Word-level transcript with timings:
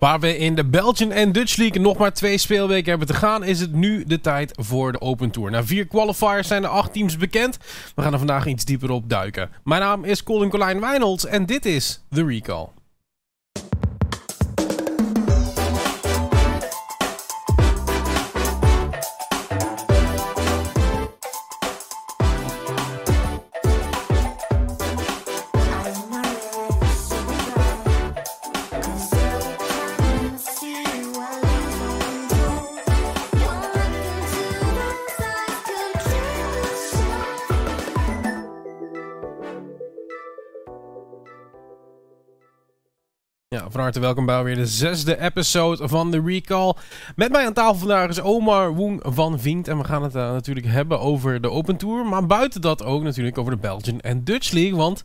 Waar 0.00 0.20
we 0.20 0.36
in 0.36 0.54
de 0.54 0.64
Belgian 0.64 1.12
en 1.12 1.32
Dutch 1.32 1.56
League 1.56 1.80
nog 1.80 1.98
maar 1.98 2.12
twee 2.12 2.38
speelweken 2.38 2.90
hebben 2.90 3.08
te 3.08 3.14
gaan, 3.14 3.44
is 3.44 3.60
het 3.60 3.72
nu 3.72 4.04
de 4.04 4.20
tijd 4.20 4.52
voor 4.56 4.92
de 4.92 5.00
Open 5.00 5.30
Tour. 5.30 5.50
Na 5.50 5.64
vier 5.64 5.86
qualifiers 5.86 6.48
zijn 6.48 6.62
er 6.62 6.68
acht 6.68 6.92
teams 6.92 7.16
bekend. 7.16 7.58
We 7.94 8.02
gaan 8.02 8.12
er 8.12 8.18
vandaag 8.18 8.46
iets 8.46 8.64
dieper 8.64 8.90
op 8.90 9.08
duiken. 9.08 9.50
Mijn 9.64 9.80
naam 9.80 10.04
is 10.04 10.22
Colin 10.22 10.50
Colijn 10.50 10.80
Wijnolds 10.80 11.26
en 11.26 11.46
dit 11.46 11.66
is 11.66 12.02
The 12.10 12.24
Recall. 12.24 12.66
Van 43.80 44.02
welkom 44.02 44.26
bij 44.26 44.42
weer 44.42 44.54
de 44.54 44.66
zesde 44.66 45.20
episode 45.20 45.88
van 45.88 46.10
The 46.10 46.22
Recall. 46.24 46.74
Met 47.16 47.32
mij 47.32 47.46
aan 47.46 47.52
tafel 47.52 47.74
vandaag 47.74 48.08
is 48.08 48.20
Omar 48.20 48.74
Woeng 48.74 49.00
van 49.04 49.40
Vient. 49.40 49.68
En 49.68 49.78
we 49.78 49.84
gaan 49.84 50.02
het 50.02 50.14
uh, 50.14 50.32
natuurlijk 50.32 50.66
hebben 50.66 51.00
over 51.00 51.40
de 51.40 51.50
Open 51.50 51.76
Tour. 51.76 52.06
Maar 52.06 52.26
buiten 52.26 52.60
dat 52.60 52.84
ook 52.84 53.02
natuurlijk 53.02 53.38
over 53.38 53.52
de 53.52 53.58
Belgian 53.58 54.00
en 54.00 54.24
Dutch 54.24 54.50
League. 54.50 54.76
Want 54.76 55.04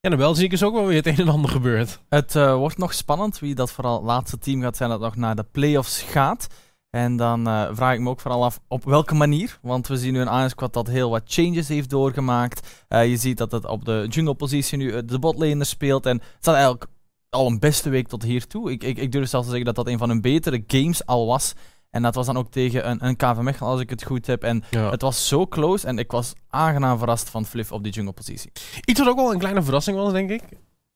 ja, 0.00 0.10
de 0.10 0.16
Belgian 0.16 0.50
is 0.50 0.62
ook 0.62 0.74
wel 0.74 0.86
weer 0.86 0.96
het 0.96 1.06
een 1.06 1.16
en 1.16 1.28
ander 1.28 1.50
gebeurd. 1.50 2.00
Het 2.08 2.34
uh, 2.34 2.54
wordt 2.54 2.78
nog 2.78 2.94
spannend 2.94 3.38
wie 3.38 3.54
dat 3.54 3.72
vooral 3.72 4.02
laatste 4.02 4.38
team 4.38 4.62
gaat 4.62 4.76
zijn 4.76 4.90
dat 4.90 5.00
nog 5.00 5.16
naar 5.16 5.36
de 5.36 5.46
playoffs 5.52 6.02
gaat. 6.02 6.46
En 6.90 7.16
dan 7.16 7.48
uh, 7.48 7.68
vraag 7.72 7.94
ik 7.94 8.00
me 8.00 8.08
ook 8.08 8.20
vooral 8.20 8.44
af 8.44 8.60
op 8.68 8.84
welke 8.84 9.14
manier. 9.14 9.58
Want 9.62 9.88
we 9.88 9.96
zien 9.96 10.12
nu 10.12 10.20
een 10.20 10.36
Iron 10.36 10.50
Squad 10.50 10.72
dat 10.72 10.86
heel 10.86 11.10
wat 11.10 11.22
changes 11.24 11.68
heeft 11.68 11.90
doorgemaakt. 11.90 12.84
je 12.88 13.16
ziet 13.16 13.38
dat 13.38 13.52
het 13.52 13.66
op 13.66 13.84
de 13.84 14.06
jungle 14.08 14.34
positie 14.34 14.78
nu 14.78 15.04
de 15.04 15.18
botlaner 15.18 15.66
speelt. 15.66 16.06
En 16.06 16.16
het 16.16 16.26
staat 16.38 16.54
eigenlijk 16.54 16.86
al 17.32 17.46
een 17.46 17.58
beste 17.58 17.90
week 17.90 18.08
tot 18.08 18.22
hiertoe. 18.22 18.70
Ik, 18.70 18.84
ik, 18.84 18.98
ik 18.98 19.12
durf 19.12 19.28
zelfs 19.28 19.46
te 19.46 19.52
zeggen 19.52 19.74
dat 19.74 19.84
dat 19.84 19.92
een 19.92 19.98
van 19.98 20.08
hun 20.08 20.20
betere 20.20 20.64
games 20.66 21.06
al 21.06 21.26
was. 21.26 21.52
En 21.90 22.02
dat 22.02 22.14
was 22.14 22.26
dan 22.26 22.36
ook 22.36 22.50
tegen 22.50 22.90
een, 22.90 23.06
een 23.06 23.16
KV 23.16 23.36
Mechelen, 23.36 23.70
als 23.70 23.80
ik 23.80 23.90
het 23.90 24.02
goed 24.02 24.26
heb. 24.26 24.42
En 24.42 24.64
ja. 24.70 24.90
het 24.90 25.02
was 25.02 25.28
zo 25.28 25.46
close 25.46 25.86
en 25.86 25.98
ik 25.98 26.10
was 26.10 26.32
aangenaam 26.48 26.98
verrast 26.98 27.30
van 27.30 27.46
Fliff 27.46 27.72
op 27.72 27.82
die 27.82 27.92
jungle-positie. 27.92 28.52
Iets 28.84 29.00
wat 29.00 29.08
ook 29.08 29.16
wel 29.16 29.32
een 29.32 29.38
kleine 29.38 29.62
verrassing 29.62 29.96
was, 29.96 30.12
denk 30.12 30.30
ik, 30.30 30.42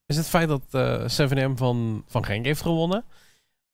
is 0.06 0.16
het 0.16 0.28
feit 0.28 0.48
dat 0.48 0.62
uh, 0.70 1.30
7M 1.30 1.54
van, 1.54 2.04
van 2.06 2.24
Genk 2.24 2.44
heeft 2.44 2.62
gewonnen. 2.62 3.04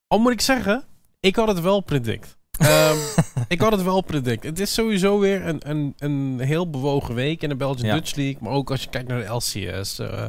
Al 0.06 0.18
moet 0.18 0.32
ik 0.32 0.40
zeggen, 0.40 0.84
ik 1.20 1.36
had 1.36 1.48
het 1.48 1.60
wel 1.60 1.80
predict. 1.80 2.36
um, 2.60 2.96
ik 3.48 3.60
had 3.60 3.72
het 3.72 3.82
wel 3.82 4.00
predict. 4.00 4.44
Het 4.44 4.60
is 4.60 4.74
sowieso 4.74 5.18
weer 5.18 5.46
een, 5.46 5.70
een, 5.70 5.94
een 5.98 6.40
heel 6.40 6.70
bewogen 6.70 7.14
week 7.14 7.42
in 7.42 7.48
de 7.48 7.56
Belgian 7.56 7.86
ja. 7.86 7.94
Dutch 7.94 8.14
League. 8.14 8.38
Maar 8.40 8.52
ook 8.52 8.70
als 8.70 8.82
je 8.82 8.88
kijkt 8.88 9.08
naar 9.08 9.20
de 9.20 9.32
LCS. 9.32 9.98
Uh, 10.00 10.26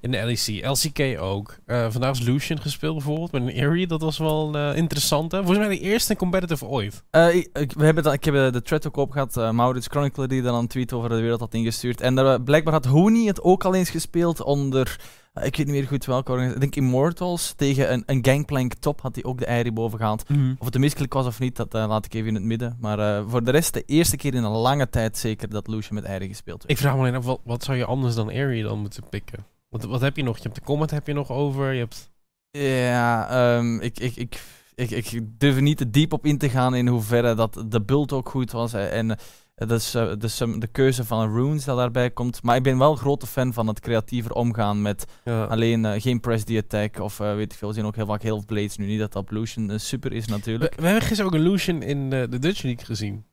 in 0.00 0.10
de 0.10 0.24
LEC. 0.24 0.66
LCK 0.66 1.20
ook. 1.20 1.56
Uh, 1.66 1.86
vandaag 1.90 2.10
is 2.10 2.20
Lucian 2.20 2.60
gespeeld 2.60 2.94
bijvoorbeeld 2.94 3.32
met 3.32 3.42
een 3.42 3.48
Eerie. 3.48 3.86
Dat 3.86 4.00
was 4.00 4.18
wel 4.18 4.56
uh, 4.56 4.76
interessant. 4.76 5.32
Hè? 5.32 5.38
Volgens 5.38 5.58
mij 5.58 5.68
de 5.68 5.80
eerste 5.80 6.16
competitive 6.16 6.66
ooit. 6.66 7.04
Uh, 7.10 7.34
ik, 7.34 7.72
we 7.72 7.84
hebben 7.84 8.12
ik 8.12 8.24
heb 8.24 8.34
de 8.34 8.62
thread 8.62 8.86
ook 8.86 8.96
opgehad. 8.96 9.52
Maurits 9.52 9.86
Chronicler 9.86 10.28
die 10.28 10.42
dan 10.42 10.54
een 10.54 10.66
tweet 10.66 10.92
over 10.92 11.08
de 11.08 11.20
wereld 11.20 11.40
had 11.40 11.54
ingestuurd. 11.54 12.00
En 12.00 12.44
blijkbaar 12.44 12.72
had 12.72 12.84
Hooney 12.84 13.26
het 13.26 13.42
ook 13.42 13.64
al 13.64 13.74
eens 13.74 13.90
gespeeld 13.90 14.42
onder... 14.42 15.00
ik 15.34 15.56
weet 15.56 15.56
niet 15.56 15.66
meer 15.66 15.86
goed 15.86 16.04
welke 16.04 16.30
organisatie. 16.30 16.66
Ik 16.66 16.72
denk 16.72 16.86
Immortals. 16.86 17.52
Tegen 17.56 17.92
een, 17.92 18.02
een 18.06 18.24
Gangplank 18.24 18.74
top 18.74 19.00
had 19.00 19.14
hij 19.14 19.24
ook 19.24 19.38
de 19.38 19.46
Airy 19.46 19.72
boven 19.72 19.98
gehaald. 19.98 20.28
Mm 20.28 20.36
-hmm. 20.36 20.56
Of 20.58 20.66
het 20.66 20.74
een 20.74 20.80
misklik 20.80 21.12
was 21.12 21.26
of 21.26 21.40
niet, 21.40 21.56
dat 21.56 21.72
laat 21.72 22.04
ik 22.04 22.14
even 22.14 22.28
in 22.28 22.34
het 22.34 22.44
midden. 22.44 22.76
Maar 22.80 23.24
voor 23.28 23.44
de 23.44 23.50
rest 23.50 23.74
de 23.74 23.82
eerste 23.86 24.16
keer 24.16 24.34
in 24.34 24.44
een 24.44 24.52
lange 24.52 24.88
tijd 24.88 25.18
zeker 25.18 25.48
dat 25.48 25.68
Lucian 25.68 25.94
met 25.94 26.06
Airy 26.06 26.28
gespeeld 26.28 26.58
werd. 26.58 26.70
Ik 26.70 26.78
vraag 26.78 26.94
me 26.94 27.00
alleen 27.00 27.14
af, 27.14 27.24
wat, 27.24 27.40
wat 27.44 27.64
zou 27.64 27.76
je 27.76 27.84
anders 27.84 28.14
dan 28.14 28.28
Airy 28.28 28.62
dan 28.62 28.78
moeten 28.78 29.02
pikken? 29.08 29.51
Wat, 29.72 29.84
wat 29.84 30.00
heb 30.00 30.16
je 30.16 30.22
nog? 30.22 30.36
Je 30.36 30.42
hebt 30.42 30.54
de 30.54 30.60
comment 30.60 30.90
heb 30.90 31.06
je 31.06 31.12
nog 31.12 31.30
over. 31.30 31.72
Je 31.72 31.78
hebt... 31.78 32.10
Ja, 32.50 33.56
um, 33.56 33.80
ik, 33.80 33.98
ik, 33.98 34.16
ik, 34.16 34.40
ik, 34.74 34.90
ik 34.90 35.22
durf 35.38 35.60
niet 35.60 35.76
te 35.76 35.90
diep 35.90 36.12
op 36.12 36.26
in 36.26 36.38
te 36.38 36.48
gaan 36.48 36.74
in 36.74 36.86
hoeverre 36.86 37.34
dat 37.34 37.64
de 37.66 37.82
bult 37.82 38.12
ook 38.12 38.28
goed 38.28 38.50
was. 38.50 38.72
En 38.72 39.18
dus, 39.54 39.94
uh, 39.94 40.12
dus 40.18 40.40
um, 40.40 40.60
de 40.60 40.66
keuze 40.66 41.04
van 41.04 41.34
runes 41.34 41.64
dat 41.64 41.76
daarbij 41.76 42.10
komt. 42.10 42.42
Maar 42.42 42.56
ik 42.56 42.62
ben 42.62 42.78
wel 42.78 42.90
een 42.90 42.96
grote 42.96 43.26
fan 43.26 43.52
van 43.52 43.66
het 43.66 43.80
creatiever 43.80 44.32
omgaan 44.32 44.82
met 44.82 45.04
ja. 45.24 45.44
alleen 45.44 45.84
uh, 45.84 45.92
geen 45.96 46.20
press 46.20 46.44
the 46.44 46.56
attack 46.56 46.98
of 46.98 47.20
uh, 47.20 47.34
weet 47.34 47.52
ik 47.52 47.58
veel. 47.58 47.68
We 47.68 47.74
zien 47.74 47.84
ook 47.84 47.96
heel 47.96 48.06
vaak 48.06 48.22
heel 48.22 48.44
blades 48.46 48.76
nu. 48.76 48.86
Niet 48.86 48.98
dat 48.98 49.12
dat 49.12 49.30
Lucian 49.30 49.80
super 49.80 50.12
is 50.12 50.26
natuurlijk. 50.26 50.74
We, 50.74 50.80
we, 50.80 50.86
hebben 50.88 51.06
gisteren 51.06 51.32
ook 51.32 51.38
een 51.38 51.48
Lucian 51.50 51.82
in 51.82 52.10
de 52.10 52.38
Dutch 52.38 52.62
League 52.62 52.84
gezien. 52.84 53.24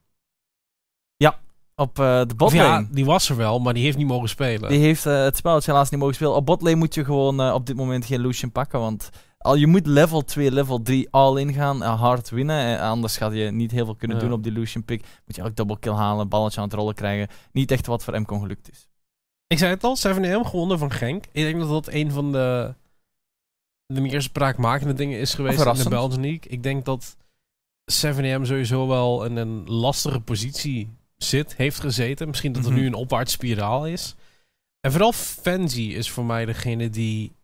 Ja, 1.80 1.86
op 1.86 2.00
uh, 2.00 2.28
de 2.28 2.36
botlane. 2.36 2.82
Ja, 2.84 2.88
die 2.92 3.06
was 3.06 3.30
er 3.30 3.36
wel, 3.36 3.60
maar 3.60 3.74
die 3.74 3.84
heeft 3.84 3.98
niet 3.98 4.08
mogen 4.08 4.30
spelen. 4.30 4.70
Die 4.70 4.80
heeft 4.80 5.06
uh, 5.06 5.24
het 5.24 5.38
spelletje 5.38 5.72
helaas 5.72 5.90
niet 5.90 6.00
mogen 6.00 6.16
spelen. 6.16 6.36
Op 6.36 6.46
botlane 6.46 6.76
moet 6.76 6.94
je 6.94 7.06
gewoon 7.06 7.42
uh, 7.42 7.54
op 7.54 7.66
dit 7.66 7.76
moment 7.76 8.06
geen 8.06 8.22
Lucian 8.22 8.52
pakken, 8.52 8.80
want 8.80 9.10
al, 9.38 9.56
je 9.56 9.68
moet 9.68 9.88
level 9.88 10.24
2, 10.24 10.52
level 10.52 10.82
3 10.82 11.08
all-in 11.12 11.54
gaan, 11.54 11.82
hard 11.82 12.30
winnen. 12.30 12.80
anders 12.80 13.18
gaat 13.18 13.34
je 13.34 13.52
niet 13.52 13.72
heel 13.72 13.86
veel 13.86 13.96
kunnen 13.96 14.18
ja. 14.18 14.24
doen 14.24 14.34
op 14.34 14.44
die 14.44 14.52
Lucian 14.52 14.84
pick. 14.84 15.06
Moet 15.26 15.36
je 15.36 15.44
ook 15.44 15.56
double 15.56 15.80
kill 15.80 15.94
halen, 15.94 16.30
balletje 16.30 16.60
aan 16.62 16.68
het 16.68 16.76
rollen 16.76 16.96
krijgen. 16.96 17.28
Niet 17.52 17.72
echt 17.72 17.86
wat 17.86 18.04
voor 18.04 18.20
MCon 18.20 18.40
gelukt 18.40 18.72
is. 18.72 18.88
Ik 19.48 19.58
zei 19.58 19.72
het 19.72 19.84
al, 19.84 19.98
7M 19.98 20.48
gewonnen 20.48 20.80
van 20.80 20.92
Genk. 20.92 21.26
Ik 21.32 21.44
denk 21.44 21.60
dat 21.60 21.70
dat 21.70 21.88
een 21.88 22.12
van 22.12 22.32
de, 22.32 22.74
de 23.86 24.02
meer 24.02 24.22
spraakmakende 24.22 24.94
dingen 24.94 25.20
is 25.20 25.34
geweest 25.34 25.66
in 25.66 25.74
de 25.74 25.90
Belgian 25.90 26.22
League. 26.22 26.52
Ik 26.52 26.64
denk 26.64 26.86
dat 26.86 27.18
7M 27.92 28.42
sowieso 28.42 28.88
wel 28.88 29.26
een, 29.26 29.36
een 29.36 29.64
lastige 29.70 30.20
positie 30.20 30.98
zit, 31.24 31.56
heeft 31.56 31.80
gezeten. 31.80 32.28
Misschien 32.28 32.52
dat 32.52 32.66
er 32.66 32.72
nu 32.72 32.86
een 32.86 32.94
opwaarts 32.94 33.32
spiraal 33.32 33.88
is. 33.88 34.16
En 34.82 34.92
vooral 34.92 35.14
Fancy 35.14 35.82
is 35.82 36.10
voor 36.10 36.26
mij 36.26 36.46
degene 36.46 36.90
die, 36.90 37.36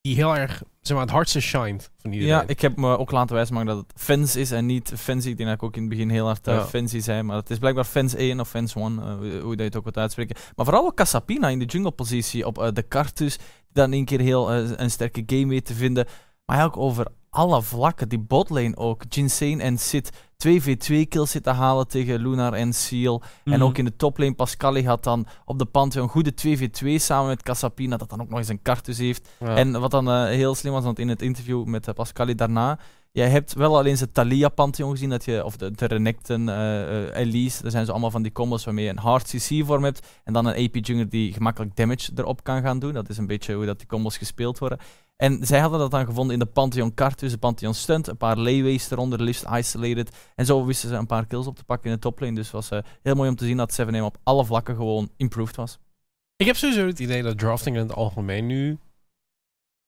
die 0.00 0.14
heel 0.14 0.36
erg 0.36 0.62
zeg 0.80 0.96
maar, 0.96 1.06
het 1.06 1.14
hardste 1.14 1.40
shined 1.40 1.90
van 1.96 2.12
iedereen. 2.12 2.34
Ja, 2.34 2.44
ik 2.46 2.60
heb 2.60 2.76
me 2.76 2.98
ook 2.98 3.10
laten 3.10 3.34
wijzen 3.34 3.66
dat 3.66 3.76
het 3.76 3.92
Fans 3.96 4.36
is 4.36 4.50
en 4.50 4.66
niet 4.66 4.92
Fancy. 4.96 5.28
Ik 5.28 5.36
denk 5.36 5.48
dat 5.48 5.58
ik 5.58 5.64
ook 5.64 5.76
in 5.76 5.80
het 5.80 5.90
begin 5.90 6.10
heel 6.10 6.26
hard 6.26 6.48
uh, 6.48 6.54
ja. 6.54 6.64
Fancy 6.66 7.00
zei. 7.00 7.22
Maar 7.22 7.36
het 7.36 7.50
is 7.50 7.58
blijkbaar 7.58 7.84
Fans 7.84 8.14
1 8.14 8.40
of 8.40 8.48
Fans 8.48 8.74
1, 8.74 8.92
uh, 8.92 9.42
hoe 9.42 9.56
je 9.56 9.62
het 9.62 9.76
ook 9.76 9.82
wilt 9.82 9.96
uitspreken. 9.96 10.36
Maar 10.56 10.64
vooral 10.64 10.86
ook 10.86 10.96
Casapina 10.96 11.48
in 11.48 11.58
de 11.58 11.64
jungle 11.64 11.90
positie 11.90 12.46
op 12.46 12.58
uh, 12.58 12.68
de 12.72 12.88
Cartus. 12.88 13.36
Die 13.36 13.46
dan 13.72 13.92
een 13.92 14.04
keer 14.04 14.20
heel 14.20 14.52
een 14.52 14.90
sterke 14.90 15.22
game 15.26 15.46
weet 15.46 15.64
te 15.64 15.74
vinden. 15.74 16.06
Maar 16.48 16.64
ook 16.64 16.76
over 16.76 17.06
alle 17.30 17.62
vlakken. 17.62 18.08
Die 18.08 18.18
botlane 18.18 18.76
ook. 18.76 19.02
Jinsane 19.08 19.62
en 19.62 19.78
Sid 19.78 20.10
2v2 20.46 20.94
kills 21.08 21.30
zitten 21.30 21.54
halen 21.54 21.88
tegen 21.88 22.20
Lunar 22.20 22.52
en 22.52 22.72
Seal. 22.72 23.22
Mm. 23.44 23.52
En 23.52 23.62
ook 23.62 23.78
in 23.78 23.84
de 23.84 23.96
toplane 23.96 24.34
Pascali 24.34 24.86
had 24.86 25.04
dan 25.04 25.26
op 25.44 25.58
de 25.58 25.64
Pantheon 25.64 26.08
goede 26.08 26.32
2v2 26.46 26.94
samen 26.94 27.28
met 27.28 27.42
Casapina, 27.42 27.96
dat 27.96 28.10
dan 28.10 28.20
ook 28.20 28.28
nog 28.28 28.38
eens 28.38 28.48
een 28.48 28.62
kartus 28.62 28.98
heeft. 28.98 29.28
Ja. 29.40 29.56
En 29.56 29.80
wat 29.80 29.90
dan 29.90 30.08
uh, 30.08 30.24
heel 30.24 30.54
slim 30.54 30.72
was, 30.72 30.84
want 30.84 30.98
in 30.98 31.08
het 31.08 31.22
interview 31.22 31.64
met 31.64 31.88
uh, 31.88 31.94
Pascali 31.94 32.34
daarna, 32.34 32.78
jij 33.12 33.28
hebt 33.28 33.54
wel 33.54 33.78
alleen 33.78 33.96
zijn 33.96 34.12
Thalia 34.12 34.48
Pantheon 34.48 34.90
gezien, 34.90 35.10
dat 35.10 35.24
je, 35.24 35.44
of 35.44 35.56
de, 35.56 35.70
de 35.70 35.86
Renekton, 35.86 36.48
uh, 36.48 37.16
Elise, 37.16 37.64
er 37.64 37.70
zijn 37.70 37.84
zo 37.84 37.90
allemaal 37.90 38.10
van 38.10 38.22
die 38.22 38.32
combos 38.32 38.64
waarmee 38.64 38.84
je 38.84 38.90
een 38.90 38.98
hard 38.98 39.28
CC 39.28 39.66
vorm 39.66 39.84
hebt. 39.84 40.06
En 40.24 40.32
dan 40.32 40.46
een 40.46 40.64
AP 40.64 40.74
Jungler 40.84 41.08
die 41.08 41.32
gemakkelijk 41.32 41.76
damage 41.76 42.10
erop 42.14 42.44
kan 42.44 42.62
gaan 42.62 42.78
doen. 42.78 42.92
Dat 42.92 43.08
is 43.08 43.18
een 43.18 43.26
beetje 43.26 43.54
hoe 43.54 43.66
dat 43.66 43.78
die 43.78 43.86
combos 43.86 44.16
gespeeld 44.16 44.58
worden. 44.58 44.78
En 45.22 45.46
zij 45.46 45.60
hadden 45.60 45.78
dat 45.78 45.90
dan 45.90 46.04
gevonden 46.04 46.32
in 46.32 46.38
de 46.38 46.46
Pantheon 46.46 46.94
Cartus, 46.94 47.30
de 47.30 47.38
Pantheon 47.38 47.74
Stunt, 47.74 48.06
een 48.06 48.16
paar 48.16 48.36
layways 48.36 48.90
eronder, 48.90 49.22
liefst 49.22 49.44
isolated. 49.50 50.16
En 50.34 50.46
zo 50.46 50.64
wisten 50.64 50.88
ze 50.88 50.94
een 50.94 51.06
paar 51.06 51.26
kills 51.26 51.46
op 51.46 51.56
te 51.56 51.64
pakken 51.64 51.90
in 51.90 51.94
de 51.94 52.00
toplane. 52.00 52.34
Dus 52.34 52.44
het 52.44 52.54
was 52.54 52.70
uh, 52.70 52.78
heel 53.02 53.14
mooi 53.14 53.28
om 53.28 53.36
te 53.36 53.44
zien 53.44 53.56
dat 53.56 53.80
7M 53.80 54.00
op 54.00 54.18
alle 54.22 54.44
vlakken 54.44 54.76
gewoon 54.76 55.10
improved 55.16 55.56
was. 55.56 55.78
Ik 56.36 56.46
heb 56.46 56.56
sowieso 56.56 56.86
het 56.86 56.98
idee 56.98 57.22
dat 57.22 57.38
drafting 57.38 57.76
in 57.76 57.82
het 57.82 57.94
algemeen 57.94 58.46
nu 58.46 58.78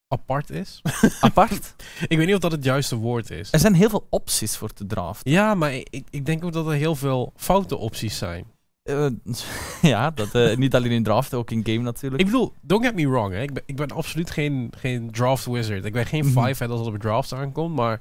apart 0.08 0.50
is. 0.50 0.82
Apart? 1.20 1.74
ik 2.08 2.16
weet 2.16 2.26
niet 2.26 2.34
of 2.34 2.40
dat 2.40 2.52
het 2.52 2.64
juiste 2.64 2.96
woord 2.96 3.30
is. 3.30 3.52
Er 3.52 3.58
zijn 3.58 3.74
heel 3.74 3.90
veel 3.90 4.06
opties 4.10 4.56
voor 4.56 4.72
te 4.72 4.86
draften. 4.86 5.30
Ja, 5.30 5.54
maar 5.54 5.72
ik, 5.72 6.06
ik 6.10 6.26
denk 6.26 6.44
ook 6.44 6.52
dat 6.52 6.66
er 6.66 6.72
heel 6.72 6.96
veel 6.96 7.32
foute 7.36 7.76
opties 7.76 8.18
zijn. 8.18 8.46
Uh, 8.84 9.06
ja, 9.92 10.10
dat, 10.10 10.34
uh, 10.34 10.56
niet 10.56 10.74
alleen 10.74 10.90
in 10.90 11.02
draft, 11.02 11.34
ook 11.34 11.50
in 11.50 11.64
game 11.64 11.82
natuurlijk. 11.82 12.22
Ik 12.22 12.26
bedoel, 12.26 12.52
don't 12.60 12.84
get 12.84 12.94
me 12.94 13.08
wrong, 13.08 13.32
hè. 13.32 13.42
Ik, 13.42 13.52
ben, 13.52 13.62
ik 13.66 13.76
ben 13.76 13.90
absoluut 13.90 14.30
geen, 14.30 14.72
geen 14.76 15.10
draft 15.10 15.46
wizard. 15.46 15.84
Ik 15.84 15.92
ben 15.92 16.06
geen 16.06 16.24
mm 16.24 16.30
five 16.30 16.64
head 16.64 16.70
als 16.70 16.86
het 16.86 16.94
op 16.94 17.00
drafts 17.00 17.34
aankomt, 17.34 17.74
maar 17.74 18.00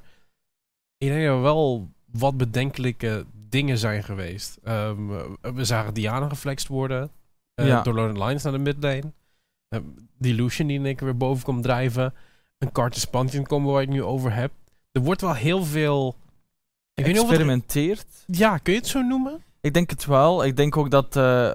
ik 0.98 1.08
denk 1.08 1.26
dat 1.26 1.36
er 1.36 1.42
wel 1.42 1.88
wat 2.12 2.36
bedenkelijke 2.36 3.26
dingen 3.48 3.78
zijn 3.78 4.02
geweest. 4.02 4.58
Um, 4.68 5.08
we 5.40 5.64
zagen 5.64 5.94
Diana 5.94 6.28
geflext 6.28 6.68
worden 6.68 7.10
uh, 7.54 7.66
ja. 7.66 7.82
door 7.82 7.94
Lorent 7.94 8.18
Lines 8.18 8.42
naar 8.42 8.52
de 8.52 8.58
midlane. 8.58 9.12
Delusion 10.18 10.66
die 10.66 10.78
in 10.78 10.86
één 10.86 10.96
keer 10.96 11.06
weer 11.06 11.16
boven 11.16 11.44
komt 11.44 11.62
drijven. 11.62 12.14
Een 12.58 12.72
Cartus 12.72 13.04
Pantheon 13.04 13.46
combo 13.46 13.72
waar 13.72 13.82
ik 13.82 13.88
nu 13.88 14.02
over 14.02 14.32
heb. 14.32 14.52
Er 14.92 15.02
wordt 15.02 15.20
wel 15.20 15.34
heel 15.34 15.64
veel... 15.64 16.16
Ik 16.94 17.06
Experimenteerd? 17.06 18.24
ja, 18.26 18.58
kun 18.58 18.72
je 18.72 18.78
het 18.78 18.88
zo 18.88 19.02
noemen? 19.02 19.42
Ik 19.62 19.74
denk 19.74 19.90
het 19.90 20.06
wel. 20.06 20.44
Ik 20.44 20.56
denk 20.56 20.76
ook 20.76 20.90
dat... 20.90 21.06
eh, 21.06 21.12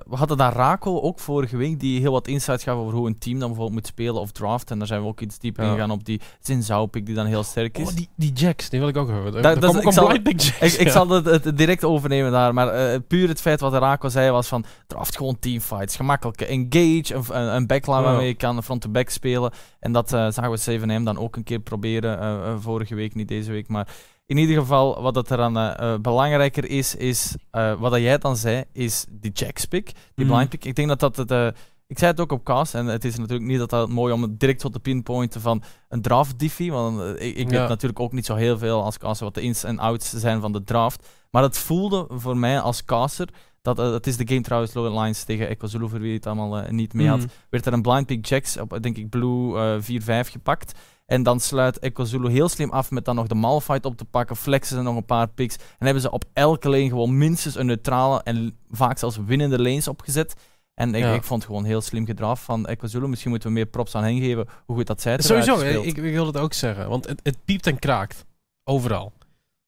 we 0.07 0.15
hadden 0.15 0.37
daar 0.37 0.53
Rako 0.53 0.99
ook 1.01 1.19
vorige 1.19 1.57
week, 1.57 1.79
die 1.79 1.99
heel 1.99 2.11
wat 2.11 2.27
insights 2.27 2.63
gaf 2.63 2.75
over 2.77 2.93
hoe 2.93 3.07
een 3.07 3.17
team 3.17 3.39
dan 3.39 3.47
bijvoorbeeld 3.47 3.77
moet 3.79 3.87
spelen 3.87 4.15
of 4.21 4.31
draft. 4.31 4.71
En 4.71 4.77
daar 4.77 4.87
zijn 4.87 5.01
we 5.01 5.07
ook 5.07 5.21
iets 5.21 5.39
dieper 5.39 5.63
Ja. 5.63 5.69
in 5.69 5.75
gegaan 5.75 5.91
op 5.91 6.05
die 6.05 6.21
Zinzao-pick, 6.39 7.05
die 7.05 7.15
dan 7.15 7.25
heel 7.25 7.43
sterk 7.43 7.77
is. 7.77 7.87
Oh, 7.89 7.95
die, 7.95 8.09
die 8.15 8.31
Jacks, 8.33 8.69
die 8.69 8.79
wil 8.79 8.87
ik 8.89 8.97
ook 8.97 9.07
hebben. 9.07 9.31
Dat- 9.41 9.75
ik 9.75 9.83
een 9.85 9.91
zal- 9.91 10.15
Jacks. 10.17 10.59
Ik, 10.59 10.73
ik 10.73 10.89
zal 10.89 11.09
het, 11.09 11.25
het 11.25 11.57
direct 11.57 11.83
overnemen 11.83 12.31
daar, 12.31 12.53
maar 12.53 12.67
eh, 12.67 12.99
puur 13.07 13.27
het 13.27 13.41
feit 13.41 13.59
wat 13.59 13.73
Rako 13.73 14.09
zei 14.09 14.31
was 14.31 14.47
van 14.47 14.65
draft 14.87 15.17
gewoon 15.17 15.39
teamfights, 15.39 15.95
gemakkelijke 15.95 16.45
engage, 16.45 17.13
een, 17.33 17.55
een, 17.55 17.67
backline 17.67 17.97
Ja. 17.97 18.03
waarmee 18.03 18.27
je 18.27 18.33
kan 18.35 18.63
front-to-back 18.63 19.09
spelen. 19.09 19.51
En 19.79 19.91
dat 19.91 20.13
eh, 20.13 20.27
zagen 20.31 20.51
we 20.51 20.79
7M 20.99 21.03
dan 21.03 21.17
ook 21.17 21.35
een 21.35 21.43
keer 21.43 21.59
proberen, 21.59 22.61
vorige 22.61 22.95
week, 22.95 23.15
niet 23.15 23.27
deze 23.27 23.51
week. 23.51 23.67
Maar 23.67 23.87
in 24.25 24.38
ieder 24.38 24.57
geval, 24.57 25.01
wat 25.01 25.16
het 25.16 25.30
er 25.30 25.38
dan 25.38 25.57
eh, 25.57 25.94
eh, 25.94 26.00
belangrijker 26.00 26.69
is, 26.69 26.95
is 26.95 27.36
eh, 27.51 27.80
wat 27.80 27.92
dat 27.92 28.01
jij 28.01 28.18
dan 28.18 28.38
zei, 28.38 28.63
is 28.72 29.06
die 29.10 29.31
jacks 29.31 29.66
pick, 29.66 29.92
die 30.16 30.25
Mhm. 30.25 30.33
blind 30.36 30.50
pick. 30.50 30.66
Ik 30.66 30.75
denk 30.75 30.88
dat 30.88 31.00
dat 31.00 31.16
het... 31.30 31.56
ik 31.88 32.00
zei 32.00 32.12
het 32.12 32.19
ook 32.19 32.31
op 32.31 32.44
cast, 32.44 32.75
en 32.75 32.86
het 32.86 33.06
is 33.06 33.18
natuurlijk 33.18 33.48
niet 33.50 33.60
dat 33.60 33.69
dat 33.69 33.89
mooi 33.89 34.13
om 34.13 34.22
het 34.22 34.39
direct 34.39 34.62
zo 34.62 34.69
te 34.69 34.80
pinpointen 34.80 35.42
van 35.42 35.63
een 35.89 36.01
draft 36.01 36.39
diffie, 36.39 36.72
want 36.72 37.01
ik, 37.22 37.36
ik 37.36 37.51
Ja. 37.51 37.60
weet 37.60 37.69
natuurlijk 37.69 38.00
ook 38.00 38.12
niet 38.12 38.25
zo 38.25 38.36
heel 38.36 38.57
veel 38.57 38.83
als 38.83 38.98
caster 38.98 39.25
wat 39.25 39.33
de 39.36 39.42
ins 39.42 39.63
en 39.63 39.80
outs 39.80 40.10
zijn 40.13 40.42
van 40.42 40.51
de 40.51 40.63
draft. 40.63 41.07
Maar 41.31 41.44
het 41.44 41.57
voelde 41.57 42.07
voor 42.10 42.38
mij 42.38 42.60
als 42.60 42.86
caster, 42.86 43.27
dat, 43.65 43.79
eh, 43.79 43.91
het 43.91 44.07
is 44.07 44.17
de 44.17 44.27
game 44.27 44.41
trouwens, 44.41 44.73
Low 44.73 45.01
Lines 45.01 45.23
tegen 45.23 45.47
Echo 45.50 45.67
Zulu, 45.67 45.89
voor 45.89 46.00
wie 46.00 46.13
het 46.13 46.25
allemaal 46.27 46.57
eh, 46.57 46.69
niet 46.71 46.94
mee 46.94 47.07
had, 47.07 47.17
Mhm. 47.19 47.27
werd 47.50 47.65
er 47.65 47.73
een 47.73 47.81
blind 47.81 48.06
pick 48.06 48.25
jacks 48.25 48.57
op, 48.57 48.73
eh, 48.73 48.79
denk 48.79 48.97
ik, 48.97 49.09
blue 49.09 49.57
eh 49.57 49.75
4-5 49.81 50.29
gepakt. 50.31 50.79
En 51.06 51.23
dan 51.23 51.39
sluit 51.39 51.79
Echo 51.79 52.03
Zulu 52.03 52.29
heel 52.29 52.50
slim 52.50 52.69
af 52.71 52.91
met 52.91 53.06
dan 53.06 53.15
nog 53.15 53.27
de 53.27 53.35
Malphite 53.35 53.88
op 53.88 53.97
te 53.97 54.06
pakken, 54.06 54.35
flexen 54.35 54.75
ze 54.77 54.81
nog 54.83 54.95
een 54.95 55.06
paar 55.06 55.27
picks 55.27 55.56
en 55.56 55.85
hebben 55.85 56.01
ze 56.01 56.12
op 56.12 56.23
elke 56.33 56.69
lane 56.69 56.88
gewoon 56.89 57.17
minstens 57.17 57.56
een 57.56 57.65
neutrale 57.65 58.21
en 58.23 58.57
vaak 58.69 58.97
zelfs 58.97 59.17
winnende 59.25 59.59
lanes 59.62 59.88
opgezet. 59.88 60.35
En 60.73 60.95
ik, 60.95 61.03
Ja. 61.03 61.13
ik 61.13 61.23
vond 61.23 61.41
het 61.41 61.51
gewoon 61.51 61.65
heel 61.67 61.81
slim 61.81 62.06
gedraf 62.06 62.44
van 62.44 62.65
Echo 62.65 62.88
Zulu. 62.88 63.07
Misschien 63.07 63.29
moeten 63.31 63.50
we 63.50 63.56
meer 63.56 63.65
props 63.65 63.95
aan 63.95 64.03
hen 64.03 64.19
geven 64.19 64.47
hoe 64.65 64.75
goed 64.75 64.88
dat 64.88 65.01
zij 65.01 65.12
het 65.12 65.23
Sowieso, 65.23 65.59
ik, 65.59 65.83
ik 65.97 66.13
wil 66.13 66.25
het 66.25 66.38
ook 66.38 66.53
zeggen. 66.53 66.89
Want 66.89 67.07
het, 67.07 67.19
het 67.23 67.38
piept 67.45 67.67
en 67.67 67.79
kraakt. 67.79 68.25
Overal. 68.63 69.13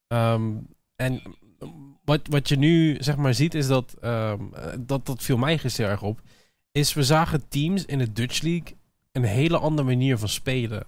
Ehm, 0.07 0.51
en 0.95 1.21
wat, 2.07 2.27
wat 2.29 2.49
je 2.49 2.57
nu 2.57 2.97
zeg 2.99 3.17
maar 3.17 3.33
ziet 3.33 3.53
is 3.53 3.67
dat, 3.67 3.95
ehm, 4.01 4.41
eh, 4.53 4.73
dat, 4.79 5.05
dat 5.05 5.23
viel 5.23 5.37
mij 5.37 5.57
gisteren 5.57 5.91
erg 5.91 6.01
op, 6.01 6.21
is 6.71 6.93
we 6.93 7.03
zagen 7.03 7.47
teams 7.47 7.85
in 7.85 7.97
de 7.97 8.13
Dutch 8.13 8.41
League 8.41 8.75
een 9.11 9.23
hele 9.23 9.57
andere 9.57 9.87
manier 9.87 10.17
van 10.17 10.29
spelen 10.29 10.85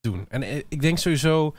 doen. 0.00 0.24
En 0.28 0.42
eh, 0.42 0.62
ik 0.68 0.80
denk 0.80 0.98
sowieso, 0.98 1.54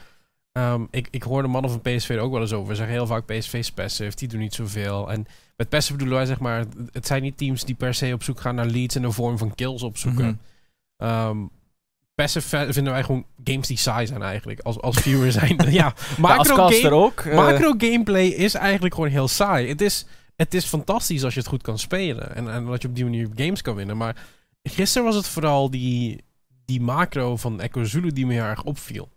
ehm, 0.52 0.84
ik, 0.90 1.08
ik 1.10 1.22
hoor 1.22 1.42
de 1.42 1.48
mannen 1.48 1.70
van 1.70 1.80
PSV 1.80 2.08
er 2.08 2.18
ook 2.18 2.32
wel 2.32 2.40
eens 2.40 2.52
over. 2.52 2.68
Ze 2.68 2.76
zeggen 2.76 2.94
heel 2.94 3.06
vaak 3.06 3.26
PSV 3.26 3.54
is 3.54 3.72
passive, 3.72 4.16
die 4.16 4.28
doen 4.28 4.40
niet 4.40 4.54
zoveel. 4.54 5.10
En 5.10 5.26
met 5.56 5.68
passive 5.68 5.92
bedoelen 5.92 6.18
wij 6.18 6.26
zeg 6.26 6.40
maar, 6.40 6.64
het 6.92 7.06
zijn 7.06 7.22
niet 7.22 7.38
teams 7.38 7.64
die 7.64 7.74
per 7.74 7.94
se 7.94 8.12
op 8.12 8.22
zoek 8.22 8.40
gaan 8.40 8.54
naar 8.54 8.66
leads 8.66 8.94
en 8.94 9.02
de 9.02 9.10
vorm 9.10 9.38
van 9.38 9.54
kills 9.54 9.82
opzoeken. 9.82 10.40
Mhm. 10.96 11.10
Ehm, 11.10 11.46
passive 12.16 12.72
vinden 12.72 12.92
wij 12.92 13.02
gewoon 13.02 13.26
games 13.44 13.66
die 13.66 13.76
saai 13.76 14.06
zijn 14.06 14.22
eigenlijk. 14.22 14.60
Als, 14.60 14.80
als 14.80 14.96
viewer 14.96 15.32
zijn. 15.32 15.56
ja, 15.70 15.94
macro, 16.18 16.68
game, 16.68 16.90
ook. 16.90 17.20
eh, 17.20 17.34
macro 17.36 17.74
gameplay 17.78 18.26
is 18.26 18.54
eigenlijk 18.54 18.94
gewoon 18.94 19.10
heel 19.10 19.28
saai. 19.28 19.68
Het 19.68 19.80
is, 19.80 20.06
het 20.36 20.54
is 20.54 20.64
fantastisch 20.64 21.24
als 21.24 21.34
je 21.34 21.40
het 21.40 21.48
goed 21.48 21.62
kan 21.62 21.78
spelen. 21.78 22.34
En, 22.34 22.52
en 22.52 22.64
dat 22.64 22.82
je 22.82 22.88
op 22.88 22.94
die 22.94 23.04
manier 23.04 23.28
games 23.34 23.62
kan 23.62 23.74
winnen. 23.74 23.96
Maar 23.96 24.16
gisteren 24.62 25.06
was 25.06 25.16
het 25.16 25.28
vooral 25.28 25.70
die, 25.70 26.24
die 26.64 26.80
macro 26.80 27.36
van 27.36 27.60
Echo 27.60 27.84
Zulu 27.84 28.12
die 28.12 28.26
me 28.26 28.32
heel 28.32 28.42
erg 28.42 28.62
opviel. 28.62 29.08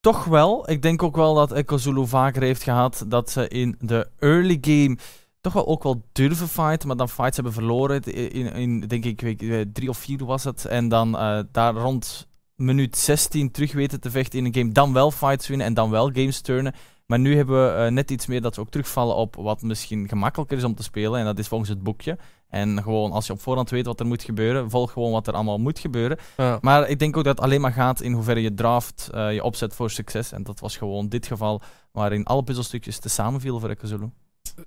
Toch 0.00 0.24
wel. 0.24 0.70
Ik 0.70 0.82
denk 0.82 1.02
ook 1.02 1.16
wel 1.16 1.34
dat 1.34 1.52
Echo 1.52 1.76
Zulu 1.76 2.06
vaker 2.06 2.42
heeft 2.42 2.62
gehad 2.62 3.04
dat 3.06 3.30
ze 3.30 3.48
in 3.48 3.76
de 3.80 4.08
early 4.18 4.58
game 4.60 4.96
toch 5.40 5.52
wel 5.52 5.66
ook 5.66 5.82
wel 5.82 6.02
durven 6.12 6.48
fighten, 6.48 6.88
maar 6.88 6.96
dan 6.96 7.08
fights 7.08 7.34
hebben 7.34 7.52
verloren. 7.52 8.02
In, 8.02 8.52
in 8.52 8.80
denk 8.80 9.04
ik, 9.04 9.20
weet 9.20 9.42
ik, 9.42 9.50
eh, 9.50 9.60
drie 9.72 9.88
of 9.88 9.98
vier 9.98 10.24
was 10.24 10.44
het. 10.44 10.64
En 10.64 10.88
dan 10.88 11.18
eh, 11.18 11.40
daar 11.52 11.74
rond 11.74 12.28
minuut 12.54 12.96
16 12.96 13.50
terug 13.50 13.72
weten 13.72 14.00
te 14.00 14.10
vechten 14.10 14.38
in 14.38 14.44
een 14.44 14.54
game. 14.54 14.72
Dan 14.72 14.92
wel 14.92 15.10
fights 15.10 15.48
winnen 15.48 15.66
en 15.66 15.74
dan 15.74 15.90
wel 15.90 16.10
games 16.12 16.40
turnen. 16.40 16.74
Maar 17.06 17.18
nu 17.18 17.36
hebben 17.36 17.66
we 17.66 17.84
eh, 17.84 17.90
net 17.90 18.10
iets 18.10 18.26
meer 18.26 18.40
dat 18.40 18.54
ze 18.54 18.60
ook 18.60 18.70
terugvallen 18.70 19.16
op 19.16 19.36
wat 19.36 19.62
misschien 19.62 20.08
gemakkelijker 20.08 20.56
is 20.56 20.64
om 20.64 20.74
te 20.74 20.82
spelen. 20.82 21.20
En 21.20 21.24
dat 21.24 21.38
is 21.38 21.48
volgens 21.48 21.70
het 21.70 21.82
boekje. 21.82 22.18
En 22.48 22.82
gewoon 22.82 23.12
als 23.12 23.26
je 23.26 23.32
op 23.32 23.40
voorhand 23.40 23.70
weet 23.70 23.86
wat 23.86 24.00
er 24.00 24.06
moet 24.06 24.22
gebeuren, 24.22 24.70
volg 24.70 24.92
gewoon 24.92 25.12
wat 25.12 25.26
er 25.26 25.34
allemaal 25.34 25.58
moet 25.58 25.78
gebeuren. 25.78 26.18
Ja. 26.36 26.58
Maar 26.60 26.88
ik 26.88 26.98
denk 26.98 27.16
ook 27.16 27.24
dat 27.24 27.36
het 27.36 27.44
alleen 27.44 27.60
maar 27.60 27.72
gaat 27.72 28.00
in 28.00 28.12
hoeverre 28.12 28.42
je 28.42 28.54
draft 28.54 29.08
je 29.12 29.42
opzet 29.42 29.74
voor 29.74 29.90
succes. 29.90 30.32
En 30.32 30.42
dat 30.42 30.60
was 30.60 30.76
gewoon 30.76 31.08
dit 31.08 31.26
geval 31.26 31.60
waarin 31.92 32.24
alle 32.24 32.42
puzzelstukjes 32.42 32.98
te 32.98 33.08
samen 33.08 33.40
vielen 33.40 33.60
voor 33.60 33.70
Ekozulu. 33.70 34.10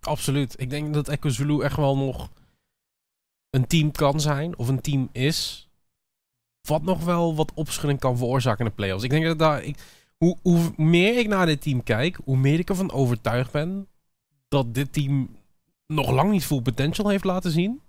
Absoluut. 0.02 0.56
Ik 0.58 0.70
denk 0.70 0.94
dat 0.94 1.08
Echo 1.08 1.30
Zulu 1.30 1.62
echt 1.62 1.76
wel 1.76 1.98
nog 1.98 2.30
een 3.50 3.68
team 3.68 3.92
kan 3.92 4.20
zijn. 4.20 4.58
Of 4.58 4.68
een 4.68 4.82
team 4.82 5.10
is. 5.12 5.70
Wat 6.62 6.82
nog 6.82 7.04
wel 7.04 7.36
wat 7.36 7.52
opschudding 7.54 8.00
kan 8.00 8.18
veroorzaken 8.18 8.60
in 8.60 8.66
de 8.66 8.76
playoffs. 8.76 9.04
Ik 9.04 9.10
denk 9.10 9.26
dat 9.26 9.40
daar... 9.40 9.64
Ik, 9.64 9.78
hoe, 10.18 10.38
hoe 10.42 10.74
meer 10.78 11.18
ik 11.18 11.28
naar 11.28 11.46
dit 11.46 11.62
team 11.62 11.84
kijk, 11.84 12.20
hoe 12.24 12.38
meer 12.38 12.60
ik 12.60 12.70
ervan 12.70 12.92
overtuigd 12.92 13.52
ben 13.52 13.88
dat 14.48 14.74
dit 14.74 14.94
team 14.94 15.36
nog 15.88 16.12
lang 16.12 16.32
niet 16.32 16.46
full 16.46 16.62
potential 16.62 17.10
heeft 17.10 17.24
laten 17.24 17.52
zien. 17.52 17.82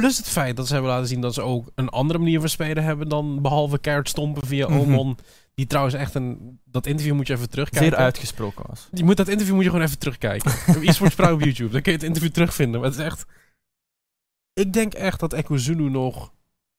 Plus 0.00 0.16
het 0.16 0.28
feit 0.28 0.56
dat 0.56 0.66
ze 0.66 0.72
hebben 0.72 0.90
laten 0.90 1.08
zien 1.08 1.20
dat 1.20 1.34
ze 1.34 1.42
ook 1.42 1.70
een 1.74 1.88
andere 1.88 2.18
manier 2.18 2.40
van 2.40 2.48
spelen 2.48 2.84
hebben 2.84 3.08
dan 3.08 3.42
behalve 3.42 3.78
keihard 3.78 4.08
stompen 4.08 4.46
via 4.46 4.68
Mhm. 4.68 4.78
Omon. 4.78 5.18
Die 5.54 5.66
trouwens 5.66 5.94
echt 5.94 6.14
een... 6.14 6.60
Dat 6.64 6.86
interview 6.86 7.14
moet 7.14 7.26
je 7.26 7.32
even 7.32 7.50
terugkijken. 7.50 7.88
Zeer 7.90 7.98
uitgesproken 7.98 8.64
was. 8.68 8.88
Je 8.92 9.04
moet 9.04 9.16
dat 9.16 9.28
interview 9.28 9.54
moet 9.54 9.64
je 9.64 9.70
gewoon 9.70 9.84
even 9.84 9.98
terugkijken. 9.98 10.52
ESports 10.82 11.14
Pro 11.14 11.32
op 11.32 11.40
YouTube. 11.40 11.72
Dan 11.72 11.82
kun 11.82 11.92
je 11.92 11.98
het 11.98 12.06
interview 12.06 12.32
terugvinden. 12.32 12.80
Maar 12.80 12.90
het 12.90 12.98
is 12.98 13.04
echt... 13.04 13.24
Ik 14.52 14.72
denk 14.72 14.94
echt 14.94 15.20
dat 15.20 15.32
Echo 15.32 15.56
Zulu 15.56 15.90
nog, 15.90 16.32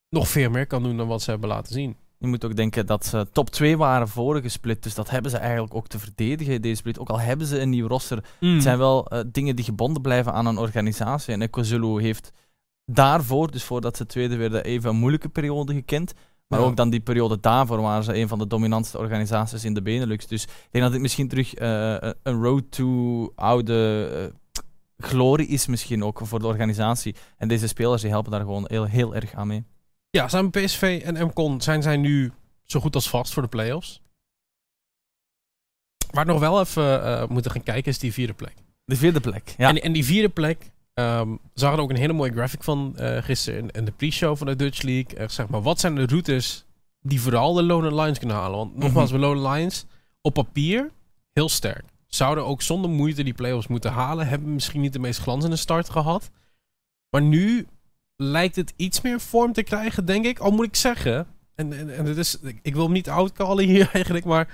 nog 0.09 0.27
veel 0.27 0.49
meer 0.49 0.67
kan 0.67 0.83
doen 0.83 0.97
dan 0.97 1.07
wat 1.07 1.21
ze 1.21 1.29
hebben 1.29 1.49
laten 1.49 1.73
zien. 1.73 1.95
Je 2.17 2.27
moet 2.27 2.45
ook 2.45 2.55
denken 2.55 2.85
dat 2.85 3.05
ze 3.05 3.27
top 3.31 3.49
2 3.49 3.77
waren 3.77 4.07
vorige 4.07 4.49
split. 4.49 4.83
Dus 4.83 4.93
dat 4.95 5.09
hebben 5.09 5.31
ze 5.31 5.37
eigenlijk 5.37 5.75
ook 5.75 5.87
te 5.87 5.99
verdedigen 5.99 6.53
in 6.53 6.61
deze 6.61 6.75
split. 6.75 6.99
Ook 6.99 7.09
al 7.09 7.19
hebben 7.19 7.47
ze 7.47 7.59
een 7.59 7.69
nieuw 7.69 7.87
roster. 7.87 8.23
Het 8.39 8.63
zijn 8.63 8.77
wel 8.77 9.07
eh, 9.07 9.19
dingen 9.31 9.55
die 9.55 9.65
gebonden 9.65 10.01
blijven 10.01 10.33
aan 10.33 10.45
een 10.45 10.57
organisatie. 10.57 11.33
En 11.33 11.41
Ekozulu 11.41 12.01
heeft 12.01 12.31
daarvoor, 12.91 13.51
dus 13.51 13.63
voordat 13.63 13.97
ze 13.97 14.05
tweede 14.05 14.35
werden, 14.35 14.63
even 14.63 14.89
een 14.89 14.95
moeilijke 14.95 15.29
periode 15.29 15.73
gekend. 15.73 16.13
Maar 16.47 16.59
Ja. 16.59 16.65
ook 16.65 16.75
dan 16.75 16.89
die 16.89 16.99
periode 16.99 17.39
daarvoor 17.39 17.81
waren 17.81 18.03
ze 18.03 18.15
een 18.15 18.27
van 18.27 18.39
de 18.39 18.47
dominantste 18.47 18.97
organisaties 18.97 19.63
in 19.65 19.73
de 19.73 19.81
Benelux. 19.81 20.27
Dus 20.27 20.43
ik 20.43 20.49
denk 20.71 20.83
dat 20.83 20.93
dit 20.93 21.01
misschien 21.01 21.27
terug 21.27 21.53
eh, 21.53 22.11
een 22.23 22.43
road 22.43 22.71
to 22.71 23.31
oude 23.35 24.07
eh, 24.53 24.61
glorie 24.97 25.47
is 25.47 25.65
misschien 25.67 26.03
ook 26.03 26.19
voor 26.23 26.39
de 26.39 26.47
organisatie. 26.47 27.15
En 27.37 27.47
deze 27.47 27.67
spelers 27.67 28.01
die 28.01 28.11
helpen 28.11 28.31
daar 28.31 28.39
gewoon 28.39 28.65
heel, 28.67 28.83
heel 28.85 29.15
erg 29.15 29.33
aan 29.33 29.47
mee. 29.47 29.63
Ja, 30.09 30.27
samen 30.27 30.51
PSV 30.51 31.01
en 31.05 31.25
MCON 31.27 31.61
zijn 31.61 31.81
zij 31.81 31.97
nu 31.97 32.31
zo 32.63 32.79
goed 32.79 32.95
als 32.95 33.09
vast 33.09 33.33
voor 33.33 33.43
de 33.43 33.49
playoffs. 33.49 34.01
Waar 36.11 36.25
we 36.25 36.31
nog 36.31 36.39
wel 36.39 36.59
even 36.59 37.03
eh, 37.03 37.27
moeten 37.27 37.51
gaan 37.51 37.63
kijken 37.63 37.91
is 37.91 37.99
die 37.99 38.13
vierde 38.13 38.33
plek. 38.33 38.53
De 38.85 38.95
vierde 38.95 39.19
plek. 39.19 39.53
Ja. 39.57 39.69
En, 39.69 39.81
en 39.81 39.91
die 39.93 40.05
vierde 40.05 40.29
plek, 40.29 40.71
we 41.03 41.37
zagen 41.53 41.77
er 41.77 41.83
ook 41.83 41.89
een 41.89 41.95
hele 41.95 42.13
mooie 42.13 42.31
graphic 42.31 42.63
van 42.63 42.97
eh, 42.97 43.23
gisteren 43.23 43.59
in, 43.59 43.69
in 43.71 43.85
de 43.85 43.91
pre-show 43.91 44.37
van 44.37 44.47
de 44.47 44.55
Dutch 44.55 44.81
League. 44.81 45.29
Zeg 45.29 45.47
maar, 45.47 45.61
wat 45.61 45.79
zijn 45.79 45.95
de 45.95 46.05
routes 46.05 46.65
die 47.01 47.21
vooral 47.21 47.53
de 47.53 47.63
Lone 47.63 47.95
Lions 48.01 48.19
kunnen 48.19 48.37
halen? 48.37 48.57
Want 48.57 48.77
nogmaals, 48.77 49.11
Mhm. 49.11 49.19
we 49.19 49.25
Lone 49.27 49.49
Lions 49.49 49.85
op 50.21 50.33
papier 50.33 50.91
heel 51.33 51.49
sterk. 51.49 51.83
Zouden 52.07 52.45
ook 52.45 52.61
zonder 52.61 52.89
moeite 52.89 53.23
die 53.23 53.33
playoffs 53.33 53.67
moeten 53.67 53.91
halen. 53.91 54.27
Hebben 54.27 54.53
misschien 54.53 54.81
niet 54.81 54.93
de 54.93 54.99
meest 54.99 55.19
glanzende 55.19 55.55
start 55.55 55.89
gehad. 55.89 56.29
Maar 57.09 57.21
nu 57.21 57.67
lijkt 58.15 58.55
het 58.55 58.73
iets 58.75 59.01
meer 59.01 59.19
vorm 59.21 59.53
te 59.53 59.63
krijgen, 59.63 60.05
denk 60.05 60.25
ik. 60.25 60.39
Al 60.39 60.51
moet 60.51 60.65
ik 60.65 60.75
zeggen, 60.75 61.27
en, 61.55 61.73
en, 61.73 61.95
en 61.95 62.05
het 62.05 62.17
is, 62.17 62.39
ik, 62.39 62.59
ik 62.61 62.73
wil 62.73 62.83
hem 62.83 62.91
niet 62.91 63.09
outcallen 63.09 63.65
hier 63.65 63.89
eigenlijk, 63.93 64.25
maar 64.25 64.53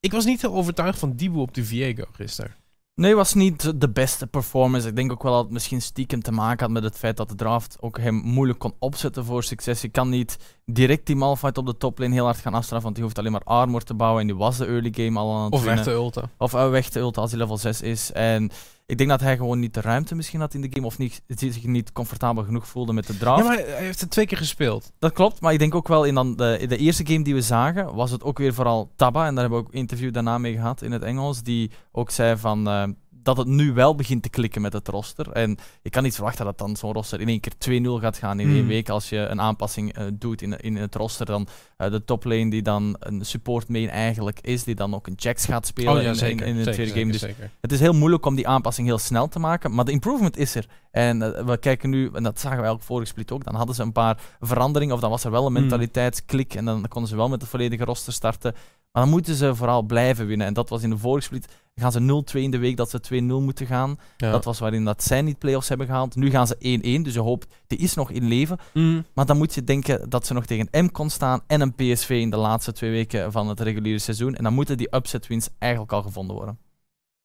ik 0.00 0.12
was 0.12 0.24
niet 0.24 0.40
heel 0.40 0.54
overtuigd 0.54 0.98
van 0.98 1.16
Dibu 1.16 1.38
op 1.38 1.54
de 1.54 1.64
Viego 1.64 2.04
gisteren. 2.12 2.54
Nee, 2.96 3.14
was 3.14 3.34
niet 3.34 3.80
de 3.80 3.90
beste 3.90 4.26
performance. 4.26 4.88
Ik 4.88 4.96
denk 4.96 5.12
ook 5.12 5.22
wel 5.22 5.32
dat 5.32 5.42
het 5.42 5.52
misschien 5.52 5.82
stiekem 5.82 6.22
te 6.22 6.32
maken 6.32 6.64
had 6.64 6.74
met 6.74 6.82
het 6.82 6.98
feit 6.98 7.16
dat 7.16 7.28
de 7.28 7.34
draft 7.34 7.76
ook 7.80 7.98
hem 7.98 8.14
moeilijk 8.14 8.58
kon 8.58 8.74
opzetten 8.78 9.24
voor 9.24 9.44
succes. 9.44 9.80
Je 9.80 9.88
kan 9.88 10.08
niet 10.08 10.36
direct 10.64 11.06
die 11.06 11.16
Malphite 11.16 11.60
op 11.60 11.66
de 11.66 11.76
toplane 11.76 12.14
heel 12.14 12.24
hard 12.24 12.38
gaan 12.38 12.54
afstraffen, 12.54 12.82
want 12.82 12.94
die 12.94 13.04
hoeft 13.04 13.18
alleen 13.18 13.32
maar 13.32 13.44
armor 13.44 13.82
te 13.82 13.94
bouwen 13.94 14.20
en 14.20 14.26
die 14.26 14.36
was 14.36 14.56
de 14.56 14.66
early 14.66 14.92
game 14.92 15.18
al 15.18 15.34
aan 15.34 15.44
het 15.44 15.52
Of 15.52 15.64
weg 15.64 15.82
te 15.82 15.90
ulten. 15.90 16.30
Of 16.38 16.54
uh, 16.54 16.70
weg 16.70 16.88
te 16.88 16.98
ulten 16.98 17.22
als 17.22 17.30
hij 17.30 17.40
level 17.40 17.56
6 17.56 17.80
is. 17.80 18.12
En 18.12 18.50
ik 18.86 18.98
denk 18.98 19.10
dat 19.10 19.20
hij 19.20 19.36
gewoon 19.36 19.58
niet 19.58 19.74
de 19.74 19.80
ruimte 19.80 20.14
misschien 20.14 20.40
had 20.40 20.54
in 20.54 20.60
de 20.60 20.68
game, 20.70 20.86
of 20.86 20.98
niet, 20.98 21.22
zich 21.26 21.64
niet 21.64 21.92
comfortabel 21.92 22.44
genoeg 22.44 22.68
voelde 22.68 22.92
met 22.92 23.06
de 23.06 23.16
draft. 23.16 23.42
Ja, 23.42 23.48
maar 23.48 23.58
hij 23.58 23.84
heeft 23.84 24.00
het 24.00 24.10
twee 24.10 24.26
keer 24.26 24.38
gespeeld. 24.38 24.92
Dat 24.98 25.12
klopt, 25.12 25.40
maar 25.40 25.52
ik 25.52 25.58
denk 25.58 25.74
ook 25.74 25.88
wel 25.88 26.04
in, 26.04 26.14
dan 26.14 26.36
de, 26.36 26.56
in 26.60 26.68
de 26.68 26.76
eerste 26.76 27.06
game 27.06 27.24
die 27.24 27.34
we 27.34 27.42
zagen, 27.42 27.94
was 27.94 28.10
het 28.10 28.22
ook 28.22 28.38
weer 28.38 28.54
vooral 28.54 28.90
Taba, 28.96 29.26
en 29.26 29.34
daar 29.34 29.40
hebben 29.40 29.60
we 29.60 29.66
ook 29.66 29.72
een 29.72 29.78
interview 29.78 30.12
daarna 30.12 30.38
mee 30.38 30.54
gehad 30.54 30.82
in 30.82 30.92
het 30.92 31.02
Engels, 31.02 31.42
die 31.42 31.70
ook 31.92 32.10
zei 32.10 32.36
van, 32.36 32.68
eh, 32.68 32.84
dat 33.24 33.36
het 33.36 33.46
nu 33.46 33.72
wel 33.72 33.94
begint 33.94 34.22
te 34.22 34.28
klikken 34.28 34.60
met 34.62 34.72
het 34.72 34.88
roster. 34.88 35.30
En 35.32 35.56
je 35.82 35.90
kan 35.90 36.02
niet 36.02 36.14
verwachten 36.14 36.44
dat 36.44 36.58
dan 36.58 36.76
zo'n 36.76 36.92
roster 36.92 37.20
in 37.20 37.28
één 37.28 37.40
keer 37.40 37.52
2-0 37.58 38.00
gaat 38.00 38.16
gaan 38.18 38.40
in 38.40 38.48
één 38.48 38.58
Hmm. 38.58 38.66
week. 38.68 38.88
Als 38.88 39.08
je 39.08 39.16
een 39.18 39.40
aanpassing 39.40 39.92
eh, 39.92 40.04
doet 40.12 40.42
in, 40.42 40.58
in 40.60 40.76
het 40.76 40.94
roster, 40.94 41.26
dan 41.26 41.46
eh, 41.76 41.90
de 41.90 42.04
toplane 42.04 42.50
die 42.50 42.62
dan 42.62 42.96
een 42.98 43.24
support 43.24 43.68
main 43.68 43.88
eigenlijk 43.88 44.40
is, 44.40 44.64
die 44.64 44.74
dan 44.74 44.94
ook 44.94 45.06
een 45.06 45.14
Jax 45.16 45.44
gaat 45.44 45.66
spelen 45.66 45.92
Oh 45.92 45.96
ja, 45.96 46.02
in, 46.02 46.08
in, 46.08 46.16
zeker. 46.16 46.46
in 46.46 46.56
de 46.56 46.70
tweede 46.70 46.92
game. 46.92 47.12
Dus 47.12 47.20
zeker. 47.20 47.50
het 47.60 47.72
is 47.72 47.80
heel 47.80 47.92
moeilijk 47.92 48.26
om 48.26 48.34
die 48.34 48.48
aanpassing 48.48 48.86
heel 48.86 48.98
snel 48.98 49.28
te 49.28 49.38
maken, 49.38 49.74
maar 49.74 49.84
de 49.84 49.92
improvement 49.92 50.36
is 50.36 50.54
er. 50.54 50.66
En 50.90 51.22
eh, 51.36 51.44
we 51.44 51.58
kijken 51.58 51.90
nu, 51.90 52.10
en 52.12 52.22
dat 52.22 52.34
zagen 52.40 52.58
we 52.58 52.64
eigenlijk 52.64 52.82
vorige 52.84 53.06
split 53.06 53.32
ook, 53.32 53.44
dan 53.44 53.54
hadden 53.54 53.74
ze 53.74 53.82
een 53.82 53.92
paar 53.92 54.18
veranderingen, 54.40 54.94
of 54.94 55.00
dan 55.00 55.10
was 55.10 55.24
er 55.24 55.30
wel 55.30 55.46
een 55.46 55.52
Hmm. 55.52 55.60
mentaliteitsklik, 55.60 56.54
en 56.54 56.64
dan 56.64 56.88
konden 56.88 57.10
ze 57.10 57.16
wel 57.16 57.28
met 57.28 57.40
de 57.40 57.46
volledige 57.46 57.84
roster 57.84 58.12
starten. 58.12 58.54
Maar 58.94 59.02
dan 59.02 59.12
moeten 59.12 59.34
ze 59.34 59.54
vooral 59.54 59.82
blijven 59.82 60.26
winnen. 60.26 60.46
En 60.46 60.54
dat 60.54 60.68
was 60.68 60.82
in 60.82 60.90
de 60.90 60.98
vorige 60.98 61.26
split. 61.26 61.48
Gaan 61.74 61.92
ze 61.92 62.22
0-2 62.36 62.40
in 62.40 62.50
de 62.50 62.58
week 62.58 62.76
dat 62.76 62.90
ze 62.90 63.00
2-0 63.12 63.24
moeten 63.24 63.66
gaan. 63.66 63.98
Ja. 64.16 64.30
Dat 64.30 64.44
was 64.44 64.58
waarin 64.58 64.84
dat 64.84 65.02
zij 65.02 65.22
niet 65.22 65.38
playoffs 65.38 65.68
hebben 65.68 65.86
gehaald. 65.86 66.16
Nu 66.16 66.30
gaan 66.30 66.46
ze 66.46 66.80
1-1, 67.00 67.02
dus 67.02 67.14
je 67.14 67.20
hoopt, 67.20 67.54
die 67.66 67.78
is 67.78 67.94
nog 67.94 68.10
in 68.10 68.28
leven. 68.28 68.58
Mm. 68.72 69.04
Maar 69.14 69.26
dan 69.26 69.36
moet 69.36 69.54
je 69.54 69.64
denken 69.64 70.10
dat 70.10 70.26
ze 70.26 70.32
nog 70.32 70.46
tegen 70.46 70.68
M 70.70 70.88
kon 70.88 71.10
staan 71.10 71.40
en 71.46 71.60
een 71.60 71.74
PSV 71.74 72.10
in 72.10 72.30
de 72.30 72.36
laatste 72.36 72.72
twee 72.72 72.90
weken 72.90 73.32
van 73.32 73.48
het 73.48 73.60
reguliere 73.60 73.98
seizoen. 73.98 74.34
En 74.34 74.44
dan 74.44 74.54
moeten 74.54 74.76
die 74.76 74.94
upset 74.94 75.26
wins 75.26 75.48
eigenlijk 75.58 75.92
al 75.92 76.02
gevonden 76.02 76.36
worden. 76.36 76.58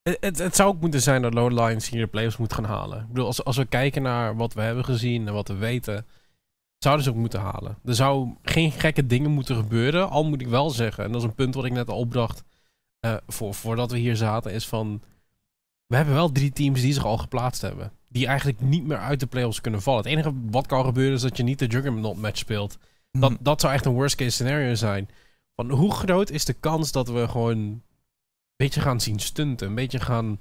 Het, 0.02 0.38
het, 0.38 0.56
zou 0.56 0.70
ook 0.70 0.82
moeten 0.82 1.02
zijn 1.02 1.22
dat 1.22 1.34
Lone 1.34 1.64
Lions 1.64 1.90
hier 1.90 2.02
de 2.02 2.08
playoffs 2.08 2.38
moet 2.38 2.54
gaan 2.54 2.64
halen. 2.64 3.00
Ik 3.00 3.08
bedoel, 3.08 3.26
als, 3.26 3.44
als 3.44 3.58
we 3.58 3.66
kijken 3.66 4.02
naar 4.02 4.36
wat 4.36 4.54
we 4.54 4.62
hebben 4.62 4.86
gezien 4.86 5.28
en 5.28 5.34
wat 5.34 5.48
we 5.48 5.56
weten, 5.56 6.06
zouden 6.79 7.03
ze 7.03 7.09
ook 7.12 7.15
moeten 7.15 7.39
halen. 7.39 7.77
Er 7.86 7.95
zou 7.95 8.36
geen 8.41 8.71
gekke 8.71 9.05
dingen 9.05 9.31
moeten 9.31 9.55
gebeuren. 9.55 10.09
Al 10.09 10.24
moet 10.25 10.41
ik 10.41 10.48
wel 10.48 10.69
zeggen, 10.69 11.03
en 11.03 11.12
dat 11.12 11.21
is 11.21 11.27
een 11.27 11.36
punt 11.36 11.55
wat 11.55 11.65
ik 11.65 11.71
net 11.71 11.89
al 11.89 11.98
opbracht 11.98 12.43
eh, 13.00 13.15
voor, 13.27 13.53
voordat 13.53 13.91
we 13.91 13.98
hier 13.98 14.15
zaten, 14.15 14.51
is 14.51 14.67
van... 14.67 15.01
We 15.86 15.95
hebben 15.95 16.13
wel 16.13 16.31
drie 16.31 16.51
teams 16.51 16.81
die 16.81 16.93
zich 16.93 17.05
al 17.05 17.17
geplaatst 17.17 17.62
hebben. 17.62 17.91
Die 18.09 18.27
eigenlijk 18.27 18.62
niet 18.62 18.83
meer 18.86 18.98
uit 18.98 19.19
de 19.19 19.27
playoffs 19.27 19.62
kunnen 19.62 19.81
vallen. 19.81 20.03
Het 20.03 20.12
enige 20.12 20.33
wat 20.50 20.67
kan 20.67 20.86
gebeuren 20.86 21.15
is 21.15 21.21
dat 21.21 21.38
je 21.38 21.43
niet 21.43 21.59
de 21.59 21.67
Juggernaut 21.67 22.17
match 22.17 22.38
speelt. 22.38 22.77
Dat, 23.12 23.31
Mhm. 23.31 23.43
dat 23.43 23.62
zou 23.62 23.74
echt 23.74 23.86
een 23.86 23.93
worst 23.93 24.15
case 24.15 24.29
scenario 24.31 24.75
zijn. 24.75 25.09
Van 25.55 25.69
hoe 25.71 25.93
groot 25.93 26.29
is 26.29 26.45
de 26.45 26.53
kans 26.53 26.91
dat 26.91 27.09
we 27.09 27.27
gewoon 27.27 27.57
een 27.57 27.83
beetje 28.55 28.81
gaan 28.81 29.01
zien 29.01 29.19
stunten? 29.19 29.67
Een 29.67 29.75
beetje 29.75 30.00
gaan 30.00 30.38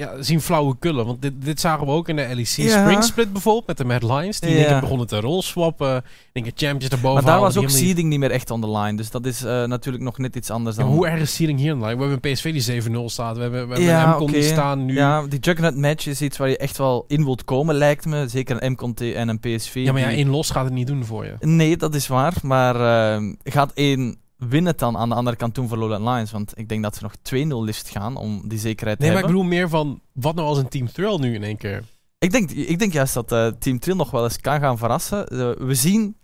ja, 0.00 0.22
zien 0.22 0.40
flauwe 0.40 0.76
kullen? 0.78 1.06
Want 1.06 1.22
dit, 1.22 1.32
dit 1.38 1.60
zagen 1.60 1.86
we 1.86 1.92
ook 1.92 2.08
in 2.08 2.16
de 2.16 2.26
LEC 2.34 2.46
Ja. 2.46 2.80
Spring 2.82 3.04
Split 3.04 3.32
bijvoorbeeld 3.32 3.66
met 3.66 3.76
de 3.76 3.84
Mad 3.84 4.02
Lions. 4.02 4.40
Die 4.40 4.56
Ja. 4.58 4.80
begonnen 4.80 5.06
te 5.06 5.20
rolswappen. 5.20 5.94
In 5.94 6.02
één 6.32 6.44
keer 6.44 6.68
champions 6.68 6.92
erboven 6.94 7.12
maar 7.12 7.22
daar 7.22 7.30
halen 7.32 7.46
was 7.46 7.56
ook 7.56 7.62
helemaal 7.62 7.80
niet- 7.80 7.88
seeding 7.88 8.08
niet 8.08 8.18
meer 8.18 8.30
echt 8.30 8.50
on 8.50 8.60
the 8.60 8.70
line. 8.70 8.96
Dus 8.96 9.10
dat 9.10 9.26
is 9.26 9.42
eh, 9.44 9.64
natuurlijk 9.64 10.04
nog 10.04 10.18
net 10.18 10.36
iets 10.36 10.50
anders 10.50 10.76
dan... 10.76 10.86
hoe 10.88 11.06
erg 11.08 11.20
is 11.20 11.34
seeding 11.34 11.58
hier 11.58 11.70
in 11.72 11.78
line? 11.80 11.94
We 11.96 12.02
hebben 12.02 12.18
een 12.22 12.32
PSV 12.32 12.52
die 12.52 12.82
7-0 12.82 13.04
staat. 13.04 13.36
We 13.36 13.42
hebben, 13.42 13.60
we 13.68 13.72
hebben 13.74 13.84
Ja, 13.92 14.04
een 14.08 14.14
MCON 14.16 14.30
die 14.32 14.42
staan 14.42 14.84
nu. 14.84 14.94
Ja, 14.94 15.22
die 15.26 15.38
Juggernaut 15.38 15.76
match 15.76 16.06
is 16.06 16.20
iets 16.22 16.36
waar 16.36 16.48
je 16.48 16.56
echt 16.56 16.78
wel 16.78 17.04
in 17.08 17.24
wilt 17.24 17.44
komen, 17.44 17.74
lijkt 17.74 18.06
me. 18.06 18.28
Zeker 18.28 18.62
een 18.62 18.72
MCON 18.72 18.94
en 18.96 19.28
een 19.28 19.40
PSV. 19.40 19.74
Ja, 19.74 19.92
maar 19.92 20.00
ja, 20.00 20.10
één 20.10 20.28
los 20.28 20.50
gaat 20.50 20.64
het 20.64 20.72
niet 20.74 20.86
doen 20.86 21.04
voor 21.04 21.24
je. 21.24 21.34
Nee, 21.40 21.76
dat 21.76 21.94
is 21.94 22.06
waar. 22.08 22.34
Maar 22.42 22.74
eh, 23.16 23.22
gaat 23.44 23.72
één 23.74 24.16
winnen 24.48 24.76
dan 24.76 24.96
aan 24.96 25.08
de 25.08 25.14
andere 25.14 25.36
kant 25.36 25.54
doen 25.54 25.68
voor 25.68 25.78
Lowland 25.78 26.04
Lions? 26.04 26.30
Want 26.30 26.52
ik 26.58 26.68
denk 26.68 26.82
dat 26.82 26.96
ze 26.96 27.02
nog 27.02 27.14
2-0 27.62 27.64
liefst 27.64 27.88
gaan 27.88 28.16
om 28.16 28.48
die 28.48 28.58
zekerheid 28.58 28.98
te 28.98 29.04
Nee, 29.04 29.12
maar 29.14 29.22
ik 29.22 29.26
hebben. 29.26 29.44
bedoel 29.44 29.58
meer 29.58 29.68
van, 29.68 30.00
wat 30.12 30.34
nou 30.34 30.48
als 30.48 30.58
een 30.58 30.68
Team 30.68 30.92
Thrill 30.92 31.16
nu 31.18 31.34
in 31.34 31.42
één 31.42 31.56
keer? 31.56 31.84
Ik 32.18 32.30
denk, 32.30 32.50
ik 32.50 32.78
denk 32.78 32.92
juist 32.92 33.14
dat 33.14 33.32
eh, 33.32 33.46
Team 33.46 33.78
Trill 33.78 33.96
nog 33.96 34.10
wel 34.10 34.24
eens 34.24 34.40
kan 34.40 34.60
gaan 34.60 34.78
verrassen. 34.78 35.26
Eh, 35.28 35.50
we 35.66 35.74
zien 35.74 36.16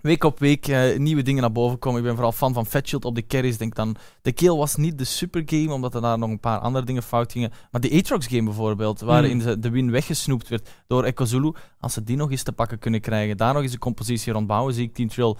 week 0.00 0.24
op 0.24 0.38
week 0.38 0.68
eh, 0.68 0.98
nieuwe 0.98 1.22
dingen 1.22 1.40
naar 1.40 1.52
boven 1.52 1.78
komen. 1.78 1.98
Ik 1.98 2.04
ben 2.04 2.14
vooral 2.14 2.32
fan 2.32 2.52
van 2.52 2.66
Fatshield 2.66 3.04
op 3.04 3.14
de 3.14 3.26
carries. 3.26 3.58
Denk 3.58 3.74
dan, 3.74 3.96
de 4.22 4.32
kill 4.32 4.56
was 4.56 4.76
niet 4.76 4.98
de 4.98 5.04
super 5.04 5.42
game, 5.46 5.72
omdat 5.72 5.94
er 5.94 6.00
daar 6.00 6.18
nog 6.18 6.30
een 6.30 6.40
paar 6.40 6.58
andere 6.58 6.84
dingen 6.84 7.02
fout 7.02 7.32
gingen. 7.32 7.52
Maar 7.70 7.80
de 7.80 7.92
Aatrox 7.92 8.26
game 8.26 8.42
bijvoorbeeld, 8.42 9.00
waarin 9.00 9.40
ze 9.40 9.58
de 9.58 9.70
win 9.70 9.90
weggesnoept 9.90 10.48
werd 10.48 10.68
door 10.86 11.04
Echo 11.04 11.24
Zulu. 11.24 11.52
Als 11.80 11.92
ze 11.92 12.02
die 12.04 12.16
nog 12.16 12.30
eens 12.30 12.42
te 12.42 12.52
pakken 12.52 12.78
kunnen 12.78 13.00
krijgen, 13.00 13.36
daar 13.36 13.54
nog 13.54 13.62
eens 13.62 13.72
een 13.72 13.78
compositie 13.78 14.32
rondbouwen, 14.32 14.74
zie 14.74 14.84
ik 14.84 14.94
Team 14.94 15.08
Trill 15.08 15.34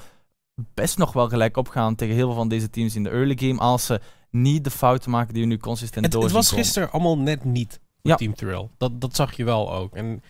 best 0.75 0.99
nog 0.99 1.13
wel 1.13 1.29
gelijk 1.29 1.57
opgaan 1.57 1.95
tegen 1.95 2.15
heel 2.15 2.27
veel 2.27 2.37
van 2.37 2.49
deze 2.49 2.71
teams 2.71 2.97
in 2.97 3.03
de 3.03 3.11
early 3.11 3.37
game. 3.39 3.59
Als 3.59 3.87
ze 3.87 4.01
niet 4.31 4.65
de 4.65 4.71
fouten 4.71 5.11
maken 5.11 5.35
die 5.35 5.43
we 5.43 5.49
nu 5.49 5.57
consistent 5.57 6.05
Het, 6.05 6.15
door 6.15 6.23
het 6.23 6.33
was 6.33 6.51
gisteren 6.51 6.91
allemaal 6.91 7.19
net 7.19 7.45
niet 7.45 7.81
Ja. 8.03 8.17
Team 8.17 8.35
Thrill. 8.35 8.69
Dat, 8.77 9.01
dat 9.01 9.17
zag 9.17 9.37
je 9.37 9.45
wel 9.45 9.75
ook. 9.75 9.95
En 9.95 10.23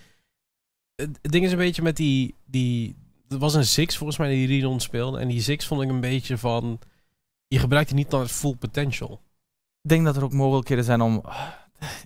het, 0.96 1.18
ding 1.22 1.44
is 1.44 1.52
een 1.52 1.58
beetje 1.58 1.82
met 1.82 1.96
die, 1.96 2.34
die... 2.44 2.96
Er 3.28 3.38
was 3.38 3.54
een 3.54 3.66
Six 3.66 3.96
volgens 3.96 4.18
mij 4.18 4.28
die 4.28 4.46
Ridon 4.46 4.80
speelde. 4.80 5.18
En 5.18 5.28
die 5.28 5.42
Six 5.42 5.66
vond 5.66 5.82
ik 5.82 5.88
een 5.88 6.00
beetje 6.00 6.38
van... 6.38 6.78
Je 7.46 7.58
gebruikt 7.58 7.88
die 7.88 7.98
niet 7.98 8.10
dan 8.10 8.20
het 8.20 8.30
full 8.30 8.54
potential. 8.54 9.20
Ik 9.82 9.90
denk 9.90 10.04
dat 10.04 10.16
er 10.16 10.24
ook 10.24 10.32
mogelijkheden 10.32 10.84
zijn 10.84 11.00
om. 11.00 11.22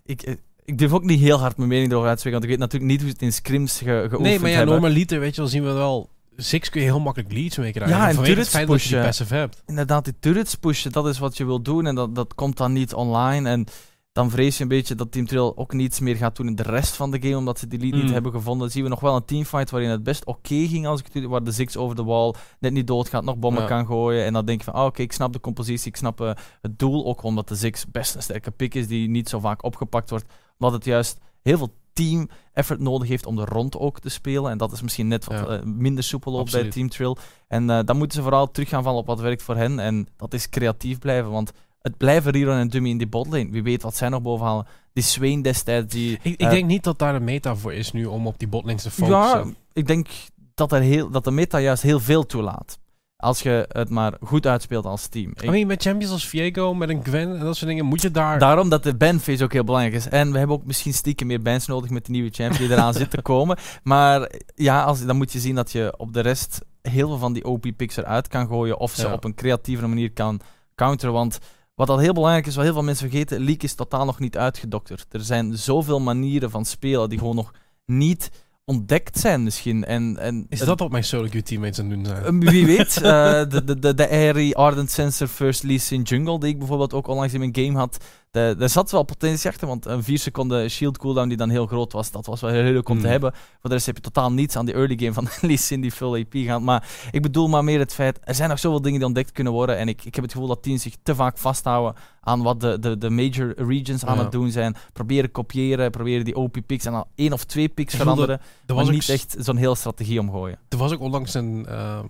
Ik, 0.05 0.23
eh, 0.23 0.35
ik 0.65 0.79
durf 0.79 0.93
ook 0.93 1.05
niet 1.05 1.21
heel 1.21 1.39
hard 1.39 1.57
mijn 1.57 1.69
mening 1.69 1.91
erover 1.91 2.09
uit 2.09 2.19
te 2.19 2.21
spreken, 2.21 2.41
want 2.41 2.53
ik 2.53 2.59
weet 2.59 2.69
natuurlijk 2.69 2.93
niet 2.93 3.01
hoe 3.01 3.11
ze 3.11 3.15
het 3.15 3.25
in 3.25 3.33
scrims 3.33 3.79
ge, 3.79 3.85
geoefend 3.85 4.21
nee, 4.21 4.39
maar 4.39 4.51
ja, 4.51 4.65
normaliter, 4.65 5.21
weet 5.21 5.35
je 5.35 5.41
wel, 5.41 5.51
zien 5.51 5.65
we 5.65 5.73
wel... 5.73 6.09
Six 6.37 6.69
kun 6.69 6.81
je 6.81 6.87
heel 6.87 7.01
makkelijk 7.01 7.33
leads 7.33 7.57
mee 7.57 7.73
krijgen. 7.73 7.97
Ja, 7.97 8.09
en 8.09 8.15
vanwege 8.15 8.21
het 8.21 8.51
turrets 8.51 8.51
feit 8.51 8.67
dat 8.69 8.83
je 8.83 8.89
die 8.89 9.05
pushen. 9.05 9.37
hebt. 9.37 9.63
Inderdaad, 9.67 10.05
die 10.05 10.15
turrets 10.21 10.55
pushen, 10.55 10.93
dat 10.93 11.07
is 11.07 11.19
wat 11.19 11.37
je 11.37 11.45
wil 11.45 11.63
doen 11.63 11.87
en 11.87 11.95
dat, 11.95 12.15
dat 12.15 12.35
komt 12.35 12.57
dan 12.57 12.73
niet 12.73 12.95
online. 12.95 13.49
En 13.49 13.67
dan 14.13 14.31
vrees 14.31 14.57
je 14.57 14.63
een 14.63 14.69
beetje 14.69 14.95
dat 14.95 15.13
Team 15.13 15.27
Trail 15.27 15.57
ook 15.57 15.73
niets 15.73 16.01
meer 16.01 16.17
gaat 16.17 16.37
doen 16.37 16.47
in 16.47 16.55
de 16.55 16.63
rest 16.63 16.97
van 16.97 17.11
de 17.11 17.21
game, 17.23 17.37
omdat 17.37 17.59
ze 17.59 17.67
die 17.67 17.79
lead 17.79 17.93
niet 17.95 18.05
Mm. 18.05 18.13
hebben 18.13 18.33
gevonden. 18.33 18.61
Dan 18.63 18.71
zien 18.71 18.83
we 18.83 18.89
nog 18.89 19.01
wel 19.01 19.17
een 19.17 19.25
teamfight 19.25 19.71
waarin 19.71 19.91
het 19.91 20.03
best 20.03 20.25
oké 20.27 20.67
ging, 20.67 20.87
als 20.87 21.01
ik 21.01 21.07
het 21.13 21.25
waar 21.25 21.45
de 21.45 21.51
Zix 21.53 21.77
over 21.77 21.97
de 21.97 22.05
wall 22.05 22.35
net 22.59 22.73
niet 22.73 22.87
doodgaat, 22.87 23.25
nog 23.25 23.37
bommen 23.37 23.63
Ja. 23.63 23.69
kan 23.69 23.87
gooien. 23.87 24.25
En 24.25 24.33
dan 24.33 24.45
denk 24.45 24.59
je 24.59 24.65
van, 24.65 24.75
ah, 24.75 24.85
oké, 24.85 25.03
ik 25.03 25.13
snap 25.13 25.33
de 25.33 25.41
compositie, 25.41 25.89
ik 25.89 25.97
snap 25.97 26.21
eh, 26.21 26.31
het 26.61 26.79
doel, 26.79 27.07
ook 27.07 27.23
omdat 27.23 27.49
de 27.49 27.55
Zix 27.55 27.87
best 27.91 28.15
een 28.15 28.23
sterke 28.23 28.51
pick 28.51 28.75
is 28.75 28.87
die 28.89 29.09
niet 29.09 29.29
zo 29.29 29.39
vaak 29.41 29.65
opgepakt 29.65 30.11
wordt. 30.11 30.25
Omdat 30.59 30.73
het 30.77 30.85
juist 30.85 31.19
heel 31.43 31.59
veel 31.59 31.75
team 31.93 32.29
effort 32.53 32.81
nodig 32.81 33.09
heeft 33.09 33.27
om 33.27 33.37
de 33.37 33.45
rond 33.45 33.79
ook 33.79 34.01
te 34.01 34.09
spelen. 34.09 34.51
En 34.51 34.59
dat 34.59 34.73
is 34.73 34.83
misschien 34.83 35.09
net 35.09 35.25
wat 35.25 35.39
Ja. 35.39 35.47
eh, 35.47 35.63
minder 35.63 36.05
soepel 36.05 36.33
op 36.33 36.49
bij. 36.51 36.69
Team 36.69 36.89
Trill. 36.89 37.17
En 37.49 37.71
eh, 37.71 37.79
dan 37.85 37.97
moeten 37.97 38.17
ze 38.17 38.23
vooral 38.23 38.51
terug 38.51 38.69
gaan 38.69 38.83
vallen 38.83 39.01
op 39.01 39.07
wat 39.07 39.21
werkt 39.21 39.43
voor 39.43 39.57
hen. 39.57 39.79
En 39.79 40.09
dat 40.17 40.35
is 40.35 40.49
creatief 40.49 40.99
blijven, 40.99 41.31
want 41.31 41.53
het 41.81 41.97
blijven 41.97 42.33
Riron 42.33 42.57
en 42.57 42.69
Dummy 42.69 42.89
in 42.89 42.99
die 42.99 43.07
botlane. 43.07 43.51
Wie 43.51 43.63
weet 43.63 43.83
wat 43.83 43.97
zij 43.97 44.09
nog 44.09 44.23
bovenhalen. 44.23 44.67
Die 44.93 45.03
Swain 45.05 45.43
destijds, 45.43 45.93
die... 45.93 46.13
Ik, 46.13 46.33
ik 46.33 46.41
eh, 46.41 46.51
denk 46.51 46.67
niet 46.67 46.85
dat 46.85 46.99
daar 46.99 47.15
een 47.15 47.25
meta 47.25 47.57
voor 47.57 47.73
is 47.75 47.93
nu 47.93 48.05
om 48.05 48.27
op 48.27 48.39
die 48.39 48.49
botlanes 48.49 48.83
te 48.83 48.91
ja, 48.97 49.29
focussen. 49.29 49.57
ik 49.73 49.87
denk 49.87 50.07
dat, 50.55 50.73
er 50.73 50.81
heel, 50.81 51.11
dat 51.11 51.25
de 51.25 51.31
meta 51.31 51.61
juist 51.61 51.83
heel 51.83 52.01
veel 52.01 52.27
toelaat. 52.27 52.79
Als 53.23 53.43
je 53.43 53.65
het 53.69 53.89
maar 53.89 54.13
goed 54.21 54.47
uitspeelt 54.47 54.85
als 54.87 55.07
team. 55.07 55.31
Ik- 55.31 55.43
I 55.43 55.51
mean, 55.51 55.67
met 55.67 55.83
champions 55.83 56.13
als 56.13 56.27
Viego, 56.27 56.75
met 56.75 56.89
een 56.89 57.05
Gwen 57.05 57.35
en 57.39 57.45
dat 57.45 57.57
soort 57.57 57.71
dingen, 57.71 57.85
moet 57.85 58.03
je 58.03 58.11
daar... 58.11 58.39
Daarom 58.39 58.69
dat 58.69 58.83
de 58.83 58.95
bandface 58.95 59.45
ook 59.45 59.53
heel 59.53 59.65
belangrijk 59.65 59.95
is. 59.97 60.09
En 60.09 60.33
we 60.33 60.39
hebben 60.39 60.57
ook 60.57 60.65
misschien 60.65 60.95
stiekem 60.95 61.27
meer 61.27 61.43
bands 61.43 61.67
nodig 61.67 61.91
met 61.91 62.05
de 62.07 62.11
nieuwe 62.13 62.31
champion 62.31 62.69
die 62.69 62.77
eraan 62.77 62.95
zit 63.03 63.11
te 63.11 63.23
komen. 63.23 63.57
Maar 63.83 64.31
ja, 64.55 64.83
als, 64.83 65.05
dan 65.07 65.17
moet 65.17 65.33
je 65.33 65.39
zien 65.39 65.55
dat 65.55 65.73
je 65.73 65.95
op 65.97 66.13
de 66.13 66.21
rest 66.21 66.61
heel 66.83 67.09
veel 67.09 67.19
van 67.19 67.33
die 67.33 67.45
OP-picks 67.45 67.97
eruit 67.97 68.29
kan 68.29 68.47
gooien. 68.47 68.79
Of 68.79 68.93
ze 68.95 69.07
Ja. 69.07 69.13
op 69.13 69.25
een 69.25 69.35
creatievere 69.35 69.89
manier 69.89 70.13
kan 70.13 70.41
counteren. 70.75 71.15
Want 71.15 71.39
wat 71.75 71.89
al 71.91 71.99
heel 71.99 72.13
belangrijk 72.13 72.47
is, 72.47 72.55
wat 72.55 72.65
heel 72.65 72.73
veel 72.75 72.83
mensen 72.83 73.09
vergeten, 73.11 73.39
League 73.39 73.63
is 73.63 73.75
totaal 73.75 74.05
nog 74.05 74.19
niet 74.19 74.37
uitgedokterd. 74.37 75.07
Er 75.11 75.21
zijn 75.25 75.57
zoveel 75.57 76.01
manieren 76.01 76.51
van 76.51 76.65
spelen 76.65 77.09
die 77.09 77.19
gewoon 77.19 77.37
nog 77.37 77.53
niet 77.87 78.31
ontdekt 78.65 79.19
zijn 79.19 79.43
misschien. 79.43 79.85
En, 79.85 80.19
en 80.19 80.47
Is 80.49 80.59
dat 80.59 80.79
wat 80.79 80.91
mijn 80.91 81.05
solo 81.05 81.29
queue 81.29 81.43
teammates 81.43 81.79
aan 81.79 81.89
doen 81.89 82.07
zijn? 82.07 82.41
Wie 82.41 82.67
weet, 82.67 82.97
eh, 83.03 83.03
de, 83.49 83.65
de, 83.65 83.79
de, 83.79 83.95
de 83.95 84.09
Airy 84.09 84.53
Ardent 84.53 84.91
Sensor 84.91 85.27
First 85.27 85.63
Lease 85.63 85.95
in 85.95 86.03
Jungle, 86.03 86.41
die 86.41 86.49
ik 86.49 86.59
bijvoorbeeld 86.59 86.93
ook 86.93 87.07
onlangs 87.07 87.33
in 87.33 87.39
mijn 87.39 87.57
game 87.57 87.79
had, 87.79 88.05
de, 88.33 88.55
daar 88.59 88.69
zat 88.69 88.91
wel 88.91 89.03
potentie 89.03 89.51
achter, 89.51 89.67
want 89.69 89.87
een 89.87 90.03
4 90.03 90.19
seconden 90.19 90.71
shield 90.71 90.99
cooldown 90.99 91.29
die 91.29 91.37
dan 91.37 91.49
heel 91.51 91.67
groot 91.67 91.93
was, 91.93 92.11
dat 92.11 92.27
was 92.27 92.41
wel 92.41 92.51
heel 92.51 92.63
leuk 92.63 92.89
om 92.89 92.95
te 92.97 93.03
Hmm. 93.03 93.11
hebben. 93.11 93.33
Voor 93.33 93.71
de 93.71 93.75
rest 93.75 93.87
heb 93.87 93.97
je 93.97 94.03
totaal 94.03 94.33
niets 94.33 94.57
aan 94.57 94.65
die 94.65 94.75
early 94.75 94.97
game 94.99 95.13
van 95.13 95.29
Lee 95.49 95.57
Sin 95.57 95.81
die 95.81 95.91
full 95.91 96.21
AP 96.21 96.33
gaat. 96.35 96.61
Maar 96.61 96.89
ik 97.11 97.23
bedoel 97.23 97.49
maar 97.49 97.65
meer 97.65 97.79
het 97.79 97.95
feit, 97.95 98.19
er 98.25 98.35
zijn 98.35 98.49
nog 98.49 98.59
zoveel 98.59 98.83
dingen 98.83 98.99
die 98.99 99.07
ontdekt 99.07 99.33
kunnen 99.33 99.53
worden 99.53 99.77
en 99.77 99.89
ik, 99.89 100.05
ik 100.05 100.15
heb 100.15 100.25
het 100.25 100.33
gevoel 100.33 100.49
dat 100.49 100.63
teams 100.63 100.83
zich 100.83 100.95
te 101.03 101.15
vaak 101.15 101.39
vasthouden 101.39 102.03
aan 102.21 102.43
wat 102.43 102.61
de, 102.61 102.79
de, 102.79 102.99
de 102.99 103.11
major 103.11 103.55
regions 103.57 104.05
aan 104.05 104.17
Ja. 104.17 104.23
het 104.23 104.33
doen 104.33 104.51
zijn. 104.51 104.77
Proberen 104.93 105.31
kopiëren, 105.31 105.91
proberen 105.91 106.25
die 106.25 106.37
OP 106.37 106.57
picks 106.67 106.85
en 106.85 106.95
al 106.95 107.07
één 107.15 107.33
of 107.33 107.45
twee 107.45 107.69
picks 107.69 107.95
veranderen, 107.97 108.41
Er 108.67 108.75
was, 108.75 108.87
ook, 108.87 108.93
niet 108.93 109.09
echt 109.09 109.35
zo'n 109.39 109.57
hele 109.57 109.75
strategie 109.77 110.21
omgooien. 110.21 110.59
er 110.69 110.79
was 110.79 110.93
ook 110.93 111.01
onlangs 111.01 111.35
een, 111.35 111.67
ehm, 111.67 112.07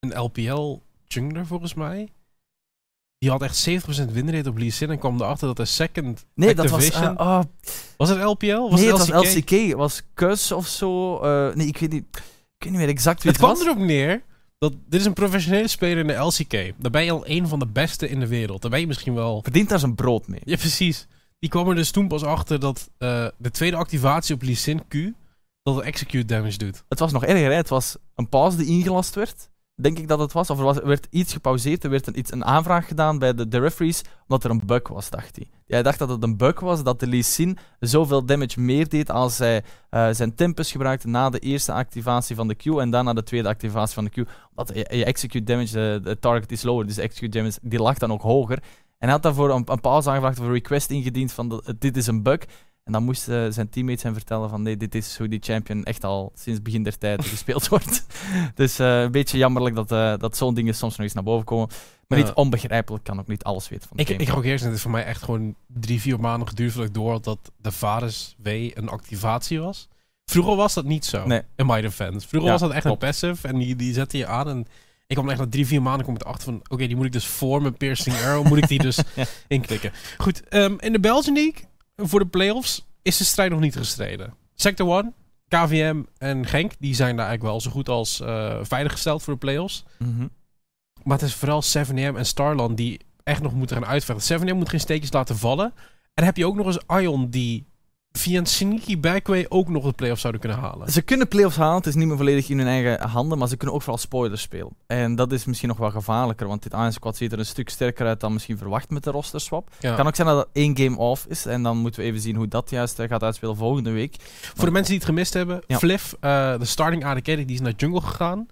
een 0.00 0.18
LPL 0.20 0.78
jungler 1.06 1.46
volgens 1.46 1.74
mij. 1.74 2.08
Die 3.18 3.30
had 3.30 3.42
echt 3.42 3.68
70% 3.70 3.72
winrate 4.12 4.48
op 4.48 4.58
Lee 4.58 4.70
Sin 4.70 4.90
en 4.90 4.98
kwam 4.98 5.20
erachter 5.20 5.46
dat 5.46 5.56
de 5.56 5.64
second 5.64 6.26
Nee, 6.34 6.54
dat 6.54 6.70
was... 6.70 6.90
eh, 6.90 7.12
oh, 7.16 7.40
was 7.96 8.08
het 8.08 8.22
LPL? 8.22 8.46
Was 8.56 8.80
nee, 8.80 8.92
het 8.92 8.98
het 8.98 9.08
was 9.10 9.34
LCK? 9.34 9.50
Het 9.50 9.72
was 9.72 10.02
Kus 10.14 10.52
of 10.52 10.66
zo. 10.66 11.18
eh, 11.20 11.54
nee, 11.54 11.66
ik 11.66 11.78
weet 11.78 11.92
niet. 11.92 12.04
Ik 12.12 12.62
weet 12.64 12.70
niet 12.70 12.80
meer 12.80 12.88
exact 12.88 13.22
wie 13.22 13.32
Het 13.32 13.40
het, 13.40 13.50
kwam 13.50 13.58
was. 13.66 13.74
erop 13.74 13.86
neer 13.86 14.22
dat 14.58 14.72
dit 14.88 15.00
is 15.00 15.06
een 15.06 15.12
professionele 15.12 15.68
speler 15.68 15.98
in 15.98 16.06
de 16.06 16.12
LCK. 16.12 16.52
Daar 16.78 16.90
ben 16.90 17.04
je 17.04 17.10
al 17.10 17.26
een 17.28 17.48
van 17.48 17.58
de 17.58 17.66
beste 17.66 18.08
in 18.08 18.20
de 18.20 18.26
wereld. 18.26 18.62
Daar 18.62 18.70
ben 18.70 18.80
je 18.80 18.86
misschien 18.86 19.14
wel... 19.14 19.42
Verdient 19.42 19.68
daar 19.68 19.78
zijn 19.78 19.94
brood 19.94 20.28
mee. 20.28 20.40
Ja, 20.44 20.56
precies. 20.56 21.06
Die 21.38 21.50
kwam 21.50 21.68
er 21.68 21.74
dus 21.74 21.90
toen 21.90 22.08
pas 22.08 22.22
achter 22.22 22.60
dat 22.60 22.90
eh, 22.98 23.26
de 23.38 23.50
tweede 23.50 23.76
activatie 23.76 24.34
op 24.34 24.42
Lee 24.42 24.54
Sin 24.54 24.88
Q... 24.88 24.94
dat 25.62 25.74
het 25.74 25.84
execute 25.84 26.24
damage 26.24 26.58
doet. 26.58 26.84
Het 26.88 26.98
was 26.98 27.12
nog 27.12 27.24
erger, 27.24 27.50
hè. 27.50 27.54
Het 27.56 27.68
was 27.68 27.96
een 28.14 28.28
pauze 28.28 28.56
die 28.56 28.66
ingelast 28.66 29.14
werd. 29.14 29.50
Denk 29.76 29.98
ik 29.98 30.08
dat 30.08 30.18
het 30.18 30.32
was. 30.32 30.50
Of 30.50 30.76
er 30.76 30.86
werd 30.86 31.06
iets 31.10 31.32
gepauzeerd, 31.32 31.84
er 31.84 31.90
werd 31.90 32.06
een, 32.06 32.18
iets, 32.18 32.32
een 32.32 32.44
aanvraag 32.44 32.86
gedaan 32.86 33.18
bij 33.18 33.34
de, 33.34 33.58
referees, 33.58 34.02
omdat 34.22 34.44
er 34.44 34.50
een 34.50 34.66
bug 34.66 34.88
was, 34.88 35.10
dacht 35.10 35.36
hij. 35.36 35.50
Hij 35.66 35.82
dacht 35.82 35.98
dat 35.98 36.08
het 36.08 36.22
een 36.22 36.36
bug 36.36 36.60
was, 36.60 36.82
dat 36.82 37.00
de 37.00 37.06
Lee 37.06 37.22
Sin 37.22 37.58
zoveel 37.80 38.24
damage 38.24 38.60
meer 38.60 38.88
deed 38.88 39.10
als 39.10 39.38
hij 39.38 39.64
uh, 39.90 40.08
zijn 40.10 40.34
tempest 40.34 40.70
gebruikte 40.70 41.08
na 41.08 41.30
de 41.30 41.38
eerste 41.38 41.72
activatie 41.72 42.36
van 42.36 42.48
de 42.48 42.54
Q 42.54 42.66
en 42.66 42.90
dan 42.90 43.04
na 43.04 43.12
de 43.12 43.22
tweede 43.22 43.48
activatie 43.48 43.94
van 43.94 44.04
de 44.04 44.10
Q. 44.10 44.28
Omdat 44.54 44.76
je, 44.76 45.04
execute 45.04 45.44
damage, 45.44 46.00
de, 46.02 46.18
target 46.18 46.52
is 46.52 46.62
lower, 46.62 46.86
dus 46.86 46.96
execute 46.96 47.38
damage 47.38 47.58
die 47.62 47.80
lag 47.80 47.98
dan 47.98 48.12
ook 48.12 48.22
hoger. 48.22 48.58
En 48.98 49.08
hij 49.08 49.10
had 49.10 49.22
daarvoor 49.22 49.50
een, 49.50 49.62
een 49.66 49.80
pauze 49.80 50.08
aangevraagd 50.08 50.38
of 50.38 50.46
een 50.46 50.52
request 50.52 50.90
ingediend 50.90 51.32
van 51.32 51.62
dit 51.78 51.96
is 51.96 52.06
een 52.06 52.22
bug. 52.22 52.38
En 52.86 52.92
dan 52.92 53.04
moesten 53.04 53.52
zijn 53.52 53.68
teammates 53.68 54.02
hem 54.02 54.14
vertellen 54.14 54.48
van 54.48 54.62
nee, 54.62 54.76
dit 54.76 54.94
is 54.94 55.18
hoe 55.18 55.28
die 55.28 55.38
champion 55.42 55.84
echt 55.84 56.04
al 56.04 56.32
sinds 56.34 56.62
begin 56.62 56.82
der 56.82 56.98
tijd 56.98 57.24
gespeeld 57.34 57.68
wordt. 57.68 58.06
dus 58.54 58.80
uh, 58.80 59.00
een 59.00 59.10
beetje 59.10 59.38
jammerlijk 59.38 59.74
dat, 59.74 59.92
uh, 59.92 60.14
dat 60.18 60.36
zo'n 60.36 60.54
dingen 60.54 60.74
soms 60.74 60.96
nog 60.96 61.06
eens 61.06 61.14
naar 61.14 61.22
boven 61.22 61.44
komen. 61.44 61.68
Maar 62.08 62.18
niet 62.18 62.32
onbegrijpelijk, 62.32 63.04
kan 63.04 63.18
ook 63.18 63.26
niet 63.26 63.44
alles 63.44 63.68
weten 63.68 63.88
van 63.88 63.96
de 63.96 64.02
ik, 64.02 64.08
game. 64.08 64.22
Ik 64.22 64.36
ook 64.36 64.44
eerst, 64.44 64.64
het 64.64 64.74
is 64.74 64.82
voor 64.82 64.90
mij 64.90 65.04
echt 65.04 65.22
gewoon 65.22 65.54
drie, 65.66 66.00
vier 66.00 66.20
maanden 66.20 66.48
geduurd 66.48 66.72
voordat 66.72 66.88
ik 66.88 66.94
door 66.94 67.22
dat 67.22 67.38
de 67.56 67.72
Vaders 67.72 68.34
W 68.38 68.46
een 68.46 68.88
activatie 68.88 69.60
was. 69.60 69.88
Vroeger 70.24 70.56
was 70.56 70.74
dat 70.74 70.84
niet 70.84 71.04
zo, 71.04 71.26
nee. 71.26 71.42
in 71.56 71.66
my 71.66 71.80
defense. 71.80 72.28
Vroeger 72.28 72.50
was 72.50 72.60
dat 72.60 72.72
echt 72.72 72.84
een 72.84 72.98
passive 72.98 73.48
en 73.48 73.58
die, 73.58 73.76
die 73.76 73.92
zette 73.92 74.16
je 74.16 74.26
aan 74.26 74.48
en 74.48 74.66
ik 75.06 75.16
kwam 75.16 75.30
echt 75.30 75.38
na 75.38 75.46
drie, 75.48 75.66
vier 75.66 75.82
maanden 75.82 76.06
kom 76.06 76.14
ik 76.14 76.22
erachter 76.22 76.44
van... 76.44 76.60
Oké, 76.68 76.86
die 76.86 76.96
moet 76.96 77.06
ik 77.06 77.12
dus 77.12 77.26
voor 77.26 77.62
mijn 77.62 77.76
piercing 77.76 78.16
arrow, 78.16 78.46
moet 78.46 78.58
ik 78.58 78.68
die 78.68 78.78
dus 78.78 78.96
ja. 79.14 79.24
inklikken. 79.48 79.92
Goed, 80.18 80.42
um, 80.54 80.80
in 80.80 80.92
de 80.92 81.00
Belgian 81.00 81.34
League 81.34 81.64
voor 81.96 82.20
de 82.20 82.26
playoffs 82.26 82.86
is 83.02 83.16
de 83.16 83.24
strijd 83.24 83.50
nog 83.50 83.60
niet 83.60 83.76
gestreden. 83.76 84.34
Sector 84.54 84.98
1, 84.98 85.14
KVM 85.48 86.02
en 86.18 86.46
Genk, 86.46 86.72
die 86.78 86.94
zijn 86.94 87.16
daar 87.16 87.26
eigenlijk 87.26 87.52
wel 87.52 87.60
zo 87.60 87.70
goed 87.70 87.88
als 87.88 88.20
uh, 88.20 88.58
veiliggesteld 88.62 89.22
voor 89.22 89.32
de 89.32 89.38
playoffs. 89.38 89.84
Mm 89.98 90.30
Maar 91.02 91.18
het 91.18 91.26
is 91.26 91.34
vooral 91.34 91.62
7M 91.62 92.16
en 92.16 92.26
Starland 92.26 92.76
die 92.76 93.00
echt 93.22 93.42
nog 93.42 93.54
moeten 93.54 93.76
gaan 93.76 93.86
uitvechten. 93.86 94.40
7M 94.40 94.54
moet 94.54 94.68
geen 94.68 94.80
steekjes 94.80 95.12
laten 95.12 95.36
vallen. 95.36 95.64
En 95.66 95.72
dan 96.14 96.24
heb 96.24 96.36
je 96.36 96.46
ook 96.46 96.56
nog 96.56 96.66
eens 96.66 97.00
Ion 97.00 97.30
die 97.30 97.66
via 98.16 98.38
een 98.38 98.46
sneaky 98.46 99.00
backway 99.00 99.46
ook 99.48 99.68
nog 99.68 99.84
de 99.84 99.92
playoffs 99.92 100.20
zouden 100.20 100.40
kunnen 100.40 100.60
halen. 100.60 100.92
Ze 100.92 101.02
kunnen 101.02 101.28
playoffs 101.28 101.56
halen, 101.56 101.76
het 101.76 101.86
is 101.86 101.94
niet 101.94 102.06
meer 102.06 102.16
volledig 102.16 102.48
in 102.48 102.58
hun 102.58 102.66
eigen 102.66 103.08
handen, 103.08 103.38
maar 103.38 103.48
ze 103.48 103.56
kunnen 103.56 103.74
ook 103.74 103.82
vooral 103.82 104.00
spoilers 104.00 104.42
spelen. 104.42 104.76
En 104.86 105.14
dat 105.14 105.32
is 105.32 105.44
misschien 105.44 105.68
nog 105.68 105.78
wel 105.78 105.90
gevaarlijker, 105.90 106.46
want 106.46 106.62
dit 106.62 106.72
Iron 106.72 106.92
Squad 106.92 107.16
ziet 107.16 107.32
er 107.32 107.38
een 107.38 107.46
stuk 107.46 107.68
sterker 107.68 108.06
uit 108.06 108.20
dan 108.20 108.32
misschien 108.32 108.58
verwacht 108.58 108.90
met 108.90 109.04
de 109.04 109.10
roster 109.10 109.40
swap. 109.40 109.70
Kan 109.80 110.06
ook 110.06 110.14
zijn 110.14 110.28
dat 110.28 110.38
het 110.38 110.48
één 110.52 110.76
game 110.76 110.96
off 110.96 111.26
is, 111.28 111.46
en 111.46 111.62
dan 111.62 111.76
moeten 111.76 112.00
we 112.00 112.06
even 112.06 112.20
zien 112.20 112.36
hoe 112.36 112.48
dat 112.48 112.70
juist 112.70 112.98
eh, 112.98 113.08
gaat 113.08 113.22
uitspelen 113.22 113.56
volgende 113.56 113.90
week. 113.90 114.16
Voor 114.54 114.66
de 114.66 114.70
mensen 114.70 114.90
die 114.90 114.98
het 114.98 115.08
gemist 115.08 115.32
hebben, 115.32 115.62
ja. 115.66 115.78
Fliff, 115.78 116.16
uh, 116.20 116.58
de 116.58 116.64
starting 116.64 117.04
AD 117.04 117.22
carry, 117.22 117.44
die 117.44 117.54
is 117.54 117.60
naar 117.60 117.74
jungle 117.76 118.00
gegaan. 118.00 118.46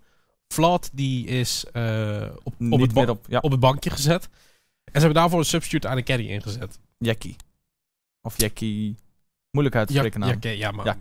Vlad, 0.48 0.90
die 0.92 1.26
is 1.26 1.64
uh, 1.72 2.22
op, 2.42 2.54
op, 2.70 2.80
het 2.80 3.08
op, 3.08 3.24
ja. 3.28 3.38
op 3.38 3.50
het 3.50 3.60
bankje 3.60 3.90
gezet. 3.90 4.24
En 4.24 5.00
ze 5.00 5.06
hebben 5.06 5.14
daarvoor 5.14 5.38
een 5.38 5.44
substitute 5.44 5.88
AD 5.88 6.02
carry 6.02 6.28
ingezet. 6.28 6.78
Jackie. 6.98 7.36
Of 8.22 8.38
Jackie... 8.38 8.96
Moeilijk 9.54 9.76
uit 9.76 9.88
te 9.88 9.94
spreken 9.94 10.20
naam. 10.20 10.36
Ja, 10.40 10.50
ja, 10.50 10.70
maar. 10.70 10.96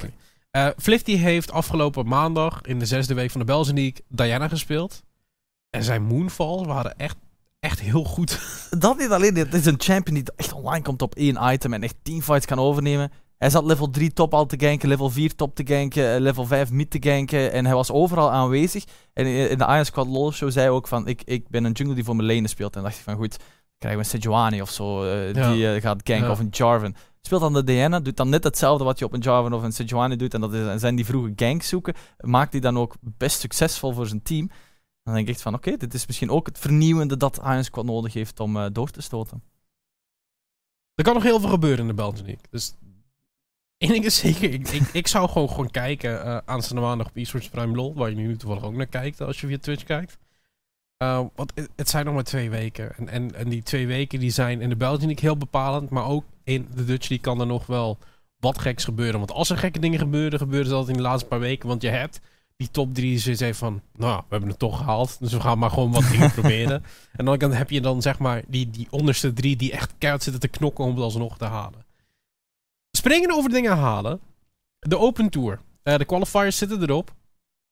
Uh, 0.51 0.67
Flifty 0.77 1.17
heeft 1.17 1.51
afgelopen 1.51 2.07
maandag 2.07 2.61
in 2.61 2.79
de 2.79 2.85
zesde 2.85 3.13
week 3.13 3.31
van 3.31 3.39
de 3.39 3.45
Belgian 3.45 3.75
League 3.75 4.03
Diana 4.07 4.47
gespeeld. 4.47 5.03
En 5.69 5.83
zijn 5.83 6.03
Moonfalls 6.03 6.65
waren 6.65 6.97
echt, 6.97 7.15
echt 7.59 7.79
heel 7.79 8.03
goed. 8.03 8.39
Dat 8.79 8.97
niet 8.97 9.09
alleen. 9.09 9.33
Dit 9.33 9.53
is 9.53 9.65
een 9.65 9.81
champion 9.81 10.15
die 10.15 10.33
echt 10.35 10.53
online 10.53 10.83
komt 10.83 11.01
op 11.01 11.15
één 11.15 11.37
item 11.41 11.73
en 11.73 11.83
echt 11.83 11.95
teamfights 12.01 12.45
kan 12.45 12.59
overnemen. 12.59 13.11
Hij 13.37 13.49
zat 13.49 13.65
level 13.65 13.89
3 13.89 14.13
top 14.13 14.33
al 14.33 14.45
te 14.45 14.59
ganken, 14.59 14.89
level 14.89 15.09
4 15.09 15.35
top 15.35 15.55
te 15.55 15.65
ganken, 15.65 16.13
eh, 16.13 16.19
level 16.19 16.45
5 16.45 16.71
mid 16.71 16.89
te 16.89 16.97
ganken. 16.99 17.51
En 17.51 17.65
hij 17.65 17.75
was 17.75 17.91
overal 17.91 18.31
aanwezig. 18.31 18.83
En 19.13 19.25
in 19.25 19.57
de 19.57 19.65
Iron 19.65 19.85
Squad 19.85 20.07
LoL 20.07 20.31
show 20.31 20.51
zei 20.51 20.65
hij 20.65 20.75
ook 20.75 20.87
van, 20.87 21.07
ik, 21.07 21.21
ik 21.23 21.49
ben 21.49 21.63
een 21.63 21.71
jungle 21.71 21.95
die 21.95 22.03
voor 22.03 22.15
mijn 22.15 22.27
lane 22.27 22.47
speelt. 22.47 22.75
En 22.75 22.83
dacht 22.83 22.97
ik 22.97 23.03
van, 23.03 23.15
goed, 23.15 23.37
krijgen 23.77 24.01
we 24.01 24.07
een 24.07 24.21
Sejuani 24.21 24.61
of 24.61 24.69
zo, 24.69 25.03
uh, 25.05 25.33
die 25.33 25.75
uh, 25.75 25.81
gaat 25.81 26.01
ganken, 26.03 26.31
of 26.31 26.39
een 26.39 26.49
Jarvan. 26.51 26.95
Speelt 27.25 27.41
dan 27.41 27.53
de 27.53 27.63
Diana, 27.63 27.99
doet 27.99 28.17
dan 28.17 28.29
net 28.29 28.43
hetzelfde 28.43 28.83
wat 28.83 28.99
je 28.99 29.05
op 29.05 29.13
een 29.13 29.19
Jarvan 29.19 29.53
of 29.53 29.63
een 29.63 29.71
Sejuani 29.71 30.15
doet. 30.15 30.33
En 30.33 30.41
dat 30.41 30.53
is, 30.53 30.81
zijn 30.81 30.95
die 30.95 31.05
vroege 31.05 31.33
ganks 31.35 31.67
zoeken. 31.67 31.93
Maakt 32.19 32.51
die 32.51 32.61
dan 32.61 32.77
ook 32.77 32.95
best 33.01 33.39
succesvol 33.39 33.93
voor 33.93 34.07
zijn 34.07 34.21
team. 34.21 34.49
Dan 35.03 35.13
denk 35.13 35.27
ik 35.27 35.33
echt 35.33 35.41
van, 35.41 35.53
oké, 35.53 35.77
dit 35.77 35.93
is 35.93 36.05
misschien 36.07 36.29
ook 36.29 36.45
het 36.45 36.59
vernieuwende 36.59 37.17
dat 37.17 37.37
Iron 37.37 37.63
Squad 37.63 37.85
nodig 37.85 38.13
heeft 38.13 38.39
om 38.39 38.55
uh, 38.55 38.65
door 38.71 38.89
te 38.89 39.01
stoten. 39.01 39.43
Er 40.95 41.03
kan 41.03 41.13
nog 41.13 41.23
heel 41.23 41.39
veel 41.39 41.49
gebeuren 41.49 41.89
in 41.89 41.95
de 41.95 42.01
League. 42.01 42.37
Dus 42.49 42.73
één 43.77 43.91
ding 43.91 44.05
is 44.05 44.17
zeker, 44.17 44.53
ik, 44.53 44.69
ik, 44.69 44.89
ik 44.93 45.07
zou 45.07 45.29
gewoon, 45.29 45.49
gewoon 45.49 45.71
kijken 45.71 46.25
uh, 46.25 46.37
aanstaande 46.45 46.81
maandag 46.81 47.07
op 47.07 47.15
eSports 47.15 47.49
Prime 47.49 47.75
LoL, 47.75 47.93
waar 47.93 48.09
je 48.09 48.15
nu 48.15 48.37
toevallig 48.37 48.63
ook 48.63 48.75
naar 48.75 48.85
kijkt 48.85 49.21
als 49.21 49.41
je 49.41 49.47
via 49.47 49.57
Twitch 49.57 49.83
kijkt. 49.83 50.17
Uh, 51.03 51.25
want 51.35 51.53
het, 51.75 51.89
zijn 51.89 52.05
nog 52.05 52.13
maar 52.13 52.23
twee 52.23 52.49
weken. 52.49 52.95
En, 52.95 53.07
en, 53.07 53.35
en 53.35 53.49
die 53.49 53.63
twee 53.63 53.87
weken 53.87 54.19
die 54.19 54.31
zijn 54.31 54.61
in 54.61 54.69
de 54.69 54.77
League 54.77 55.15
heel 55.19 55.37
bepalend, 55.37 55.89
maar 55.89 56.05
ook 56.05 56.23
in 56.43 56.67
de 56.75 56.85
Dutch 56.85 57.09
League 57.09 57.25
kan 57.25 57.39
er 57.39 57.47
nog 57.47 57.65
wel 57.65 57.97
wat 58.39 58.59
geks 58.59 58.83
gebeuren. 58.83 59.19
Want 59.19 59.31
als 59.31 59.49
er 59.49 59.57
gekke 59.57 59.79
dingen 59.79 59.99
gebeuren, 59.99 60.39
gebeuren 60.39 60.67
ze 60.67 60.75
altijd 60.75 60.97
in 60.97 61.03
de 61.03 61.09
laatste 61.09 61.27
paar 61.27 61.39
weken. 61.39 61.67
Want 61.67 61.81
je 61.81 61.89
hebt 61.89 62.19
die 62.55 62.71
top 62.71 62.93
drie 62.93 63.19
zoiets 63.19 63.41
even 63.41 63.55
van, 63.55 63.81
nou, 63.95 64.17
we 64.17 64.25
hebben 64.29 64.49
het 64.49 64.59
toch 64.59 64.77
gehaald. 64.77 65.19
Dus 65.19 65.33
we 65.33 65.39
gaan 65.39 65.59
maar 65.59 65.69
gewoon 65.69 65.91
wat 65.91 66.09
dingen 66.11 66.31
proberen. 66.39 66.83
En 67.11 67.25
dan 67.25 67.51
heb 67.51 67.69
je 67.69 67.81
dan 67.81 68.01
zeg 68.01 68.19
maar 68.19 68.41
die, 68.47 68.69
die 68.69 68.87
onderste 68.89 69.33
drie 69.33 69.55
die 69.55 69.71
echt 69.71 69.93
keihard 69.97 70.23
zitten 70.23 70.41
te 70.41 70.57
knokken 70.57 70.83
om 70.83 70.89
het 70.89 71.03
alsnog 71.03 71.37
te 71.37 71.45
halen. 71.45 71.85
Springen 72.91 73.31
over 73.31 73.49
dingen 73.49 73.77
halen. 73.77 74.19
De 74.79 74.97
Open 74.97 75.29
Tour. 75.29 75.59
Uh, 75.83 75.97
de 75.97 76.05
qualifiers 76.05 76.57
zitten 76.57 76.81
erop. 76.81 77.13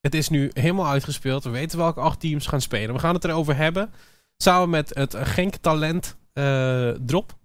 Het 0.00 0.14
is 0.14 0.28
nu 0.28 0.50
helemaal 0.54 0.86
uitgespeeld. 0.86 1.44
We 1.44 1.50
weten 1.50 1.78
welke 1.78 2.00
acht 2.00 2.20
teams 2.20 2.46
gaan 2.46 2.60
spelen. 2.60 2.94
We 2.94 3.00
gaan 3.00 3.14
het 3.14 3.24
erover 3.24 3.56
hebben. 3.56 3.92
Samen 4.36 4.70
met 4.70 4.94
het 4.94 5.14
Genk 5.16 5.56
Talent 5.56 6.16
uh, 6.34 6.88
Drop 6.88 7.36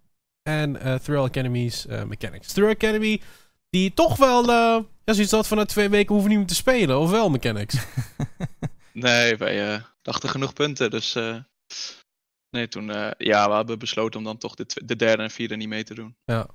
en 0.47 0.75
uh, 0.75 0.95
Thrill 0.95 1.23
Academy's 1.23 1.85
uh, 1.85 2.03
Mechanics. 2.03 2.53
Thrill 2.53 2.69
Academy, 2.69 3.21
die 3.69 3.93
toch 3.93 4.17
wel, 4.17 4.41
uh, 4.41 4.83
ja, 5.03 5.13
zoiets 5.13 5.31
had 5.31 5.47
vanuit 5.47 5.67
twee 5.67 5.89
weken 5.89 6.13
hoeven 6.13 6.29
niet 6.29 6.39
meer 6.39 6.47
te 6.47 6.55
spelen, 6.55 6.99
of 6.99 7.09
wel 7.09 7.29
Mechanics? 7.29 7.75
nee, 8.93 9.35
wij 9.35 9.81
dachten 10.01 10.29
genoeg 10.29 10.53
punten, 10.53 10.89
dus 10.89 11.13
nee, 12.49 12.67
toen, 12.67 12.85
ja, 13.17 13.49
we 13.49 13.55
hebben 13.55 13.79
besloten 13.79 14.19
om 14.19 14.25
dan 14.25 14.37
toch 14.37 14.55
de, 14.55 14.65
de, 14.85 14.95
derde 14.95 15.23
en 15.23 15.31
vierde 15.31 15.55
niet 15.55 15.67
mee 15.67 15.83
te 15.83 15.93
doen. 15.93 16.15
Ja. 16.25 16.47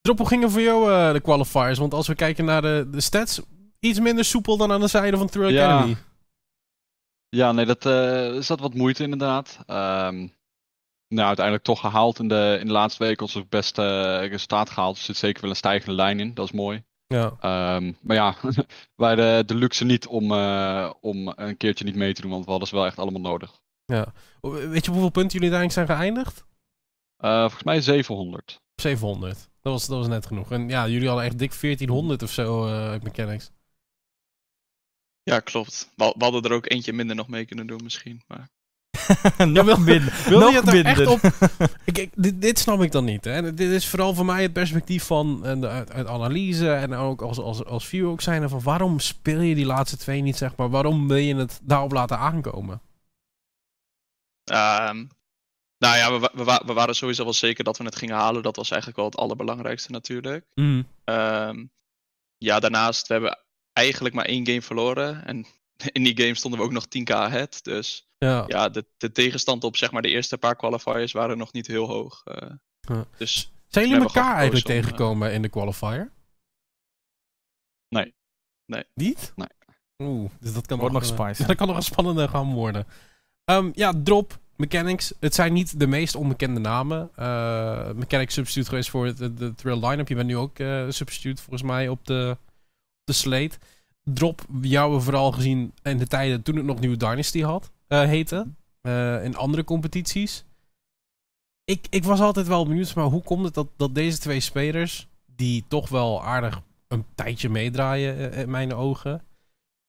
Drop, 0.00 0.18
hoe 0.18 0.28
gingen 0.28 0.50
voor 0.50 0.60
jou 0.60 1.12
de 1.12 1.20
qualifiers? 1.20 1.78
Want 1.78 1.94
als 1.94 2.06
we 2.06 2.14
kijken 2.14 2.44
naar 2.44 2.62
de, 2.62 2.88
de 2.90 3.00
stats, 3.00 3.40
iets 3.78 4.00
minder 4.00 4.24
soepel 4.24 4.56
dan 4.56 4.72
aan 4.72 4.80
de 4.80 4.86
zijde 4.86 5.16
van 5.16 5.28
Thrill 5.28 5.52
ja. 5.52 5.66
Academy. 5.66 5.96
Ja, 7.28 7.52
nee, 7.52 7.66
dat 7.66 7.82
zat 8.44 8.60
wat 8.60 8.74
moeite 8.74 9.02
inderdaad. 9.02 9.58
Um, 9.66 10.32
nou, 11.12 11.26
uiteindelijk 11.26 11.64
toch 11.64 11.80
gehaald 11.80 12.18
in 12.18 12.28
de, 12.28 12.56
in 12.60 12.66
de 12.66 12.72
laatste 12.72 13.04
week. 13.04 13.20
Ons 13.20 13.48
beste 13.48 13.82
uh, 14.22 14.28
resultaat 14.28 14.70
gehaald. 14.70 14.96
Er 14.96 15.02
zit 15.02 15.16
zeker 15.16 15.40
wel 15.40 15.50
een 15.50 15.56
stijgende 15.56 15.94
lijn 15.94 16.20
in. 16.20 16.34
Dat 16.34 16.44
is 16.44 16.52
mooi. 16.52 16.84
Ja. 17.06 17.24
Um, 17.76 17.96
maar 18.00 18.16
ja, 18.16 18.36
wij 18.96 19.14
de, 19.14 19.42
de 19.46 19.54
luxe 19.54 19.84
niet 19.84 20.06
om, 20.06 20.32
uh, 20.32 20.90
om 21.00 21.32
een 21.36 21.56
keertje 21.56 21.84
niet 21.84 21.94
mee 21.94 22.12
te 22.12 22.20
doen. 22.20 22.30
Want 22.30 22.44
we 22.44 22.50
hadden 22.50 22.68
ze 22.68 22.74
wel 22.74 22.86
echt 22.86 22.98
allemaal 22.98 23.20
nodig. 23.20 23.60
Ja. 23.84 24.12
Weet 24.40 24.84
je 24.84 24.90
hoeveel 24.90 25.10
punten 25.10 25.38
jullie 25.38 25.54
uiteindelijk 25.54 25.72
zijn 25.72 25.98
geëindigd? 25.98 26.44
Uh, 27.24 27.40
volgens 27.40 27.62
mij 27.62 27.80
700. 27.80 28.60
700. 28.74 29.50
Dat 29.60 29.72
was, 29.72 29.86
dat 29.86 29.98
was 29.98 30.08
net 30.08 30.26
genoeg. 30.26 30.50
En 30.50 30.68
ja, 30.68 30.88
jullie 30.88 31.08
hadden 31.08 31.26
echt 31.26 31.38
dik 31.38 31.60
1400 31.60 32.22
of 32.22 32.30
zo 32.30 32.66
uit 32.66 33.02
mechanics. 33.02 33.50
Ja, 35.22 35.40
klopt. 35.40 35.92
We, 35.96 36.14
we 36.18 36.24
hadden 36.24 36.42
er 36.42 36.52
ook 36.52 36.70
eentje 36.70 36.92
minder 36.92 37.16
nog 37.16 37.28
mee 37.28 37.44
kunnen 37.44 37.66
doen 37.66 37.80
misschien. 37.82 38.22
Maar... 38.26 38.48
nog 39.46 39.64
wil, 39.64 39.76
minder. 39.76 40.22
Wil 40.28 40.38
nog 40.38 40.52
je 40.52 40.60
het 40.60 40.86
echt 40.86 41.06
op... 41.06 41.20
ik, 41.84 42.08
dit, 42.14 42.42
dit, 42.42 42.58
snap 42.58 42.82
ik 42.82 42.92
dan 42.92 43.04
niet. 43.04 43.24
Hè. 43.24 43.54
Dit 43.54 43.70
is 43.70 43.88
vooral 43.88 44.14
voor 44.14 44.24
mij 44.24 44.42
het 44.42 44.52
perspectief 44.52 45.04
van 45.04 45.42
de, 45.60 45.68
uit, 45.68 46.06
analyse 46.06 46.72
en 46.72 46.94
ook 46.94 47.22
als, 47.22 47.38
als, 47.38 47.64
als 47.64 47.86
viewer 47.86 48.10
ook 48.10 48.20
zijn. 48.20 48.48
Van 48.48 48.62
waarom 48.62 48.98
speel 48.98 49.40
je 49.40 49.54
die 49.54 49.66
laatste 49.66 49.96
twee 49.96 50.20
niet, 50.20 50.36
zeg 50.36 50.56
maar? 50.56 50.70
Waarom 50.70 51.08
wil 51.08 51.16
je 51.16 51.34
het 51.34 51.60
daarop 51.62 51.92
laten 51.92 52.18
aankomen? 52.18 52.80
Um, 54.52 55.08
nou 55.78 55.96
ja, 55.96 56.20
we, 56.20 56.30
we, 56.32 56.62
we, 56.66 56.72
waren 56.72 56.94
sowieso 56.94 57.24
wel 57.24 57.32
zeker 57.32 57.64
dat 57.64 57.78
we 57.78 57.84
het 57.84 57.96
gingen 57.96 58.16
halen. 58.16 58.42
Dat 58.42 58.56
was 58.56 58.70
eigenlijk 58.70 59.00
wel 59.00 59.10
het 59.10 59.18
allerbelangrijkste 59.18 59.90
natuurlijk. 59.90 60.44
Mm. 60.54 60.86
Um, 61.04 61.70
ja, 62.38 62.60
daarnaast, 62.60 63.06
we 63.06 63.12
hebben 63.12 63.38
eigenlijk 63.72 64.14
maar 64.14 64.24
één 64.24 64.46
game 64.46 64.62
verloren. 64.62 65.24
En 65.24 65.46
in 65.92 66.02
die 66.02 66.20
game 66.20 66.34
stonden 66.34 66.60
we 66.60 66.66
ook 66.66 66.72
nog 66.72 66.86
10k 66.86 67.12
ahead. 67.12 67.64
Dus 67.64 68.08
ja, 68.18 68.44
ja 68.46 68.68
de, 68.68 68.84
de 68.96 69.12
tegenstand 69.12 69.64
op 69.64 69.76
zeg 69.76 69.90
maar, 69.90 70.02
de 70.02 70.08
eerste 70.08 70.38
paar 70.38 70.56
qualifiers 70.56 71.12
waren 71.12 71.38
nog 71.38 71.52
niet 71.52 71.66
heel 71.66 71.86
hoog. 71.86 72.22
Uh, 72.24 72.50
ja. 72.80 73.06
dus 73.16 73.52
Zijn 73.66 73.88
jullie 73.88 74.04
elkaar 74.04 74.36
eigenlijk 74.36 74.66
om, 74.66 74.72
tegengekomen 74.72 75.28
uh, 75.28 75.34
in 75.34 75.42
de 75.42 75.48
qualifier? 75.48 76.12
Nee. 77.88 78.14
nee. 78.66 78.84
Niet? 78.94 79.32
Nee. 79.36 79.48
Oeh, 79.98 80.30
dus 80.40 80.52
dat 80.52 80.66
kan 80.66 80.78
Wordt 80.78 80.94
nog, 80.94 81.02
nog 81.02 81.12
spicy. 81.18 81.44
dat 81.46 81.56
kan 81.56 81.66
nog 81.66 81.76
een 81.76 81.82
spannende 81.82 82.28
gaan 82.28 82.52
worden. 82.52 82.86
Um, 83.44 83.70
ja, 83.74 83.92
Drop, 84.04 84.38
Mechanics. 84.56 85.14
Het 85.20 85.34
zijn 85.34 85.52
niet 85.52 85.80
de 85.80 85.86
meest 85.86 86.14
onbekende 86.14 86.60
namen. 86.60 87.10
Uh, 87.18 87.90
Mechanics 87.92 88.34
substitute 88.34 88.68
geweest 88.68 88.90
voor 88.90 89.14
de, 89.14 89.34
de 89.34 89.54
Trail 89.54 89.88
line-up. 89.88 90.08
Je 90.08 90.14
bent 90.14 90.26
nu 90.26 90.36
ook 90.36 90.58
uh, 90.58 90.84
substitute 90.88 91.42
volgens 91.42 91.62
mij 91.62 91.88
op 91.88 92.06
de, 92.06 92.36
op 92.38 93.04
de 93.04 93.12
slate. 93.12 93.58
Drop 94.04 94.40
jou 94.60 95.00
vooral 95.02 95.32
gezien 95.32 95.72
in 95.82 95.98
de 95.98 96.06
tijden 96.06 96.42
toen 96.42 96.56
het 96.56 96.64
nog 96.64 96.80
New 96.80 96.98
Dynasty 96.98 97.40
had, 97.42 97.70
eh, 97.86 98.02
heette. 98.02 98.46
eh, 98.80 99.24
in 99.24 99.36
andere 99.36 99.64
competities. 99.64 100.44
Ik, 101.64 101.86
ik 101.90 102.04
was 102.04 102.20
altijd 102.20 102.46
wel 102.46 102.66
benieuwd, 102.66 102.94
maar 102.94 103.04
hoe 103.04 103.22
komt 103.22 103.44
het 103.44 103.54
dat, 103.54 103.68
dat 103.76 103.94
deze 103.94 104.18
twee 104.18 104.40
spelers, 104.40 105.08
die 105.26 105.64
toch 105.68 105.88
wel 105.88 106.22
aardig 106.24 106.62
een 106.88 107.04
tijdje 107.14 107.48
meedraaien 107.48 108.32
eh, 108.32 108.40
in 108.40 108.50
mijn 108.50 108.74
ogen, 108.74 109.22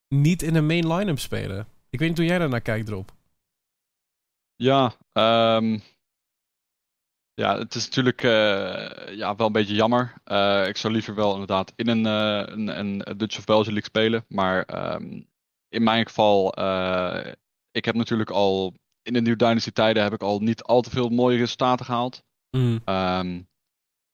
niet 0.07 0.41
in 0.41 0.55
een 0.55 0.65
main 0.65 0.93
line-up 0.93 1.19
spelen? 1.19 1.67
Ik 1.89 1.99
weet 1.99 2.09
niet 2.09 2.17
hoe 2.17 2.27
jij 2.27 2.37
daar 2.37 2.49
naar 2.49 2.61
kijkt, 2.61 2.85
Drop. 2.85 3.11
Ja, 4.55 4.93
ehm, 5.13 5.79
ja, 7.35 7.57
het 7.57 7.75
is 7.75 7.85
natuurlijk 7.85 8.23
eh, 8.23 9.15
ja, 9.15 9.35
wel 9.35 9.47
een 9.47 9.53
beetje 9.53 9.75
jammer. 9.75 10.13
Eh, 10.23 10.67
ik 10.67 10.77
zou 10.77 10.93
liever 10.93 11.15
wel 11.15 11.31
inderdaad 11.31 11.73
in 11.75 11.87
een, 11.87 12.05
eh, 12.05 12.55
een, 12.55 12.79
een 12.79 13.17
Dutch 13.17 13.37
of 13.37 13.45
Belgian 13.45 13.73
League 13.73 13.89
spelen. 13.89 14.25
Maar 14.27 14.63
ehm, 14.63 15.21
in 15.69 15.83
mijn 15.83 16.05
geval, 16.05 16.47
ik 17.71 17.85
heb 17.85 17.95
natuurlijk 17.95 18.29
al 18.29 18.73
in 19.01 19.13
de 19.13 19.21
New 19.21 19.37
Dynasty 19.37 19.71
tijden 19.71 20.03
heb 20.03 20.13
ik 20.13 20.21
al 20.21 20.39
niet 20.39 20.63
al 20.63 20.81
te 20.81 20.89
veel 20.89 21.09
mooie 21.09 21.37
resultaten 21.37 21.85
gehaald. 21.85 22.23
Ehm, 22.85 23.41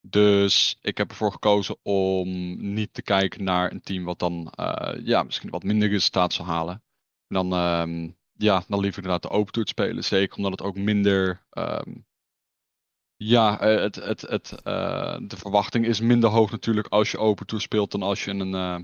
dus 0.00 0.78
ik 0.80 0.98
heb 0.98 1.10
ervoor 1.10 1.32
gekozen 1.32 1.76
om 1.82 2.56
niet 2.72 2.94
te 2.94 3.02
kijken 3.02 3.44
naar 3.44 3.72
een 3.72 3.80
team 3.80 4.04
wat 4.04 4.18
dan 4.18 4.52
ja, 5.02 5.22
misschien 5.22 5.50
wat 5.50 5.62
minder 5.62 5.88
resultaat 5.88 6.32
zal 6.32 6.44
halen. 6.44 6.82
En 7.26 7.48
dan, 7.48 7.52
ehm, 7.52 8.10
ja, 8.32 8.64
dan 8.68 8.80
liever 8.80 9.02
inderdaad 9.02 9.30
de 9.30 9.36
open 9.36 9.52
tour 9.52 9.68
spelen. 9.68 10.04
Zeker 10.04 10.36
omdat 10.36 10.50
het 10.52 10.62
ook 10.62 10.76
minder. 10.76 11.46
Ja, 13.22 13.60
eh, 13.60 13.80
het, 13.80 13.94
het, 13.94 14.20
het, 14.20 14.62
eh, 14.62 15.16
de 15.22 15.36
verwachting 15.36 15.86
is 15.86 16.00
minder 16.00 16.30
hoog 16.30 16.50
natuurlijk 16.50 16.86
als 16.86 17.10
je 17.10 17.18
open 17.18 17.46
tour 17.46 17.62
speelt 17.62 17.90
dan 17.90 18.02
als 18.02 18.24
je 18.24 18.30
een, 18.30 18.54
eh, 18.54 18.78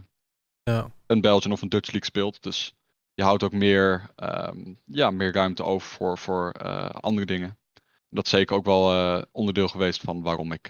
Ja. 0.63 0.91
een 1.07 1.21
Belgian 1.21 1.53
of 1.53 1.63
een 1.63 1.69
Dutch 1.69 1.91
League 1.91 2.09
speelt. 2.09 2.43
Dus 2.43 2.75
je 3.15 3.23
houdt 3.23 3.43
ook 3.43 3.53
meer, 3.53 4.11
ehm, 4.17 4.75
ja, 4.85 5.11
meer 5.11 5.33
ruimte 5.33 5.65
over 5.65 5.89
voor, 5.89 6.19
voor 6.19 6.53
andere 7.01 7.27
dingen. 7.27 7.59
Dat 8.11 8.25
is 8.25 8.31
zeker 8.31 8.57
ook 8.57 8.65
wel 8.65 9.25
onderdeel 9.33 9.69
geweest 9.69 10.01
van 10.01 10.23
waarom 10.23 10.53
ik, 10.53 10.69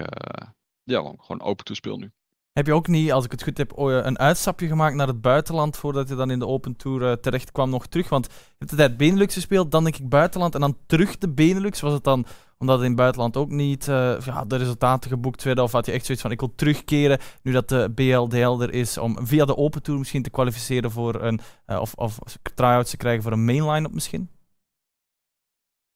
ja, 0.83 1.01
gewoon 1.01 1.41
open 1.41 1.65
tour 1.65 1.77
speel 1.77 1.97
nu. 1.97 2.13
Heb 2.53 2.67
je 2.67 2.75
ook 2.75 2.87
niet, 2.87 3.13
als 3.13 3.25
ik 3.25 3.31
het 3.31 3.43
goed 3.43 3.59
heb, 3.59 3.73
een 3.77 4.19
uitstapje 4.19 4.67
gemaakt 4.67 4.95
naar 4.95 5.07
het 5.07 5.21
buitenland 5.21 5.77
voordat 5.77 6.09
je 6.09 6.15
dan 6.15 6.31
in 6.31 6.39
de 6.39 6.47
Open 6.47 6.77
Tour 6.77 7.21
terecht 7.21 7.53
kwam 7.53 7.71
nog 7.71 7.87
terug? 7.87 8.09
Want 8.09 8.27
je 8.27 8.55
hebt 8.59 8.71
de 8.71 8.77
tijd 8.77 8.97
Benelux 8.97 9.35
gespeeld, 9.35 9.71
dan 9.71 9.85
denk 9.85 9.97
ik 9.97 10.09
buitenland 10.09 10.55
en 10.55 10.61
dan 10.61 10.79
terug 10.87 11.19
de 11.19 11.29
Benelux. 11.29 11.81
Was 11.81 11.93
het 11.93 12.05
dan 12.05 12.27
omdat 12.59 12.81
in 12.81 12.87
het 12.87 12.97
buitenland 12.97 13.37
ook 13.37 13.51
niet 13.51 13.89
eh, 13.89 14.21
ja, 14.25 14.45
de 14.45 14.57
resultaten 14.57 15.11
geboekt 15.11 15.43
werden? 15.43 15.65
Of 15.65 15.73
had 15.73 15.87
je 15.87 15.93
echt 15.93 16.05
zoiets 16.05 16.23
van, 16.23 16.33
ik 16.33 16.41
wil 16.41 16.53
terugkeren 16.55 17.19
nu 17.43 17.53
dat 17.53 17.69
de 17.69 17.93
BLDL 17.95 18.63
er 18.63 18.73
is, 18.73 18.99
om 18.99 19.27
via 19.27 19.45
de 19.45 19.57
Open 19.57 19.83
Tour 19.83 19.99
misschien 19.99 20.23
te 20.23 20.31
kwalificeren 20.31 20.91
voor 20.91 21.23
een, 21.23 21.41
eh, 21.67 21.81
of, 21.81 21.95
of 21.95 22.19
try-outs 22.55 22.91
te 22.91 22.97
krijgen 22.97 23.23
voor 23.23 23.33
een 23.33 23.45
mainline 23.45 23.87
op 23.87 23.95
misschien? 23.95 24.31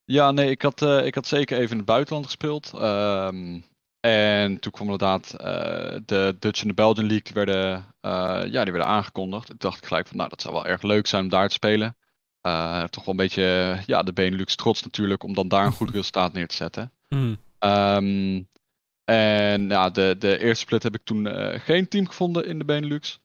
Ja, 0.05 0.31
nee, 0.31 0.51
ik 0.51 0.63
had, 0.63 0.83
eh, 0.83 1.07
ik 1.07 1.15
had 1.15 1.27
zeker 1.27 1.59
even 1.59 1.71
in 1.71 1.77
het 1.77 1.87
buitenland 1.87 2.25
gespeeld. 2.25 2.73
Ehm, 2.75 3.61
en 4.01 4.59
toen 4.59 4.73
kwam 4.73 4.91
inderdaad 4.91 5.31
de 6.07 6.37
Dutch 6.39 6.63
en 6.63 6.69
de 6.69 6.75
Belgian 6.75 7.07
League 7.07 7.33
werden, 7.33 7.85
ja, 8.53 8.65
die 8.65 8.73
werden 8.73 8.87
aangekondigd. 8.87 9.47
Toen 9.47 9.57
dacht 9.59 9.79
ik 9.79 9.87
gelijk 9.87 10.07
van, 10.07 10.17
nou, 10.17 10.29
dat 10.29 10.41
zou 10.41 10.55
wel 10.55 10.67
erg 10.67 10.83
leuk 10.83 11.07
zijn 11.07 11.23
om 11.23 11.29
daar 11.29 11.49
te 11.49 11.55
spelen. 11.55 11.97
Eh, 12.41 12.85
toch 12.85 13.05
wel 13.05 13.15
een 13.15 13.21
beetje, 13.21 13.79
ja, 13.87 14.03
de 14.03 14.13
Benelux 14.13 14.57
trots 14.57 14.83
natuurlijk 14.83 15.23
om 15.23 15.35
dan 15.35 15.49
daar 15.49 15.67
een 15.67 15.73
goed 15.73 15.91
resultaat 15.97 16.33
neer 16.33 16.49
te 16.49 16.55
zetten. 16.55 16.93
Ehm, 17.59 18.43
en 19.05 19.69
ja, 19.69 19.91
de, 19.91 20.17
de 20.19 20.39
eerste 20.39 20.65
split 20.65 20.83
heb 20.83 20.95
ik 20.95 21.05
toen 21.05 21.27
eh, 21.27 21.61
geen 21.61 21.89
team 21.89 22.07
gevonden 22.07 22.47
in 22.47 22.59
de 22.59 22.65
Benelux. 22.65 23.21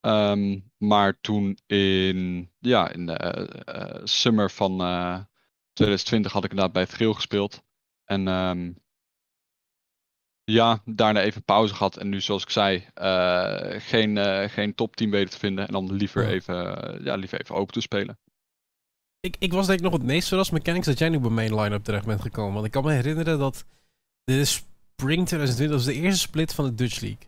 Ehm, 0.00 0.60
maar 0.78 1.20
toen 1.20 1.58
in, 1.66 2.50
ja, 2.58 2.90
in 2.90 3.06
de 3.06 3.12
eh, 3.12 4.00
summer 4.04 4.50
van 4.50 4.80
eh, 4.80 5.18
2020 5.72 6.32
had 6.32 6.44
ik 6.44 6.50
inderdaad 6.50 6.74
bij 6.74 6.82
het 6.82 6.94
Geel 6.94 7.14
gespeeld. 7.14 7.62
En 8.04 8.28
ehm, 8.28 8.72
ja, 10.44 10.80
daarna 10.84 11.20
even 11.20 11.44
pauze 11.44 11.74
gehad. 11.74 11.96
En 11.96 12.08
nu, 12.08 12.20
zoals 12.20 12.42
ik 12.42 12.50
zei, 12.50 12.86
eh, 12.94 13.80
geen, 13.80 14.18
eh, 14.18 14.48
geen 14.48 14.74
topteam 14.74 15.10
weten 15.10 15.30
te 15.30 15.38
vinden. 15.38 15.66
En 15.66 15.72
dan 15.72 15.92
liever, 15.92 16.26
even, 16.26 16.54
ja, 17.04 17.14
liever 17.14 17.40
even 17.40 17.54
open 17.54 17.72
te 17.72 17.80
spelen. 17.80 18.18
Ik, 19.26 19.36
ik 19.38 19.52
was 19.52 19.66
denk 19.66 19.78
ik 19.78 19.84
nog 19.84 19.92
het 19.94 20.02
meest 20.02 20.28
verrast 20.28 20.52
mechanics 20.52 20.86
dat 20.86 20.98
jij 20.98 21.08
nu 21.08 21.18
bij 21.18 21.30
main 21.30 21.54
line-up 21.60 21.84
terecht 21.84 22.06
bent 22.06 22.20
gekomen. 22.20 22.52
Want 22.54 22.66
ik 22.66 22.70
kan 22.70 22.84
me 22.84 22.92
herinneren 22.92 23.38
dat 23.38 23.64
dit 24.24 24.36
is 24.36 24.52
spring 24.92 25.26
2020, 25.26 25.66
dat 25.76 25.84
was 25.84 25.94
de 25.94 26.00
eerste 26.02 26.20
split 26.20 26.54
van 26.54 26.64
de 26.64 26.74
Dutch 26.74 27.00
League. 27.00 27.18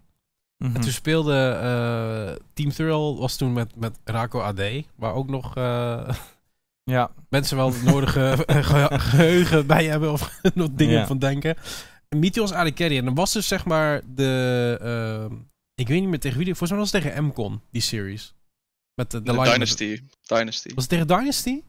Mhm. 0.65 0.75
En 0.75 0.81
toen 0.81 0.91
speelde 0.93 1.35
eh, 1.51 2.45
Team 2.53 2.71
Thrill, 2.71 3.15
was 3.15 3.37
toen 3.37 3.53
met, 3.53 3.77
met 3.77 3.99
Rako 4.05 4.41
AD, 4.41 4.61
waar 4.97 5.15
ook 5.15 5.29
nog 5.29 5.57
eh, 5.57 6.09
Ja, 6.83 7.11
mensen 7.29 7.57
wel 7.57 7.73
het 7.73 7.83
nodige 7.83 8.45
ge- 8.47 8.99
geheugen 8.99 9.67
bij 9.67 9.85
hebben 9.85 10.13
of 10.13 10.41
nog 10.55 10.69
dingen 10.73 11.07
van 11.07 11.19
denken. 11.19 11.57
Meteos 12.17 12.53
AD 12.53 12.73
Carry. 12.75 12.97
En 12.99 13.05
dan 13.05 13.15
was 13.15 13.33
dus 13.33 13.49
zeg 13.49 13.65
maar 13.65 14.03
de, 14.15 14.79
eh, 15.31 15.37
ik 15.75 15.89
weet 15.89 16.01
niet 16.01 16.09
meer 16.09 16.21
tegen 16.21 16.37
wie, 16.37 16.47
die- 16.47 16.55
volgens 16.55 16.71
mij 16.71 16.79
was 16.79 16.93
het 16.93 17.03
tegen 17.03 17.25
MCON, 17.25 17.61
die 17.71 17.83
series. 17.83 18.35
Met 18.95 19.11
de, 19.11 19.23
de 19.23 19.33
De. 19.33 19.43
Dynasty. 19.43 20.01
Dynasty. 20.27 20.69
Was 20.75 20.85
het 20.85 20.89
tegen 20.89 21.07
Dynasty? 21.07 21.63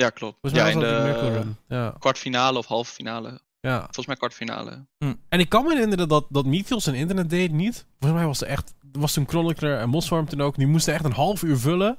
Ja, 0.00 0.10
klopt. 0.10 0.38
Volgens 0.40 0.62
mij 0.62 0.70
Ja, 0.72 0.76
in 0.76 0.80
dat 0.80 1.12
de 1.34 1.42
de. 1.68 1.74
Ja, 1.74 1.94
kwartfinale 1.98 2.58
of 2.58 2.66
halve 2.66 2.92
finale. 2.92 3.40
ja. 3.60 3.80
Volgens 3.82 4.06
mij 4.06 4.16
kwartfinale. 4.16 4.86
En 5.28 5.40
ik 5.40 5.48
kan 5.48 5.64
me 5.64 5.72
herinneren 5.72 6.08
dat, 6.08 6.26
dat 6.28 6.46
Meteos 6.46 6.84
zijn 6.84 6.96
internet 6.96 7.30
deed 7.30 7.52
niet. 7.52 7.86
Volgens 7.98 8.20
mij 8.20 8.28
was 8.28 8.40
er 8.40 8.46
echt, 8.46 8.74
was 8.92 9.12
toen 9.12 9.28
Chronicler 9.28 9.78
en 9.78 9.88
Moswarm 9.88 10.26
toen 10.28 10.40
ook, 10.40 10.56
die 10.56 10.66
moesten 10.66 10.94
echt 10.94 11.04
een 11.04 11.12
half 11.12 11.42
uur 11.42 11.56
vullen. 11.58 11.98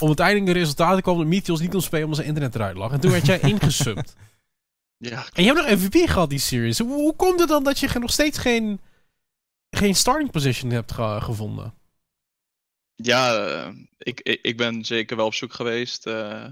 Om 0.00 0.06
uiteindelijk 0.06 0.46
een 0.48 0.52
resultaat 0.62 0.96
te 0.96 1.02
komen 1.02 1.20
dat 1.20 1.30
Meteos 1.34 1.60
niet 1.60 1.70
kon 1.70 1.82
spelen 1.82 2.02
omdat 2.04 2.16
zijn 2.18 2.28
internet 2.28 2.54
eruit 2.54 2.76
lag. 2.76 2.92
En 2.92 3.00
toen 3.00 3.10
werd 3.10 3.26
jij 3.26 3.40
ingesubt. 3.52 4.14
Ja, 4.96 5.24
En 5.32 5.44
je 5.44 5.52
hebt 5.54 5.66
nog 5.68 5.78
MVP 5.78 6.08
gehad 6.10 6.30
die 6.30 6.38
series. 6.38 6.78
Hoe, 6.78 6.92
hoe 6.92 7.16
komt 7.16 7.40
het 7.40 7.48
dan 7.48 7.64
dat 7.64 7.78
je 7.78 7.98
nog 7.98 8.10
steeds 8.12 8.38
geen, 8.38 8.80
geen 9.70 9.94
starting 9.94 10.30
position 10.30 10.70
hebt 10.70 10.92
ge- 10.92 11.18
gevonden? 11.20 11.74
ja 12.94 13.34
eh, 13.36 13.68
ik, 13.98 14.20
ik, 14.20 14.38
ik 14.42 14.56
ben 14.56 14.84
zeker 14.84 15.16
wel 15.16 15.26
op 15.26 15.34
zoek 15.34 15.52
geweest. 15.52 16.06
eh, 16.06 16.44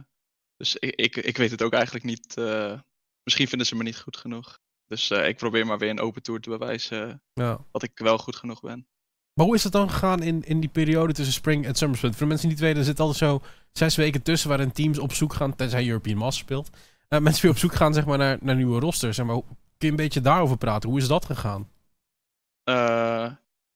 dus 0.59 0.77
ik, 0.77 0.95
ik, 0.97 1.17
ik 1.17 1.37
weet 1.37 1.51
het 1.51 1.63
ook 1.63 1.73
eigenlijk 1.73 2.05
niet. 2.05 2.37
eh, 2.37 2.79
misschien 3.23 3.49
vinden 3.49 3.67
ze 3.67 3.77
me 3.77 3.83
niet 3.83 3.99
goed 4.01 4.17
genoeg. 4.17 4.59
Dus 4.87 5.11
eh, 5.11 5.29
ik 5.29 5.37
probeer 5.37 5.67
maar 5.67 5.79
weer 5.79 5.91
een 5.91 6.01
open 6.01 6.23
tour 6.23 6.41
te 6.41 6.51
bewijzen 6.51 7.23
Ja. 7.35 7.59
dat 7.73 7.83
ik 7.83 7.91
wel 7.95 8.19
goed 8.19 8.37
genoeg 8.37 8.61
ben. 8.61 8.87
Maar 9.35 9.47
hoe 9.47 9.55
is 9.55 9.65
het 9.65 9.73
dan 9.73 9.91
gegaan 9.91 10.23
in, 10.23 10.43
in 10.45 10.61
die 10.61 10.69
periode 10.69 11.13
tussen 11.13 11.35
Spring 11.35 11.67
en 11.67 11.75
Summer 11.75 11.97
Split? 11.97 12.13
Voor 12.13 12.21
de 12.23 12.27
mensen 12.29 12.49
die 12.49 12.57
niet 12.57 12.67
weten, 12.67 12.79
er 12.81 12.85
zit 12.89 13.01
altijd 13.01 13.19
zo 13.19 13.43
zes 13.73 13.97
weken 13.97 14.23
tussen 14.23 14.49
waarin 14.49 14.73
teams 14.73 14.99
op 14.99 15.13
zoek 15.13 15.33
gaan, 15.35 15.57
tenzij 15.57 15.87
European 15.87 16.17
Master 16.17 16.45
speelt. 16.45 16.71
eh, 17.09 17.19
mensen 17.27 17.43
weer 17.43 17.51
op 17.51 17.59
zoek 17.59 17.75
gaan 17.75 17.95
zeg 17.95 18.07
maar, 18.07 18.19
naar, 18.19 18.39
naar 18.41 18.57
nieuwe 18.57 18.81
rosters. 18.81 19.17
Zeg 19.17 19.27
maar, 19.27 19.37
kun 19.41 19.57
je 19.79 19.89
een 19.89 19.97
beetje 19.97 20.21
daarover 20.21 20.57
praten? 20.57 20.89
Hoe 20.89 20.99
is 20.99 21.09
dat 21.09 21.25
gegaan? 21.25 21.69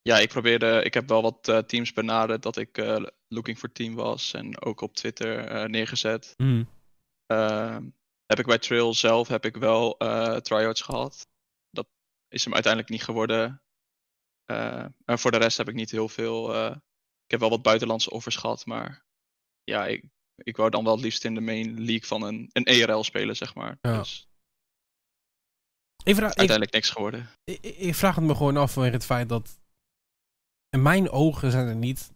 Ja, 0.01 0.19
ik 0.19 0.29
probeerde. 0.29 0.81
Ik 0.83 0.93
heb 0.93 1.07
wel 1.09 1.21
wat 1.21 1.67
teams 1.67 1.93
benaderd 1.93 2.41
dat 2.43 2.57
ik 2.57 2.77
looking 3.33 3.57
for 3.57 3.71
team 3.71 3.95
was. 3.95 4.33
En 4.33 4.61
ook 4.61 4.81
op 4.81 4.95
Twitter 4.95 5.45
eh, 5.47 5.69
neergezet. 5.69 6.33
Ehm, 7.25 7.89
heb 8.25 8.39
ik 8.39 8.45
bij 8.45 8.57
Trail 8.59 8.93
zelf 8.93 9.27
heb 9.27 9.45
ik 9.45 9.55
wel 9.55 9.97
eh 9.97 10.35
tryouts 10.35 10.81
gehad. 10.81 11.27
Dat 11.69 11.87
is 12.27 12.43
hem 12.43 12.53
uiteindelijk 12.53 12.91
niet 12.91 13.03
geworden. 13.03 13.61
Eh, 14.45 14.85
en 15.05 15.19
voor 15.19 15.31
de 15.31 15.37
rest 15.37 15.57
heb 15.57 15.67
ik 15.69 15.75
niet 15.75 15.91
heel 15.91 16.09
veel. 16.09 16.53
eh, 16.53 16.75
ik 17.23 17.31
heb 17.31 17.39
wel 17.39 17.49
wat 17.49 17.61
buitenlandse 17.61 18.09
offers 18.09 18.35
gehad, 18.35 18.65
maar 18.65 19.05
ja, 19.63 19.85
ik, 19.87 20.03
ik 20.35 20.57
wou 20.57 20.69
dan 20.69 20.83
wel 20.83 20.93
het 20.93 21.03
liefst 21.03 21.25
in 21.25 21.35
de 21.35 21.41
main 21.41 21.73
league 21.79 22.05
van 22.07 22.21
een, 22.23 22.49
een 22.51 22.65
ERL 22.65 23.03
spelen, 23.03 23.35
zeg 23.35 23.55
maar. 23.55 23.77
Ja. 23.81 23.97
Dus 23.97 24.27
Ik, 26.03 26.15
vraag, 26.15 26.31
ik, 26.31 26.37
uiteindelijk 26.37 26.71
niks 26.71 26.89
geworden. 26.89 27.29
ik, 27.43 27.59
ik 27.61 27.95
vraag 27.95 28.15
het 28.15 28.23
me 28.23 28.35
gewoon 28.35 28.57
af 28.57 28.73
vanwege 28.73 28.93
het 28.95 29.05
feit 29.05 29.29
dat 29.29 29.61
in 30.69 30.81
mijn 30.81 31.09
ogen 31.09 31.51
zijn 31.51 31.67
er 31.67 31.75
niet 31.75 32.11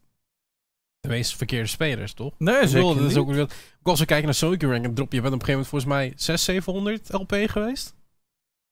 de 1.07 1.13
meest 1.13 1.35
verkeerde 1.35 1.67
spelers, 1.67 2.13
toch? 2.13 2.33
nee, 2.37 2.53
bedoel, 2.65 2.67
zeker 2.89 3.01
dat 3.01 3.11
is 3.11 3.17
ook, 3.17 3.29
weer- 3.31 3.41
ook 3.41 3.49
als 3.87 3.99
we 3.99 4.05
kijken 4.05 4.25
naar 4.25 4.33
Sonic 4.33 4.61
Rank 4.63 4.85
en 4.85 4.93
drop, 4.93 5.13
je 5.13 5.21
bent 5.21 5.33
op 5.33 5.39
een 5.39 5.45
gegeven 5.45 5.51
moment 5.51 5.67
volgens 5.67 5.91
mij 5.91 6.13
600, 6.15 6.41
700 6.41 7.11
LP 7.11 7.49
geweest. 7.51 7.95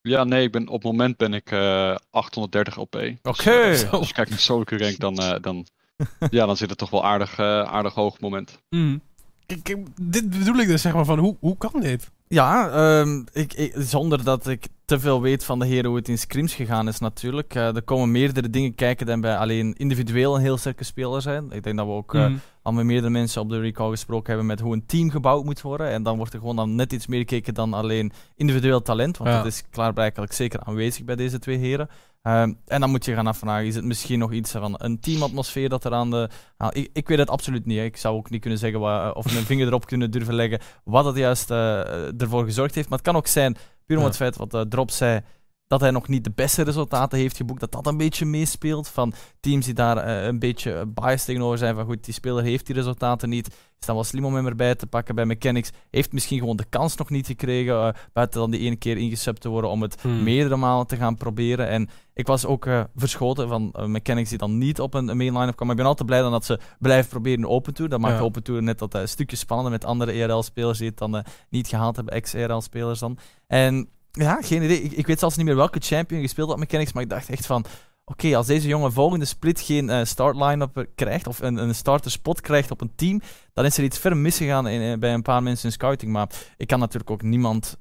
Ja, 0.01 0.23
nee, 0.23 0.43
ik 0.43 0.51
ben, 0.51 0.67
op 0.67 0.83
het 0.83 0.91
moment 0.91 1.17
ben 1.17 1.33
ik 1.33 1.51
eh 1.51 1.95
830 2.11 2.75
LP. 2.75 2.95
Oké. 3.23 3.87
als 3.91 4.07
je 4.07 4.13
kijkt 4.13 4.29
naar 4.29 4.39
Solke 4.39 4.77
Rank, 4.77 4.99
dan, 4.99 5.17
eh, 5.17 5.35
dan, 5.41 5.65
ja, 6.29 6.45
dan 6.45 6.57
zit 6.57 6.69
het 6.69 6.77
toch 6.77 6.89
wel 6.89 7.05
aardig, 7.05 7.37
eh, 7.39 7.45
aardig 7.61 7.93
hoog 7.93 8.19
moment. 8.19 8.59
Mm. 8.69 9.01
Ik, 9.45 9.69
ik- 9.69 9.87
dit 10.01 10.29
bedoel 10.29 10.55
ik 10.57 10.67
dus 10.67 10.81
zeg 10.81 10.93
maar 10.93 11.05
van, 11.05 11.19
hoe, 11.19 11.35
hoe 11.39 11.57
kan 11.57 11.81
dit? 11.81 12.09
Ja, 12.27 12.69
ehm, 12.69 13.23
ik, 13.33 13.53
ik, 13.53 13.73
zonder 13.77 14.23
dat 14.23 14.47
ik 14.47 14.67
te 14.85 14.99
veel 14.99 15.21
weet 15.21 15.43
van 15.43 15.59
de 15.59 15.65
heren 15.65 15.85
hoe 15.85 15.97
het 15.97 16.09
in 16.09 16.17
scrims 16.17 16.53
gegaan 16.53 16.87
is 16.87 16.99
natuurlijk. 16.99 17.55
Uh, 17.55 17.75
er 17.75 17.81
komen 17.81 18.11
meerdere 18.11 18.49
dingen 18.49 18.75
kijken 18.75 19.05
dan 19.05 19.21
bij 19.21 19.37
alleen 19.37 19.73
individueel 19.73 20.35
een 20.35 20.41
heel 20.41 20.57
sterke 20.57 20.83
speler 20.83 21.21
zijn. 21.21 21.51
Ik 21.51 21.63
denk 21.63 21.77
dat 21.77 21.85
we 21.85 21.91
ook 21.91 22.13
mm. 22.13 22.39
al 22.61 22.71
met 22.71 22.85
meerdere 22.85 23.09
mensen 23.09 23.41
op 23.41 23.49
de 23.49 23.59
recall 23.59 23.89
gesproken 23.89 24.27
hebben 24.27 24.45
met 24.45 24.59
hoe 24.59 24.73
een 24.73 24.85
team 24.85 25.09
gebouwd 25.09 25.43
moet 25.43 25.61
worden. 25.61 25.89
En 25.89 26.03
dan 26.03 26.17
wordt 26.17 26.33
er 26.33 26.39
gewoon 26.39 26.55
dan 26.55 26.75
net 26.75 26.93
iets 26.93 27.07
meer 27.07 27.19
gekeken 27.19 27.53
dan 27.53 27.73
alleen 27.73 28.11
individueel 28.35 28.81
talent. 28.81 29.17
Want 29.17 29.31
dat 29.31 29.45
is 29.45 29.63
klaarblijkelijk 29.69 30.33
zeker 30.33 30.59
aanwezig 30.59 31.03
bij 31.03 31.15
deze 31.15 31.39
twee 31.39 31.57
heren. 31.57 31.89
Ehm, 32.25 32.53
en 32.65 32.79
dan 32.79 32.89
moet 32.89 33.05
je 33.05 33.13
gaan 33.13 33.27
afvragen, 33.27 33.65
is 33.65 33.75
het 33.75 33.83
misschien 33.83 34.19
nog 34.19 34.31
iets 34.31 34.51
van 34.51 34.75
een 34.77 34.99
teamatmosfeer 34.99 35.69
dat 35.69 35.83
er 35.83 35.93
aan 35.93 36.11
de... 36.11 36.29
Nou, 36.57 36.71
ik, 36.73 36.89
ik, 36.93 37.07
weet 37.07 37.17
het 37.17 37.29
absoluut 37.29 37.65
niet. 37.65 37.77
Hè. 37.77 37.83
Ik 37.83 37.97
zou 37.97 38.15
ook 38.15 38.29
niet 38.29 38.41
kunnen 38.41 38.59
zeggen 38.59 38.79
wat, 38.79 39.15
of 39.15 39.33
mijn 39.33 39.45
vinger 39.51 39.67
erop 39.67 39.85
kunnen 39.85 40.11
durven 40.11 40.33
leggen 40.33 40.59
wat 40.83 41.05
het 41.05 41.15
juist 41.15 41.51
uh, 41.51 41.81
ervoor 42.17 42.43
gezorgd 42.45 42.75
heeft. 42.75 42.89
Maar 42.89 42.97
het 42.97 43.07
kan 43.07 43.15
ook 43.15 43.27
zijn, 43.27 43.57
puur 43.85 43.97
om 43.97 44.03
het 44.03 44.15
feit 44.15 44.35
wat 44.35 44.53
uh, 44.53 44.61
Drop 44.61 44.91
zei, 44.91 45.21
dat 45.67 45.81
hij 45.81 45.91
nog 45.91 46.07
niet 46.07 46.23
de 46.23 46.31
beste 46.35 46.61
resultaten 46.61 47.17
heeft 47.17 47.37
geboekt, 47.37 47.59
dat 47.59 47.71
dat 47.71 47.87
een 47.87 47.97
beetje 47.97 48.25
meespeelt. 48.25 48.87
Van 48.87 49.13
teams 49.39 49.65
die 49.65 49.73
daar 49.73 50.07
uh, 50.07 50.25
een 50.25 50.39
beetje 50.39 50.85
biased 50.85 51.25
tegenover 51.25 51.57
zijn, 51.57 51.75
van 51.75 51.85
goed, 51.85 52.05
die 52.05 52.13
speler 52.13 52.43
heeft 52.43 52.65
die 52.65 52.75
resultaten 52.75 53.29
niet. 53.29 53.47
Is 53.79 53.85
dan 53.85 53.95
wel 53.95 54.03
slim 54.03 54.25
om 54.25 54.35
hem 54.35 54.47
erbij 54.47 54.75
te 54.75 54.87
pakken 54.87 55.15
bij 55.15 55.25
Mechanics. 55.25 55.69
Heeft 55.89 56.11
misschien 56.11 56.39
gewoon 56.39 56.55
de 56.55 56.65
kans 56.69 56.95
nog 56.95 57.09
niet 57.09 57.27
gekregen, 57.27 57.73
uh, 57.73 57.89
buiten 58.13 58.39
dan 58.39 58.51
die 58.51 58.59
ene 58.59 58.75
keer 58.75 58.97
ingesubt 58.97 59.41
te 59.41 59.49
worden, 59.49 59.69
om 59.69 59.81
het 59.81 60.01
hmm. 60.01 60.23
meerdere 60.23 60.55
malen 60.55 60.87
te 60.87 60.95
gaan 60.95 61.15
proberen. 61.15 61.67
En 61.67 61.89
ik 62.13 62.27
was 62.27 62.45
ook 62.45 62.65
uh, 62.65 62.83
verschoten 62.95 63.47
van 63.47 63.73
Mechanics 63.85 64.29
die 64.29 64.37
dan 64.37 64.57
niet 64.57 64.79
op 64.79 64.93
een, 64.93 65.07
een 65.07 65.17
main 65.17 65.33
line-up 65.33 65.55
kwam. 65.55 65.67
Maar 65.67 65.75
ik 65.75 65.81
ben 65.81 65.91
altijd 65.91 66.07
blij 66.07 66.21
dan 66.21 66.31
dat 66.31 66.45
ze 66.45 66.59
blijven 66.79 67.09
proberen 67.09 67.39
in 67.39 67.47
Open 67.47 67.73
Tour. 67.73 67.89
Dat 67.89 67.99
maakt 67.99 68.17
ja. 68.17 68.23
Open 68.23 68.43
Tour 68.43 68.63
net 68.63 68.79
dat 68.79 68.93
een 68.93 69.07
stukje 69.07 69.35
spannender 69.35 69.73
met 69.73 69.85
andere 69.85 70.11
ERL-spelers 70.11 70.77
die 70.77 70.87
het 70.87 70.97
dan 70.97 71.23
niet 71.49 71.67
gehaald 71.67 71.95
hebben, 71.95 72.13
ex-ERL-spelers 72.13 72.99
dan. 72.99 73.17
En 73.47 73.89
ja, 74.15 74.41
geen 74.41 74.63
idee. 74.63 74.81
Ik, 74.81 74.91
ik 74.91 75.07
weet 75.07 75.19
zelfs 75.19 75.37
niet 75.37 75.45
meer 75.45 75.55
welke 75.55 75.79
champion 75.79 76.21
gespeeld 76.21 76.49
had 76.49 76.57
mechanics, 76.57 76.93
maar 76.93 77.03
ik 77.03 77.09
dacht 77.09 77.29
echt 77.29 77.45
van... 77.45 77.65
Oké, 78.07 78.35
als 78.35 78.47
deze 78.47 78.67
jongen 78.67 78.93
volgende 78.93 79.25
split 79.25 79.61
geen 79.61 79.89
uh, 79.89 80.03
start 80.03 80.35
line-up 80.35 80.85
krijgt, 80.95 81.27
of 81.27 81.39
een, 81.39 81.57
een 81.57 81.75
starter 81.75 82.11
spot 82.11 82.41
krijgt 82.41 82.71
op 82.71 82.81
een 82.81 82.95
team, 82.95 83.21
dan 83.53 83.65
is 83.65 83.77
er 83.77 83.83
iets 83.83 83.97
ver 83.99 84.17
misgegaan 84.17 84.67
in, 84.67 84.81
in, 84.81 84.99
bij 84.99 85.13
een 85.13 85.21
paar 85.21 85.43
mensen 85.43 85.65
in 85.65 85.71
scouting. 85.71 86.11
Maar 86.11 86.29
ik 86.57 86.67
kan 86.67 86.79
natuurlijk 86.79 87.09
ook 87.09 87.21
niemand 87.21 87.77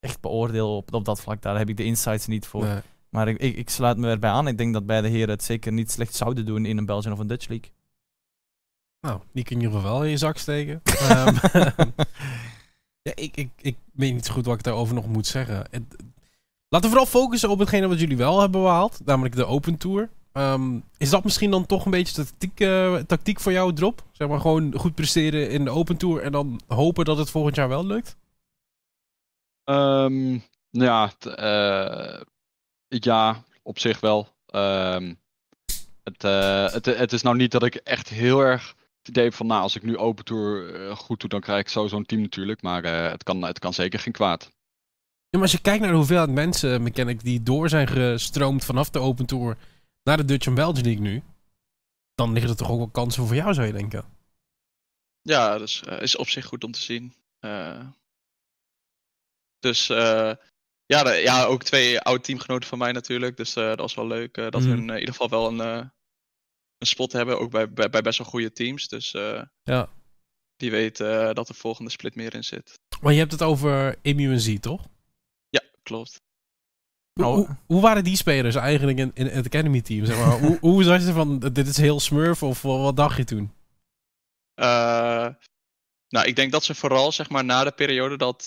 echt 0.00 0.20
beoordelen 0.20 0.66
op, 0.66 0.94
op 0.94 1.04
dat 1.04 1.20
vlak. 1.20 1.42
Daar 1.42 1.58
heb 1.58 1.68
ik 1.68 1.76
de 1.76 1.84
insights 1.84 2.26
niet 2.26 2.46
voor. 2.46 2.82
Maar 3.08 3.28
ik, 3.28 3.38
ik, 3.38 3.56
ik, 3.56 3.70
sluit 3.70 3.96
me 3.96 4.08
erbij 4.08 4.30
aan. 4.30 4.48
Ik 4.48 4.58
denk 4.58 4.72
dat 4.72 4.86
beide 4.86 5.08
heren 5.08 5.28
het 5.28 5.44
zeker 5.44 5.72
niet 5.72 5.90
slecht 5.90 6.14
zouden 6.14 6.46
doen 6.46 6.66
in 6.66 6.78
een 6.78 6.86
Belgian 6.86 7.12
of 7.12 7.18
een 7.18 7.26
Dutch 7.26 7.48
League. 7.48 7.70
Nou, 9.00 9.20
die 9.32 9.44
kun 9.44 9.60
je 9.60 9.82
wel 9.82 10.04
in 10.04 10.10
je 10.10 10.16
zak 10.16 10.38
steken. 10.38 10.82
um, 11.10 11.34
Ja, 13.02 13.12
ik, 13.14 13.36
ik, 13.36 13.50
ik 13.60 13.76
weet 13.92 14.12
niet 14.12 14.26
zo 14.26 14.32
goed 14.32 14.46
wat 14.46 14.54
ik 14.54 14.62
daarover 14.62 14.94
nog 14.94 15.06
moet 15.06 15.26
zeggen. 15.26 15.66
laten 16.68 16.88
we 16.90 16.96
vooral 16.96 17.06
focussen 17.06 17.50
op 17.50 17.58
hetgene 17.58 17.88
wat 17.88 18.00
jullie 18.00 18.16
wel 18.16 18.40
hebben 18.40 18.62
behaald. 18.62 19.00
Namelijk 19.04 19.34
de 19.34 19.44
Open 19.44 19.76
Tour. 19.76 20.08
Um, 20.32 20.84
is 20.98 21.10
dat 21.10 21.24
misschien 21.24 21.50
dan 21.50 21.66
toch 21.66 21.84
een 21.84 21.90
beetje 21.90 22.14
tactiek, 22.14 22.60
uh, 22.60 22.96
tactiek 22.96 23.40
voor 23.40 23.52
jou, 23.52 23.72
Drop? 23.72 24.04
Zeg 24.12 24.28
maar 24.28 24.40
gewoon 24.40 24.74
goed 24.74 24.94
presteren 24.94 25.50
in 25.50 25.64
de 25.64 25.70
Open 25.70 25.96
Tour 25.96 26.22
en 26.22 26.32
dan 26.32 26.60
hopen 26.66 27.04
dat 27.04 27.18
het 27.18 27.30
volgend 27.30 27.56
jaar 27.56 27.68
wel 27.68 27.86
lukt? 27.86 28.16
Um, 29.64 30.42
ja, 30.70 31.12
uh, 31.24 32.20
ja, 32.88 33.42
op 33.62 33.78
zich 33.78 34.00
wel. 34.00 34.28
Het, 36.02 36.24
uh, 36.24 36.72
het, 36.72 36.84
het 36.84 37.12
is 37.12 37.22
nou 37.22 37.36
niet 37.36 37.50
dat 37.50 37.62
ik 37.62 37.74
echt 37.74 38.08
heel 38.08 38.40
erg 38.40 38.74
idee 39.10 39.32
van, 39.32 39.46
nou, 39.46 39.62
als 39.62 39.76
ik 39.76 39.82
nu 39.82 39.96
Open 39.96 40.24
Tour 40.24 40.80
uh, 40.80 40.96
goed 40.96 41.20
doe, 41.20 41.28
dan 41.28 41.40
krijg 41.40 41.60
ik 41.60 41.68
zo 41.68 41.86
zo'n 41.86 42.04
team 42.04 42.20
natuurlijk. 42.20 42.62
Maar 42.62 42.84
uh, 42.84 43.10
het, 43.10 43.22
kan, 43.22 43.42
het 43.42 43.58
kan 43.58 43.74
zeker 43.74 43.98
geen 43.98 44.12
kwaad. 44.12 44.42
Ja, 45.28 45.38
maar 45.38 45.42
als 45.42 45.52
je 45.52 45.60
kijkt 45.60 45.80
naar 45.80 45.90
de 45.90 45.96
hoeveelheid 45.96 46.30
mensen, 46.30 46.82
mechanic, 46.82 47.22
die 47.22 47.42
door 47.42 47.68
zijn 47.68 47.88
gestroomd 47.88 48.64
vanaf 48.64 48.90
de 48.90 48.98
Open 48.98 49.26
Tour 49.26 49.56
naar 50.02 50.16
de 50.16 50.24
Dutch 50.24 50.46
and 50.46 50.56
Belgian 50.56 50.84
League 50.84 51.02
nu, 51.02 51.22
dan 52.14 52.32
liggen 52.32 52.50
er 52.50 52.56
toch 52.56 52.70
ook 52.70 52.78
wel 52.78 52.88
kansen 52.88 53.26
voor 53.26 53.36
jou, 53.36 53.54
zou 53.54 53.66
je 53.66 53.72
denken? 53.72 54.04
Ja, 55.22 55.58
dat 55.58 55.68
is, 55.68 55.82
uh, 55.88 56.00
is 56.00 56.16
op 56.16 56.28
zich 56.28 56.44
goed 56.44 56.64
om 56.64 56.72
te 56.72 56.80
zien. 56.80 57.14
dus 59.58 59.86
ja, 60.86 61.02
de, 61.02 61.20
ja, 61.22 61.44
ook 61.44 61.62
twee 61.62 62.00
oude 62.00 62.22
teamgenoten 62.22 62.68
van 62.68 62.78
mij 62.78 62.92
natuurlijk. 62.92 63.36
Dus 63.36 63.52
dat 63.52 63.78
was 63.78 63.94
wel 63.94 64.06
leuk 64.06 64.34
dat 64.34 64.60
mm. 64.60 64.86
we 64.86 64.92
in 64.92 64.98
ieder 64.98 65.14
geval 65.14 65.28
wel 65.28 65.60
een 65.60 65.90
een 66.80 66.86
spot 66.86 67.12
hebben, 67.12 67.40
ook 67.40 67.50
bij, 67.50 67.72
bij, 67.72 67.90
bij 67.90 68.02
best 68.02 68.18
wel 68.18 68.26
goede 68.26 68.52
teams. 68.52 68.88
Dus 68.88 69.14
uh, 69.14 69.42
ja. 69.62 69.88
die 70.56 70.70
weet 70.70 71.00
uh, 71.00 71.32
dat 71.32 71.46
de 71.46 71.54
volgende 71.54 71.90
split 71.90 72.14
meer 72.14 72.34
in 72.34 72.44
zit. 72.44 72.80
Maar 73.00 73.12
je 73.12 73.18
hebt 73.18 73.32
het 73.32 73.42
over 73.42 73.98
Z, 74.40 74.58
toch? 74.60 74.88
Ja, 75.48 75.62
klopt. 75.82 76.20
Hoe, 77.12 77.24
hoe, 77.24 77.56
hoe, 77.66 77.80
waren 77.80 78.04
die 78.04 78.16
spelers 78.16 78.54
eigenlijk 78.54 78.98
in, 78.98 79.10
in 79.14 79.26
het 79.26 79.46
Academy 79.46 79.80
team? 79.80 80.04
Zeg 80.04 80.16
maar? 80.16 80.38
hoe, 80.44 80.58
hoe 80.60 80.82
zag 80.82 81.04
je 81.04 81.12
van, 81.12 81.38
dit 81.38 81.66
is 81.66 81.76
heel 81.76 82.00
smurf 82.00 82.42
of 82.42 82.62
wat 82.62 82.96
dacht 82.96 83.16
je 83.16 83.24
toen? 83.24 83.52
Uh, 84.60 85.28
nou, 86.08 86.26
ik 86.26 86.36
denk 86.36 86.52
dat 86.52 86.64
ze 86.64 86.74
vooral 86.74 87.12
zeg 87.12 87.30
maar 87.30 87.44
na 87.44 87.64
de 87.64 87.72
periode 87.72 88.16
dat 88.16 88.44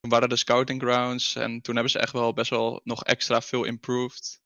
toen 0.00 0.10
waren 0.10 0.28
de 0.28 0.36
scouting 0.36 0.82
grounds 0.82 1.34
en 1.34 1.60
toen 1.60 1.74
hebben 1.74 1.92
ze 1.92 1.98
echt 1.98 2.12
wel 2.12 2.32
best 2.32 2.50
wel 2.50 2.80
nog 2.84 3.04
extra 3.04 3.40
veel 3.40 3.64
improved 3.64 4.40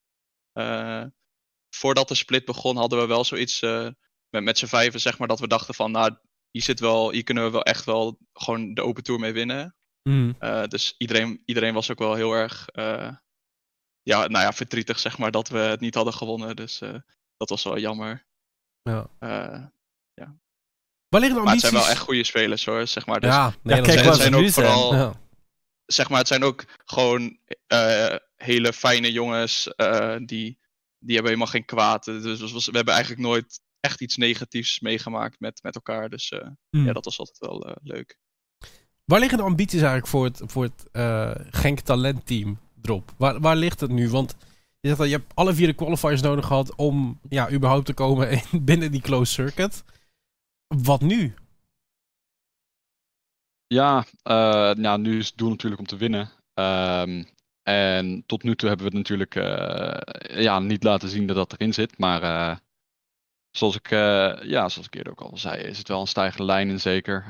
voordat 1.75 2.09
de 2.09 2.15
split 2.15 2.45
begon, 2.45 2.77
hadden 2.77 2.99
we 2.99 3.07
wel 3.07 3.25
zoiets 3.25 3.63
uh, 3.63 3.89
met, 4.29 4.43
met 4.43 4.59
z'n 4.59 4.67
vijven, 4.67 5.01
zeg 5.01 5.19
maar, 5.19 5.29
dat 5.29 5.41
we 5.41 5.47
dachten 5.47 5.75
van, 5.75 5.91
nou, 5.91 6.17
hier, 6.51 6.63
zit 6.63 6.81
wel, 6.81 7.11
hier 7.11 7.23
kunnen 7.23 7.45
we 7.45 7.51
wel 7.51 7.63
echt 7.63 7.85
wel 7.85 8.19
gewoon 8.33 8.75
de 8.75 8.83
Open 8.83 9.03
Tour 9.03 9.21
mee 9.21 9.33
winnen. 9.33 9.77
Mm. 10.03 10.37
Uh, 10.41 10.65
dus 10.65 10.95
iedereen, 10.99 11.43
iedereen 11.45 11.75
was 11.75 11.91
ook 11.91 11.99
wel 11.99 12.15
heel 12.15 12.33
erg, 12.33 12.69
uh, 12.73 13.11
ja, 14.03 14.27
nou 14.27 14.45
ja, 14.45 14.53
verdrietig, 14.53 14.99
zeg 14.99 15.19
maar, 15.19 15.31
dat 15.31 15.49
we 15.49 15.59
het 15.59 15.81
niet 15.81 15.95
hadden 15.95 16.15
gewonnen. 16.15 16.57
Dus 16.57 16.79
dat 17.37 17.49
was 17.49 17.63
wel 17.63 17.79
jammer. 17.79 18.27
Ja. 18.83 19.11
ja. 20.15 20.39
Waar 21.09 21.21
liggen 21.21 21.39
de 21.39 21.45
Maar 21.45 21.53
het 21.53 21.61
zijn 21.61 21.73
wel 21.73 21.89
echt 21.89 21.99
goede 22.01 22.25
spelers, 22.25 22.65
hoor, 22.65 22.87
zeg 22.87 23.07
maar. 23.07 23.21
Dus, 23.21 23.31
ja, 23.31 23.55
nee, 23.63 23.77
ja, 23.77 23.83
kijk, 23.83 24.01
het 24.01 24.17
zijn 24.17 24.35
ook 24.35 24.51
vooral... 24.51 24.95
Ja. 24.95 25.21
Zeg 25.87 26.09
maar, 26.09 26.19
het 26.19 26.29
zijn 26.29 26.45
ook 26.45 26.65
gewoon 26.85 27.39
hele 28.37 28.73
fijne 28.73 29.13
jongens 29.13 29.69
die 30.25 30.62
die 31.03 31.15
hebben 31.15 31.33
helemaal 31.33 31.53
geen 31.53 31.65
kwaad. 31.65 32.05
Dus 32.05 32.67
we 32.67 32.77
hebben 32.77 32.95
eigenlijk 32.95 33.23
nooit 33.23 33.61
echt 33.81 34.01
iets 34.01 34.17
negatiefs 34.17 34.81
meegemaakt 34.81 35.41
met, 35.41 35.63
met 35.63 35.75
elkaar. 35.75 36.09
Dus 36.09 36.31
uh, 36.31 36.41
hmm. 36.71 36.87
ja, 36.87 36.93
dat 36.93 37.05
was 37.05 37.19
altijd 37.19 37.39
wel 37.39 37.69
uh, 37.69 37.75
leuk. 37.83 38.19
Waar 39.05 39.21
liggen 39.21 39.39
de 39.39 39.45
ambities 39.45 39.81
eigenlijk 39.81 40.07
voor 40.07 40.25
het, 40.25 40.41
voor 40.45 40.63
het 40.63 40.87
uh, 40.93 41.35
Genk 41.51 41.81
Talent 41.81 42.27
Team, 42.27 42.59
Drop? 42.75 43.15
Waar, 43.17 43.41
waar 43.41 43.57
ligt 43.57 43.81
het 43.81 43.91
nu? 43.91 44.11
Want 44.11 44.37
je 44.81 44.89
zegt 44.89 44.99
dat 44.99 45.09
je 45.09 45.17
hebt 45.17 45.35
alle 45.35 45.55
vier 45.55 45.67
de 45.67 45.73
qualifiers 45.73 46.23
nodig 46.23 46.47
gehad 46.47 46.75
om 46.77 47.21
ja, 47.29 47.51
überhaupt 47.51 47.87
te 47.87 47.95
komen 47.95 48.31
in, 48.53 48.65
binnen 48.65 48.91
die 48.91 49.01
closed 49.01 49.35
circuit. 49.35 49.85
Wat 50.67 51.01
nu? 51.01 51.35
Ja, 53.67 54.05
nou, 54.75 55.01
nu 55.01 55.19
is 55.19 55.27
het 55.27 55.37
doel 55.37 55.51
natuurlijk 55.51 55.81
om 55.81 55.87
te 55.87 55.97
winnen. 55.97 56.31
Um, 56.55 57.27
en 57.63 58.23
tot 58.27 58.43
nu 58.43 58.57
toe 58.57 58.69
hebben 58.69 58.91
we 58.91 58.97
het 58.97 59.09
natuurlijk 59.09 59.35
uh, 59.35 60.43
ja, 60.43 60.59
niet 60.59 60.83
laten 60.83 61.09
zien 61.09 61.27
dat 61.27 61.37
dat 61.37 61.53
erin 61.53 61.75
zit. 61.75 61.99
Maar 61.99 62.23
uh, 62.23 62.57
zoals, 63.51 63.77
ik, 63.77 63.91
uh, 63.91 64.43
ja, 64.43 64.69
zoals 64.69 64.87
ik 64.87 64.95
eerder 64.95 65.13
ook 65.13 65.21
al 65.21 65.37
zei, 65.37 65.63
is 65.63 65.79
het 65.79 65.89
wel 65.89 66.01
een 66.01 66.07
stijgende 66.07 66.45
lijn 66.45 66.69
in 66.69 66.81
zeker. 66.81 67.27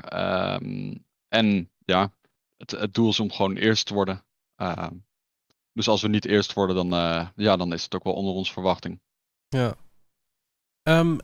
Um, 0.53 1.05
en 1.27 1.71
ja, 1.85 2.11
het, 2.57 2.71
het, 2.71 2.93
doel 2.93 3.09
is 3.09 3.19
om 3.19 3.31
gewoon 3.31 3.55
eerst 3.55 3.85
te 3.85 3.93
worden. 3.93 4.23
Ehm, 4.55 4.93
dus 5.73 5.87
als 5.87 6.01
we 6.01 6.07
niet 6.07 6.25
eerst 6.25 6.53
worden, 6.53 6.75
dan, 6.75 6.89
ja, 7.35 7.57
dan 7.57 7.73
is 7.73 7.83
het 7.83 7.95
ook 7.95 8.03
wel 8.03 8.13
onder 8.13 8.33
onze 8.33 8.53
verwachting. 8.53 9.01
Ja. 9.47 9.75
Um, 10.83 11.19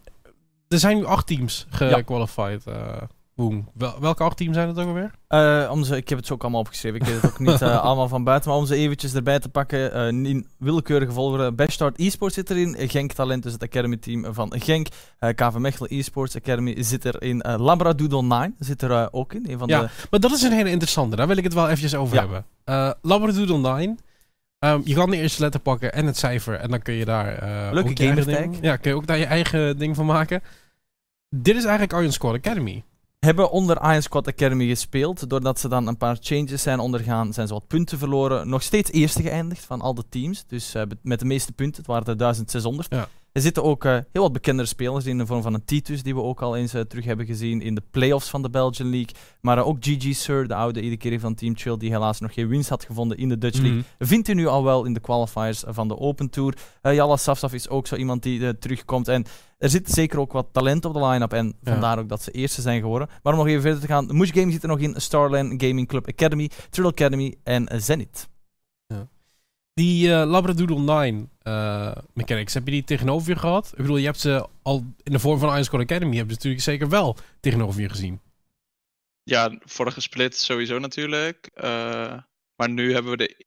er 0.67 0.79
zijn 0.79 0.97
nu 0.97 1.05
acht 1.05 1.27
teams 1.27 1.65
gequalified. 1.69 2.63
Ja. 2.63 3.09
Boom. 3.39 3.69
Wel, 3.73 3.99
welke 3.99 4.23
acht 4.23 4.37
teams 4.37 4.55
zijn 4.55 4.67
het 4.67 4.79
ook 4.79 4.87
alweer? 4.87 5.11
Uh, 5.29 5.71
om 5.71 5.83
ze, 5.83 5.95
ik 5.95 6.09
heb 6.09 6.17
het 6.17 6.27
zo 6.27 6.33
ook 6.33 6.41
allemaal 6.41 6.59
opgeschreven. 6.59 6.99
Ik 6.99 7.05
weet 7.05 7.21
het 7.21 7.31
ook 7.31 7.39
niet 7.39 7.61
uh, 7.61 7.79
allemaal 7.85 8.07
van 8.07 8.23
buiten. 8.23 8.49
Maar 8.49 8.59
om 8.59 8.65
ze 8.65 8.75
eventjes 8.75 9.13
erbij 9.13 9.39
te 9.39 9.49
pakken. 9.49 9.97
Uh, 9.97 10.29
in 10.29 10.47
willekeurige 10.57 11.11
volgorde. 11.11 11.51
Bashstart 11.51 11.97
Esports 11.97 12.35
zit 12.35 12.49
erin. 12.49 12.75
Genk 12.77 13.11
Talent 13.11 13.45
is 13.45 13.53
het 13.53 13.63
Academy 13.63 13.97
team 13.97 14.33
van 14.33 14.53
Genk. 14.57 14.87
KV 15.35 15.53
Mechelen 15.53 15.89
Esports 15.89 16.35
Academy 16.35 16.83
zit 16.83 17.05
er 17.05 17.21
in. 17.21 17.37
Labradoodle 17.57 18.23
9 18.23 18.55
zit 18.59 18.81
er 18.81 19.13
ook 19.13 19.33
in. 19.33 19.45
Een 19.49 19.57
van 19.57 19.67
ja, 19.67 19.81
de... 19.81 19.89
maar 20.09 20.19
dat 20.19 20.31
is 20.31 20.41
een 20.41 20.51
hele 20.51 20.69
interessante. 20.69 21.15
Daar 21.15 21.27
wil 21.27 21.37
ik 21.37 21.43
het 21.43 21.53
wel 21.53 21.65
eventjes 21.65 21.95
over 21.95 22.15
ja. 22.15 22.21
hebben. 22.65 22.97
Labradoodle 23.01 23.57
9. 23.57 23.89
Um, 23.89 23.97
ehm, 24.59 24.81
je 24.83 24.93
kan 24.93 25.09
de 25.09 25.17
eerste 25.17 25.41
letter 25.41 25.59
pakken 25.59 25.93
en 25.93 26.05
het 26.05 26.17
cijfer. 26.17 26.53
En 26.55 26.69
dan 26.69 26.81
kun 26.81 26.93
je 26.93 27.05
daar... 27.05 27.43
Leuke 27.73 28.03
game 28.05 28.57
Ja, 28.61 28.75
kun 28.75 28.91
je 28.91 28.97
ook 28.97 29.07
daar 29.07 29.17
je 29.17 29.25
eigen 29.25 29.77
ding 29.77 29.95
van 29.95 30.05
maken. 30.05 30.41
Dit 31.29 31.55
is 31.55 31.63
eigenlijk 31.63 31.99
Iron 31.99 32.11
Squad 32.11 32.35
Academy 32.35 32.83
hebben 33.19 33.51
onder 33.51 33.81
Iron 33.81 34.01
Squad 34.01 34.27
Academy 34.27 34.67
gespeeld. 34.67 35.29
Doordat 35.29 35.59
ze 35.59 35.67
dan 35.67 35.87
een 35.87 35.97
paar 35.97 36.17
changes 36.19 36.61
zijn 36.61 36.79
ondergaan, 36.79 37.33
zijn 37.33 37.47
ze 37.47 37.53
wat 37.53 37.67
punten 37.67 37.97
verloren. 37.97 38.49
Nog 38.49 38.63
steeds 38.63 38.91
eerste 38.91 39.21
geëindigd 39.21 39.65
van 39.65 39.81
al 39.81 39.93
de 39.93 40.03
teams. 40.09 40.43
Dus 40.47 40.75
uh, 40.75 40.83
met 41.01 41.19
de 41.19 41.25
meeste 41.25 41.51
punten, 41.51 41.77
het 41.77 41.87
waren 41.87 42.07
er 42.07 42.17
1600. 42.17 42.93
Ja. 42.93 43.07
Er 43.39 43.45
zitten 43.45 43.63
ook 43.63 43.83
heel 43.83 44.21
wat 44.21 44.33
bekendere 44.33 44.67
spelers 44.67 45.05
in 45.05 45.17
de 45.17 45.25
vorm 45.25 45.41
van 45.41 45.53
een 45.53 45.65
Titus, 45.65 46.03
die 46.03 46.15
we 46.15 46.21
ook 46.21 46.41
al 46.41 46.55
eens 46.55 46.71
terug 46.71 47.05
hebben 47.05 47.25
gezien 47.25 47.61
in 47.61 47.75
de 47.75 47.81
playoffs 47.91 48.29
van 48.29 48.41
de 48.41 48.49
Belgian 48.49 48.89
League. 48.89 49.15
Maar 49.41 49.65
ook 49.65 49.77
GG 49.79 50.15
Sir, 50.15 50.47
de 50.47 50.55
oude 50.55 50.81
iedere 50.81 50.97
keer 50.97 51.19
van 51.19 51.35
Team 51.35 51.57
Chill, 51.57 51.77
die 51.77 51.89
helaas 51.89 52.19
nog 52.19 52.33
geen 52.33 52.47
wins 52.47 52.69
had 52.69 52.83
gevonden 52.83 53.17
in 53.17 53.29
de 53.29 53.37
Dutch 53.37 53.59
League. 53.59 53.77
Mm 53.77 53.83
Vindt 53.99 54.27
u 54.27 54.33
nu 54.33 54.47
al 54.47 54.63
wel 54.63 54.85
in 54.85 54.93
de 54.93 54.99
qualifiers 54.99 55.63
van 55.67 55.87
de 55.87 55.97
Open 55.97 56.29
Tour. 56.29 56.53
Jalla 56.81 57.17
Safsaf 57.17 57.53
is 57.53 57.69
ook 57.69 57.87
zo 57.87 57.95
iemand 57.95 58.23
die 58.23 58.57
terugkomt. 58.57 59.07
En 59.07 59.25
er 59.57 59.69
zit 59.69 59.89
zeker 59.89 60.19
ook 60.19 60.31
wat 60.31 60.47
talent 60.51 60.85
op 60.85 60.93
de 60.93 61.05
line-up. 61.05 61.33
En 61.33 61.55
vandaar 61.63 61.99
ook 61.99 62.09
dat 62.09 62.21
ze 62.21 62.31
eerste 62.31 62.61
zijn 62.61 62.81
geworden. 62.81 63.07
Maar 63.23 63.33
om 63.33 63.39
nog 63.39 63.47
even 63.47 63.61
verder 63.61 63.79
te 63.79 63.87
gaan. 63.87 64.07
Mush 64.11 64.31
Gaming 64.31 64.51
zit 64.51 64.63
er 64.63 64.69
nog 64.69 64.79
in. 64.79 64.93
Starland 64.97 65.63
Gaming 65.63 65.87
Club 65.87 66.07
Academy, 66.07 66.49
Trill 66.69 66.87
Academy 66.87 67.35
en 67.43 67.67
Zenith. 67.81 68.27
Die 69.79 70.07
uh, 70.07 70.23
Labradoodle 70.25 70.79
9 70.79 71.29
uh, 71.43 71.91
mechanics, 72.13 72.53
heb 72.53 72.65
je 72.65 72.71
die 72.71 72.83
tegenover 72.83 73.29
je 73.29 73.35
gehad? 73.35 73.71
Ik 73.71 73.77
bedoel, 73.77 73.97
je 73.97 74.05
hebt 74.05 74.19
ze 74.19 74.47
al 74.61 74.93
in 75.03 75.11
de 75.11 75.19
vorm 75.19 75.39
van 75.39 75.49
Iron 75.49 75.63
Squad 75.63 75.81
Academy, 75.81 76.15
heb 76.15 76.25
je 76.25 76.33
natuurlijk 76.33 76.63
zeker 76.63 76.89
wel 76.89 77.17
tegenover 77.39 77.81
je 77.81 77.89
gezien. 77.89 78.21
Ja, 79.23 79.57
vorige 79.59 80.01
split 80.01 80.37
sowieso 80.37 80.79
natuurlijk. 80.79 81.49
Uh, 81.55 81.63
maar 82.55 82.69
nu 82.69 82.93
hebben 82.93 83.11
we 83.11 83.17
de, 83.17 83.45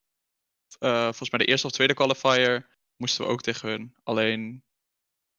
uh, 0.81 1.03
volgens 1.03 1.31
mij 1.31 1.41
de 1.41 1.45
eerste 1.45 1.67
of 1.67 1.73
tweede 1.73 1.95
qualifier, 1.95 2.67
moesten 2.97 3.25
we 3.25 3.31
ook 3.31 3.43
tegen 3.43 3.69
hun. 3.69 3.95
Alleen 4.03 4.63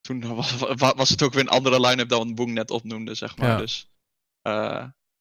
toen 0.02 0.36
was, 0.36 0.58
was 0.96 1.10
het 1.10 1.24
ook 1.24 1.34
weer 1.34 1.42
een 1.42 1.50
andere 1.50 1.80
line-up 1.88 2.10
dan 2.10 2.36
Boong 2.36 2.52
net 2.52 2.72
opnoemde, 2.72 3.14
zeg 3.14 3.38
maar. 3.38 3.58
Dus 3.58 3.90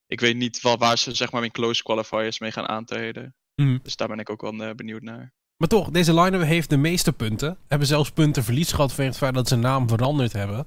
ik 0.07 0.21
weet 0.21 0.37
niet 0.37 0.61
wel 0.61 0.79
waar 0.79 0.99
ze 0.99 1.15
zeg 1.15 1.33
maar 1.33 1.45
in 1.45 1.51
close 1.51 1.83
qualifiers 1.83 2.39
mee 2.39 2.53
gaan 2.53 2.69
aantreden. 2.69 3.37
Mm. 3.55 3.81
Dus 3.83 3.97
daar 3.97 4.09
ben 4.09 4.19
ik 4.19 4.31
ook 4.31 4.41
wel 4.41 4.75
benieuwd 4.75 5.03
naar. 5.03 5.33
Maar 5.63 5.71
toch, 5.71 5.91
deze 5.91 6.15
line-up 6.15 6.43
heeft 6.43 6.71
de 6.71 6.77
meeste 6.77 7.13
punten. 7.13 7.59
Hebben 7.69 7.89
zelfs 7.89 8.11
punten 8.11 8.45
verlies 8.45 8.73
gehad 8.73 8.89
vanwege 8.89 9.11
het 9.11 9.19
feit 9.19 9.35
dat 9.35 9.49
ze 9.49 9.57
naam 9.57 9.89
veranderd 9.89 10.33
hebben. 10.33 10.67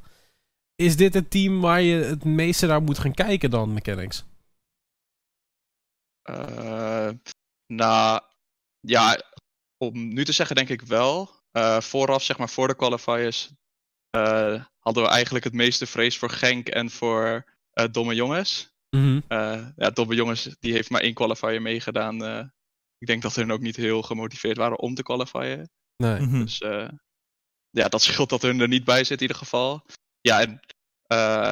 Is 0.76 0.98
dit 0.98 1.14
het 1.14 1.30
team 1.30 1.62
waar 1.62 1.82
je 1.82 1.96
het 1.96 2.24
meeste 2.24 2.66
naar 2.66 2.82
moet 2.82 3.00
gaan 3.00 3.14
kijken 3.14 3.50
dan, 3.50 3.74
Mechanics? 3.74 4.26
Uh, 6.30 7.10
nou, 7.68 8.22
ja, 8.80 9.22
om 9.78 10.14
nu 10.14 10.26
te 10.26 10.32
zeggen 10.32 10.56
denk 10.56 10.70
ik 10.70 10.82
wel. 10.82 11.30
Uh, 11.52 11.80
vooraf, 11.80 12.24
zeg 12.24 12.38
maar 12.38 12.50
voor 12.50 12.68
de 12.68 12.76
qualifiers, 12.76 13.52
uh, 14.18 14.64
hadden 14.80 15.04
we 15.04 15.10
eigenlijk 15.10 15.44
het 15.46 15.54
meeste 15.54 15.86
vrees 15.86 16.18
voor 16.18 16.30
Genk 16.30 16.68
en 16.68 16.90
voor 16.90 17.46
Domme 17.92 18.16
Jongens. 18.16 18.74
Mm 18.90 19.24
ja, 19.76 19.90
Domme 19.94 20.16
Jongens 20.16 20.56
die 20.60 20.74
heeft 20.74 20.90
maar 20.90 21.02
één 21.02 21.14
qualifier 21.14 21.62
meegedaan. 21.62 22.52
Ik 22.98 23.08
denk 23.08 23.22
dat 23.22 23.34
ze 23.34 23.52
ook 23.52 23.62
niet 23.62 23.76
heel 23.76 24.02
gemotiveerd 24.02 24.58
waren 24.58 24.80
om 24.80 24.96
te 24.96 25.04
qualifieren. 25.04 25.70
Nee. 25.98 26.20
Mhm. 26.22 26.40
Dus 26.40 26.58
ja, 27.70 27.88
dat 27.88 28.02
scheelt 28.02 28.30
dat 28.30 28.42
hun 28.42 28.60
er 28.60 28.68
niet 28.68 28.84
bij 28.84 29.04
zit 29.04 29.18
in 29.18 29.22
ieder 29.22 29.38
geval. 29.38 29.86
Ja, 30.22 30.42
en 30.42 30.60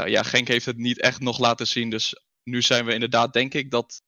ja, 0.09 0.23
Genk 0.23 0.47
heeft 0.47 0.65
het 0.65 0.77
niet 0.77 0.99
echt 0.99 1.19
nog 1.19 1.39
laten 1.39 1.67
zien. 1.67 1.89
Dus 1.89 2.15
nu 2.43 2.61
zijn 2.61 2.85
we 2.85 2.93
inderdaad, 2.93 3.33
denk 3.33 3.53
ik, 3.53 3.71
dat 3.71 4.01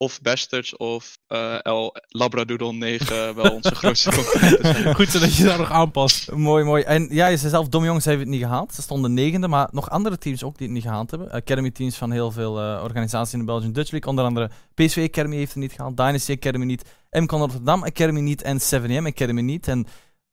of 0.00 0.20
Bastards 0.20 0.76
of 0.76 1.18
uh, 1.28 1.64
El 1.64 1.96
Labradoodle 2.08 2.72
9 2.72 3.34
wel 3.34 3.52
onze 3.52 3.74
grootste 3.74 4.10
concurrenten 4.16 4.74
zijn. 4.74 4.94
Goed 4.94 5.08
zodat 5.08 5.36
je 5.36 5.44
daar 5.44 5.58
nog 5.58 5.70
aanpast. 5.70 6.30
mooi, 6.30 6.64
mooi. 6.64 6.82
En 6.82 7.08
ja, 7.10 7.26
je 7.26 7.36
zei 7.36 7.50
zelf, 7.50 7.68
Dom 7.68 7.84
Jongens 7.84 8.04
heeft 8.04 8.18
het 8.18 8.28
niet 8.28 8.40
gehaald. 8.40 8.74
Ze 8.74 8.82
stonden 8.82 9.14
negende, 9.14 9.48
maar 9.48 9.68
nog 9.72 9.90
andere 9.90 10.18
teams 10.18 10.42
ook 10.42 10.58
die 10.58 10.66
het 10.66 10.76
niet 10.76 10.84
gehaald 10.84 11.10
hebben. 11.10 11.30
Academy 11.30 11.70
teams 11.70 11.96
van 11.96 12.10
heel 12.10 12.30
veel 12.30 12.60
uh, 12.60 12.80
organisaties 12.82 13.32
in 13.32 13.38
de 13.38 13.44
Belgian 13.44 13.72
Dutch 13.72 13.90
League. 13.90 14.10
Onder 14.10 14.24
andere 14.24 14.50
PSV 14.74 15.06
Academy 15.08 15.36
heeft 15.36 15.52
het 15.52 15.62
niet 15.62 15.72
gehaald, 15.72 15.96
Dynasty 15.96 16.32
Academy 16.32 16.64
niet, 16.64 16.84
MCon 17.10 17.40
Rotterdam 17.40 17.84
Academy 17.84 18.20
niet 18.20 18.42
en 18.42 18.60
7M 18.60 19.06
Academy 19.06 19.40
niet. 19.40 19.68
En 19.68 19.86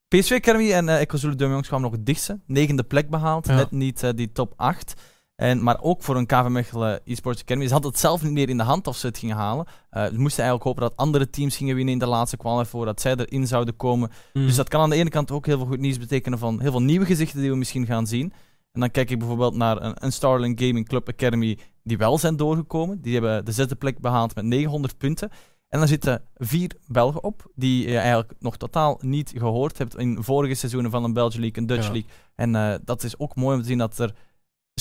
PSV 0.08 0.32
Academy 0.32 0.72
en 0.72 0.88
uh, 0.88 1.02
Ecozulu 1.02 1.36
Dom 1.36 1.50
Jongens 1.50 1.68
kwamen 1.68 1.86
nog 1.86 1.96
het 1.96 2.06
dichtste. 2.06 2.40
Negende 2.46 2.84
plek 2.84 3.10
behaald, 3.10 3.46
net 3.46 3.72
niet 3.72 4.04
uh, 4.04 4.10
die 4.16 4.32
top 4.32 4.54
8. 4.56 4.94
En, 5.38 5.64
maar 5.64 5.82
ook 5.82 6.04
voor 6.04 6.16
een 6.16 6.26
KV 6.26 6.48
Mechelen 6.48 7.06
eSports 7.06 7.42
Academy. 7.42 7.66
Ze 7.66 7.74
hadden 7.74 7.92
het 7.92 8.00
zelf 8.00 8.24
niet 8.24 8.32
meer 8.32 8.50
in 8.50 8.58
de 8.58 8.64
hand 8.64 8.88
of 8.88 8.98
ze 8.98 9.08
het 9.08 9.18
gingen 9.18 9.36
halen. 9.36 9.66
Uh, 9.68 10.06
ze 10.06 10.20
moesten 10.20 10.44
eigenlijk 10.44 10.64
hopen 10.64 10.82
dat 10.82 10.98
andere 10.98 11.30
teams 11.30 11.58
gingen 11.58 11.76
winnen 11.76 11.94
in 11.94 12.00
de 12.00 12.08
laatste 12.08 12.38
qualifier 12.38 12.70
voordat 12.70 13.02
zij 13.02 13.16
erin 13.16 13.48
zouden 13.48 13.76
komen. 13.76 14.12
Hmm. 14.34 14.46
Dus 14.46 14.56
dat 14.56 14.70
kan 14.70 14.82
aan 14.82 14.90
de 14.90 14.96
ene 14.96 15.10
kant 15.10 15.32
ook 15.32 15.46
heel 15.46 15.58
veel 15.58 15.68
goed 15.68 15.80
nieuws 15.80 15.98
betekenen 15.98 16.40
van 16.40 16.62
heel 16.62 16.72
veel 16.72 16.82
nieuwe 16.82 17.06
gezichten 17.06 17.40
die 17.40 17.50
we 17.50 17.56
misschien 17.56 17.86
gaan 17.86 18.08
zien. 18.08 18.34
En 18.72 18.80
dan 18.80 18.92
kijk 18.92 19.10
ik 19.10 19.20
bijvoorbeeld 19.20 19.56
naar 19.56 19.82
een, 19.82 19.94
een 19.96 20.12
Starling 20.12 20.60
Gaming 20.60 20.88
Club 20.88 21.10
Academy 21.10 21.58
die 21.84 21.98
wel 21.98 22.18
zijn 22.18 22.36
doorgekomen. 22.36 23.02
Die 23.02 23.14
hebben 23.14 23.46
de 23.46 23.52
zesde 23.52 23.76
plek 23.76 24.00
behaald 24.00 24.36
met 24.36 24.46
900 24.46 24.98
punten. 24.98 25.30
En 25.70 25.80
dan 25.80 25.88
zitten 25.88 26.22
vier 26.36 26.72
Belgen 26.88 27.24
op, 27.24 27.52
die 27.56 27.90
je 27.90 27.98
eigenlijk 27.98 28.34
nog 28.40 28.58
totaal 28.58 29.00
niet 29.02 29.34
gehoord 29.36 29.78
hebt 29.78 29.98
in 29.98 30.24
vorige 30.24 30.54
seizoenen 30.54 30.92
van 30.92 31.04
een 31.04 31.14
Belgian 31.14 31.42
League 31.42 31.62
en 31.62 31.68
Dutch 31.68 31.92
League. 31.92 32.10
En 32.36 32.54
uh, 32.54 32.76
dat 32.86 33.04
is 33.04 33.20
ook 33.20 33.36
mooi 33.36 33.56
om 33.56 33.62
te 33.62 33.68
zien 33.68 33.78
dat 33.78 33.98
er 33.98 34.14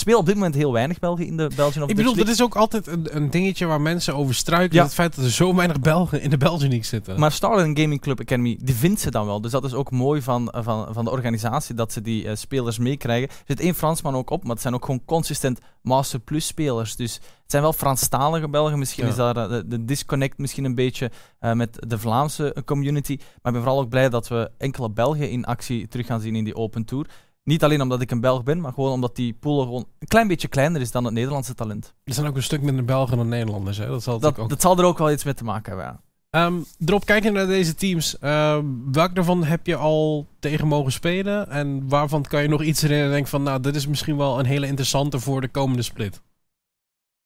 spelen 0.06 0.20
op 0.20 0.26
dit 0.26 0.34
moment 0.34 0.54
heel 0.54 0.72
weinig 0.72 0.98
Belgen 0.98 1.26
in 1.26 1.36
de 1.36 1.50
Belgian 1.56 1.84
of 1.84 1.90
Ik 1.90 1.96
bedoel, 1.96 2.14
dat 2.14 2.28
is 2.28 2.42
ook 2.42 2.56
altijd 2.56 2.86
een, 2.86 3.16
een 3.16 3.30
dingetje 3.30 3.66
waar 3.66 3.80
mensen 3.80 4.14
over 4.14 4.34
struikelen. 4.34 4.84
Het 4.84 4.94
feit 4.94 5.16
dat 5.16 5.24
er 5.24 5.30
zo 5.30 5.54
weinig 5.54 5.80
Belgen 5.80 6.20
in 6.20 6.30
de 6.30 6.36
Belgian 6.36 6.68
League 6.68 6.84
zitten. 6.84 7.20
Maar 7.20 7.32
Starland 7.32 7.78
Gaming 7.78 8.00
Club 8.00 8.20
Academy, 8.20 8.58
die 8.60 8.74
vindt 8.74 9.00
ze 9.00 9.10
dan 9.10 9.26
wel. 9.26 9.40
Dus 9.40 9.50
dat 9.50 9.64
is 9.64 9.74
ook 9.74 9.90
mooi 9.90 10.22
van, 10.22 10.54
van, 10.56 10.88
van 10.90 11.04
de 11.04 11.10
organisatie, 11.10 11.74
dat 11.74 11.92
ze 11.92 12.02
die 12.02 12.24
uh, 12.24 12.34
spelers 12.34 12.78
meekrijgen. 12.78 13.28
Er 13.28 13.44
zit 13.46 13.60
één 13.60 13.74
Fransman 13.74 14.14
ook 14.14 14.30
op, 14.30 14.42
maar 14.42 14.52
het 14.52 14.60
zijn 14.60 14.74
ook 14.74 14.84
gewoon 14.84 15.04
consistent 15.04 15.58
Master 15.82 16.20
Plus 16.20 16.46
spelers. 16.46 16.96
Dus 16.96 17.14
het 17.14 17.50
zijn 17.50 17.62
wel 17.62 17.72
Franstalige 17.72 18.48
Belgen. 18.48 18.78
Misschien 18.78 19.06
is 19.06 19.14
daar 19.14 19.36
uh, 19.36 19.60
de, 19.66 19.84
disconnect 19.84 20.38
misschien 20.38 20.64
een 20.64 20.74
beetje 20.74 21.10
uh, 21.40 21.52
met 21.52 21.76
de 21.88 21.98
Vlaamse 21.98 22.56
community. 22.64 23.16
Maar 23.16 23.26
ik 23.26 23.52
ben 23.52 23.62
vooral 23.62 23.80
ook 23.80 23.88
blij 23.88 24.08
dat 24.08 24.28
we 24.28 24.50
enkele 24.58 24.90
Belgen 24.90 25.30
in 25.30 25.44
actie 25.44 25.88
terug 25.88 26.06
gaan 26.06 26.20
zien 26.20 26.36
in 26.36 26.44
die 26.44 26.56
Open 26.56 26.84
Tour. 26.84 27.06
Niet 27.46 27.64
alleen 27.64 27.80
omdat 27.80 28.00
ik 28.00 28.10
een 28.10 28.20
Belg 28.20 28.42
ben, 28.42 28.60
maar 28.60 28.72
gewoon 28.72 28.92
omdat 28.92 29.16
die 29.16 29.32
pool 29.40 29.62
gewoon 29.62 29.86
een 29.98 30.08
klein 30.08 30.28
beetje 30.28 30.48
kleiner 30.48 30.80
is 30.80 30.90
dan 30.90 31.04
het 31.04 31.14
Nederlandse 31.14 31.54
talent. 31.54 31.94
Er 32.04 32.14
zijn 32.14 32.26
ook 32.26 32.36
een 32.36 32.42
stuk 32.42 32.62
minder 32.62 32.84
Belgen 32.84 33.16
dan 33.16 33.28
Nederlanders. 33.28 33.78
Hè? 33.78 33.86
Dat, 33.86 34.02
zal 34.02 34.18
dat, 34.18 34.38
ook... 34.38 34.48
dat 34.48 34.60
zal 34.60 34.78
er 34.78 34.84
ook 34.84 34.98
wel 34.98 35.10
iets 35.10 35.24
mee 35.24 35.34
te 35.34 35.44
maken 35.44 35.76
hebben. 35.76 36.00
Ja. 36.30 36.46
Um, 36.46 36.64
erop 36.86 37.04
kijken 37.04 37.32
naar 37.32 37.46
deze 37.46 37.74
teams. 37.74 38.16
Uh, 38.20 38.58
welk 38.92 39.14
daarvan 39.14 39.44
heb 39.44 39.66
je 39.66 39.76
al 39.76 40.26
tegen 40.38 40.66
mogen 40.66 40.92
spelen? 40.92 41.50
En 41.50 41.88
waarvan 41.88 42.22
kan 42.22 42.42
je 42.42 42.48
nog 42.48 42.62
iets 42.62 42.80
herinneren 42.80 43.10
en 43.10 43.14
denken 43.14 43.30
van... 43.30 43.42
nou, 43.42 43.60
dit 43.60 43.76
is 43.76 43.86
misschien 43.86 44.16
wel 44.16 44.38
een 44.38 44.46
hele 44.46 44.66
interessante 44.66 45.18
voor 45.18 45.40
de 45.40 45.48
komende 45.48 45.82
split? 45.82 46.20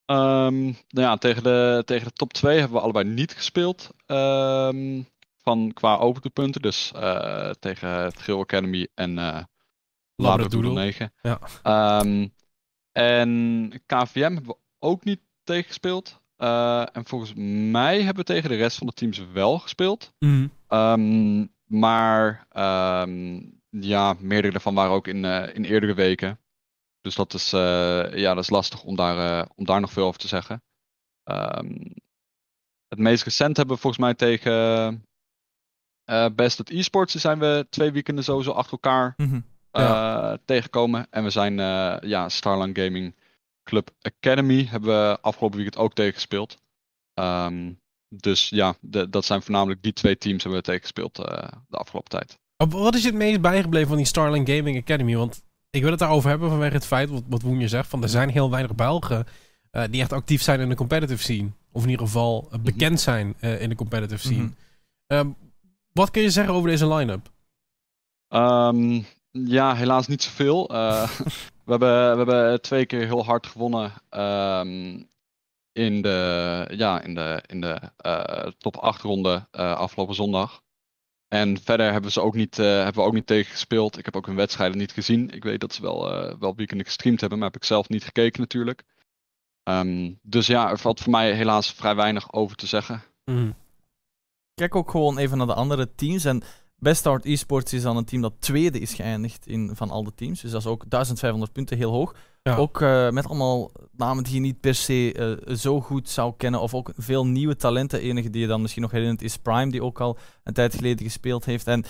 Um, 0.06 0.62
nou 0.88 1.06
ja, 1.06 1.16
tegen 1.16 1.42
de, 1.42 1.82
tegen 1.84 2.06
de 2.06 2.12
top 2.12 2.32
2 2.32 2.58
hebben 2.58 2.76
we 2.76 2.82
allebei 2.82 3.04
niet 3.04 3.34
gespeeld. 3.34 3.90
Um, 4.06 5.06
van 5.42 5.70
qua 5.74 5.96
open 5.96 6.32
punten. 6.32 6.62
Dus 6.62 6.92
uh, 6.96 7.50
tegen 7.50 7.88
het 7.88 8.20
Geel 8.20 8.40
Academy 8.40 8.88
en 8.94 9.18
uh, 9.18 9.38
Labradoodle 10.20 10.72
9. 10.72 11.12
Ja. 11.22 12.00
Um, 12.00 12.32
en 12.92 13.82
KVM 13.86 14.20
hebben 14.20 14.46
we 14.46 14.56
ook 14.78 15.04
niet 15.04 15.20
tegen 15.42 15.66
gespeeld. 15.66 16.20
Uh, 16.38 16.96
en 16.96 17.06
volgens 17.06 17.32
mij 17.70 17.96
hebben 17.96 18.24
we 18.26 18.32
tegen 18.32 18.48
de 18.48 18.56
rest 18.56 18.78
van 18.78 18.86
de 18.86 18.92
teams 18.92 19.18
wel 19.32 19.58
gespeeld. 19.58 20.12
Mm. 20.18 20.50
Um, 20.68 21.52
maar 21.64 22.46
um, 22.52 23.60
ja, 23.68 24.16
meerdere 24.18 24.52
daarvan 24.52 24.74
waren 24.74 24.92
ook 24.92 25.06
in, 25.06 25.24
uh, 25.24 25.54
in 25.54 25.64
eerdere 25.64 25.94
weken. 25.94 26.40
Dus 27.00 27.14
dat 27.14 27.34
is, 27.34 27.52
uh, 27.52 28.14
ja, 28.14 28.34
dat 28.34 28.42
is 28.42 28.50
lastig 28.50 28.82
om 28.82 28.96
daar, 28.96 29.48
om 29.54 29.64
daar 29.64 29.80
nog 29.80 29.92
veel 29.92 30.06
over 30.06 30.20
te 30.20 30.28
zeggen. 30.28 30.62
het 32.88 32.98
meest 32.98 33.24
recent 33.24 33.56
hebben 33.56 33.74
we 33.74 33.80
volgens 33.82 34.02
mij 34.02 34.14
tegen 34.14 35.04
Best 36.34 36.60
at 36.60 36.70
Esports. 36.70 37.14
zijn 37.14 37.38
we 37.38 37.66
twee 37.70 37.92
weekenden 37.92 38.24
sowieso 38.24 38.50
achter 38.50 38.72
elkaar. 38.72 39.14
Mm 39.16 39.30
-hmm 39.30 39.49
ja. 39.72 40.32
Eh, 40.32 40.38
tegenkomen. 40.44 41.06
En 41.10 41.24
we 41.24 41.30
zijn 41.30 41.58
uh, 41.58 41.96
ja, 42.00 42.28
Starline 42.28 42.84
Gaming 42.84 43.14
Club 43.64 43.90
Academy 44.02 44.64
hebben 44.64 44.88
we 44.88 45.18
afgelopen 45.20 45.56
weekend 45.56 45.82
ook 45.82 45.94
tegengespeeld. 45.94 46.58
Um, 47.14 47.80
dus 48.08 48.48
ja, 48.48 48.74
de, 48.80 49.10
dat 49.10 49.24
zijn 49.24 49.42
voornamelijk 49.42 49.82
die 49.82 49.92
twee 49.92 50.18
teams 50.18 50.42
hebben 50.42 50.60
we 50.60 50.66
tegengespeeld 50.66 51.18
uh, 51.18 51.24
de 51.68 51.76
afgelopen 51.76 52.10
tijd. 52.10 52.38
Wat 52.68 52.94
is 52.94 53.02
je 53.02 53.08
het 53.08 53.16
meest 53.16 53.40
bijgebleven 53.40 53.88
van 53.88 53.96
die 53.96 54.06
Starline 54.06 54.56
Gaming 54.56 54.78
Academy? 54.78 55.16
Want 55.16 55.42
ik 55.70 55.82
wil 55.82 55.90
het 55.90 56.00
daarover 56.00 56.30
hebben 56.30 56.48
vanwege 56.48 56.74
het 56.74 56.86
feit, 56.86 57.08
wat, 57.08 57.22
wat 57.28 57.42
Woen 57.42 57.60
je 57.60 57.68
zegt, 57.68 57.88
van 57.88 58.02
er 58.02 58.08
zijn 58.08 58.28
heel 58.28 58.50
weinig 58.50 58.74
Belgen 58.74 59.26
uh, 59.72 59.84
die 59.90 60.00
echt 60.00 60.12
actief 60.12 60.42
zijn 60.42 60.60
in 60.60 60.68
de 60.68 60.74
competitive 60.74 61.22
scene. 61.22 61.50
Of 61.72 61.82
in 61.82 61.88
ieder 61.88 62.06
geval 62.06 62.48
uh, 62.52 62.60
bekend 62.60 63.00
zijn 63.00 63.34
uh, 63.40 63.60
in 63.60 63.68
de 63.68 63.74
competitive 63.74 64.20
scene. 64.20 64.42
Mm 64.42 64.54
-hmm. 65.06 65.18
um, 65.18 65.36
wat 65.92 66.10
kun 66.10 66.22
je 66.22 66.30
zeggen 66.30 66.54
over 66.54 66.68
deze 66.68 66.94
line-up? 66.94 67.30
Um, 68.28 69.06
ja, 69.30 69.74
helaas 69.74 70.06
niet 70.06 70.22
zoveel. 70.22 70.72
Uh, 70.72 71.10
we, 71.64 71.70
hebben, 71.70 72.10
we 72.10 72.16
hebben 72.16 72.62
twee 72.62 72.86
keer 72.86 73.06
heel 73.06 73.24
hard 73.24 73.46
gewonnen 73.46 73.92
um, 74.10 75.08
in 75.72 76.02
de, 76.02 76.66
ja, 76.70 77.02
in 77.02 77.14
de, 77.14 77.42
in 77.46 77.60
de 77.60 77.80
uh, 78.06 78.52
top 78.58 78.76
8 78.76 79.02
ronde 79.02 79.46
uh, 79.52 79.76
afgelopen 79.76 80.14
zondag. 80.14 80.62
En 81.28 81.60
verder 81.60 81.92
hebben, 81.92 82.12
ze 82.12 82.20
ook 82.20 82.34
niet, 82.34 82.56
hebben 82.56 82.94
we 82.94 83.00
ook 83.08 83.12
niet 83.12 83.26
tegen 83.26 83.50
gespeeld. 83.50 83.98
Ik 83.98 84.04
heb 84.04 84.16
ook 84.16 84.26
hun 84.26 84.36
wedstrijden 84.36 84.78
niet 84.78 84.92
gezien. 84.92 85.30
Ik 85.30 85.44
weet 85.44 85.60
dat 85.60 85.72
ze 85.72 85.82
wel, 85.82 86.00
wel 86.38 86.54
weekend 86.54 86.82
gestreamd 86.82 87.20
hebben, 87.20 87.38
maar 87.38 87.46
heb 87.46 87.56
ik 87.56 87.66
zelf 87.66 87.88
niet 87.88 88.04
gekeken 88.04 88.40
natuurlijk. 88.40 88.84
Um, 89.64 90.18
dus 90.22 90.46
ja, 90.46 90.70
er 90.70 90.78
valt 90.78 91.00
voor 91.00 91.10
mij 91.10 91.32
helaas 91.32 91.72
vrij 91.72 91.94
weinig 91.94 92.32
over 92.32 92.56
te 92.56 92.66
zeggen. 92.66 93.02
Mm. 93.24 93.54
Kijk 94.54 94.74
ook 94.74 94.90
gewoon 94.90 95.18
even 95.18 95.38
naar 95.38 95.46
de 95.46 95.54
andere 95.54 95.94
teams. 95.94 96.24
En 96.24 96.42
Best 96.80 97.00
Start 97.00 97.24
Esports 97.24 97.72
is 97.72 97.82
dan 97.82 97.96
een 97.96 98.04
team 98.04 98.22
dat 98.22 98.32
tweede 98.38 98.78
is 98.78 98.94
geëindigd 98.94 99.46
in, 99.46 99.70
van 99.74 99.90
al 99.90 100.04
de 100.04 100.14
teams. 100.14 100.40
Dus 100.40 100.50
dat 100.50 100.60
is 100.60 100.66
ook 100.66 100.84
1500 100.88 101.52
punten, 101.52 101.76
heel 101.76 101.90
hoog. 101.90 102.14
Ook 102.42 102.80
uh, 102.80 103.10
met 103.10 103.26
allemaal 103.26 103.70
namen 103.96 104.24
die 104.24 104.34
je 104.34 104.40
niet 104.40 104.60
per 104.60 104.74
se 104.74 105.38
uh, 105.48 105.56
zo 105.56 105.80
goed 105.80 106.08
zou 106.08 106.34
kennen. 106.36 106.60
Of 106.60 106.74
ook 106.74 106.92
veel 106.96 107.26
nieuwe 107.26 107.56
talenten. 107.56 108.00
Enige 108.00 108.30
die 108.30 108.40
je 108.40 108.46
dan 108.46 108.60
misschien 108.60 108.82
nog 108.82 108.90
herinnert 108.90 109.22
is 109.22 109.36
Prime, 109.36 109.70
die 109.70 109.82
ook 109.82 110.00
al 110.00 110.18
een 110.44 110.52
tijd 110.52 110.74
geleden 110.74 111.04
gespeeld 111.04 111.44
heeft. 111.44 111.66
En 111.66 111.84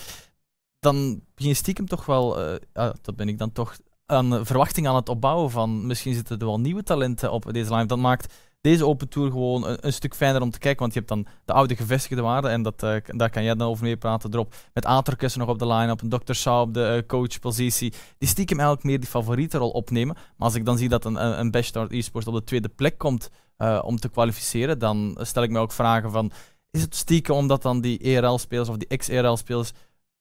dan 0.79 1.21
begin 1.35 1.49
je 1.49 1.55
stiekem 1.55 1.85
toch 1.85 2.05
wel, 2.05 2.51
uh, 2.51 2.55
dat 3.01 3.15
ben 3.15 3.29
ik 3.29 3.37
dan 3.37 3.51
toch, 3.51 3.77
aan 4.05 4.45
verwachting 4.45 4.87
aan 4.87 4.95
het 4.95 5.09
opbouwen 5.09 5.51
van 5.51 5.87
misschien 5.87 6.13
zitten 6.13 6.39
er 6.39 6.45
wel 6.45 6.59
nieuwe 6.59 6.83
talenten 6.83 7.31
op 7.31 7.53
deze 7.53 7.73
line. 7.73 7.85
Dat 7.85 7.97
maakt 7.97 8.33
deze 8.61 8.85
Open 8.85 9.09
Tour 9.09 9.31
gewoon 9.31 9.67
een, 9.67 9.77
een, 9.79 9.93
stuk 9.93 10.15
fijner 10.15 10.41
om 10.41 10.51
te 10.51 10.59
kijken. 10.59 10.79
Want 10.79 10.93
je 10.93 10.99
hebt 10.99 11.11
dan 11.11 11.25
de 11.45 11.53
oude 11.53 11.75
gevestigde 11.75 12.21
waarden. 12.21 12.51
En 12.51 12.61
dat, 12.61 12.83
uh, 12.83 12.95
daar 13.05 13.29
kan 13.29 13.43
jij 13.43 13.55
dan 13.55 13.67
over 13.67 13.83
mee 13.83 13.97
praten. 13.97 14.33
Erop 14.33 14.53
met 14.73 14.85
Aterkus 14.85 15.35
nog 15.35 15.49
op 15.49 15.59
de 15.59 15.67
line-up. 15.67 16.01
Een 16.01 16.09
Dr. 16.09 16.33
Shaw 16.33 16.61
op 16.61 16.73
de 16.73 16.95
uh, 16.97 17.07
coachpositie. 17.07 17.93
Die 18.17 18.29
stiekem 18.29 18.57
eigenlijk 18.57 18.87
meer 18.87 18.99
die 18.99 19.09
favoriete 19.09 19.57
rol 19.57 19.69
opnemen. 19.69 20.15
Maar 20.15 20.47
als 20.47 20.55
ik 20.55 20.65
dan 20.65 20.77
zie 20.77 20.89
dat 20.89 21.05
een, 21.05 21.39
een, 21.39 21.51
Bachelor 21.51 21.91
Esports 21.91 22.27
op 22.27 22.33
de 22.33 22.43
tweede 22.43 22.69
plek 22.69 22.97
komt 22.97 23.29
uh, 23.57 23.81
om 23.83 23.99
te 23.99 24.09
kwalificeren. 24.09 24.79
Dan 24.79 25.17
stel 25.21 25.43
ik 25.43 25.49
me 25.49 25.59
ook 25.59 25.71
vragen 25.71 26.11
van... 26.11 26.31
Is 26.71 26.81
het 26.81 26.95
stiekem 26.95 27.35
omdat 27.35 27.61
dan 27.61 27.81
die 27.81 27.99
ERL-spelers 27.99 28.69
of 28.69 28.77
die 28.77 28.87
ex-ERL-spelers 28.87 29.71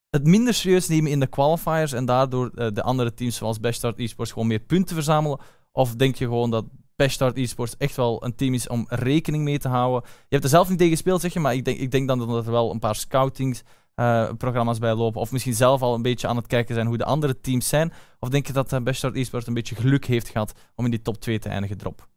het 0.08 0.24
minder 0.24 0.54
serieus 0.54 0.88
nemen 0.88 1.10
in 1.10 1.20
de 1.20 1.26
qualifiers 1.26 1.92
en 1.92 2.04
daardoor 2.04 2.72
de 2.74 2.82
andere 2.82 3.14
teams 3.14 3.36
zoals 3.36 3.60
Bachelor 3.60 3.94
Esports 3.96 4.32
gewoon 4.32 4.48
meer 4.48 4.58
punten 4.58 4.94
verzamelen? 4.94 5.38
Of 5.72 5.94
denk 5.94 6.16
je 6.16 6.24
gewoon 6.24 6.50
dat 6.50 6.64
Start 7.08 7.36
Esports 7.36 7.76
echt 7.76 7.96
wel 7.96 8.24
een 8.24 8.34
team 8.34 8.54
is 8.54 8.68
om 8.68 8.86
rekening 8.88 9.44
mee 9.44 9.58
te 9.58 9.68
houden. 9.68 10.02
Je 10.04 10.26
hebt 10.28 10.44
er 10.44 10.50
zelf 10.50 10.68
niet 10.68 10.78
tegen 10.78 10.92
gespeeld, 10.92 11.20
zeg 11.20 11.32
je, 11.32 11.40
maar 11.40 11.54
ik 11.54 11.64
denk, 11.64 11.78
ik 11.78 11.90
denk 11.90 12.08
dan 12.08 12.18
dat 12.18 12.46
er 12.46 12.52
wel 12.52 12.70
een 12.70 12.78
paar 12.78 12.94
scoutingsprogramma's 12.94 14.74
uh, 14.74 14.80
bij 14.80 14.94
lopen. 14.94 15.20
Of 15.20 15.32
misschien 15.32 15.54
zelf 15.54 15.82
al 15.82 15.94
een 15.94 16.02
beetje 16.02 16.28
aan 16.28 16.36
het 16.36 16.46
kijken 16.46 16.74
zijn 16.74 16.86
hoe 16.86 16.96
de 16.96 17.04
andere 17.04 17.40
teams 17.40 17.68
zijn. 17.68 17.92
Of 18.18 18.28
denk 18.28 18.46
je 18.46 18.52
dat 18.52 18.72
uh, 18.72 18.80
Start 18.84 19.14
Esports 19.14 19.46
een 19.46 19.54
beetje 19.54 19.74
geluk 19.74 20.04
heeft 20.04 20.28
gehad 20.28 20.52
om 20.74 20.84
in 20.84 20.90
die 20.90 21.02
top 21.02 21.20
2 21.20 21.38
te 21.38 21.48
eindigen 21.48 21.78
drop? 21.78 22.08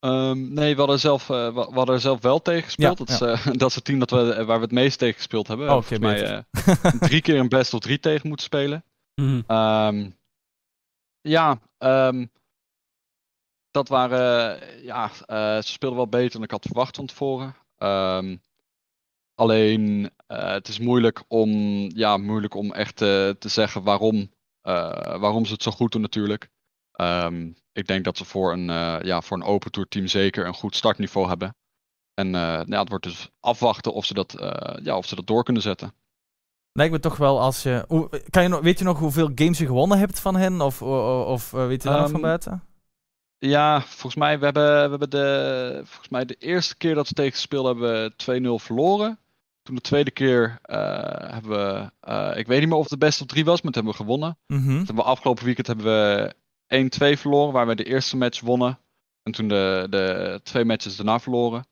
Um, 0.00 0.52
nee, 0.52 0.72
we 0.72 0.78
hadden, 0.78 1.00
zelf, 1.00 1.28
uh, 1.28 1.54
we 1.54 1.74
hadden 1.74 2.00
zelf 2.00 2.20
wel 2.20 2.42
tegen 2.42 2.62
gespeeld. 2.62 2.98
dat, 2.98 3.08
is, 3.08 3.20
uh, 3.20 3.46
dat 3.60 3.68
is 3.68 3.74
het 3.74 3.84
team 3.84 3.98
dat 3.98 4.10
we, 4.10 4.44
waar 4.44 4.56
we 4.56 4.64
het 4.64 4.72
meest 4.72 4.98
tegen 4.98 5.14
gespeeld 5.14 5.48
hebben. 5.48 5.70
Oh, 5.70 5.76
okay, 5.76 6.44
drie 7.08 7.20
keer 7.20 7.38
een 7.38 7.48
best 7.48 7.74
of 7.74 7.80
drie 7.80 7.98
tegen 7.98 8.28
moeten 8.28 8.46
spelen. 8.46 8.84
Mm 9.14 9.44
um, 9.48 10.16
ja, 11.20 11.60
um, 11.78 12.30
dat 13.78 13.88
waren, 13.88 14.58
ja, 14.82 15.10
uh, 15.26 15.56
ze 15.62 15.72
speelden 15.72 15.98
wel 15.98 16.08
beter 16.08 16.30
dan 16.30 16.42
ik 16.42 16.50
had 16.50 16.66
verwacht 16.66 16.96
van 16.96 17.06
tevoren. 17.06 17.54
Um, 17.78 18.42
alleen, 19.34 20.10
uh, 20.28 20.50
het 20.50 20.68
is 20.68 20.78
moeilijk 20.78 21.24
om, 21.28 21.50
ja, 21.94 22.16
moeilijk 22.16 22.54
om 22.54 22.72
echt 22.72 22.96
te 22.96 23.36
zeggen 23.38 23.82
waarom, 23.82 24.30
waarom 25.20 25.44
ze 25.44 25.52
het 25.52 25.62
zo 25.62 25.70
goed 25.70 25.92
doen 25.92 26.00
natuurlijk. 26.00 26.48
Um, 27.00 27.56
ik 27.72 27.86
denk 27.86 28.04
dat 28.04 28.16
ze 28.16 28.24
voor 28.24 28.52
een, 28.52 28.66
ja, 29.04 29.20
voor 29.20 29.36
een 29.36 29.42
open 29.42 29.70
tour 29.70 29.88
team 29.88 30.06
zeker 30.06 30.46
een 30.46 30.54
goed 30.54 30.76
startniveau 30.76 31.28
hebben. 31.28 31.56
En 32.14 32.30
ja, 32.66 32.78
het 32.78 32.88
wordt 32.88 33.04
dus 33.04 33.30
afwachten 33.40 33.92
of 33.92 34.04
ze 34.04 34.14
dat, 34.14 34.34
ja, 34.82 34.96
of 34.96 35.06
ze 35.06 35.14
dat 35.14 35.26
door 35.26 35.44
kunnen 35.44 35.62
zetten. 35.62 35.92
Lijkt 36.72 36.92
me 36.92 37.00
toch 37.00 37.16
wel 37.16 37.40
als 37.40 37.62
je. 37.62 37.84
Kan 38.30 38.42
je 38.42 38.48
nog, 38.48 38.60
weet 38.60 38.78
je 38.78 38.84
nog 38.84 38.98
hoeveel 38.98 39.30
games 39.34 39.58
je 39.58 39.66
gewonnen 39.66 39.98
hebt 39.98 40.20
van 40.20 40.36
hen? 40.36 40.60
Of, 40.60 40.82
of, 40.82 41.26
of 41.26 41.50
weet 41.50 41.82
je 41.82 41.88
daar 41.88 41.96
um, 41.96 42.02
nog 42.02 42.10
van 42.10 42.20
buiten? 42.20 42.62
Ja, 43.38 43.80
volgens 43.80 44.14
mij, 44.14 44.38
we 44.38 44.44
hebben, 44.44 44.82
we 44.82 44.88
hebben 44.88 45.10
de, 45.10 45.80
volgens 45.84 46.08
mij 46.08 46.24
de 46.24 46.34
eerste 46.34 46.76
keer 46.76 46.94
dat 46.94 47.08
we 47.08 47.14
tegen 47.14 47.32
gespeeld 47.32 47.66
hebben 47.66 48.12
we 48.16 48.60
2-0 48.60 48.64
verloren. 48.64 49.18
Toen 49.62 49.74
de 49.74 49.80
tweede 49.80 50.10
keer 50.10 50.58
uh, 50.66 50.76
hebben 51.32 51.50
we, 51.50 51.90
uh, 52.08 52.36
ik 52.36 52.46
weet 52.46 52.60
niet 52.60 52.68
meer 52.68 52.76
of 52.76 52.82
het 52.90 53.00
de 53.00 53.06
beste 53.06 53.22
of 53.22 53.28
drie 53.28 53.44
was, 53.44 53.62
maar 53.62 53.72
toen 53.72 53.84
hebben 53.84 54.00
we 54.00 54.04
gewonnen. 54.04 54.38
Mm 54.46 54.58
-hmm. 54.58 54.76
hebben 54.76 54.94
we 54.94 55.02
afgelopen 55.02 55.44
weekend 55.44 55.66
hebben 55.66 55.86
we 55.86 56.34
1-2 57.16 57.18
verloren, 57.18 57.52
waar 57.52 57.66
we 57.66 57.74
de 57.74 57.84
eerste 57.84 58.16
match 58.16 58.40
wonnen. 58.40 58.78
En 59.22 59.32
toen 59.32 59.48
de, 59.48 59.86
de 59.90 60.40
twee 60.42 60.64
matches 60.64 60.96
daarna 60.96 61.18
verloren. 61.18 61.66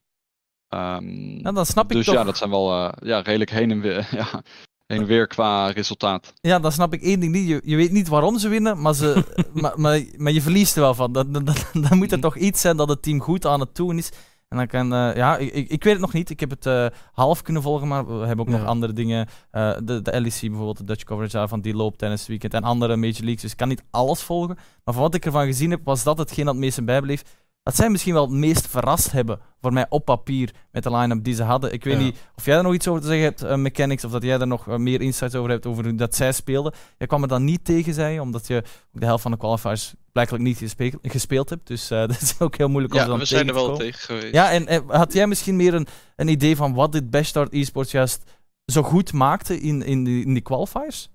Um, 0.68 1.42
nou, 1.42 1.54
dan 1.54 1.66
snap 1.66 1.90
ik 1.90 1.96
dus 1.96 2.06
toch... 2.06 2.14
ja, 2.14 2.24
dat 2.24 2.36
zijn 2.36 2.50
wel 2.50 2.72
uh, 2.72 2.92
ja, 3.02 3.20
redelijk 3.20 3.50
heen 3.50 3.70
en 3.70 3.80
weer. 3.80 4.08
ja, 4.20 4.42
heen 4.86 5.00
en 5.00 5.06
weer 5.06 5.26
qua 5.26 5.70
resultaat. 5.70 6.32
Ja, 6.40 6.58
dan 6.58 6.72
snap 6.72 6.92
ik 6.92 7.02
één 7.02 7.20
ding 7.20 7.32
niet. 7.32 7.48
Je, 7.48 7.60
je 7.64 7.76
weet 7.76 7.92
niet 7.92 8.08
waarom 8.08 8.38
ze 8.38 8.48
winnen, 8.48 8.80
maar, 8.80 8.94
ze, 8.94 9.24
maar, 9.52 9.72
maar, 9.80 10.02
maar, 10.16 10.32
je 10.32 10.42
verliest 10.42 10.76
er 10.76 10.82
wel 10.82 10.94
van. 10.94 11.12
Dan, 11.12 11.32
dan, 11.32 11.44
dan, 11.44 11.56
dan 11.72 11.98
moet 11.98 12.12
er 12.12 12.20
toch 12.20 12.36
iets 12.36 12.60
zijn 12.60 12.76
dat 12.76 12.88
het 12.88 13.02
team 13.02 13.20
goed 13.20 13.46
aan 13.46 13.60
het 13.60 13.74
doen 13.74 13.98
is. 13.98 14.10
En 14.48 14.56
dan 14.56 14.66
kan, 14.66 14.92
uh, 14.92 15.16
ja, 15.16 15.36
ik, 15.36 15.68
ik, 15.68 15.84
weet 15.84 15.92
het 15.92 16.02
nog 16.02 16.12
niet. 16.12 16.30
Ik 16.30 16.40
heb 16.40 16.50
het 16.50 16.66
uh, 16.66 16.86
half 17.12 17.42
kunnen 17.42 17.62
volgen, 17.62 17.88
maar 17.88 18.06
we 18.06 18.26
hebben 18.26 18.46
ook 18.46 18.52
ja. 18.52 18.58
nog 18.58 18.66
andere 18.66 18.92
dingen. 18.92 19.28
Uh, 19.52 19.76
de, 19.82 20.02
de 20.02 20.20
LEC 20.20 20.40
bijvoorbeeld, 20.40 20.76
de 20.76 20.84
Dutch 20.84 21.04
coverage 21.04 21.36
daarvan, 21.36 21.60
die 21.60 21.74
loopt 21.74 21.98
tijdens 21.98 22.26
weekend. 22.26 22.54
En 22.54 22.62
andere 22.62 22.96
Major 22.96 23.20
Leagues, 23.20 23.42
dus 23.42 23.50
ik 23.50 23.56
kan 23.56 23.68
niet 23.68 23.82
alles 23.90 24.22
volgen. 24.22 24.54
Maar 24.84 24.94
van 24.94 25.02
wat 25.02 25.14
ik 25.14 25.24
ervan 25.24 25.46
gezien 25.46 25.70
heb, 25.70 25.80
was 25.84 26.02
dat 26.02 26.18
hetgeen 26.18 26.44
dat 26.44 26.54
het 26.54 26.62
meest 26.62 26.84
bijbleef 26.84 27.22
dat 27.66 27.76
zij 27.76 27.90
misschien 27.90 28.12
wel 28.14 28.22
het 28.22 28.32
meest 28.32 28.66
verrast 28.66 29.12
hebben 29.12 29.40
voor 29.60 29.72
mij 29.72 29.86
op 29.88 30.04
papier 30.04 30.54
met 30.72 30.82
de 30.82 30.96
line-up 30.96 31.24
die 31.24 31.34
ze 31.34 31.42
hadden. 31.42 31.72
Ik 31.72 31.84
weet 31.84 31.94
Ja. 31.96 32.00
niet 32.02 32.16
of 32.36 32.44
jij 32.44 32.54
daar 32.54 32.62
nog 32.62 32.74
iets 32.74 32.88
over 32.88 33.00
te 33.00 33.06
zeggen 33.06 33.24
hebt, 33.24 33.42
eh, 33.42 33.56
mechanics, 33.56 34.04
of 34.04 34.10
dat 34.10 34.22
jij 34.22 34.38
daar 34.38 34.46
nog 34.46 34.68
eh, 34.68 34.76
meer 34.76 35.00
insights 35.00 35.34
over 35.34 35.50
hebt 35.50 35.66
over 35.66 35.84
hoe 35.84 35.94
dat 35.94 36.14
zij 36.14 36.32
speelden. 36.32 36.72
Jij 36.98 37.06
kwam 37.06 37.22
er 37.22 37.28
dan 37.28 37.44
niet 37.44 37.64
tegen, 37.64 37.94
zei 37.94 38.14
je, 38.14 38.20
omdat 38.20 38.46
je 38.46 38.62
de 38.90 39.04
helft 39.04 39.22
van 39.22 39.30
de 39.30 39.36
qualifiers 39.36 39.94
blijkbaar 40.12 40.40
niet 40.40 40.56
gespeeld, 40.58 40.94
gespeeld 41.02 41.50
hebt. 41.50 41.66
Dus 41.66 41.90
eh, 41.90 41.98
dat 42.08 42.20
is 42.20 42.34
ook 42.38 42.56
heel 42.56 42.68
moeilijk 42.68 42.94
om 42.94 42.98
ze 43.00 43.04
Ja, 43.04 43.10
dan 43.10 43.18
we 43.20 43.24
zijn 43.26 43.48
er 43.48 43.54
te 43.54 43.60
wel 43.60 43.76
tegen 43.76 44.00
geweest. 44.00 44.34
Ja, 44.34 44.50
en, 44.50 44.66
en 44.66 44.84
had 44.86 45.12
jij 45.12 45.26
misschien 45.26 45.56
meer 45.56 45.74
een, 45.74 45.86
een 46.16 46.28
idee 46.28 46.56
van 46.56 46.74
wat 46.74 46.92
dit 46.92 47.10
Bachelor 47.10 47.48
Esports 47.52 47.90
juist 47.90 48.22
zo 48.72 48.82
goed 48.82 49.12
maakte 49.12 49.60
in, 49.60 49.82
in, 49.82 50.04
die, 50.04 50.24
in 50.24 50.32
die 50.32 50.42
qualifiers? 50.42 51.08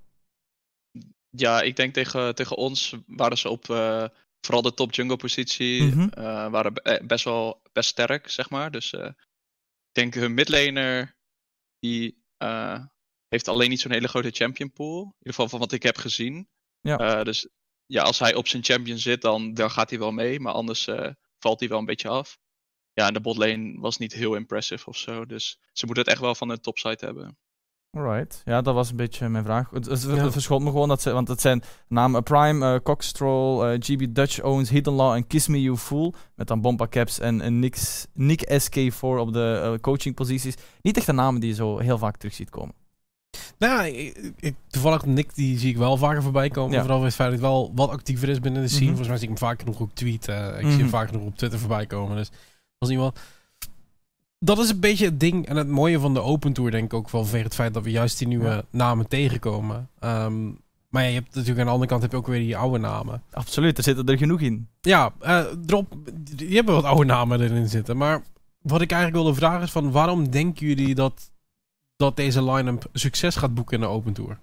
Ja, 1.30 1.62
ik 1.62 1.76
denk 1.76 1.94
tegen, 1.94 2.36
tegen 2.36 2.58
ons 2.58 2.96
waren 3.08 3.38
ze 3.38 3.50
op 3.50 3.70
eh, 3.70 4.04
vooral 4.42 4.62
de 4.62 4.74
top 4.74 4.94
jungle 4.94 5.16
positie 5.18 5.84
Mhm. 5.84 6.08
eh, 6.10 6.50
waren 6.50 6.76
eh, 6.76 7.06
best 7.08 7.24
wel 7.24 7.62
best 7.74 7.90
sterk, 7.90 8.30
zeg 8.30 8.50
maar. 8.50 8.72
Dus 8.72 8.94
eh, 8.94 9.06
ik 9.06 9.92
denk 9.92 10.14
hun 10.14 10.34
midlaner 10.34 11.18
die 11.80 12.20
heeft 13.28 13.48
alleen 13.48 13.70
niet 13.70 13.80
zo'n 13.80 13.92
hele 13.92 14.08
grote 14.08 14.30
champion 14.32 14.72
pool. 14.72 15.00
In 15.02 15.06
ieder 15.18 15.34
geval 15.34 15.50
van 15.50 15.60
wat 15.60 15.72
ik 15.72 15.84
heb 15.84 15.98
gezien. 15.98 16.50
Ja. 16.82 17.24
Dus 17.24 17.48
ja, 17.86 18.04
als 18.04 18.20
hij 18.20 18.34
op 18.36 18.48
zijn 18.48 18.64
champion 18.64 18.98
zit, 18.98 19.22
dan, 19.22 19.54
dan 19.54 19.72
gaat 19.72 19.90
hij 19.90 20.00
wel 20.00 20.12
mee. 20.12 20.40
Maar 20.40 20.54
anders 20.54 20.88
valt 21.40 21.60
hij 21.60 21.70
wel 21.70 21.80
een 21.80 21.86
beetje 21.86 22.10
af. 22.10 22.40
Ja, 22.94 23.08
en 23.08 23.14
de 23.14 23.22
botlane 23.22 23.80
was 23.80 23.98
niet 23.98 24.14
heel 24.14 24.36
impressive 24.36 24.86
of 24.86 24.98
zo. 24.98 25.26
Dus 25.26 25.60
ze 25.72 25.86
moeten 25.86 26.04
het 26.04 26.14
echt 26.14 26.22
wel 26.22 26.36
van 26.36 26.48
de 26.48 26.60
topside 26.60 27.06
hebben. 27.06 27.38
Alright. 27.98 28.42
Ja, 28.46 28.62
dat 28.62 28.74
was 28.74 28.90
een 28.90 28.96
beetje 28.96 29.30
mijn 29.30 29.44
vraag. 29.44 29.70
Het, 29.70 29.86
het, 29.86 30.02
het 30.04 30.16
Ja. 30.16 30.32
verschoot 30.32 30.62
me 30.62 30.66
gewoon 30.70 30.88
dat 30.88 31.02
ze, 31.02 31.12
want 31.12 31.28
het 31.28 31.42
zijn 31.42 31.64
namen 31.88 32.24
Prime, 32.24 32.74
eh 32.74 32.80
Cockstroll, 32.84 33.72
eh, 33.74 33.80
GB 33.80 34.06
Dutch 34.10 34.42
Owens, 34.42 34.70
Hidden 34.70 34.94
Law 34.94 35.14
en 35.14 35.28
Kiss 35.28 35.48
Me 35.48 35.62
You 35.62 35.78
Fool. 35.78 36.14
Met 36.36 36.48
dan 36.48 36.62
Bomba 36.62 36.88
Caps 36.88 37.20
en, 37.20 37.42
en 37.42 37.60
Nick's- 37.60 38.08
Nick 38.14 38.50
SK4 38.62 39.00
op 39.20 39.34
de 39.34 39.60
eh, 39.64 39.80
coachingposities. 39.82 40.56
Niet 40.82 40.98
echt 40.98 41.06
de 41.06 41.12
namen 41.14 41.42
die 41.42 41.50
je 41.50 41.56
zo 41.56 41.78
heel 41.78 41.98
vaak 41.98 42.18
terug 42.18 42.34
ziet 42.34 42.50
komen. 42.50 42.76
Nou, 43.58 43.74
ja, 43.74 43.98
ik, 43.98 44.34
ik- 44.40 44.56
toevallig 44.68 45.06
Nick, 45.06 45.36
die 45.36 45.58
zie 45.60 45.70
ik 45.70 45.78
wel 45.78 45.98
vaker 45.98 46.22
voorbij 46.24 46.50
komen. 46.50 46.74
Ja. 46.74 46.82
Vooral 46.82 47.04
het 47.04 47.16
feit 47.16 47.32
dat 47.32 47.40
hij 47.40 47.50
wel 47.50 47.72
wat 47.76 47.90
actiever 47.90 48.30
is 48.30 48.40
binnen 48.40 48.62
de 48.62 48.68
scene. 48.68 48.80
Mhm. 48.86 48.90
Volgens 48.96 49.10
mij 49.10 49.18
zie 49.18 49.30
ik 49.30 49.38
hem 49.38 49.48
vaak 49.50 49.60
genoeg 49.60 49.82
ook 49.82 49.92
tweeten. 49.94 50.48
Ik 50.54 50.60
zie 50.60 50.68
Mhm. 50.70 50.80
hem 50.80 50.90
vaak 50.90 51.08
genoeg 51.10 51.26
op 51.26 51.36
Twitter 51.38 51.60
voorbij 51.60 51.86
komen. 51.86 52.16
Dus 52.18 52.30
als 52.78 52.90
iemand... 52.90 53.20
Dat 54.44 54.60
is 54.60 54.70
een 54.70 54.80
beetje 54.80 55.06
het 55.06 55.20
ding 55.20 55.46
en 55.48 55.56
het 55.56 55.68
mooie 55.68 56.00
van 56.00 56.14
de 56.14 56.20
Open 56.22 56.54
Tour, 56.54 56.72
denk 56.72 56.84
ik 56.84 56.94
ook 56.94 57.10
wel, 57.10 57.24
vanwege 57.24 57.44
het 57.44 57.56
feit 57.56 57.74
dat 57.74 57.84
we 57.84 57.92
juist 57.92 58.18
die 58.18 58.28
nieuwe 58.28 58.46
Ja. 58.50 58.64
namen 58.70 59.08
tegenkomen. 59.08 59.90
Ehm, 60.00 60.46
maar 60.90 61.02
ja, 61.04 61.08
je 61.08 61.14
hebt 61.14 61.34
natuurlijk 61.36 61.60
aan 61.60 61.66
de 61.66 61.72
andere 61.72 61.90
kant 61.90 62.02
heb 62.02 62.12
je 62.12 62.18
ook 62.18 62.28
weer 62.28 62.40
die 62.40 62.58
oude 62.58 62.78
namen. 62.78 63.24
Absoluut, 63.32 63.78
er 63.78 63.84
zitten 63.84 64.06
er 64.06 64.18
genoeg 64.18 64.40
in. 64.42 64.68
Ja, 64.82 65.14
eh 65.20 65.46
drop, 65.66 65.94
je 66.36 66.56
hebt 66.56 66.70
wat 66.70 66.84
oude 66.84 67.06
namen 67.06 67.42
erin 67.42 67.68
zitten. 67.70 67.98
Maar 67.98 68.24
wat 68.62 68.82
ik 68.82 68.92
eigenlijk 68.92 69.24
wilde 69.24 69.38
vragen 69.40 69.62
is 69.62 69.72
van 69.72 69.92
waarom 69.92 70.30
denken 70.32 70.68
jullie 70.68 70.96
dat, 70.96 71.32
dat 71.96 72.16
deze 72.16 72.44
line-up 72.52 72.86
succes 72.94 73.36
gaat 73.36 73.54
boeken 73.54 73.76
in 73.76 73.82
de 73.82 73.88
Open 73.88 74.14
Tour? 74.14 74.40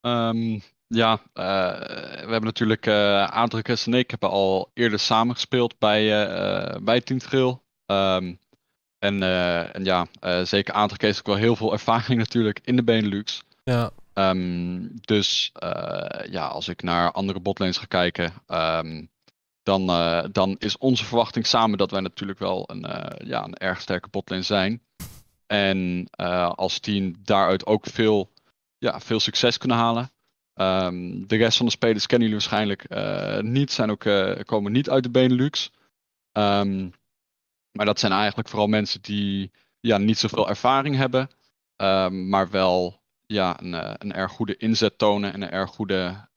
Ehm, 0.00 0.58
ja, 0.94 1.20
eh, 1.32 1.44
we 2.24 2.30
hebben 2.30 2.42
natuurlijk 2.42 2.86
uh, 2.86 3.46
en 3.86 3.94
ik 3.94 4.10
hebben 4.10 4.30
al 4.30 4.70
eerder 4.74 4.98
samengespeeld 4.98 5.78
bij, 5.78 6.24
eh 6.24 6.80
bij 6.82 7.00
Team 7.00 7.18
Trail. 7.18 7.62
Ehm, 7.86 8.34
en, 8.98 9.22
en 9.72 9.84
ja, 9.84 10.06
zeker 10.44 10.74
Aandrukes 10.74 11.06
heeft 11.06 11.18
ook 11.18 11.26
wel 11.26 11.36
heel 11.36 11.56
veel 11.56 11.72
ervaring 11.72 12.18
natuurlijk 12.24 12.60
in 12.64 12.76
de 12.76 12.84
Benelux. 12.84 13.42
Ja, 13.64 13.90
Ehm, 14.12 14.86
dus 15.00 15.52
ja, 16.30 16.46
als 16.46 16.68
ik 16.68 16.82
naar 16.82 17.12
andere 17.12 17.40
botlanes 17.40 17.78
ga 17.78 17.84
kijken, 17.84 18.32
ehm, 18.46 19.04
dan, 19.62 19.86
dan 20.32 20.56
is 20.58 20.78
onze 20.78 21.04
verwachting 21.04 21.46
samen 21.46 21.78
dat 21.78 21.90
wij 21.90 22.00
natuurlijk 22.00 22.38
wel 22.38 22.64
een, 22.70 22.86
ja, 23.24 23.44
een 23.44 23.56
erg 23.56 23.80
sterke 23.80 24.08
botlane 24.08 24.42
zijn. 24.42 24.82
En 25.46 26.08
als 26.54 26.78
team 26.78 27.14
daaruit 27.18 27.66
ook 27.66 27.86
veel, 27.86 28.32
ja, 28.78 29.00
veel 29.00 29.20
succes 29.20 29.58
kunnen 29.58 29.76
halen. 29.76 30.10
Ehm, 30.54 31.26
de 31.26 31.36
rest 31.36 31.56
van 31.56 31.66
de 31.66 31.72
spelers 31.72 32.06
kennen 32.06 32.28
jullie 32.28 32.42
waarschijnlijk 32.44 32.84
eh, 32.84 33.40
niet, 33.40 33.72
zijn 33.72 33.90
ook, 33.90 34.04
eh, 34.04 34.40
komen 34.44 34.72
niet 34.72 34.90
uit 34.90 35.02
de 35.02 35.10
Benelux. 35.10 35.70
Ehm, 36.32 36.88
maar 37.72 37.86
dat 37.86 37.98
zijn 37.98 38.12
eigenlijk 38.12 38.48
vooral 38.48 38.68
mensen 38.68 39.02
die 39.02 39.50
ja, 39.80 39.98
niet 39.98 40.18
zoveel 40.18 40.48
ervaring 40.48 40.96
hebben, 40.96 41.30
ehm, 41.76 42.28
maar 42.28 42.50
wel 42.50 43.00
ja, 43.26 43.60
een, 43.60 43.72
een 44.02 44.12
erg 44.12 44.32
goede 44.32 44.56
inzet 44.56 44.98
tonen 44.98 45.32
en 45.32 45.42
een 45.42 45.50
erg 45.50 45.70
goede 45.70 46.28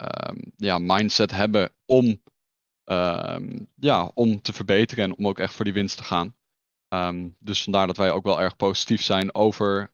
ja, 0.56 0.78
mindset 0.78 1.32
hebben 1.32 1.72
om, 1.86 2.22
ja, 3.76 4.12
om 4.14 4.42
te 4.42 4.54
verbeteren 4.54 5.04
en 5.04 5.18
om 5.18 5.28
ook 5.28 5.40
echt 5.40 5.54
voor 5.54 5.66
die 5.66 5.74
winst 5.74 5.98
te 5.98 6.04
gaan. 6.04 6.36
dus 7.40 7.64
vandaar 7.64 7.88
dat 7.88 7.98
wij 7.98 8.12
ook 8.12 8.24
wel 8.24 8.42
erg 8.42 8.56
positief 8.56 9.02
zijn 9.02 9.36
over, 9.36 9.90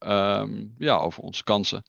ja, 0.77 0.97
over 0.97 1.23
onze 1.23 1.43
kansen. 1.43 1.83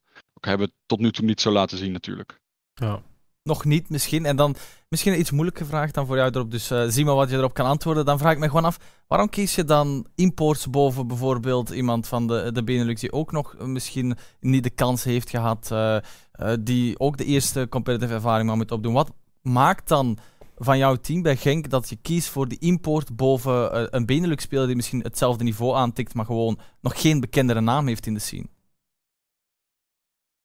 Hebben 0.47 0.67
we 0.67 0.73
tot 0.87 0.99
nu 0.99 1.13
toe 1.13 1.25
niet 1.25 1.41
zo 1.41 1.51
laten 1.51 1.79
zien 1.79 1.93
natuurlijk. 1.93 2.41
Ja 2.75 3.03
nog 3.43 3.65
niet 3.65 3.91
misschien. 3.91 4.27
En 4.27 4.37
dan 4.37 4.57
misschien 4.89 5.13
een 5.13 5.19
iets 5.19 5.31
moeilijke 5.31 5.65
vraag 5.65 5.91
dan 5.91 6.07
voor 6.07 6.17
jou 6.17 6.31
erop. 6.31 6.51
Dus 6.51 6.71
uh, 6.71 6.85
zie 6.87 7.05
maar 7.05 7.15
wat 7.15 7.31
je 7.31 7.37
erop 7.37 7.55
kan 7.55 7.67
antwoorden. 7.67 8.05
Dan 8.05 8.19
vraag 8.19 8.33
ik 8.33 8.39
me 8.39 8.47
gewoon 8.47 8.65
af, 8.65 8.79
waarom 9.07 9.29
kies 9.29 9.55
je 9.55 9.65
dan 9.65 10.07
imports 10.15 10.71
boven 10.71 11.07
bijvoorbeeld 11.07 11.71
iemand 11.71 12.09
van 12.09 12.27
de, 12.27 12.51
de 12.53 12.65
Benelux 12.65 13.01
die 13.01 13.13
ook 13.13 13.33
nog 13.33 13.57
misschien 13.59 14.17
niet 14.41 14.63
de 14.63 14.71
kans 14.71 15.05
heeft 15.05 15.31
gehad, 15.31 15.69
uh, 15.73 15.97
uh, 16.41 16.53
die 16.61 16.99
ook 16.99 17.17
de 17.17 17.25
eerste 17.25 17.67
competitive 17.71 18.15
ervaring 18.15 18.49
maar 18.49 18.57
moet 18.57 18.73
opdoen. 18.73 18.93
Wat 18.93 19.13
maakt 19.43 19.89
dan 19.89 20.19
van 20.57 20.79
jouw 20.79 20.97
team 20.97 21.23
bij 21.23 21.37
Genk 21.37 21.71
dat 21.71 21.89
je 21.89 21.97
kiest 22.03 22.29
voor 22.29 22.49
die 22.49 22.59
import 22.59 23.17
boven 23.17 23.97
een 23.97 24.07
Benelux-speler 24.07 24.67
die 24.67 24.77
misschien 24.77 25.01
hetzelfde 25.01 25.45
niveau 25.45 25.77
aantikt, 25.77 26.15
maar 26.15 26.25
gewoon 26.25 26.59
nog 26.81 27.01
geen 27.01 27.21
bekendere 27.21 27.61
naam 27.61 27.87
heeft 27.87 28.07
in 28.07 28.15
de 28.15 28.21
scene? 28.21 28.47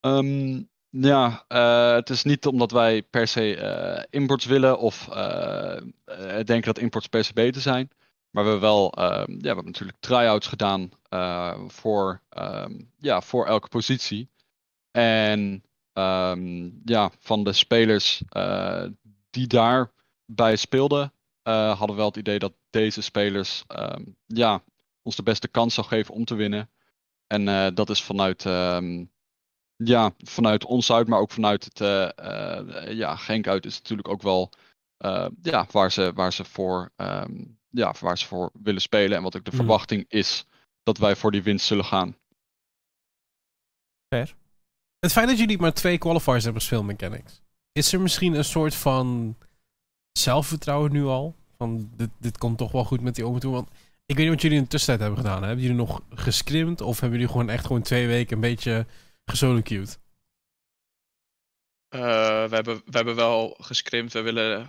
Um, 0.01 0.69
ja, 0.89 1.45
uh, 1.47 1.93
het 1.93 2.09
is 2.09 2.23
niet 2.23 2.45
omdat 2.45 2.71
wij 2.71 3.03
per 3.03 3.27
se 3.27 3.55
uh, 3.55 4.03
imports 4.09 4.45
willen 4.45 4.79
of 4.79 5.07
uh, 5.09 5.77
denken 6.43 6.61
dat 6.61 6.79
imports 6.79 7.07
per 7.07 7.23
se 7.23 7.33
beter 7.33 7.61
zijn. 7.61 7.89
Maar 8.29 8.43
we 8.43 8.49
hebben 8.49 8.69
wel, 8.69 8.93
ehm, 8.93 9.31
ja, 9.31 9.37
we 9.37 9.45
hebben 9.45 9.65
natuurlijk 9.65 9.97
try-outs 9.99 10.47
gedaan 10.47 10.89
voor, 11.67 12.21
um, 12.37 12.91
ja, 12.97 13.21
voor 13.21 13.45
elke 13.45 13.67
positie. 13.67 14.29
En 14.91 15.63
ja, 16.85 17.11
van 17.19 17.43
de 17.43 17.53
spelers 17.53 18.23
die 19.29 19.47
daarbij 19.47 20.55
speelden, 20.55 21.13
hadden 21.43 21.89
we 21.89 21.95
wel 21.95 22.05
het 22.05 22.17
idee 22.17 22.39
dat 22.39 22.53
deze 22.69 23.01
spelers 23.01 23.63
ja, 24.25 24.63
ons 25.01 25.15
de 25.15 25.23
beste 25.23 25.47
kans 25.47 25.73
zou 25.73 25.87
geven 25.87 26.13
om 26.13 26.25
te 26.25 26.35
winnen. 26.35 26.69
En 27.27 27.73
dat 27.75 27.89
is 27.89 28.03
vanuit 28.03 28.45
ja, 29.77 30.11
vanuit 30.17 30.65
ons 30.65 30.91
uit, 30.91 31.07
maar 31.07 31.19
ook 31.19 31.31
vanuit 31.31 31.63
het 31.63 31.79
uh, 31.79 32.97
ja, 32.97 33.15
Genk 33.15 33.47
uit 33.47 33.65
is 33.65 33.77
natuurlijk 33.77 34.07
ook 34.07 34.21
wel 34.21 34.51
uh, 35.05 35.27
ja, 35.41 35.67
waar, 35.71 35.91
ze, 35.91 36.11
waar, 36.13 36.33
ze 36.33 36.43
voor, 36.45 36.91
um, 36.95 37.57
ja, 37.69 37.93
waar 37.99 38.17
ze 38.17 38.25
voor 38.25 38.49
willen 38.53 38.81
spelen. 38.81 39.17
En 39.17 39.23
wat 39.23 39.35
ook 39.37 39.45
de 39.45 39.51
mm. 39.51 39.57
verwachting 39.57 40.05
is 40.07 40.45
dat 40.83 40.97
wij 40.97 41.15
voor 41.15 41.31
die 41.31 41.43
winst 41.43 41.65
zullen 41.65 41.85
gaan. 41.85 42.15
Fair. 44.13 44.35
Het 44.99 45.11
feit 45.11 45.27
dat 45.27 45.37
jullie 45.37 45.59
maar 45.59 45.73
twee 45.73 45.97
qualifiers 45.97 46.43
hebben 46.43 46.61
gespeeld 46.61 46.85
mechanics. 46.85 47.41
Is 47.71 47.93
er 47.93 48.01
misschien 48.01 48.33
een 48.33 48.45
soort 48.45 48.75
van 48.75 49.37
zelfvertrouwen 50.11 50.91
nu 50.91 51.05
al? 51.05 51.35
Van 51.57 51.89
dit, 51.95 52.09
dit 52.17 52.37
komt 52.37 52.57
toch 52.57 52.71
wel 52.71 52.83
goed 52.83 53.01
met 53.01 53.15
die 53.15 53.25
open 53.25 53.39
toe. 53.39 53.53
Want 53.53 53.69
ik 54.05 54.15
weet 54.15 54.25
niet 54.25 54.33
wat 54.33 54.41
jullie 54.41 54.57
in 54.57 54.63
de 54.63 54.69
tussentijd 54.69 55.07
hebben 55.07 55.25
gedaan. 55.25 55.43
Hebben 55.43 55.61
jullie 55.61 55.77
nog 55.77 56.01
gescrimd? 56.09 56.81
Of 56.81 56.99
hebben 56.99 57.19
jullie 57.19 57.31
gewoon 57.33 57.49
echt 57.49 57.65
gewoon 57.65 57.81
twee 57.81 58.07
weken 58.07 58.35
een 58.35 58.41
beetje 58.41 58.85
gesolocued? 59.29 59.99
Uh, 61.95 62.01
we, 62.49 62.55
hebben, 62.55 62.75
we 62.85 62.97
hebben 62.97 63.15
wel 63.15 63.57
gescrimpt. 63.59 64.13
We 64.13 64.21
willen 64.21 64.67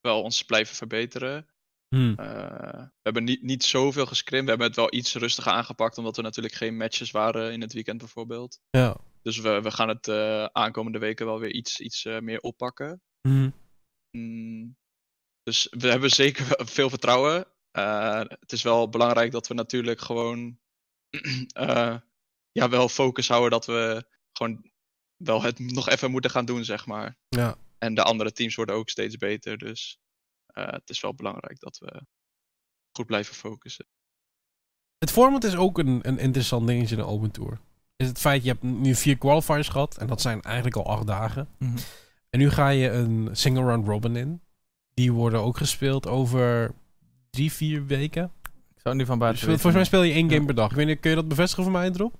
wel 0.00 0.22
ons 0.22 0.42
blijven 0.42 0.76
verbeteren. 0.76 1.46
Hmm. 1.88 2.10
Uh, 2.10 2.82
we 2.82 3.02
hebben 3.02 3.24
niet, 3.24 3.42
niet 3.42 3.64
zoveel 3.64 4.06
gescrimpt. 4.06 4.44
We 4.44 4.50
hebben 4.50 4.66
het 4.66 4.76
wel 4.76 4.94
iets 4.94 5.14
rustiger 5.14 5.52
aangepakt, 5.52 5.98
omdat 5.98 6.16
er 6.16 6.22
natuurlijk 6.22 6.54
geen 6.54 6.76
matches 6.76 7.10
waren 7.10 7.52
in 7.52 7.60
het 7.60 7.72
weekend 7.72 7.98
bijvoorbeeld. 7.98 8.60
Ja. 8.70 8.96
Dus 9.22 9.38
we, 9.38 9.60
we 9.60 9.70
gaan 9.70 9.88
het 9.88 10.06
uh, 10.08 10.44
aankomende 10.44 10.98
weken 10.98 11.26
wel 11.26 11.40
weer 11.40 11.52
iets, 11.52 11.80
iets 11.80 12.04
meer 12.04 12.40
oppakken. 12.40 13.02
Hmm. 13.20 13.54
Mm, 14.10 14.76
dus 15.42 15.66
we 15.70 15.88
hebben 15.88 16.10
zeker 16.10 16.44
veel 16.76 16.90
vertrouwen. 16.90 17.46
het 18.40 18.52
is 18.52 18.62
wel 18.62 18.88
belangrijk 18.88 19.32
dat 19.32 19.46
we 19.48 19.54
natuurlijk 19.54 20.00
gewoon 20.00 20.58
ja, 22.56 22.68
wel 22.68 22.88
focus 22.88 23.28
houden 23.28 23.50
dat 23.50 23.66
we 23.66 24.04
gewoon 24.32 24.70
wel 25.16 25.42
het 25.42 25.58
nog 25.58 25.88
even 25.88 26.10
moeten 26.10 26.30
gaan 26.30 26.44
doen, 26.44 26.64
zeg 26.64 26.86
maar. 26.86 27.16
Ja. 27.28 27.56
En 27.78 27.94
de 27.94 28.02
andere 28.02 28.32
teams 28.32 28.54
worden 28.54 28.74
ook 28.74 28.88
steeds 28.88 29.16
beter. 29.16 29.58
Dus 29.58 29.98
uh, 30.54 30.66
het 30.66 30.90
is 30.90 31.00
wel 31.00 31.14
belangrijk 31.14 31.60
dat 31.60 31.78
we 31.78 32.02
goed 32.92 33.06
blijven 33.06 33.34
focussen. 33.34 33.86
Het 34.98 35.10
format 35.10 35.44
is 35.44 35.56
ook 35.56 35.78
een, 35.78 36.00
een 36.02 36.18
interessant 36.18 36.66
dingetje 36.66 36.96
in 36.96 37.02
de 37.02 37.08
Open 37.08 37.30
Tour. 37.30 37.60
Is 37.96 38.06
het 38.06 38.18
feit, 38.18 38.42
je 38.42 38.48
hebt 38.48 38.62
nu 38.62 38.94
vier 38.94 39.18
qualifiers 39.18 39.68
gehad. 39.68 39.96
En 39.96 40.06
dat 40.06 40.20
zijn 40.20 40.42
eigenlijk 40.42 40.76
al 40.76 40.86
acht 40.86 41.06
dagen. 41.06 41.48
Mm 41.58 41.68
-hmm. 41.68 41.78
En 42.30 42.38
nu 42.38 42.50
ga 42.50 42.68
je 42.68 42.90
een 42.90 43.28
single 43.32 43.62
round 43.62 43.86
robin 43.86 44.16
in. 44.16 44.40
Die 44.94 45.12
worden 45.12 45.40
ook 45.40 45.56
gespeeld 45.56 46.06
over 46.06 46.74
drie, 47.30 47.52
vier 47.52 47.86
weken. 47.86 48.32
Ik 48.74 48.82
zou 48.82 48.94
nu 48.94 49.06
van 49.06 49.18
buiten 49.18 49.46
dus, 49.46 49.52
Volgens 49.60 49.74
mij 49.74 49.84
speel 49.84 50.02
je 50.02 50.12
één 50.12 50.30
game 50.30 50.44
per 50.44 50.54
dag. 50.54 50.70
Ik 50.70 50.76
weet 50.76 50.86
niet, 50.86 51.00
kun 51.00 51.10
je 51.10 51.16
dat 51.16 51.28
bevestigen 51.28 51.64
voor 51.64 51.72
mij, 51.72 51.90
Drop? 51.90 52.18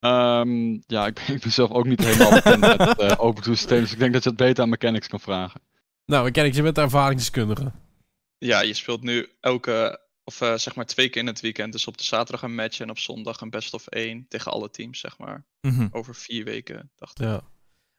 Um, 0.00 0.82
ja, 0.86 1.06
ik 1.06 1.14
ben, 1.14 1.28
ik 1.36 1.40
ben, 1.40 1.52
zelf 1.52 1.70
ook 1.70 1.86
niet 1.86 2.04
helemaal 2.04 2.30
bekend 2.30 2.60
met 2.60 2.80
uh, 2.80 2.92
eh, 3.10 3.20
open 3.20 3.42
tour 3.42 3.56
systeem, 3.56 3.80
dus 3.80 3.92
ik 3.92 3.98
denk 3.98 4.12
dat 4.12 4.22
je 4.22 4.28
het 4.28 4.38
beter 4.38 4.62
aan 4.62 4.68
mechanics 4.68 5.08
kan 5.08 5.20
vragen. 5.20 5.60
Nou, 6.06 6.24
mechanics, 6.24 6.56
je 6.56 6.62
bent 6.62 6.74
de 6.74 6.80
ervaringsdeskundige. 6.80 7.72
Ja, 8.38 8.60
je 8.60 8.74
speelt 8.74 9.02
nu 9.02 9.28
elke, 9.40 10.00
of 10.24 10.40
uh, 10.40 10.54
zeg 10.54 10.74
maar 10.74 10.86
twee 10.86 11.08
keer 11.08 11.20
in 11.20 11.26
het 11.26 11.40
weekend. 11.40 11.72
Dus 11.72 11.86
op 11.86 11.98
de 11.98 12.04
zaterdag 12.04 12.42
een 12.42 12.54
match 12.54 12.80
en 12.80 12.90
op 12.90 12.98
zondag 12.98 13.40
een 13.40 13.50
best 13.50 13.74
of 13.74 13.86
één 13.86 14.26
tegen 14.28 14.52
alle 14.52 14.70
teams, 14.70 15.00
zeg 15.00 15.18
maar. 15.18 15.44
Mm 15.60 15.74
-hmm. 15.74 15.88
Over 15.92 16.14
vier 16.14 16.44
weken, 16.44 16.90
dacht 16.96 17.20
ik. 17.20 17.26
Ja. 17.26 17.40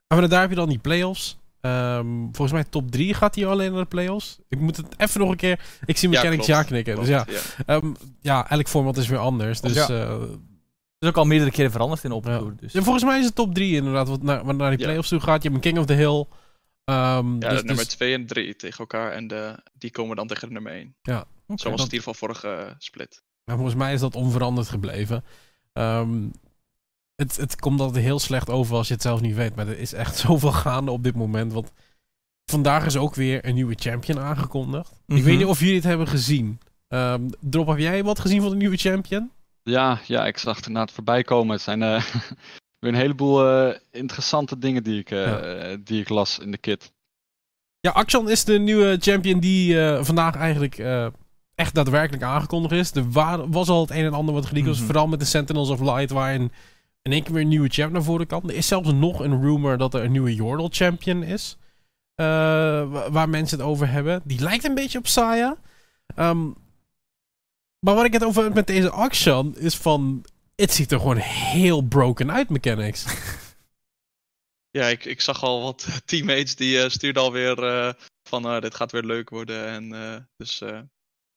Maar 0.08 0.30
daar 0.30 0.42
heb 0.42 0.50
je 0.50 0.56
dan 0.56 0.70
die 0.70 0.80
playoffs. 0.80 1.38
Um, 1.62 2.24
volgens 2.24 2.52
mij 2.52 2.64
top 2.64 2.92
3 2.92 3.14
gaat 3.14 3.36
hij 3.36 3.46
alleen 3.46 3.72
naar 3.72 3.82
de 3.82 3.88
playoffs. 3.88 4.40
Ik 4.50 4.60
moet 4.60 4.78
het 4.78 4.86
even 4.98 5.20
nog 5.20 5.30
een 5.30 5.38
keer. 5.38 5.60
Ik 5.86 5.98
zie 5.98 6.10
mechanics 6.10 6.46
ja, 6.46 6.58
ja 6.58 6.64
knikken. 6.64 6.94
Klopt, 6.94 7.10
dus 7.10 7.24
ja, 7.26 7.42
ja. 7.66 7.76
Um, 7.76 7.96
ja, 8.22 8.50
elk 8.50 8.68
format 8.68 8.98
is 8.98 9.08
weer 9.08 9.20
anders. 9.20 9.62
Dus 9.62 9.74
ja. 9.74 9.90
uh, 9.90 10.24
is 11.00 11.08
ook 11.08 11.18
al 11.18 11.26
meerdere 11.26 11.52
keren 11.52 11.72
veranderd 11.72 12.04
in 12.04 12.14
Open 12.14 12.38
Tour. 12.38 12.56
Dus. 12.60 12.74
Ja, 12.74 12.82
volgens 12.82 13.04
mij 13.04 13.20
is 13.20 13.26
het 13.26 13.36
top 13.36 13.54
3 13.54 13.76
inderdaad, 13.76 14.08
wat 14.08 14.24
naar, 14.24 14.46
wat 14.46 14.56
naar 14.56 14.70
die 14.78 14.86
playoffs 14.86 15.10
toe 15.10 15.20
gaat. 15.20 15.44
Je 15.44 15.50
hebt 15.50 15.66
een 15.66 15.72
King 15.72 15.78
of 15.80 15.86
the 15.86 15.94
Hill. 15.94 16.26
Um, 16.90 17.42
ja, 17.42 17.50
dus, 17.50 17.64
nummer 17.64 17.88
2 17.88 18.10
dus... 18.12 18.20
en 18.20 18.26
3 18.26 18.56
tegen 18.56 18.80
elkaar. 18.80 19.12
En 19.12 19.28
de, 19.28 19.60
die 19.74 19.92
komen 19.92 20.16
dan 20.16 20.28
tegen 20.28 20.48
de 20.48 20.54
nummer 20.54 20.72
1. 20.72 20.96
Ja. 21.02 21.20
Okay, 21.20 21.58
Zo 21.58 21.70
was 21.70 21.82
het 21.82 21.92
in 21.92 21.98
ieder 21.98 22.14
geval 22.14 22.14
vorige 22.14 22.66
uh, 22.66 22.72
split. 22.78 23.24
Maar 23.44 23.56
volgens 23.56 23.76
mij 23.76 23.94
is 23.94 24.00
dat 24.00 24.16
onveranderd 24.16 24.70
gebleven. 24.70 25.24
Um, 25.74 26.32
het, 27.16 27.36
het 27.38 27.60
komt 27.60 27.80
altijd 27.80 28.04
heel 28.04 28.20
slecht 28.20 28.50
over 28.50 28.76
als 28.76 28.88
je 28.88 28.94
het 28.94 29.02
zelf 29.04 29.22
niet 29.22 29.36
weet. 29.36 29.56
Maar 29.56 29.68
er 29.68 29.78
is 29.80 29.94
echt 29.94 30.18
zoveel 30.28 30.52
gaande 30.52 30.92
op 30.92 31.04
dit 31.04 31.16
moment. 31.16 31.54
Want 31.54 31.72
vandaag 32.46 32.86
is 32.86 32.98
ook 32.98 33.16
weer 33.16 33.46
een 33.46 33.54
nieuwe 33.56 33.76
champion 33.76 34.20
aangekondigd. 34.20 34.92
Mm 34.92 34.98
-hmm. 35.06 35.18
Ik 35.18 35.24
weet 35.24 35.34
Mhm. 35.34 35.42
niet 35.42 35.52
of 35.52 35.60
jullie 35.60 35.76
het 35.76 35.84
hebben 35.84 36.08
gezien. 36.08 36.60
Um, 36.88 37.30
Drop, 37.40 37.68
heb 37.68 37.78
jij 37.78 38.04
wat 38.04 38.20
gezien 38.20 38.42
van 38.42 38.50
de 38.50 38.56
nieuwe 38.56 38.78
champion? 38.78 39.32
Ja, 39.68 40.00
ja, 40.06 40.26
ik 40.26 40.38
zag 40.38 40.66
het 40.66 40.92
voorbij 40.92 41.24
komen. 41.24 41.54
Het 41.54 41.62
zijn 41.62 41.82
uh, 41.82 42.04
weer 42.80 42.92
een 42.92 42.96
heleboel 42.96 43.68
uh, 43.68 43.76
interessante 43.92 44.58
dingen 44.58 44.84
die 44.84 45.00
ik, 45.00 45.12
uh, 45.12 45.26
ja. 45.26 45.78
die 45.84 46.02
ik 46.02 46.10
las 46.10 46.40
in 46.40 46.52
de 46.52 46.58
kit. 46.58 46.92
Ja, 47.80 47.92
Action 47.92 48.30
is 48.30 48.44
de 48.44 48.60
nieuwe 48.60 48.98
champion 49.00 49.40
die 49.40 49.78
vandaag 50.02 50.36
eigenlijk 50.36 50.78
echt 51.56 51.76
daadwerkelijk 51.76 52.24
aangekondigd 52.24 52.74
is. 52.74 52.92
Er 52.92 53.12
was 53.50 53.70
al 53.70 53.82
het 53.82 53.90
een 53.90 54.06
en 54.06 54.14
ander 54.14 54.34
wat 54.34 54.46
geleakt 54.46 54.66
was. 54.66 54.76
Mm 54.76 54.82
-hmm. 54.82 54.92
Vooral 54.92 55.08
met 55.08 55.20
de 55.20 55.26
Sentinels 55.26 55.70
of 55.70 55.80
Light, 55.80 56.10
waarin 56.10 56.52
in 57.02 57.12
één 57.12 57.24
keer 57.24 57.34
weer 57.34 57.42
een 57.42 57.48
nieuwe 57.48 57.70
champ 57.70 57.92
naar 57.92 58.04
voren 58.04 58.28
kan. 58.28 58.50
Er 58.50 58.56
is 58.56 58.68
zelfs 58.68 58.92
nog 58.92 59.20
een 59.20 59.42
rumor 59.42 59.78
dat 59.78 59.94
er 59.94 60.04
een 60.04 60.12
nieuwe 60.12 60.36
Yordle 60.36 60.70
champion 60.72 61.24
is. 61.24 61.58
waar 62.16 63.30
mensen 63.30 63.58
het 63.58 63.68
over 63.68 63.90
hebben. 63.90 64.22
Die 64.24 64.40
lijkt 64.40 64.64
een 64.64 64.76
beetje 64.76 64.98
op 64.98 65.08
Saya. 65.08 65.58
Um, 66.16 66.56
maar 67.80 67.96
wat 67.96 68.06
ik 68.06 68.14
het 68.14 68.24
over 68.24 68.44
heb 68.44 68.54
met 68.54 68.68
deze 68.68 68.90
Action 68.90 69.58
is 69.58 69.76
van... 69.76 70.26
Het 70.56 70.74
ziet 70.74 70.92
er 70.92 71.00
gewoon 71.00 71.18
heel 71.18 71.82
broken 71.82 72.32
uit, 72.32 72.50
mechanics. 72.50 73.06
Ja, 74.70 74.88
ik, 74.88 75.06
ik 75.06 75.22
zag 75.22 75.44
al 75.44 75.62
wat 75.62 75.88
teammates 76.06 76.56
die 76.56 76.78
uh, 76.78 76.90
stuurden 76.90 77.22
alweer 77.22 77.64
uh, 77.64 77.94
van 78.30 78.46
uh, 78.46 78.62
dit 78.62 78.76
gaat 78.76 78.92
weer 78.92 79.04
leuk 79.04 79.30
worden. 79.30 79.68
En, 79.68 80.28
dus 80.36 80.62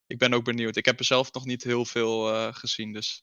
ik 0.06 0.18
ben 0.18 0.34
ook 0.34 0.44
benieuwd. 0.44 0.76
Ik 0.76 0.84
heb 0.84 0.98
er 0.98 1.04
zelf 1.04 1.32
nog 1.32 1.44
niet 1.44 1.62
heel 1.62 1.84
veel 1.84 2.52
gezien. 2.52 2.92
Dus 2.92 3.22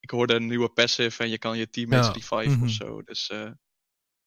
ik 0.00 0.10
hoorde 0.10 0.34
een 0.34 0.46
nieuwe 0.46 0.68
passive 0.68 1.22
en 1.22 1.30
je 1.30 1.38
kan 1.38 1.58
je 1.58 1.70
teammates 1.70 2.06
ja. 2.06 2.12
revive 2.12 2.48
mm 2.48 2.54
-hmm. 2.54 2.62
of 2.62 2.70
zo. 2.70 3.02
Dus 3.02 3.30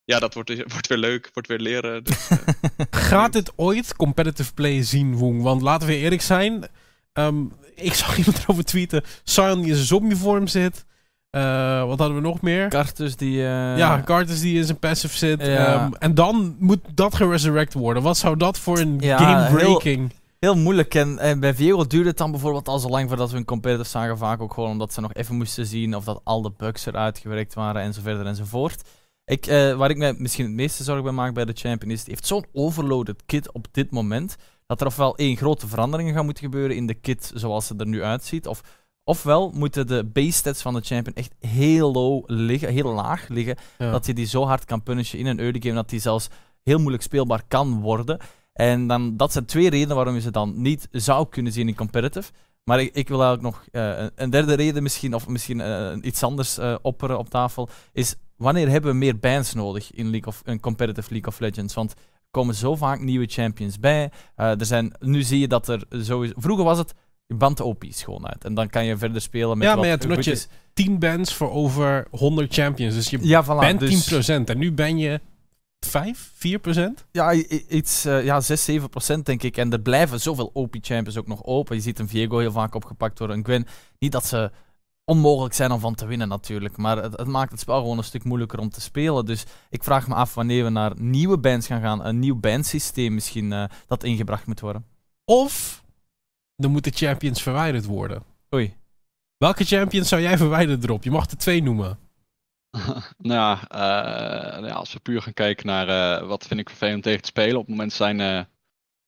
ja, 0.04 0.20
dat 0.20 0.34
wordt, 0.34 0.72
wordt 0.72 0.88
weer 0.88 0.98
leuk. 0.98 1.30
Wordt 1.34 1.48
weer 1.48 1.60
leren. 1.60 2.04
Dus, 2.04 2.30
gaat 3.12 3.34
dit 3.34 3.58
ooit 3.58 3.96
competitive 3.96 4.54
play 4.54 4.84
zien, 4.84 5.16
Woong? 5.16 5.42
Want 5.42 5.62
laten 5.62 5.88
we 5.88 5.96
eerlijk 5.96 6.22
zijn... 6.22 6.70
Um, 7.14 7.52
ik 7.76 7.94
zag 7.94 8.18
iemand 8.18 8.38
erover 8.44 8.66
tweeten. 8.66 9.04
Sion 9.24 9.60
die 9.60 9.70
in 9.70 9.76
zijn 9.76 9.88
zombievorm 9.88 10.48
zit. 10.48 10.86
Uh, 11.32 11.86
wat 11.86 12.00
hadden 12.00 12.18
we 12.18 12.24
nog 12.24 12.42
meer? 12.42 12.70
Cartus 12.70 13.16
die... 13.16 13.38
Uh... 13.38 13.78
Ja, 13.78 14.02
Cartus 14.06 14.42
die 14.42 14.58
in 14.58 14.66
zijn 14.66 14.80
passive 14.80 15.18
zit. 15.18 15.46
Ja. 15.46 15.86
Um, 15.86 15.94
en 15.94 16.14
dan 16.14 16.56
moet 16.60 16.80
dat 16.94 17.16
geresurrect 17.16 17.74
worden. 17.74 18.04
Wat 18.04 18.18
zou 18.18 18.38
dat 18.38 18.58
voor 18.58 18.80
een 18.80 18.98
ja, 19.00 19.18
game-breaking... 19.18 20.12
heel 20.40 20.56
moeilijk. 20.56 20.96
En, 20.96 21.20
en 21.20 21.40
bij 21.40 21.56
Viego 21.56 21.88
duurde 21.88 22.10
het 22.10 22.18
dan 22.18 22.32
bijvoorbeeld 22.32 22.68
al 22.68 22.80
zo 22.80 22.90
lang 22.90 23.08
voordat 23.08 23.32
we 23.32 23.38
een 23.38 23.46
competitive 23.46 23.90
zagen. 23.90 24.18
Vaak 24.18 24.42
ook 24.42 24.54
gewoon 24.54 24.72
omdat 24.72 24.94
ze 24.94 25.02
nog 25.02 25.14
even 25.14 25.36
moesten 25.36 25.66
zien 25.66 25.96
of 25.96 26.04
dat 26.04 26.22
al 26.24 26.42
de 26.42 26.52
bugs 26.58 26.86
eruit 26.86 27.18
gewerkt 27.18 27.54
waren 27.54 27.82
en 27.82 27.94
zo 27.94 28.02
verder 28.02 28.26
enzovoort. 28.26 28.82
Ik, 29.26 29.48
uh, 29.48 29.74
waar 29.74 29.90
ik 29.90 29.98
me 29.98 30.16
misschien 30.18 30.46
het 30.46 30.54
meeste 30.54 30.84
zorgen 30.84 31.04
bij 31.04 31.14
maak 31.14 31.34
bij 31.34 31.46
de 31.46 31.54
Champion 31.56 31.92
is, 31.92 32.00
het 32.00 32.08
heeft 32.08 32.28
zo'n 32.28 32.46
overloaded 32.54 33.24
kit 33.26 33.52
op 33.52 33.68
dit 33.72 33.92
moment, 33.92 34.36
dat 34.72 34.82
er 34.82 34.88
ofwel 34.88 35.18
één 35.18 35.38
grote 35.38 35.68
veranderingen 35.68 36.14
gaan 36.14 36.26
moeten 36.26 36.44
gebeuren 36.44 36.76
in 36.76 36.88
de 36.88 36.94
kit 36.94 37.32
zoals 37.34 37.68
ze 37.68 37.76
er 37.78 37.88
nu 37.88 38.04
uitziet, 38.04 38.48
of 38.48 38.62
Ofwel 39.04 39.52
moeten 39.54 39.88
de 39.88 40.04
base 40.06 40.32
stats 40.32 40.62
van 40.62 40.74
de 40.74 40.82
champion 40.82 41.16
echt 41.16 41.34
heel 41.40 41.92
low 41.92 42.24
liggen, 42.28 42.70
heel 42.70 42.94
laag 42.94 43.28
liggen, 43.28 43.58
dat 43.78 44.06
je 44.06 44.14
die 44.14 44.26
zo 44.26 44.46
hard 44.46 44.66
kan 44.66 44.84
punishen 44.84 45.20
in 45.20 45.26
een 45.26 45.40
early 45.40 45.60
game 45.62 45.74
dat 45.74 45.90
die 45.90 46.00
zelfs 46.00 46.28
heel 46.64 46.78
moeilijk 46.80 47.04
speelbaar 47.04 47.44
kan 47.48 47.80
worden. 47.80 48.20
En 48.54 48.88
dan, 48.88 49.18
dat 49.18 49.32
zijn 49.32 49.46
twee 49.46 49.70
redenen 49.70 49.96
waarom 49.96 50.14
je 50.14 50.22
ze 50.22 50.32
dan 50.32 50.62
niet 50.62 50.88
zou 50.92 51.30
kunnen 51.30 51.52
zien 51.52 51.68
in 51.68 51.76
competitive. 51.76 52.32
Maar 52.64 52.82
ik, 52.82 52.94
ik 52.94 53.08
wil 53.08 53.24
eigenlijk 53.24 53.56
nog 53.56 53.66
uh, 53.72 54.06
een 54.16 54.30
derde 54.30 54.54
reden 54.54 54.84
misschien, 54.84 55.14
of 55.14 55.28
misschien 55.28 55.60
uh, 55.60 55.92
iets 56.02 56.24
anders 56.24 56.60
uh, 56.60 56.76
opperen 56.82 57.18
op 57.18 57.30
tafel, 57.30 57.70
is 57.94 58.16
wanneer 58.36 58.70
hebben 58.70 58.92
we 58.92 58.98
meer 58.98 59.20
bands 59.20 59.54
nodig 59.54 59.94
in 59.94 60.10
League 60.10 60.28
of, 60.28 60.42
een 60.46 60.60
competitive 60.60 61.12
League 61.12 61.30
of 61.30 61.40
Legends? 61.40 61.74
Want 61.74 61.94
komen 62.32 62.56
zo 62.56 62.76
vaak 62.76 63.00
nieuwe 63.00 63.26
champions 63.26 63.80
bij. 63.80 64.12
er 64.36 64.66
zijn, 64.66 64.94
nu 65.00 65.22
zie 65.22 65.40
je 65.40 65.48
dat 65.48 65.68
er 65.68 65.84
sowieso... 65.90 66.34
Vroeger 66.38 66.66
was 66.66 66.78
het 66.78 66.94
je 67.32 67.38
band 67.38 67.60
OP's 67.60 68.04
gewoon 68.04 68.28
uit. 68.28 68.44
En 68.44 68.54
dan 68.54 68.70
kan 68.70 68.86
je 68.86 68.98
verder 68.98 69.22
spelen 69.22 69.58
met 69.58 69.68
Ja, 69.68 69.76
maar 69.76 69.88
ja, 69.88 69.98
toen 69.98 70.12
had 70.12 70.26
je 70.26 70.46
10 70.74 71.00
bands 71.00 71.34
voor 71.34 71.52
over 71.52 72.08
100 72.12 72.54
champions. 72.54 72.96
Dus 72.96 73.10
je 73.10 73.18
ja, 73.22 73.46
voilà, 73.46 73.60
bent 73.60 73.80
dus... 73.80 74.30
10%. 74.30 74.44
En 74.46 74.58
nu 74.58 74.72
ben 74.72 74.98
je 74.98 75.20
5, 75.86 76.32
4%? 76.34 76.80
Ja, 77.12 77.34
iets, 77.70 78.06
uh, 78.06 78.24
ja 78.24 78.40
6, 78.40 78.70
7% 78.72 79.20
denk 79.24 79.44
ik. 79.44 79.58
En 79.58 79.72
er 79.72 79.82
blijven 79.82 80.20
zoveel 80.20 80.50
OP-champions 80.54 81.18
ook 81.18 81.28
nog 81.28 81.44
open. 81.44 81.76
Je 81.76 81.82
ziet 81.82 82.00
een 82.00 82.08
Viego 82.08 82.38
heel 82.38 82.52
vaak 82.52 82.76
opgepakt 82.76 83.20
worden, 83.20 83.38
een 83.38 83.44
Gwen. 83.44 83.66
Niet 84.00 84.12
dat 84.12 84.26
ze 84.26 84.52
onmogelijk 85.06 85.54
zijn 85.54 85.72
om 85.72 85.80
van 85.80 85.96
te 85.96 86.06
winnen 86.06 86.28
natuurlijk. 86.28 86.78
Maar 86.78 86.98
het, 86.98 87.18
het, 87.18 87.28
maakt 87.28 87.52
het 87.52 87.60
spel 87.60 87.80
gewoon 87.80 87.98
een 87.98 88.04
stuk 88.04 88.24
moeilijker 88.24 88.60
om 88.60 88.70
te 88.70 88.82
spelen. 88.82 89.26
Dus 89.26 89.44
ik 89.70 89.84
vraag 89.84 90.08
me 90.08 90.14
af 90.14 90.34
wanneer 90.34 90.64
we 90.64 90.70
naar 90.70 90.92
nieuwe 90.96 91.38
bands 91.38 91.68
gaan 91.68 91.82
gaan. 91.82 92.06
Een 92.06 92.20
nieuw 92.20 92.36
bandsysteem 92.36 93.14
misschien 93.14 93.52
uh, 93.52 93.64
dat 93.88 94.04
ingebracht 94.04 94.46
moet 94.46 94.60
worden. 94.60 94.86
Of 95.26 95.84
dan 96.56 96.72
moeten 96.72 96.94
champions 96.94 97.42
verwijderd 97.42 97.86
worden. 97.86 98.24
Oei. 98.54 98.76
Welke 99.38 99.64
champions 99.64 100.10
zou 100.10 100.22
jij 100.22 100.38
verwijderd 100.38 100.84
erop? 100.84 101.04
Je 101.04 101.12
mag 101.12 101.30
er 101.30 101.38
twee 101.38 101.64
noemen. 101.64 102.00
nou, 103.18 103.40
ja, 103.40 103.60
uh, 103.72 104.52
nou 104.52 104.68
ja, 104.68 104.74
als 104.74 104.94
we 104.94 105.00
puur 105.00 105.22
gaan 105.22 105.34
kijken 105.34 105.66
naar 105.66 106.20
uh, 106.22 106.28
wat 106.28 106.46
vind 106.48 106.60
ik 106.60 106.70
vervelend 106.70 107.04
tegen 107.04 107.22
te 107.22 107.28
spelen. 107.28 107.56
Op 107.56 107.62
het 107.62 107.70
moment 107.70 107.94
zijn, 107.94 108.20
uh, 108.20 108.42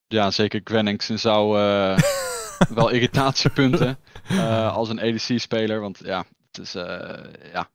ja, 0.08 0.32
zeker 0.32 0.62
Gwenningsen 0.64 1.20
zou 1.20 1.58
wel 2.70 2.90
irritatiepunten 2.90 3.98
als 4.72 4.90
een 4.90 5.00
ADC-speler. 5.00 5.80
Want 5.80 6.00
ja, 6.04 6.26
het 6.52 6.58
is 6.58 6.74
ja, 7.52 7.70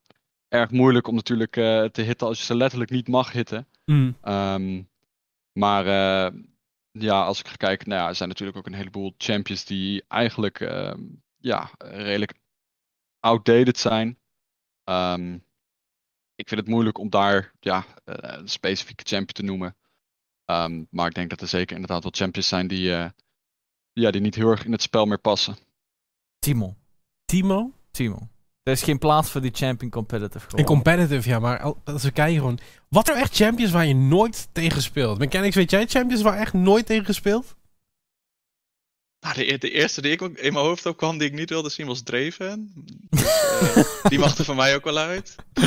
erg 0.49 0.71
moeilijk 0.71 1.07
om 1.07 1.15
natuurlijk 1.15 1.53
te 1.93 2.03
hitten 2.03 2.27
als 2.27 2.39
je 2.39 2.45
ze 2.45 2.57
letterlijk 2.57 2.91
niet 2.91 3.09
mag 3.09 3.33
hitten. 3.33 3.67
Mm. 3.85 4.17
Um, 4.23 4.89
maar 5.53 5.85
ja, 6.91 7.25
als 7.25 7.41
ik 7.41 7.49
ga 7.49 7.55
kijken, 7.55 7.89
nou 7.89 8.01
ja, 8.01 8.09
er 8.09 8.15
zijn 8.15 8.29
natuurlijk 8.29 8.59
ook 8.59 8.67
een 8.67 8.75
heleboel 8.75 9.15
champions 9.19 9.65
die 9.65 10.05
eigenlijk 10.09 10.61
uh, 10.61 10.95
ja, 11.37 11.71
redelijk 11.79 12.35
outdated 13.21 13.79
zijn. 13.79 14.19
Um, 14.85 15.35
ik 16.35 16.49
vind 16.49 16.61
het 16.61 16.69
moeilijk 16.69 16.99
om 16.99 17.11
daar 17.11 17.53
ja, 17.61 17.85
een 18.05 18.49
specifieke 18.49 19.05
champion 19.07 19.33
te 19.33 19.43
noemen. 19.43 19.77
Um, 20.45 20.87
maar 20.91 21.07
ik 21.07 21.15
denk 21.15 21.31
dat 21.31 21.41
er 21.41 21.49
zeker 21.49 21.75
inderdaad 21.75 22.03
wel 22.03 22.13
champions 22.15 22.49
zijn 22.49 22.69
die, 22.69 22.93
ja, 24.01 24.11
die 24.11 24.21
niet 24.21 24.35
heel 24.35 24.51
erg 24.51 24.65
in 24.65 24.73
het 24.73 24.83
spel 24.83 25.07
meer 25.07 25.19
passen. 25.19 25.57
Timo. 26.39 26.77
Timo? 27.25 27.73
Timo. 27.91 28.29
Er 28.63 28.73
is 28.73 28.83
geen 28.83 28.99
plaats 28.99 29.31
voor 29.31 29.41
die 29.41 29.51
champion 29.55 29.91
competitive. 29.91 30.45
Gewoon. 30.45 30.59
In 30.61 30.65
competitive, 30.65 31.29
ja, 31.29 31.39
maar 31.39 31.75
als 31.85 32.03
we 32.03 32.11
kijken 32.11 32.37
gewoon. 32.39 32.59
Wat 32.89 33.09
er 33.09 33.17
echt 33.17 33.35
champions 33.35 33.73
waar 33.73 33.87
je 33.87 33.95
nooit 33.95 34.49
tegen 34.53 34.83
speelt? 34.83 35.19
Mechanics, 35.19 35.55
weet 35.55 35.71
jij 35.71 35.87
champions 35.87 36.23
waar 36.23 36.39
echt 36.39 36.53
nooit 36.53 36.87
tegen 36.87 37.05
gespeeld? 37.05 37.57
De, 39.35 39.59
de, 39.59 39.71
eerste 39.71 40.03
die 40.03 40.13
ik 40.13 40.23
ook 40.23 40.39
in 40.39 40.53
mijn 40.53 40.65
hoofd 40.65 40.87
opkwam, 40.87 41.19
die 41.19 41.29
ik 41.29 41.35
niet 41.35 41.51
wilde 41.51 41.71
zien, 41.71 41.87
was 41.87 42.03
Draven. 42.03 42.73
Dus, 43.11 43.23
uh, 43.23 43.85
die 44.03 44.19
mag 44.19 44.39
er 44.39 44.45
van 44.45 44.57
mij 44.57 44.75
ook 44.75 44.85
wel 44.85 44.99
uit. 44.99 45.35
Uh, 45.55 45.63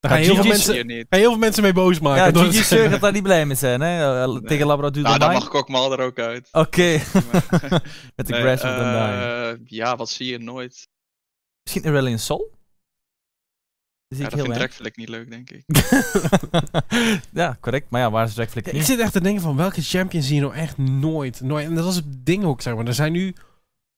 daar 0.00 0.12
gaan 0.12 0.18
heel, 0.18 0.34
veel 0.34 0.44
mensen, 0.44 0.86
heel 0.86 1.06
veel 1.08 1.36
mensen 1.36 1.62
mee 1.62 1.72
boos 1.72 2.00
maken. 2.00 2.40
Ja, 2.40 2.44
Gigi 2.44 2.62
Seur 2.62 2.90
gaat 2.90 3.00
daar 3.00 3.12
niet 3.12 3.22
blij 3.22 3.46
mee 3.46 3.56
zijn, 3.56 3.80
hè? 3.80 4.26
Nee. 4.26 4.42
Tegen 4.42 4.66
Labrador 4.66 5.02
Nou, 5.02 5.18
daar 5.18 5.32
mag 5.32 5.46
ik 5.46 5.54
ook 5.54 5.68
mal 5.68 5.92
er 5.92 6.00
ook 6.00 6.18
uit. 6.18 6.48
Oké. 6.52 7.00
Okay. 7.54 7.80
Met 8.16 8.26
de 8.26 8.32
nee, 8.32 8.40
Grass 8.40 8.62
of 8.64 8.70
the 8.70 8.82
uh, 8.82 9.66
Ja, 9.66 9.96
wat 9.96 10.10
zie 10.10 10.30
je 10.30 10.38
nooit? 10.38 10.88
Misschien 11.62 11.84
Aurelion 11.84 12.18
Sol? 12.18 12.52
Dat 14.08 14.18
ja, 14.18 14.28
dat 14.28 14.74
vindt 14.74 14.96
niet 14.96 15.08
leuk, 15.08 15.30
denk 15.30 15.50
ik. 15.50 15.64
ja, 17.32 17.56
correct. 17.60 17.90
Maar 17.90 18.00
ja, 18.00 18.10
waar 18.10 18.26
is 18.26 18.34
Dragflick 18.34 18.66
Ik 18.66 18.82
zit 18.82 18.98
echt 18.98 19.12
te 19.12 19.20
denken 19.20 19.42
van 19.42 19.56
welke 19.56 19.82
champions 19.82 20.26
zie 20.26 20.34
je 20.34 20.40
nou 20.40 20.54
echt 20.54 20.78
nooit. 20.78 21.40
nooit. 21.40 21.66
En 21.66 21.74
dat 21.74 21.84
was 21.84 21.96
het 21.96 22.26
ding 22.26 22.44
ook, 22.44 22.62
zeg 22.62 22.74
maar. 22.74 22.86
Er 22.86 22.94
zijn 22.94 23.12
nu 23.12 23.34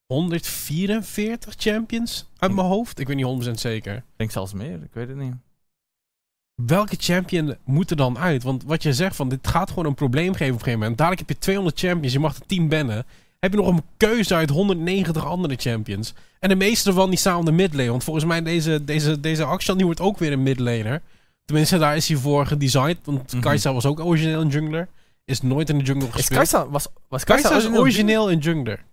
144 0.07 1.55
champions 1.57 2.29
uit 2.37 2.53
mijn 2.53 2.67
hoofd. 2.67 2.99
Ik 2.99 3.07
weet 3.07 3.17
niet 3.17 3.47
100% 3.49 3.51
zeker. 3.51 3.97
Ik 3.97 4.03
denk 4.17 4.31
zelfs 4.31 4.53
meer, 4.53 4.83
ik 4.83 4.93
weet 4.93 5.09
het 5.09 5.17
niet. 5.17 5.35
Welke 6.63 6.97
champion 6.99 7.57
moet 7.65 7.91
er 7.91 7.97
dan 7.97 8.19
uit? 8.19 8.43
Want 8.43 8.65
wat 8.65 8.83
je 8.83 8.93
zegt 8.93 9.17
van 9.17 9.29
dit 9.29 9.47
gaat 9.47 9.69
gewoon 9.69 9.87
een 9.87 9.95
probleem 9.95 10.33
geven 10.33 10.47
op 10.47 10.53
een 10.53 10.59
gegeven 10.59 10.79
moment. 10.79 10.99
Dadelijk 10.99 11.29
heb 11.29 11.37
je 11.37 11.43
200 11.43 11.79
champions, 11.79 12.13
je 12.13 12.19
mag 12.19 12.37
er 12.37 12.47
10 12.47 12.69
bannen 12.69 13.07
heb 13.41 13.51
je 13.51 13.57
nog 13.57 13.68
een 13.68 13.82
keuze 13.97 14.34
uit 14.34 14.51
190 14.51 15.24
andere 15.24 15.55
champions. 15.57 16.14
En 16.39 16.49
de 16.49 16.55
meeste 16.55 16.93
van 16.93 17.11
die 17.11 17.18
staan 17.18 17.39
op 17.39 17.45
de 17.45 17.53
midlane. 17.53 17.91
Want 17.91 18.05
volgens 18.05 18.24
mij 18.24 18.43
deze, 18.43 18.84
deze, 18.84 19.20
deze 19.20 19.45
Akshan 19.45 19.76
die 19.76 19.87
wordt 19.87 20.01
ook 20.01 20.18
weer 20.18 20.32
een 20.32 20.43
midlaner. 20.43 21.03
Tenminste, 21.45 21.78
daar 21.78 21.97
is 21.97 22.09
hij 22.09 22.16
voor 22.16 22.47
gedesigned. 22.47 22.99
Want 23.05 23.32
mm 23.32 23.41
Kai'Sa 23.41 23.72
was 23.72 23.87
ook 23.87 24.01
origineel 24.01 24.41
een 24.41 24.49
jungler. 24.49 24.89
Is 25.24 25.43
nooit 25.43 25.68
in 25.68 25.78
de 25.78 25.84
jungle 25.84 26.12
gespeeld. 26.12 26.43
Is 26.43 26.51
Kai'Sa, 26.51 26.68
was, 26.68 26.87
was 27.09 27.24
Kai'Sa, 27.24 27.49
Kai'Sa 27.49 27.68
is 27.68 27.78
origineel 27.78 28.30
een 28.30 28.39
jungler. 28.39 28.84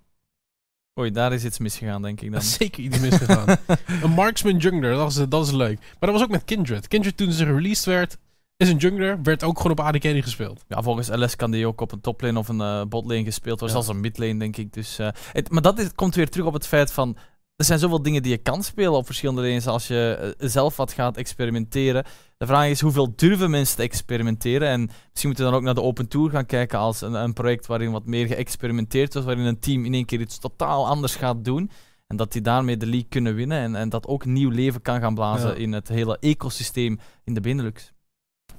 Oei, 0.99 1.11
daar 1.11 1.33
is 1.33 1.43
iets 1.43 1.59
misgegaan, 1.59 2.01
denk 2.01 2.21
ik 2.21 2.31
dan. 2.31 2.41
zeker 2.41 2.83
iets 2.83 2.99
misgegaan. 2.99 3.57
een 4.03 4.11
marksman 4.11 4.57
jungler, 4.57 4.95
dat 4.95 5.09
is, 5.09 5.25
dat 5.29 5.45
is 5.45 5.51
leuk. 5.51 5.79
Maar 5.79 6.09
dat 6.09 6.11
was 6.11 6.21
ook 6.21 6.29
met 6.29 6.43
Kindred. 6.43 6.87
Kindred 6.87 7.17
toen 7.17 7.31
ze 7.31 7.45
released 7.45 7.85
werd, 7.85 8.17
is 8.57 8.69
een 8.69 8.77
jungler, 8.77 9.21
werd 9.21 9.43
ook 9.43 9.57
gewoon 9.57 9.71
op 9.71 9.79
AD 9.79 9.97
carry 9.97 10.21
gespeeld. 10.21 10.63
Ja, 10.67 10.81
volgens 10.81 11.07
LS 11.09 11.35
kan 11.35 11.51
die 11.51 11.67
ook 11.67 11.81
op 11.81 11.91
een 11.91 12.01
toplane 12.01 12.39
of 12.39 12.47
een 12.47 12.59
uh, 12.59 12.83
botlane 12.83 13.23
gespeeld 13.23 13.59
worden, 13.59 13.77
ja. 13.77 13.83
zelfs 13.83 13.97
een 13.97 14.03
midlane, 14.03 14.39
denk 14.39 14.57
ik. 14.57 14.73
Dus, 14.73 14.99
uh, 14.99 15.07
het, 15.31 15.49
maar 15.49 15.61
dat 15.61 15.79
is, 15.79 15.91
komt 15.95 16.15
weer 16.15 16.29
terug 16.29 16.45
op 16.45 16.53
het 16.53 16.67
feit 16.67 16.91
van, 16.91 17.17
er 17.55 17.65
zijn 17.65 17.79
zoveel 17.79 18.01
dingen 18.01 18.21
die 18.21 18.31
je 18.31 18.37
kan 18.37 18.63
spelen 18.63 18.91
op 18.91 19.05
verschillende 19.05 19.41
lanes 19.41 19.67
als 19.67 19.87
je 19.87 20.33
uh, 20.39 20.49
zelf 20.49 20.77
wat 20.77 20.93
gaat 20.93 21.17
experimenteren. 21.17 22.03
De 22.37 22.45
vraag 22.45 22.69
is, 22.69 22.81
hoeveel 22.81 23.13
durven 23.15 23.49
mensen 23.49 23.75
te 23.75 23.83
experimenteren? 23.83 24.67
En 24.67 24.79
misschien 24.81 25.29
moeten 25.29 25.45
we 25.45 25.51
dan 25.51 25.59
ook 25.59 25.65
naar 25.65 25.75
de 25.75 25.81
Open 25.81 26.07
Tour 26.07 26.29
gaan 26.29 26.45
kijken 26.45 26.79
als 26.79 27.01
een, 27.01 27.13
een 27.13 27.33
project 27.33 27.65
waarin 27.65 27.91
wat 27.91 28.05
meer 28.05 28.27
geëxperimenteerd 28.27 29.13
wordt, 29.13 29.27
waarin 29.27 29.45
een 29.45 29.59
team 29.59 29.85
in 29.85 29.93
één 29.93 30.05
keer 30.05 30.19
iets 30.19 30.39
totaal 30.39 30.87
anders 30.87 31.15
gaat 31.15 31.45
doen. 31.45 31.71
En 32.07 32.17
dat 32.17 32.31
die 32.31 32.41
daarmee 32.41 32.77
de 32.77 32.85
league 32.85 33.09
kunnen 33.09 33.35
winnen 33.35 33.57
en, 33.57 33.75
en 33.75 33.89
dat 33.89 34.07
ook 34.07 34.25
nieuw 34.25 34.49
leven 34.49 34.81
kan 34.81 34.99
gaan 34.99 35.15
blazen 35.15 35.49
ja. 35.49 35.55
in 35.55 35.71
het 35.71 35.87
hele 35.87 36.17
ecosysteem 36.19 36.99
in 37.23 37.33
de 37.33 37.41
Benelux. 37.41 37.92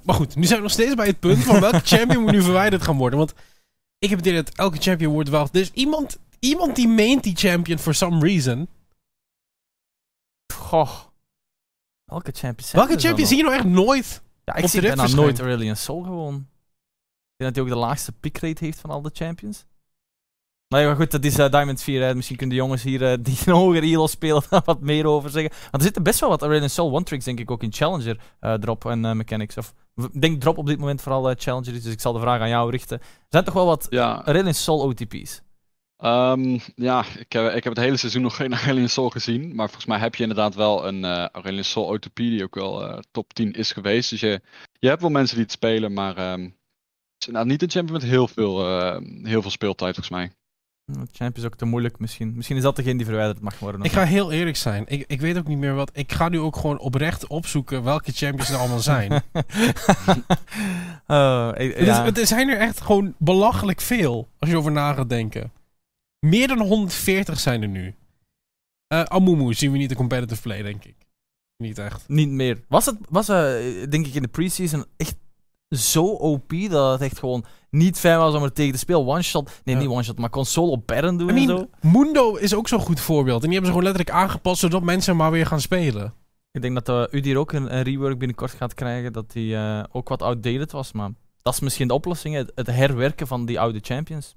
Maar 0.05 0.15
goed, 0.15 0.35
nu 0.35 0.43
zijn 0.43 0.57
we 0.57 0.63
nog 0.63 0.73
steeds 0.73 0.95
bij 0.95 1.07
het 1.07 1.19
punt 1.19 1.43
van 1.43 1.59
welke 1.59 1.85
champion 1.95 2.23
moet 2.23 2.31
nu 2.31 2.41
verwijderd 2.41 2.81
gaan 2.81 2.97
worden. 2.97 3.19
Want 3.19 3.33
ik 3.97 4.09
heb 4.09 4.17
het 4.17 4.27
idee 4.27 4.43
dat 4.43 4.55
elke 4.55 4.77
champion 4.77 5.13
wordt 5.13 5.29
wel... 5.29 5.47
Dus 5.51 5.71
iemand, 5.71 6.19
iemand 6.39 6.75
die 6.75 6.87
meent 6.87 7.23
die 7.23 7.35
champion 7.35 7.77
for 7.77 7.95
some 7.95 8.19
reason. 8.19 8.67
Goh. 10.53 10.99
Welke 12.05 12.31
champion 12.31 12.69
Welke 12.71 12.99
champion 12.99 13.27
zie 13.27 13.37
je 13.37 13.43
nou 13.43 13.55
echt 13.55 13.65
nooit 13.65 14.21
Ja, 14.43 14.55
ik 14.55 14.67
zie 14.67 14.81
bijna 14.81 15.07
nooit 15.07 15.39
Aurelion 15.39 15.75
Sol 15.75 16.03
gewoon. 16.03 16.35
Ik 16.35 17.43
denk 17.43 17.55
dat 17.55 17.55
hij 17.55 17.63
ook 17.63 17.79
de 17.79 17.87
laagste 17.87 18.11
pick 18.11 18.37
rate 18.37 18.65
heeft 18.65 18.79
van 18.79 18.89
al 18.89 19.01
de 19.01 19.09
champions. 19.13 19.65
Nee, 20.67 20.85
maar 20.85 20.95
goed, 20.95 21.11
dat 21.11 21.23
is 21.23 21.39
uh, 21.39 21.49
Diamond 21.49 21.81
4. 21.81 22.03
Hè. 22.03 22.15
Misschien 22.15 22.37
kunnen 22.37 22.55
de 22.55 22.61
jongens 22.61 22.83
hier 22.83 23.01
uh, 23.01 23.17
die 23.25 23.37
een 23.45 23.53
hoger 23.53 23.83
elo 23.83 24.07
spelen 24.07 24.43
wat 24.65 24.81
meer 24.81 25.05
over 25.05 25.29
zeggen. 25.29 25.51
Want 25.51 25.73
er 25.75 25.81
zitten 25.81 26.03
best 26.03 26.19
wel 26.19 26.29
wat 26.29 26.41
Aurelion 26.41 26.69
Sol 26.69 26.91
one-tricks, 26.91 27.25
denk 27.25 27.39
ik, 27.39 27.51
ook 27.51 27.63
in 27.63 27.73
Challenger 27.73 28.19
uh, 28.41 28.53
drop 28.53 28.85
en 28.85 29.17
mechanics. 29.17 29.57
Of 29.57 29.73
ik 29.95 30.21
denk 30.21 30.41
drop 30.41 30.57
op 30.57 30.67
dit 30.67 30.79
moment 30.79 31.01
vooral 31.01 31.33
Challenger 31.37 31.73
is, 31.73 31.83
dus 31.83 31.93
ik 31.93 32.01
zal 32.01 32.13
de 32.13 32.19
vraag 32.19 32.41
aan 32.41 32.49
jou 32.49 32.71
richten. 32.71 32.99
Er 32.99 33.05
zijn 33.29 33.43
toch 33.43 33.53
wel 33.53 33.65
wat 33.65 33.87
ja. 33.89 34.51
Sol 34.51 34.79
OTP's? 34.79 35.41
Um, 35.97 36.59
ja, 36.75 37.05
ik 37.17 37.31
heb, 37.31 37.53
ik 37.53 37.63
heb 37.63 37.75
het 37.75 37.83
hele 37.83 37.97
seizoen 37.97 38.21
nog 38.21 38.35
geen 38.35 38.53
Aurelion 38.57 38.89
Sol 38.89 39.09
gezien. 39.09 39.55
Maar 39.55 39.65
volgens 39.65 39.85
mij 39.85 39.99
heb 39.99 40.15
je 40.15 40.21
inderdaad 40.21 40.55
wel 40.55 40.87
een 40.87 41.03
uh, 41.03 41.27
Aurelion 41.27 41.63
Sol 41.63 41.85
OTP 41.85 42.15
die 42.15 42.43
ook 42.43 42.55
wel 42.55 42.89
uh, 42.89 42.97
top 43.11 43.33
10 43.33 43.51
is 43.51 43.71
geweest. 43.71 44.09
Dus 44.09 44.19
je, 44.19 44.41
je 44.79 44.87
hebt 44.87 45.01
wel 45.01 45.09
mensen 45.09 45.35
die 45.35 45.43
het 45.43 45.53
spelen, 45.53 45.93
maar 45.93 46.31
um, 46.31 46.43
het 46.43 47.27
is 47.27 47.27
nou 47.27 47.45
niet 47.45 47.61
een 47.61 47.69
champion 47.69 47.99
met 47.99 48.09
heel 48.09 48.27
veel, 48.27 48.69
uh, 48.69 48.97
heel 49.23 49.41
veel 49.41 49.51
speeltijd 49.51 49.95
volgens 49.95 50.15
mij. 50.15 50.31
Champ 51.11 51.37
is 51.37 51.43
ook 51.43 51.55
te 51.55 51.65
moeilijk 51.65 51.99
misschien. 51.99 52.33
Misschien 52.35 52.57
is 52.57 52.63
dat 52.63 52.75
degene 52.75 52.95
die 52.95 53.05
verwijderd 53.05 53.39
mag 53.39 53.59
worden. 53.59 53.81
Ik 53.83 53.91
ga 53.91 54.03
heel 54.03 54.31
eerlijk 54.31 54.57
zijn. 54.57 54.83
Ik, 54.87 55.03
ik 55.07 55.21
weet 55.21 55.37
ook 55.37 55.47
niet 55.47 55.57
meer 55.57 55.73
wat. 55.73 55.89
Ik 55.93 56.11
ga 56.11 56.29
nu 56.29 56.39
ook 56.39 56.55
gewoon 56.55 56.79
oprecht 56.79 57.27
opzoeken 57.27 57.83
welke 57.83 58.11
champions 58.11 58.49
er 58.49 58.57
allemaal 58.57 58.79
zijn. 58.79 59.11
oh, 61.07 61.51
ja. 61.57 62.13
er 62.13 62.27
zijn 62.27 62.49
er 62.49 62.57
echt 62.57 62.81
gewoon 62.81 63.15
belachelijk 63.17 63.81
veel. 63.81 64.29
Als 64.39 64.49
je 64.49 64.57
over 64.57 64.71
na 64.71 64.93
gaat 64.93 65.09
denken. 65.09 65.51
Meer 66.19 66.47
dan 66.47 66.59
140 66.59 67.39
zijn 67.39 67.61
er 67.61 67.67
nu. 67.67 67.95
Uh, 68.93 69.03
Amumu 69.03 69.53
zien 69.53 69.71
we 69.71 69.77
niet 69.77 69.89
de 69.89 69.95
competitive 69.95 70.41
play, 70.41 70.61
denk 70.61 70.85
ik. 70.85 70.95
Niet 71.57 71.77
echt. 71.77 72.03
Niet 72.07 72.29
meer. 72.29 72.63
Was 72.67 72.85
het, 72.85 72.97
was, 73.09 73.29
uh, 73.29 73.35
denk 73.89 74.07
ik, 74.07 74.13
in 74.13 74.21
de 74.21 74.27
preseason 74.27 74.85
echt 74.97 75.15
zo 75.69 76.05
OP 76.05 76.53
dat 76.69 76.91
het 76.91 77.01
echt 77.01 77.19
gewoon 77.19 77.45
niet 77.69 77.99
fijn 77.99 78.17
was 78.17 78.35
om 78.35 78.43
er 78.43 78.53
tegen 78.53 78.73
te 78.73 78.77
spelen. 78.77 79.07
One-shot, 79.07 79.61
nee, 79.63 79.75
niet 79.75 79.87
one-shot, 79.87 80.17
maar 80.17 80.29
console 80.29 80.71
op 80.71 80.87
Baron 80.87 81.17
doen 81.17 81.29
I 81.29 81.33
mean, 81.33 81.49
en 81.49 81.57
zo. 81.81 81.89
Mundo 81.89 82.35
is 82.35 82.55
ook 82.55 82.67
zo'n 82.67 82.79
goed 82.79 82.99
voorbeeld. 82.99 83.43
En 83.43 83.49
die 83.49 83.57
hebben 83.59 83.73
ze 83.73 83.77
gewoon 83.79 83.93
letterlijk 83.93 84.23
aangepast 84.23 84.59
zodat 84.59 84.83
mensen 84.83 85.15
maar 85.15 85.31
weer 85.31 85.45
gaan 85.45 85.61
spelen. 85.61 86.13
Ik 86.51 86.61
denk 86.61 86.85
dat 86.85 86.89
uh, 86.89 87.19
Udir 87.19 87.37
ook 87.37 87.51
een, 87.51 87.75
een, 87.75 87.83
rework 87.83 88.17
binnenkort 88.17 88.51
gaat 88.51 88.73
krijgen, 88.73 89.13
dat 89.13 89.31
die 89.31 89.53
uh, 89.53 89.83
ook 89.91 90.09
wat 90.09 90.21
outdated 90.21 90.71
was. 90.71 90.91
Maar 90.91 91.09
dat 91.41 91.53
is 91.53 91.59
misschien 91.59 91.87
de 91.87 91.93
oplossing, 91.93 92.35
het, 92.35 92.51
het 92.55 92.67
herwerken 92.67 93.27
van 93.27 93.45
die 93.45 93.59
oude 93.59 93.79
champions. 93.81 94.35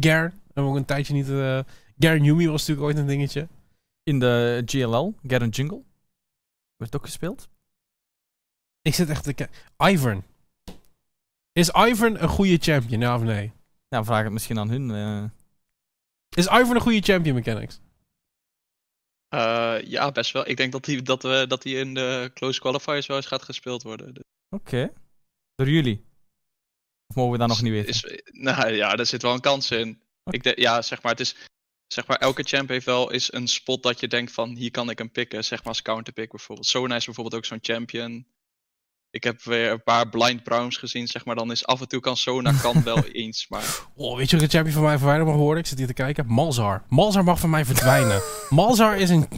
Gar, 0.00 0.20
hebben 0.20 0.64
we 0.64 0.70
ook 0.70 0.76
een 0.76 0.84
tijdje 0.84 1.14
niet... 1.14 1.28
Uh, 1.28 1.58
Gar 1.98 2.20
Newmy 2.20 2.48
was 2.48 2.60
natuurlijk 2.60 2.86
ooit 2.86 2.98
een 2.98 3.06
dingetje. 3.06 3.48
In 4.02 4.18
de 4.18 4.62
GLL, 4.66 5.14
Garen 5.26 5.48
Jungle. 5.48 5.82
Werd 6.76 6.96
ook 6.96 7.04
gespeeld. 7.04 7.48
Ik 8.82 8.94
zit 8.94 9.08
echt 9.08 9.24
te 9.24 9.32
kijken. 9.32 9.56
Ivern. 9.78 10.24
Is 11.52 11.68
Ivern 11.68 12.22
een 12.22 12.28
goede 12.28 12.58
champion, 12.58 13.00
ja 13.00 13.14
of 13.14 13.22
nee? 13.22 13.52
Nou, 13.88 14.04
vraag 14.04 14.22
het 14.22 14.32
misschien 14.32 14.58
aan 14.58 14.70
hun. 14.70 14.88
Uh... 14.88 15.24
Is 16.36 16.46
Ivern 16.46 16.74
een 16.74 16.80
goede 16.80 17.02
champion 17.02 17.34
mechanics? 17.34 17.80
Uh, 19.34 19.76
ja, 19.84 20.12
best 20.12 20.32
wel. 20.32 20.48
Ik 20.48 20.56
denk 20.56 20.72
dat 20.72 20.86
hij 20.86 21.02
dat, 21.02 21.24
uh, 21.24 21.46
dat 21.46 21.64
in 21.64 21.94
de 21.94 22.30
close 22.34 22.60
qualifiers 22.60 23.06
wel 23.06 23.16
eens 23.16 23.26
gaat 23.26 23.42
gespeeld 23.42 23.82
worden. 23.82 24.14
Dus- 24.14 24.22
Oké. 24.48 24.92
Door 25.54 25.68
jullie? 25.68 26.04
Of 27.06 27.16
mogen 27.16 27.32
we 27.32 27.38
dat 27.38 27.48
nog 27.48 27.62
niet 27.62 27.72
weten? 27.72 27.88
Is, 27.88 28.22
nou 28.24 28.72
ja, 28.72 28.94
daar 28.94 29.06
zit 29.06 29.22
wel 29.22 29.34
een 29.34 29.40
kans 29.40 29.70
in. 29.70 30.00
Ik 30.30 30.42
de, 30.42 30.52
ja, 30.56 30.82
zeg 30.82 31.02
maar, 31.02 31.12
het 31.12 31.20
is 31.20 31.36
zeg 31.86 32.06
maar, 32.06 32.16
elke 32.16 32.42
champ 32.42 32.68
heeft 32.68 32.86
wel 32.86 33.10
is 33.10 33.32
een 33.32 33.48
spot 33.48 33.82
dat 33.82 34.00
je 34.00 34.08
denkt 34.08 34.32
van 34.32 34.56
hier 34.56 34.70
kan 34.70 34.90
ik 34.90 34.98
hem 34.98 35.10
pikken, 35.10 35.44
zeg 35.44 35.58
maar 35.58 35.68
als 35.68 35.82
counterpick 35.82 36.30
bijvoorbeeld. 36.30 36.66
Sona 36.66 36.96
is 36.96 37.04
bijvoorbeeld 37.04 37.34
ook 37.36 37.44
zo'n 37.44 37.58
champion. 37.62 38.26
Ik 39.12 39.24
heb 39.24 39.42
weer 39.42 39.70
een 39.70 39.82
paar 39.82 40.08
blind 40.08 40.42
browns 40.42 40.76
gezien, 40.76 41.06
zeg 41.06 41.24
maar. 41.24 41.34
Dan 41.34 41.50
is 41.50 41.66
af 41.66 41.80
en 41.80 41.88
toe 41.88 42.00
kan 42.00 42.16
Sona 42.16 42.52
kan 42.62 42.82
wel 42.82 43.04
eens, 43.04 43.46
maar... 43.48 43.64
Oh, 43.94 44.16
weet 44.16 44.30
je 44.30 44.36
wat 44.36 44.44
een 44.44 44.50
champion 44.50 44.74
van 44.74 44.82
mij 44.82 44.96
verwijderd 44.96 45.28
mag 45.28 45.36
worden? 45.36 45.62
Ik 45.62 45.68
zit 45.68 45.78
hier 45.78 45.86
te 45.86 45.92
kijken. 45.92 46.26
Malzar. 46.26 46.82
Malzar 46.88 47.24
mag 47.24 47.40
van 47.40 47.50
mij 47.50 47.64
verdwijnen. 47.64 48.22
Malzar 48.50 48.96
is 48.98 49.10
een... 49.10 49.28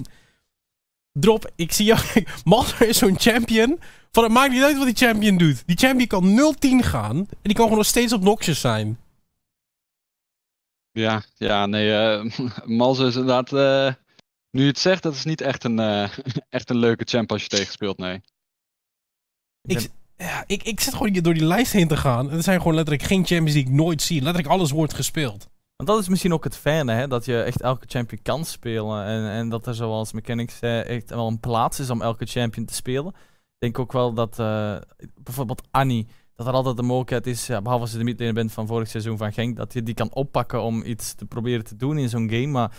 Drop, 1.13 1.51
ik 1.57 1.73
zie 1.73 1.85
jou... 1.85 2.01
Malzar 2.45 2.83
is 2.83 2.99
zo'n 2.99 3.21
champion... 3.21 3.81
Van, 4.11 4.23
het 4.23 4.33
maakt 4.33 4.53
niet 4.53 4.63
uit 4.63 4.77
wat 4.77 4.87
die 4.87 5.07
champion 5.09 5.37
doet. 5.37 5.63
Die 5.67 5.77
champion 5.77 6.07
kan 6.07 6.55
0-10 6.83 6.87
gaan. 6.87 7.17
En 7.17 7.27
die 7.43 7.55
kan 7.55 7.63
gewoon 7.63 7.79
nog 7.79 7.87
steeds 7.87 8.13
obnoxious 8.13 8.61
zijn. 8.61 8.99
Ja, 10.93 11.23
ja, 11.35 11.67
nee. 11.67 12.19
Uh, 12.19 12.31
Malzar 12.65 13.07
is 13.07 13.17
inderdaad... 13.17 13.53
Uh, 13.53 13.95
nu 14.51 14.61
je 14.63 14.69
het 14.69 14.79
zegt, 14.79 15.03
dat 15.03 15.15
is 15.15 15.25
niet 15.25 15.41
echt 15.41 15.65
een, 15.65 15.79
uh, 15.79 16.09
echt 16.49 16.71
een 16.71 16.79
leuke 16.79 17.05
champ 17.05 17.33
als 17.33 17.43
je 17.43 17.49
tegen 17.49 17.73
speelt, 17.73 17.99
nee. 17.99 18.21
Ik, 19.67 19.91
ja, 20.17 20.45
ik, 20.47 20.63
ik 20.63 20.81
zit 20.81 20.93
gewoon 20.93 21.13
hier 21.13 21.23
door 21.23 21.35
die 21.35 21.45
lijst 21.45 21.73
heen 21.73 21.89
te 21.89 21.97
gaan. 21.97 22.31
En 22.31 22.37
er 22.37 22.43
zijn 22.43 22.59
gewoon 22.59 22.75
letterlijk 22.75 23.07
geen 23.07 23.27
champions 23.27 23.53
die 23.53 23.65
ik 23.65 23.71
nooit 23.71 24.03
zie. 24.03 24.23
Letterlijk 24.23 24.55
alles 24.55 24.71
wordt 24.71 24.95
gespeeld. 24.95 25.49
Want 25.77 25.89
dat 25.89 26.01
is 26.01 26.09
misschien 26.09 26.33
ook 26.33 26.45
het 26.45 26.57
fijne, 26.57 26.93
hè? 26.93 27.09
dat 27.09 27.25
je 27.25 27.43
echt 27.43 27.61
elke 27.61 27.87
champion 27.89 28.23
kan 28.23 28.45
spelen. 28.45 29.05
En, 29.05 29.31
en 29.31 29.49
dat 29.49 29.67
er, 29.67 29.75
zoals 29.75 30.13
Mechanics 30.13 30.59
zei, 30.59 30.83
echt 30.83 31.11
wel 31.11 31.27
een 31.27 31.41
plaats 31.41 31.81
is 31.81 31.91
om 31.91 32.03
elke 32.03 32.27
champion 32.27 32.67
te 32.67 32.75
spelen. 32.75 33.13
Ik 33.49 33.59
denk 33.59 33.79
ook 33.79 33.93
wel 33.93 34.13
dat 34.13 34.39
uh, 34.39 34.77
bijvoorbeeld 35.23 35.63
Annie, 35.71 36.07
dat 36.35 36.47
er 36.47 36.53
altijd 36.53 36.77
de 36.77 36.83
mogelijkheid 36.83 37.27
is, 37.27 37.47
ja, 37.47 37.63
behalve 37.63 37.83
als 37.83 37.93
je 37.93 37.99
de 37.99 38.05
midlane 38.05 38.33
bent 38.33 38.53
van 38.53 38.67
vorig 38.67 38.89
seizoen 38.89 39.19
van 39.19 39.33
Genk, 39.33 39.57
dat 39.57 39.73
je 39.73 39.83
die 39.83 39.95
kan 39.95 40.13
oppakken 40.15 40.63
om 40.63 40.83
iets 40.83 41.15
te 41.15 41.25
proberen 41.25 41.65
te 41.65 41.77
doen 41.77 41.99
in 41.99 42.09
zo'n 42.09 42.31
game. 42.31 42.47
Maar 42.47 42.77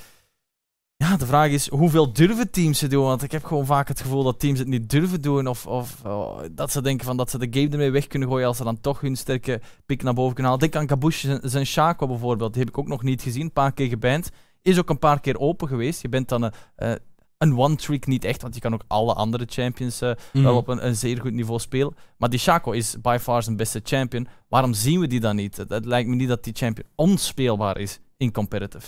ja, 0.98 1.18
de 1.18 1.26
vraag 1.26 1.50
is 1.50 1.70
hoeveel 1.70 2.14
durven 2.14 2.52
teams 2.52 2.80
ze 2.80 2.88
doen? 2.88 3.04
Want 3.04 3.24
ik 3.24 3.32
heb 3.32 3.43
gewoon 3.43 3.66
vaak 3.66 3.88
het 3.88 4.02
gevoel 4.02 4.24
dat 4.24 4.39
teams 4.39 4.60
het 4.60 4.68
niet 4.68 4.89
durven 4.89 5.22
doen. 5.22 5.48
Of, 5.48 5.68
of 5.68 6.02
oh, 6.06 6.39
dat 6.52 6.72
ze 6.72 6.82
denken 6.82 7.06
van 7.06 7.18
dat 7.18 7.30
ze 7.30 7.38
de 7.38 7.60
game 7.60 7.70
ermee 7.70 7.91
weg 7.91 8.08
kunnen 8.08 8.28
gooien 8.28 8.48
als 8.48 8.58
ze 8.58 8.64
dan 8.64 8.82
toch 8.82 9.02
hun 9.02 9.16
sterke 9.16 9.62
pick 9.86 10.04
naar 10.04 10.14
boven 10.14 10.34
kunnen 10.34 10.52
halen. 10.52 10.70
Denk 10.70 10.82
aan 10.82 10.88
Kabush, 10.88 11.26
zijn 11.41 11.66
Shaco 11.66 12.08
bijvoorbeeld. 12.08 12.54
Die 12.54 12.62
heb 12.62 12.72
ik 12.72 12.78
ook 12.78 12.88
nog 12.88 13.04
niet 13.04 13.22
gezien. 13.22 13.41
Een 13.41 13.52
paar 13.52 13.74
keer 13.74 13.88
geband. 13.88 14.30
Is 14.62 14.80
ook 14.80 14.89
een 14.89 15.00
paar 15.00 15.20
keer 15.20 15.39
open 15.39 15.68
geweest. 15.68 16.02
Je 16.02 16.10
bent 16.10 16.30
dan 16.30 16.41
een, 16.41 16.54
uh, 16.78 16.93
een 17.38 17.58
one-trick 17.58 18.06
niet 18.08 18.24
echt, 18.24 18.41
want 18.41 18.56
je 18.56 18.62
kan 18.62 18.74
ook 18.74 18.84
alle 18.88 19.14
andere 19.14 19.46
champions 19.50 20.02
uh, 20.02 20.12
wel 20.32 20.41
mhm. 20.43 20.56
op 20.56 20.68
een, 20.68 20.86
een, 20.86 20.96
zeer 20.96 21.22
goed 21.22 21.34
niveau 21.34 21.60
spelen. 21.60 21.96
Maar 22.18 22.30
die 22.30 22.39
Shaco 22.39 22.72
is 22.72 22.96
by 23.02 23.18
far 23.22 23.43
zijn 23.43 23.56
beste 23.56 23.80
champion. 23.84 24.28
Waarom 24.48 24.74
zien 24.74 25.00
we 25.00 25.08
die 25.08 25.20
dan 25.20 25.36
niet? 25.36 25.58
Het, 25.58 25.70
het 25.70 25.86
lijkt 25.86 26.10
me 26.10 26.16
niet 26.16 26.28
dat 26.28 26.43
die 26.43 26.54
champion 26.56 26.88
onspeelbaar 26.96 27.78
is 27.78 28.00
in 28.18 28.32
competitive. 28.32 28.88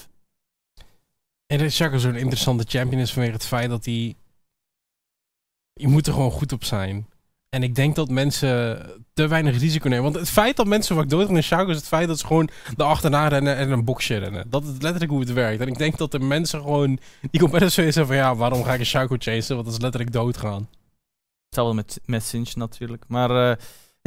En 1.48 1.58
dat 1.58 1.74
Chaco 1.74 1.98
zo'n 1.98 2.16
interessante 2.16 2.66
champion 2.68 3.02
is 3.02 3.14
vanwege 3.14 3.34
het 3.34 3.46
feit 3.46 3.70
dat 3.70 3.86
hij... 3.86 4.16
Je 5.74 5.88
moet 5.88 6.08
er 6.08 6.14
gewoon 6.14 6.32
goed 6.32 6.52
op 6.52 6.64
zijn. 6.64 7.08
En 7.50 7.64
ik 7.64 7.76
denk 7.76 7.96
dat 7.96 8.10
mensen 8.10 8.86
te 9.14 9.28
weinig 9.28 9.60
risico 9.60 9.88
nemen. 9.88 10.04
Want 10.04 10.16
het 10.16 10.30
feit 10.30 10.56
dat 10.56 10.68
mensen 10.68 10.96
vaak 10.96 11.10
doodgaan 11.10 11.36
in 11.36 11.44
Shaco 11.44 11.70
is 11.70 11.76
het 11.76 11.88
feit 11.88 12.08
dat 12.08 12.20
ze 12.20 12.26
gewoon 12.26 12.50
de 12.76 12.84
achterna 12.84 13.28
rennen 13.28 13.56
en 13.56 13.72
een 13.72 13.86
boxje 13.86 14.18
rennen. 14.18 14.50
Dat 14.50 14.64
is 14.64 14.70
letterlijk 14.70 15.12
hoe 15.12 15.20
het 15.20 15.34
werkt. 15.34 15.62
En 15.62 15.68
ik 15.68 15.78
denk 15.78 15.98
dat 15.98 16.12
de 16.12 16.20
mensen 16.20 16.62
gewoon 16.62 17.00
die 17.32 17.40
competitors 17.40 17.74
zeggen 17.74 18.08
van 18.08 18.16
ja, 18.16 18.36
waarom 18.36 18.64
ga 18.64 18.74
ik 18.74 18.80
een 18.80 18.86
Shaco 18.86 19.16
chasen? 19.20 19.56
Want 19.56 19.66
dat 19.68 19.76
is 19.76 19.82
letterlijk 19.82 20.12
doodgaan. 20.12 20.70
Hetzelfde 21.46 21.76
met, 21.76 22.00
met 22.06 22.24
Sinch 22.24 22.56
natuurlijk. 22.56 23.04
Maar... 23.08 23.50
Uh, 23.50 23.56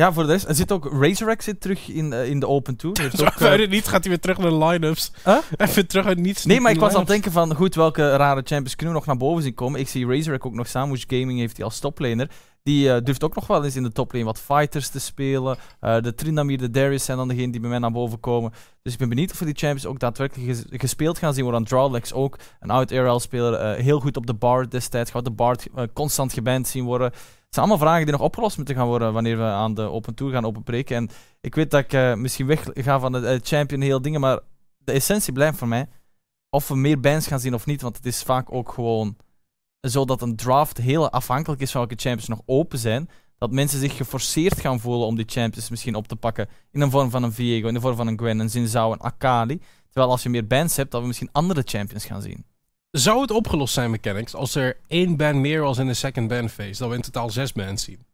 ja, 0.00 0.12
voor 0.12 0.22
de 0.22 0.32
rest. 0.32 0.48
Er 0.48 0.54
zit 0.54 0.72
ook 0.72 0.90
Razorback 1.00 1.42
zit 1.42 1.60
terug 1.60 1.88
in, 1.88 2.12
uh, 2.12 2.26
in 2.26 2.40
de 2.40 2.46
Open 2.46 2.76
Tour. 2.76 3.10
Dus 3.10 3.20
ook, 3.20 3.40
uh, 3.40 3.68
niet 3.68 3.88
gaat 3.88 4.00
hij 4.00 4.08
weer 4.08 4.20
terug 4.20 4.38
naar 4.38 4.50
de 4.50 4.64
line-ups. 4.64 5.12
Huh? 5.24 5.36
Even 5.56 5.86
terug 5.86 6.06
uit 6.06 6.18
niets. 6.18 6.44
Nee, 6.44 6.60
maar 6.60 6.72
ik 6.72 6.80
was 6.80 6.92
aan 6.92 6.98
het 6.98 7.08
denken 7.08 7.32
van, 7.32 7.54
goed, 7.54 7.74
welke 7.74 8.16
rare 8.16 8.40
champions 8.44 8.76
kunnen 8.76 8.94
we 8.94 9.00
nog 9.00 9.08
naar 9.08 9.16
boven 9.16 9.42
zien 9.42 9.54
komen? 9.54 9.80
Ik 9.80 9.88
zie 9.88 10.06
Razorback 10.06 10.46
ook 10.46 10.54
nog 10.54 10.66
staan. 10.66 10.98
Gaming 11.06 11.38
heeft 11.38 11.56
hij 11.56 11.64
als 11.64 11.78
toplaner. 11.78 12.30
Die 12.62 12.86
uh, 12.86 12.96
durft 13.04 13.24
ook 13.24 13.34
nog 13.34 13.46
wel 13.46 13.64
eens 13.64 13.76
in 13.76 13.82
de 13.82 13.92
toplane 13.92 14.24
wat 14.24 14.40
fighters 14.40 14.88
te 14.88 15.00
spelen. 15.00 15.56
De 15.80 16.14
Trindamir, 16.14 16.58
de 16.58 16.70
Darius 16.70 17.04
zijn 17.04 17.16
dan 17.16 17.28
degene 17.28 17.52
die 17.52 17.60
bij 17.60 17.70
mij 17.70 17.78
naar 17.78 17.92
boven 17.92 18.20
komen. 18.20 18.52
Dus 18.82 18.92
ik 18.92 18.98
ben 18.98 19.08
benieuwd 19.08 19.30
of 19.32 19.38
we 19.38 19.44
die 19.44 19.54
champions 19.54 19.86
ook 19.86 19.98
daadwerkelijk 19.98 20.64
gespeeld 20.70 21.18
gaan 21.18 21.34
zien. 21.34 21.44
Waar 21.44 21.62
Drawlex 21.62 22.12
ook, 22.12 22.38
een 22.60 22.70
oud 22.70 22.92
ARL-speler, 22.92 23.76
heel 23.76 24.00
goed 24.00 24.16
op 24.16 24.26
de 24.26 24.34
bar 24.34 24.70
destijds. 24.70 25.10
Gaat 25.10 25.24
de 25.24 25.30
bar 25.30 25.56
constant 25.92 26.32
geband 26.32 26.68
zien 26.68 26.84
worden. 26.84 27.12
Het 27.50 27.58
zijn 27.58 27.68
allemaal 27.68 27.86
vragen 27.86 28.06
die 28.06 28.16
nog 28.16 28.26
opgelost 28.26 28.56
moeten 28.56 28.74
gaan 28.74 28.86
worden 28.86 29.12
wanneer 29.12 29.36
we 29.36 29.42
aan 29.42 29.74
de 29.74 29.82
Open 29.82 30.14
Tour 30.14 30.32
gaan 30.32 30.44
openbreken. 30.44 30.96
En 30.96 31.10
ik 31.40 31.54
weet 31.54 31.70
dat 31.70 31.80
ik 31.80 31.92
uh, 31.92 32.14
misschien 32.14 32.46
wegga 32.46 33.00
van 33.00 33.12
de 33.12 33.18
uh, 33.20 33.38
Champion 33.42 33.80
heel 33.80 34.02
dingen, 34.02 34.20
maar 34.20 34.40
de 34.78 34.92
essentie 34.92 35.32
blijft 35.32 35.58
voor 35.58 35.68
mij 35.68 35.88
of 36.50 36.68
we 36.68 36.76
meer 36.76 37.00
bands 37.00 37.26
gaan 37.26 37.40
zien 37.40 37.54
of 37.54 37.66
niet. 37.66 37.82
Want 37.82 37.96
het 37.96 38.06
is 38.06 38.22
vaak 38.22 38.52
ook 38.52 38.72
gewoon 38.72 39.16
zo 39.80 40.04
dat 40.04 40.22
een 40.22 40.36
draft 40.36 40.76
heel 40.76 41.10
afhankelijk 41.10 41.60
is 41.62 41.70
van 41.70 41.80
welke 41.80 42.02
champions 42.02 42.28
nog 42.28 42.40
open 42.46 42.78
zijn. 42.78 43.08
Dat 43.38 43.52
mensen 43.52 43.78
zich 43.78 43.96
geforceerd 43.96 44.60
gaan 44.60 44.80
voelen 44.80 45.06
om 45.06 45.16
die 45.16 45.28
champions 45.28 45.70
misschien 45.70 45.94
op 45.94 46.08
te 46.08 46.16
pakken. 46.16 46.48
In 46.72 46.80
de 46.80 46.90
vorm 46.90 47.10
van 47.10 47.22
een 47.22 47.32
Viego, 47.32 47.68
in 47.68 47.74
de 47.74 47.80
vorm 47.80 47.96
van 47.96 48.06
een 48.06 48.18
Gwen, 48.18 48.38
een 48.38 48.50
Zinzao, 48.50 48.92
een 48.92 49.00
Akali. 49.00 49.60
Terwijl 49.86 50.12
als 50.12 50.22
je 50.22 50.28
meer 50.28 50.46
bands 50.46 50.76
hebt, 50.76 50.90
dat 50.90 51.00
we 51.00 51.06
misschien 51.06 51.32
andere 51.32 51.62
champions 51.64 52.04
gaan 52.04 52.22
zien. 52.22 52.44
Zou 52.90 53.20
het 53.20 53.30
opgelost 53.30 53.74
zijn, 53.74 53.90
mechanics, 53.90 54.34
als 54.34 54.54
er 54.54 54.80
één 54.86 55.16
band 55.16 55.36
meer 55.36 55.60
was 55.60 55.78
in 55.78 55.86
de 55.86 55.94
second 55.94 56.28
band 56.28 56.52
phase? 56.52 56.78
Dat 56.78 56.88
we 56.88 56.94
in 56.94 57.02
totaal 57.02 57.30
zes 57.30 57.52
bands 57.52 57.84
zien? 57.84 58.06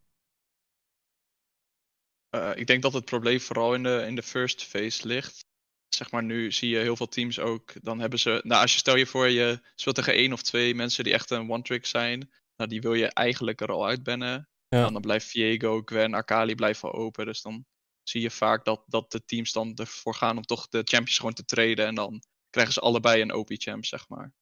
Uh, 2.34 2.50
ik 2.54 2.66
denk 2.66 2.82
dat 2.82 2.92
het 2.92 3.04
probleem 3.04 3.40
vooral 3.40 3.74
in 3.74 3.82
de, 3.82 4.04
in 4.06 4.14
de 4.14 4.22
first 4.22 4.64
phase 4.64 5.06
ligt. 5.06 5.44
Zeg 5.88 6.10
maar, 6.10 6.22
nu 6.22 6.52
zie 6.52 6.68
je 6.68 6.78
heel 6.78 6.96
veel 6.96 7.08
teams 7.08 7.38
ook. 7.38 7.72
Dan 7.82 8.00
hebben 8.00 8.18
ze. 8.18 8.40
Nou, 8.42 8.62
als 8.62 8.72
je 8.72 8.78
stel 8.78 8.96
je 8.96 9.06
voor, 9.06 9.28
je 9.28 9.60
speelt 9.74 9.94
tegen 9.94 10.14
één 10.14 10.32
of 10.32 10.42
twee 10.42 10.74
mensen 10.74 11.04
die 11.04 11.12
echt 11.12 11.30
een 11.30 11.50
one-trick 11.50 11.86
zijn. 11.86 12.30
Nou, 12.56 12.70
die 12.70 12.80
wil 12.80 12.94
je 12.94 13.06
eigenlijk 13.06 13.60
er 13.60 13.72
al 13.72 13.86
uitbannen. 13.86 14.48
Ja. 14.68 14.90
dan 14.90 15.00
blijft 15.00 15.26
Viego, 15.26 15.82
Gwen, 15.84 16.14
Akali 16.14 16.54
blijven 16.54 16.92
open. 16.92 17.26
Dus 17.26 17.42
dan 17.42 17.64
zie 18.02 18.20
je 18.20 18.30
vaak 18.30 18.64
dat, 18.64 18.82
dat 18.86 19.12
de 19.12 19.24
teams 19.24 19.52
dan 19.52 19.74
ervoor 19.74 20.14
gaan 20.14 20.36
om 20.36 20.42
toch 20.42 20.68
de 20.68 20.82
champions 20.84 21.18
gewoon 21.18 21.34
te 21.34 21.44
treden. 21.44 21.86
En 21.86 21.94
dan 21.94 22.22
krijgen 22.50 22.72
ze 22.72 22.80
allebei 22.80 23.22
een 23.22 23.34
OP-champ, 23.34 23.84
zeg 23.84 24.08
maar. 24.08 24.32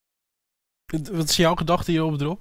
Wat 0.86 1.28
is 1.28 1.36
jouw 1.36 1.54
gedachte 1.54 1.90
hierop, 1.90 2.18
Drop? 2.18 2.40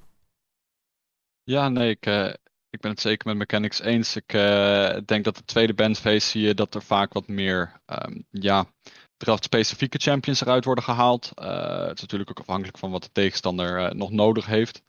Ja, 1.43 1.69
nee, 1.69 1.89
ik, 1.89 2.05
uh, 2.05 2.33
ik 2.69 2.79
ben 2.79 2.91
het 2.91 2.99
zeker 2.99 3.27
met 3.27 3.37
Mechanics 3.37 3.79
eens. 3.79 4.15
Ik 4.15 4.33
uh, 4.33 4.97
denk 5.05 5.23
dat 5.23 5.35
de 5.35 5.45
tweede 5.45 5.73
bandface 5.73 6.29
zie 6.29 6.41
je 6.41 6.53
dat 6.53 6.75
er 6.75 6.81
vaak 6.81 7.13
wat 7.13 7.27
meer 7.27 7.81
um, 7.85 8.25
ja, 8.29 8.65
draft-specifieke 9.17 9.97
champions 9.97 10.41
eruit 10.41 10.65
worden 10.65 10.83
gehaald. 10.83 11.31
Uh, 11.35 11.85
het 11.85 11.95
is 11.95 12.01
natuurlijk 12.01 12.29
ook 12.29 12.39
afhankelijk 12.39 12.77
van 12.77 12.91
wat 12.91 13.03
de 13.03 13.11
tegenstander 13.11 13.95
nog 13.95 14.11
nodig 14.11 14.45
heeft. 14.45 14.83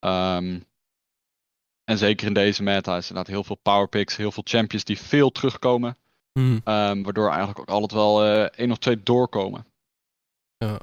Um, 0.00 0.68
en 1.84 1.98
zeker 1.98 2.26
in 2.26 2.34
deze 2.34 2.62
meta 2.62 2.96
is 2.96 3.08
inderdaad 3.08 3.32
heel 3.32 3.44
veel 3.44 3.58
powerpicks, 3.62 4.16
heel 4.16 4.32
veel 4.32 4.42
champions 4.46 4.84
die 4.84 4.98
veel 4.98 5.30
terugkomen. 5.30 5.96
Mm. 6.32 6.60
waardoor 7.02 7.28
eigenlijk 7.28 7.58
ook 7.58 7.68
altijd 7.68 7.92
wel 7.92 8.24
één 8.48 8.70
of 8.70 8.78
twee 8.78 9.02
doorkomen. 9.02 9.66
Ja. 10.56 10.80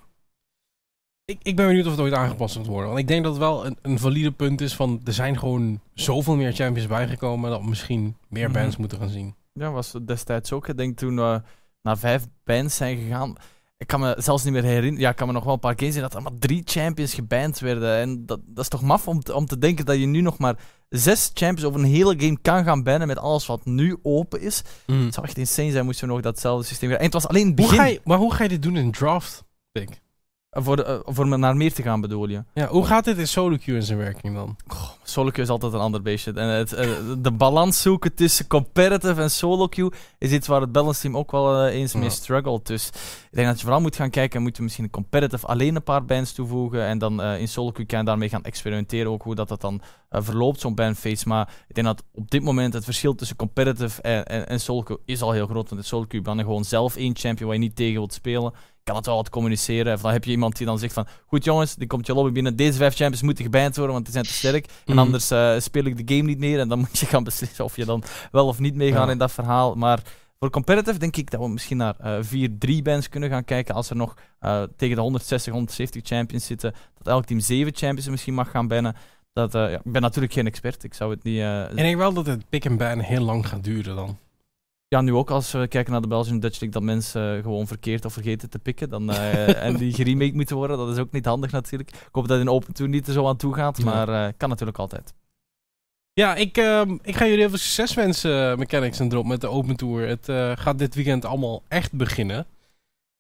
Ik, 1.32 1.40
ik 1.42 1.56
ben 1.56 1.68
benieuwd 1.68 1.86
of 1.86 1.92
het 1.92 2.00
ooit 2.00 2.14
aangepast 2.14 2.56
wordt 2.56 2.70
worden. 2.70 2.88
Want 2.88 3.00
ik 3.00 3.08
denk 3.08 3.24
dat 3.24 3.32
het 3.32 3.42
wel 3.42 3.66
een, 3.66 3.78
een 3.82 4.00
valide 4.00 4.32
punt 4.32 4.62
is 4.62 4.76
van... 4.76 5.02
er 5.04 5.14
zijn 5.14 5.40
gewoon 5.40 5.80
zoveel 5.94 6.36
meer 6.36 6.54
champions 6.54 6.88
bijgekomen... 6.88 7.50
dat 7.50 7.62
we 7.62 7.68
misschien 7.68 8.16
meer 8.28 8.52
bands 8.52 8.72
mhm. 8.72 8.80
moeten 8.80 8.98
gaan 8.98 9.10
zien. 9.10 9.36
Ja, 9.54 9.72
was 9.72 9.94
destijds 10.06 10.52
ook. 10.52 10.68
Ik 10.68 10.78
denk 10.78 10.98
toen 10.98 11.16
we 11.16 11.42
naar 11.82 11.98
vijf 11.98 12.26
bands 12.44 12.76
zijn 12.76 12.98
gegaan... 12.98 13.36
Ik 13.78 13.88
kan 13.88 14.00
me 14.00 14.16
zelfs 14.18 14.44
niet 14.44 14.54
meer 14.54 14.64
herinneren. 14.64 15.00
Ja, 15.00 15.10
ik 15.10 15.16
kan 15.16 15.28
me 15.28 15.34
nog 15.34 15.44
wel 15.44 15.54
een 15.54 15.60
paar 15.60 15.76
keer 15.76 15.92
zien 15.92 16.02
dat 16.02 16.14
er 16.14 16.22
maar 16.22 16.38
drie 16.40 16.62
champions 16.66 17.14
geband 17.14 17.60
werden. 17.60 17.98
En 17.98 18.26
dat, 18.26 18.40
dat 18.46 18.64
is 18.64 18.70
toch 18.70 18.82
maf 18.82 19.08
om 19.08 19.20
te, 19.20 19.36
om 19.36 19.46
te 19.46 19.58
denken 19.58 19.86
dat 19.86 20.00
je 20.00 20.06
nu 20.06 20.22
nog 20.22 20.38
maar 20.38 20.56
zes 20.90 21.32
champions 21.34 21.64
over 21.64 21.80
een 21.80 21.92
hele 21.92 22.20
game 22.20 22.38
kan 22.42 22.64
gaan 22.64 22.84
bannen 22.84 23.08
met 23.08 23.18
alles 23.18 23.46
wat 23.46 23.66
nu 23.66 23.98
open 24.02 24.42
is. 24.42 24.62
Mm. 24.86 25.06
Het 25.06 25.14
zou 25.14 25.26
echt 25.26 25.38
insane 25.38 25.72
zijn 25.72 25.86
moesten 25.86 26.08
we 26.08 26.14
nog 26.14 26.24
datzelfde 26.24 26.68
systeem 26.68 26.92
En 26.92 27.04
het 27.04 27.14
was 27.14 27.28
alleen 27.28 27.46
het 27.46 27.56
begin. 27.56 27.72
Hoe 27.72 27.80
ga 27.80 27.86
je, 27.86 28.02
maar 28.04 28.18
hoe 28.18 28.34
ga 28.34 28.44
je 28.44 28.50
dit 28.50 28.62
doen 28.62 28.78
in 28.78 28.92
draft, 28.92 29.44
Pick? 29.72 30.06
Voor, 30.50 30.88
uh, 30.88 31.00
voor 31.04 31.40
naar 31.40 31.56
meer 31.56 31.74
te 31.74 31.82
gaan 31.82 32.02
bedoel 32.02 32.30
je? 32.30 32.44
Ja, 32.54 32.68
hoe 32.68 32.86
gaat 32.86 33.06
dit 33.06 33.18
in 33.18 33.28
solo 33.28 33.58
queue 33.58 33.76
in 33.76 33.84
zijn 33.84 33.98
werking 33.98 34.36
dan? 34.36 34.56
Oh, 34.68 34.90
solo 35.04 35.30
queue 35.30 35.46
is 35.46 35.52
altijd 35.52 35.74
een 35.74 35.80
ander 35.80 36.02
beestje. 36.02 36.34
En 36.34 36.48
het, 36.48 36.74
uh, 36.74 36.80
de 37.18 37.32
balans 37.32 37.82
zoeken 37.82 38.14
tussen 38.14 38.48
competitive 38.48 39.22
en 39.22 39.32
solo 39.32 39.68
queue 39.68 39.92
is 40.18 40.32
iets 40.32 40.48
waar 40.48 40.62
het 40.62 40.72
balance 40.72 41.02
team 41.02 41.18
ook 41.18 41.32
wel 41.32 41.68
uh, 41.68 41.74
eens 41.74 41.94
mee 41.94 42.10
struggelt. 42.10 42.68
Dus 42.68 42.88
ik 42.88 43.36
denk 43.36 43.48
dat 43.48 43.56
je 43.58 43.64
vooral 43.64 43.82
moet 43.82 43.96
gaan 43.96 44.10
kijken, 44.10 44.42
moeten 44.42 44.58
we 44.58 44.64
misschien 44.64 44.90
competitive 44.90 45.48
alleen 45.48 45.76
een 45.76 45.84
paar 45.84 46.06
bands 46.06 46.34
toevoegen 46.34 46.86
en 46.86 46.98
dan 46.98 47.24
in 47.24 47.48
solo 47.48 47.72
queue 47.72 47.88
kan 47.88 48.00
je 48.00 48.06
daarmee 48.06 48.30
gaan 48.30 48.44
experimenteren 48.44 49.12
ook 49.12 49.24
hoe 49.24 49.36
dat, 49.36 49.48
dat 49.48 49.62
dan 49.62 49.82
verloopt, 50.10 50.60
zo'n 50.60 50.76
bandface. 50.76 51.28
Maar 51.28 51.54
ik 51.68 51.76
denk 51.76 51.88
dat 51.88 52.04
op 52.14 52.32
dit 52.32 52.44
moment 52.44 52.74
het 52.74 52.84
verschil 52.84 53.16
tussen 53.16 53.36
competitive 53.36 54.02
en, 54.02 54.48
en, 54.48 54.60
is 55.06 55.22
al 55.22 55.32
heel 55.32 55.48
groot, 55.48 55.70
want 55.70 55.82
in 55.82 55.88
solo 55.88 56.06
queue 56.06 56.24
ben 56.24 56.38
je 56.38 56.44
gewoon 56.44 56.66
zelf 56.66 56.96
één 56.96 57.16
champion 57.16 57.48
waar 57.50 57.58
je 57.58 57.64
niet 57.64 57.76
tegen 57.76 57.94
wilt 57.94 58.14
spelen 58.14 58.54
kan 58.88 58.96
het 58.96 59.06
wel 59.06 59.16
wat 59.16 59.30
communiceren. 59.30 59.94
Of 59.94 60.02
dan 60.02 60.12
heb 60.12 60.24
je 60.24 60.32
iemand 60.32 60.58
die 60.58 60.66
dan 60.66 60.80
zegt 60.80 60.94
van, 60.94 61.08
goed 61.26 61.44
jongens, 61.44 61.76
die 61.76 61.88
komt 61.88 62.06
je 62.06 62.14
lobby 62.14 62.32
binnen, 62.32 62.56
deze 62.56 62.78
vijf 62.78 62.96
champions 62.96 63.22
moeten 63.22 63.44
geband 63.44 63.76
worden, 63.76 63.94
want 63.94 64.06
die 64.06 64.14
zijn 64.14 64.26
te 64.26 64.34
sterk. 64.34 64.66
En 64.66 64.74
mhm. 64.86 64.98
anders 64.98 65.32
uh, 65.32 65.60
speel 65.60 65.86
ik 65.86 66.08
de 66.08 66.16
game 66.16 66.28
niet 66.28 66.40
meer 66.40 66.60
en 66.60 66.68
dan 66.68 66.80
moet 66.84 67.00
je 67.00 67.06
gaan 67.06 67.24
beslissen 67.24 67.64
of 67.64 67.76
je 67.76 67.86
dan 67.86 68.04
wel 68.32 68.48
of 68.48 68.60
niet 68.60 68.76
meegaan 68.76 69.10
in 69.10 69.18
dat 69.18 69.32
verhaal. 69.32 69.76
Maar 69.76 70.00
voor 70.40 70.50
competitive 70.50 70.98
denk 70.98 71.16
ik 71.16 71.32
dat 71.32 71.40
we 71.40 71.50
misschien 71.50 71.78
naar 71.78 71.96
uh, 72.04 72.80
4-3 72.80 72.82
bands 72.84 73.10
kunnen 73.10 73.30
gaan 73.30 73.44
kijken. 73.44 73.76
Als 73.76 73.90
er 73.90 73.96
nog 73.96 74.14
uh, 74.42 74.64
tegen 74.78 74.96
de 74.96 75.02
160, 75.02 75.54
170 75.54 76.02
champions 76.06 76.46
zitten, 76.46 76.74
dat 76.98 77.08
elk 77.08 77.26
team 77.26 77.40
7 77.40 77.76
champions 77.76 78.08
misschien 78.08 78.34
mag 78.34 78.52
gaan 78.52 78.68
bannen. 78.68 78.96
Dat, 79.34 79.52
ja, 79.52 79.68
ik 79.70 79.92
ben 79.92 80.02
natuurlijk 80.02 80.34
geen 80.34 80.48
expert, 80.48 80.84
ik 80.84 80.94
zou 80.94 81.12
het 81.12 81.24
niet... 81.24 81.40
en 81.40 81.70
ik 81.70 81.76
denk 81.76 81.98
wel 81.98 82.14
dat 82.14 82.26
het 82.26 82.50
pick 82.50 82.66
and 82.68 82.78
ban 82.78 83.00
heel 83.00 83.24
lang 83.24 83.48
gaat 83.48 83.64
duren 83.64 83.96
dan 83.96 84.18
ja, 84.88 85.02
nu 85.02 85.14
ook 85.14 85.30
als 85.30 85.52
we 85.52 85.68
kijken 85.68 85.92
naar 85.92 86.02
de 86.02 86.08
Belgian 86.08 86.40
Dutch 86.40 86.60
League, 86.60 86.80
dat 86.80 86.82
mensen 86.82 87.42
gewoon 87.42 87.68
verkeerd 87.68 88.06
of 88.06 88.14
vergeten 88.14 88.50
te 88.50 88.60
pikken. 88.60 88.90
Dan, 88.90 89.10
uh, 89.10 89.64
en 89.66 89.76
die 89.76 89.94
geremake 89.94 90.36
moeten 90.36 90.56
worden, 90.56 90.78
dat 90.78 90.90
is 90.90 90.98
ook 90.98 91.12
niet 91.12 91.26
handig 91.26 91.52
natuurlijk. 91.52 91.92
Ik 91.92 92.10
hoop 92.12 92.28
dat 92.28 92.40
in 92.40 92.50
Open 92.50 92.74
Tour 92.74 92.92
niet 92.92 93.08
er 93.08 93.14
zo 93.14 93.28
aan 93.28 93.38
toe 93.38 93.54
gaat, 93.54 93.84
maar 93.84 94.10
uh, 94.10 94.28
kan 94.38 94.50
natuurlijk 94.50 94.78
altijd. 94.78 95.14
Ja, 96.14 96.36
ik, 96.36 96.58
ehm, 96.58 96.98
ik 97.02 97.16
ga 97.16 97.24
jullie 97.24 97.40
heel 97.40 97.50
veel 97.50 97.58
succes 97.58 97.94
wensen, 97.94 98.60
Mechanics 98.60 99.00
en 99.00 99.10
Drop, 99.10 99.26
met 99.26 99.42
de 99.42 99.48
Open 99.48 99.76
Tour. 99.76 100.08
Het 100.08 100.60
gaat 100.60 100.80
dit 100.80 100.96
weekend 100.96 101.26
allemaal 101.26 101.64
echt 101.68 101.94
beginnen. 101.94 102.46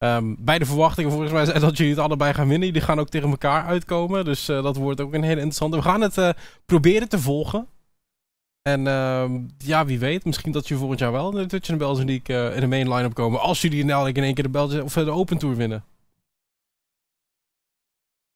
Um, 0.03 0.35
bij 0.39 0.59
de 0.59 0.65
verwachtingen 0.65 1.11
volgens 1.11 1.31
mij 1.31 1.45
zijn 1.45 1.61
dat 1.61 1.77
jullie 1.77 1.93
het 1.93 2.01
allebei 2.01 2.33
gaan 2.33 2.47
winnen. 2.47 2.73
Die 2.73 2.81
gaan 2.81 2.99
ook 2.99 3.09
tegen 3.09 3.29
elkaar 3.29 3.65
uitkomen, 3.65 4.25
dus 4.25 4.45
dat 4.45 4.75
wordt 4.75 5.01
ook 5.01 5.13
een 5.13 5.23
hele 5.23 5.35
interessante. 5.35 5.77
We 5.77 5.83
gaan 5.83 6.01
het 6.01 6.35
proberen 6.65 7.09
te 7.09 7.19
volgen. 7.19 7.67
En 8.67 8.85
uh, 8.85 9.29
ja, 9.57 9.85
wie 9.85 9.99
weet, 9.99 10.25
misschien 10.25 10.51
dat 10.51 10.67
je 10.67 10.77
volgend 10.77 10.99
jaar 10.99 11.11
wel 11.11 11.29
in 11.29 11.35
de 11.35 11.45
Dutch 11.45 11.69
en 11.69 11.77
Belgian 11.77 12.05
League 12.05 12.49
uh, 12.49 12.55
in 12.55 12.61
de 12.61 12.67
main 12.67 12.93
line-up 12.93 13.13
komen. 13.13 13.39
Als 13.39 13.61
jullie 13.61 13.85
nou 13.85 14.09
in 14.09 14.23
één 14.23 14.33
keer 14.33 14.43
de, 14.43 14.49
Belgian, 14.49 14.83
of 14.83 14.93
de 14.93 15.11
Open 15.11 15.37
Tour 15.37 15.55
winnen. 15.55 15.85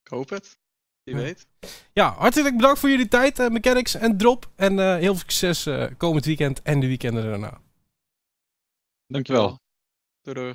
Ik 0.02 0.10
hoop 0.10 0.28
het. 0.28 0.58
Wie 1.02 1.14
weet. 1.14 1.46
Ja, 1.92 2.14
hartelijk 2.14 2.56
bedankt 2.56 2.78
voor 2.78 2.90
jullie 2.90 3.08
tijd, 3.08 3.38
uh, 3.38 3.48
Mechanics 3.48 3.94
en 3.94 4.16
Drop. 4.16 4.50
En 4.56 4.72
uh, 4.72 4.94
heel 4.94 5.14
veel 5.14 5.30
succes 5.30 5.68
komend 5.96 6.24
weekend 6.24 6.62
en 6.62 6.80
de 6.80 6.86
weekenden 6.86 7.24
daarna. 7.24 7.60
Dankjewel. 9.06 9.58
Doei. 10.22 10.52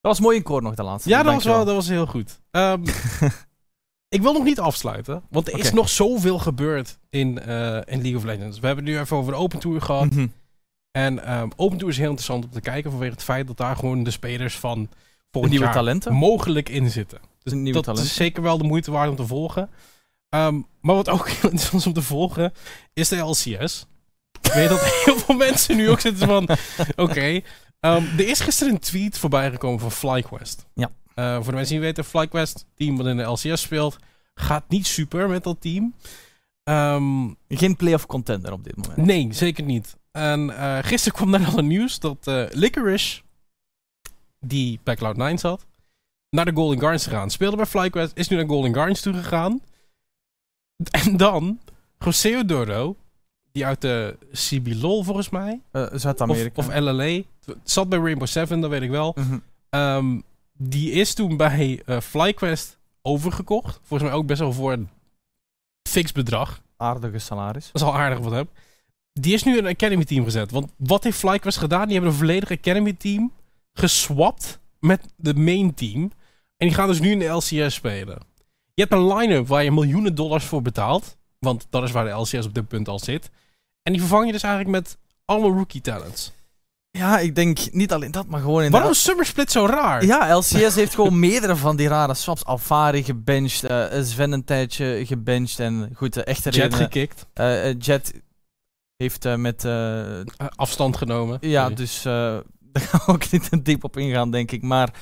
Dat 0.00 0.10
was 0.10 0.20
mooi 0.20 0.36
in 0.36 0.42
koor 0.42 0.62
nog 0.62 0.74
de 0.74 0.82
laatste. 0.82 1.08
Ja, 1.08 1.22
dat 1.22 1.34
was, 1.34 1.44
wel, 1.44 1.64
dat 1.64 1.74
was 1.74 1.88
heel 1.88 2.06
goed. 2.06 2.40
Um, 2.50 2.84
Ik 4.12 4.22
wil 4.22 4.32
nog 4.32 4.44
niet 4.44 4.60
afsluiten, 4.60 5.22
want 5.30 5.52
er 5.52 5.58
is 5.58 5.72
nog 5.72 5.88
zoveel 5.88 6.38
gebeurd 6.38 6.98
in, 7.10 7.38
uh, 7.48 7.74
in 7.74 8.00
League 8.00 8.16
of 8.16 8.24
Legends. 8.24 8.58
We 8.58 8.66
hebben 8.66 8.84
het 8.84 8.94
nu 8.94 9.00
even 9.00 9.16
over 9.16 9.32
de 9.32 9.38
Open 9.38 9.58
Tour 9.58 9.80
gehad. 9.80 10.10
Mhm. 10.10 10.26
En 10.90 11.32
um, 11.32 11.50
Open 11.56 11.78
Tour 11.78 11.92
is 11.92 11.98
heel 11.98 12.08
interessant 12.08 12.44
om 12.44 12.50
te 12.50 12.60
kijken 12.60 12.90
vanwege 12.90 13.12
het 13.12 13.22
feit 13.22 13.46
dat 13.46 13.56
daar 13.56 13.76
gewoon 13.76 14.02
de 14.02 14.10
spelers 14.10 14.58
van 14.58 14.88
volgend 15.30 15.52
nieuwe 15.52 15.72
talenten 15.72 16.12
mogelijk 16.12 16.68
in 16.68 16.90
zitten. 16.90 17.20
Dus 17.42 17.52
nieuwe 17.52 17.72
dat 17.72 17.84
talenten. 17.84 18.10
is 18.10 18.16
zeker 18.16 18.42
wel 18.42 18.58
de 18.58 18.64
moeite 18.64 18.90
waard 18.90 19.10
om 19.10 19.16
te 19.16 19.26
volgen. 19.26 19.70
Um, 20.34 20.66
maar 20.80 20.94
wat 20.94 21.08
ook 21.08 21.28
heel 21.28 21.50
interessant 21.50 21.80
is 21.80 21.86
om 21.86 21.92
te 21.92 22.02
volgen, 22.02 22.52
is 22.94 23.08
de 23.08 23.16
LCS. 23.16 23.86
Ik 24.42 24.52
weet 24.52 24.68
dat 24.68 24.80
heel 25.04 25.18
veel 25.18 25.34
mensen 25.34 25.76
nu 25.76 25.90
ook 25.90 26.00
zitten 26.00 26.26
van, 26.26 26.42
oké. 26.96 27.02
Okay, 27.02 27.44
um, 27.80 28.08
er 28.18 28.28
is 28.28 28.40
gisteren 28.40 28.72
een 28.72 28.80
tweet 28.80 29.18
voorbij 29.18 29.50
gekomen 29.50 29.80
van 29.80 29.92
FlyQuest. 29.92 30.66
Ja. 30.74 30.90
Uh, 31.14 31.34
voor 31.34 31.44
de 31.44 31.52
mensen 31.52 31.74
die 31.74 31.84
weten, 31.84 32.04
FlyQuest, 32.04 32.66
team 32.74 32.96
wat 32.96 33.06
in 33.06 33.16
de 33.16 33.22
LCS 33.22 33.60
speelt, 33.60 33.98
gaat 34.34 34.64
niet 34.68 34.86
super 34.86 35.28
met 35.28 35.44
dat 35.44 35.60
team. 35.60 35.94
Um, 36.64 37.36
Geen 37.48 37.76
playoff 37.76 38.06
contender 38.06 38.52
op 38.52 38.64
dit 38.64 38.76
moment. 38.76 38.96
Nee, 38.96 39.28
zeker 39.32 39.64
niet. 39.64 39.96
En 40.10 40.40
uh, 40.40 40.78
gisteren 40.82 41.18
kwam 41.18 41.30
daar 41.30 41.46
al 41.52 41.58
een 41.58 41.66
nieuws 41.66 41.98
dat 41.98 42.26
uh, 42.28 42.44
Licorice, 42.50 43.22
die 44.38 44.80
bij 44.82 44.96
Cloud9 44.96 45.34
zat, 45.34 45.66
naar 46.30 46.44
de 46.44 46.52
Golden 46.54 46.78
Guardians 46.78 47.06
gegaan. 47.06 47.30
Speelde 47.30 47.56
bij 47.56 47.66
FlyQuest, 47.66 48.12
is 48.14 48.28
nu 48.28 48.36
naar 48.36 48.46
Golden 48.46 48.72
Guardians 48.72 49.00
toe 49.00 49.14
gegaan. 49.14 49.60
En 50.90 51.16
dan 51.16 51.60
José 51.98 52.44
Doro, 52.44 52.96
die 53.52 53.66
uit 53.66 53.80
de 53.80 54.16
CB 54.32 54.74
volgens 54.80 55.28
mij. 55.28 55.60
Uh, 55.72 55.86
Zuid-Amerika. 55.92 56.52
Of, 56.54 56.68
of, 56.68 56.74
LLA. 56.74 57.20
Zat 57.64 57.88
bij 57.88 57.98
Rainbow 57.98 58.26
Seven, 58.26 58.60
dat 58.60 58.70
weet 58.70 58.82
ik 58.82 58.90
wel. 58.90 59.16
Mm 59.18 59.42
-hmm. 59.70 59.80
um, 59.80 60.22
die 60.68 60.90
is 60.90 61.14
toen 61.14 61.36
bij 61.36 61.82
uh, 61.86 62.00
FlyQuest 62.00 62.78
overgekocht. 63.02 63.80
Volgens 63.82 64.10
mij 64.10 64.18
ook 64.18 64.26
best 64.26 64.40
wel 64.40 64.52
voor 64.52 64.72
een 64.72 64.88
fix 65.88 66.12
bedrag. 66.12 66.62
Aardige 66.76 67.18
salaris. 67.18 67.70
Dat 67.72 67.82
is 67.82 67.88
al 67.88 67.96
aardig 67.96 68.18
wat 68.18 68.32
heb. 68.32 68.48
Die 69.12 69.34
is 69.34 69.42
nu 69.42 69.58
in 69.58 69.64
een 69.64 69.72
Academy 69.72 70.04
team 70.04 70.24
gezet. 70.24 70.50
Want 70.50 70.72
wat 70.76 71.04
heeft 71.04 71.18
FlyQuest 71.18 71.58
gedaan? 71.58 71.84
Die 71.84 71.92
hebben 71.92 72.10
een 72.10 72.18
volledige 72.18 72.54
Academy 72.54 72.92
team 72.92 73.32
geswapt 73.72 74.58
met 74.78 75.12
de 75.16 75.34
main 75.34 75.74
team. 75.74 76.02
En 76.56 76.66
die 76.66 76.74
gaan 76.74 76.88
dus 76.88 77.00
nu 77.00 77.10
in 77.10 77.18
de 77.18 77.26
LCS 77.26 77.74
spelen. 77.74 78.18
Je 78.74 78.82
hebt 78.82 78.92
een 78.92 79.14
line-up 79.14 79.46
waar 79.46 79.64
je 79.64 79.72
miljoenen 79.72 80.14
dollars 80.14 80.44
voor 80.44 80.62
betaalt. 80.62 81.16
Want 81.38 81.66
dat 81.70 81.82
is 81.82 81.90
waar 81.90 82.04
de 82.04 82.10
LCS 82.10 82.46
op 82.46 82.54
dit 82.54 82.68
punt 82.68 82.88
al 82.88 82.98
zit. 82.98 83.30
En 83.82 83.92
die 83.92 84.00
vervang 84.00 84.26
je 84.26 84.32
dus 84.32 84.42
eigenlijk 84.42 84.74
met 84.74 84.98
alle 85.24 85.50
rookie 85.50 85.80
talents. 85.80 86.32
Ja, 86.98 87.18
ik 87.18 87.34
denk 87.34 87.58
niet 87.70 87.92
alleen 87.92 88.10
dat, 88.10 88.26
maar 88.26 88.40
gewoon 88.40 88.62
in 88.62 88.70
Waarom 88.70 88.90
is 88.90 89.02
Summer 89.02 89.26
Split 89.26 89.50
zo 89.50 89.66
raar? 89.66 90.04
Ja, 90.04 90.36
LCS 90.36 90.74
heeft 90.74 90.94
gewoon 90.94 91.18
meerdere 91.28 91.56
van 91.56 91.76
die 91.76 91.88
rare 91.88 92.14
swaps. 92.14 92.44
Alvari 92.44 93.04
gebenched, 93.04 93.70
uh, 93.70 94.02
Sven 94.04 94.32
een 94.32 94.44
tijdje 94.44 95.06
gebenched 95.06 95.60
en 95.60 95.90
goed, 95.94 96.16
uh, 96.16 96.26
echte 96.26 96.50
Jet 96.50 96.74
gekikt. 96.74 97.26
Uh, 97.34 97.78
Jet 97.78 98.12
heeft 98.96 99.36
met... 99.36 99.66
Afstand 100.56 100.96
genomen. 100.96 101.38
Ja, 101.40 101.70
dus 101.70 102.02
daar 102.72 102.82
gaan 102.82 103.00
we 103.06 103.12
ook 103.12 103.30
niet 103.30 103.50
te 103.50 103.62
diep 103.62 103.84
op 103.84 103.96
ingaan, 103.96 104.30
denk 104.30 104.50
ik. 104.50 104.62
Maar 104.62 104.92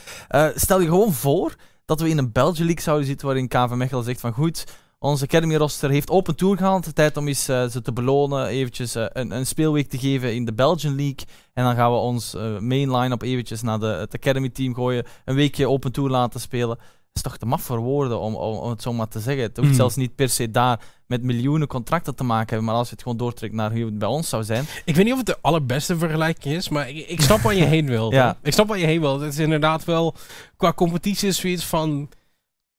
stel 0.55 0.81
je 0.81 0.87
gewoon 0.87 1.13
voor 1.13 1.55
dat 1.85 2.01
we 2.01 2.09
in 2.09 2.19
een 2.19 2.33
Belgian 2.33 2.67
League 2.67 2.83
zouden 2.83 3.07
zitten 3.07 3.27
waarin 3.27 3.49
KV 3.49 3.71
Mechelen 3.71 4.05
zegt 4.05 4.21
van 4.21 4.33
goed... 4.33 4.65
Onze 5.03 5.25
Academy 5.25 5.55
roster 5.55 5.91
heeft 5.91 6.11
open 6.11 6.37
tour 6.37 6.57
gehaald. 6.57 6.95
Tijd 6.95 7.17
om 7.17 7.29
eens 7.29 7.49
uh, 7.49 7.67
ze 7.67 7.83
te 7.83 7.93
belonen, 7.93 8.47
eventjes 8.47 8.97
uh, 8.97 9.05
een, 9.09 9.31
een, 9.31 9.47
speelweek 9.47 9.89
te 9.89 9.99
geven 9.99 10.35
in 10.35 10.45
de 10.45 10.53
Belgian 10.53 10.95
League. 10.95 11.27
En 11.53 11.65
dan 11.65 11.75
gaan 11.75 11.91
we 11.91 11.97
ons 11.97 12.35
uh, 12.35 12.59
main 12.59 12.97
line-up 12.97 13.23
eventjes 13.23 13.63
naar 13.63 13.79
de, 13.79 13.87
het 13.87 14.15
Academy 14.15 14.49
team 14.49 14.75
gooien. 14.75 15.05
Een 15.25 15.35
weekje 15.35 15.69
open 15.69 15.93
tour 15.93 16.11
laten 16.11 16.41
spelen. 16.41 16.77
Dat 16.77 16.87
is 17.13 17.23
toch 17.23 17.37
te 17.37 17.47
maf 17.47 17.63
voor 17.63 17.79
woorden 17.79 18.21
om, 18.21 18.35
om, 18.35 18.57
om 18.57 18.71
het 18.71 18.83
zo 18.83 18.93
maar 18.93 19.09
te 19.09 19.21
zeggen. 19.21 19.43
Het 19.43 19.57
hoeft 19.57 19.69
mm. 19.69 19.75
zelfs 19.75 19.97
niet 19.97 20.15
per 20.15 20.29
se 20.29 20.51
daar 20.51 20.81
met 21.07 21.23
miljoenen 21.23 21.69
contracten 21.69 22.15
te 22.15 22.25
maken 22.25 22.49
hebben. 22.49 22.67
Maar 22.67 22.75
als 22.75 22.89
je 22.89 22.95
het 22.95 23.03
gewoon 23.03 23.19
doortrekt 23.19 23.55
naar 23.55 23.73
hoe 23.73 23.85
het 23.85 23.99
bij 23.99 24.09
ons 24.09 24.29
zou 24.29 24.45
zijn. 24.45 24.65
Ik 24.85 24.95
weet 24.95 25.05
niet 25.05 25.13
of 25.13 25.19
het 25.19 25.27
de 25.27 25.39
allerbeste 25.41 25.99
vergelijking 25.99 26.55
is. 26.55 26.69
Maar 26.69 26.89
ik, 26.89 27.09
ik 27.09 27.21
snap 27.21 27.41
waar 27.41 27.55
je 27.55 27.65
heen 27.65 27.87
wilt. 27.87 28.13
ja. 28.23 28.37
Ik 28.43 28.53
snap 28.53 28.69
waar 28.69 28.79
je 28.79 28.87
heen 28.87 29.01
wilt. 29.01 29.21
Het 29.21 29.33
is 29.33 29.39
inderdaad 29.39 29.85
wel 29.85 30.15
qua 30.57 30.73
competitie 30.73 31.29
is 31.29 31.41
zoiets 31.41 31.65
van... 31.65 32.09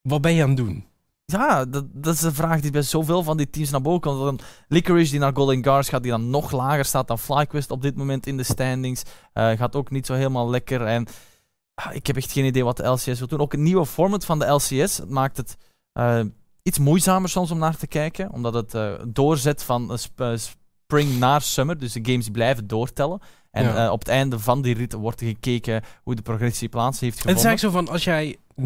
Wat 0.01 0.22
ben 0.22 0.34
je 0.34 0.41
aan 0.41 0.47
het 0.47 0.57
doen? 0.57 0.89
Ja, 1.32 1.65
dat, 1.65 1.86
dat 1.91 2.13
is 2.13 2.19
de 2.19 2.34
vraag 2.34 2.61
die 2.61 2.71
bij 2.71 2.82
zoveel 2.82 3.23
van 3.23 3.38
die 3.38 3.49
teams 3.49 3.69
naar 3.69 3.82
boven 3.82 4.01
komt. 4.01 4.19
Dan 4.19 4.39
Licorice 4.67 5.11
die 5.11 5.19
naar 5.19 5.36
Golden 5.36 5.63
Guards 5.63 5.89
gaat, 5.89 6.01
die 6.03 6.11
dan 6.11 6.29
nog 6.29 6.51
lager 6.51 6.86
staat 6.86 7.07
dan 7.07 7.19
FlyQuest 7.19 7.71
op 7.71 7.82
dit 7.82 7.95
moment 7.95 8.27
in 8.27 8.38
de 8.38 8.43
standings. 8.43 9.03
Uh, 9.34 9.49
gaat 9.51 9.75
ook 9.75 9.91
niet 9.91 10.05
zo 10.05 10.13
helemaal 10.13 10.49
lekker. 10.49 10.82
En 10.82 11.07
uh, 11.88 11.95
ik 11.95 12.07
heb 12.07 12.15
echt 12.15 12.32
geen 12.32 12.45
idee 12.45 12.63
wat 12.63 12.77
de 12.77 12.88
LCS 12.88 13.05
wil 13.05 13.27
doen. 13.27 13.39
Ook 13.39 13.51
het 13.51 13.61
nieuwe 13.61 13.86
format 13.86 14.25
van 14.25 14.39
de 14.39 14.45
LCS 14.45 14.97
het 14.97 15.09
maakt 15.09 15.38
het 15.38 15.57
uh, 15.93 16.19
iets 16.63 16.79
moeizamer 16.79 17.29
soms 17.29 17.51
om 17.51 17.57
naar 17.57 17.77
te 17.77 17.88
kijken. 17.88 18.32
Omdat 18.32 18.53
het 18.53 18.99
doorzet 19.15 19.63
van 19.63 19.97
spring 20.36 21.19
naar 21.19 21.41
summer. 21.41 21.77
Dus 21.77 21.93
de 21.93 21.99
games 22.03 22.29
blijven 22.29 22.67
doortellen. 22.67 23.19
En 23.51 23.89
op 23.91 23.99
het 23.99 24.07
einde 24.07 24.39
van 24.39 24.61
die 24.61 24.75
rit 24.75 24.93
wordt 24.93 25.21
gekeken 25.21 25.84
hoe 26.03 26.15
de 26.15 26.21
progressie 26.21 26.69
plaats 26.69 26.99
heeft 26.99 27.17
gevonden. 27.17 27.43
Het 27.43 27.45
is 27.45 27.49
eigenlijk 27.49 27.75
zo 27.75 27.86
van, 27.86 27.93
als 27.93 28.03
jij 28.03 28.38
0-15 28.62 28.64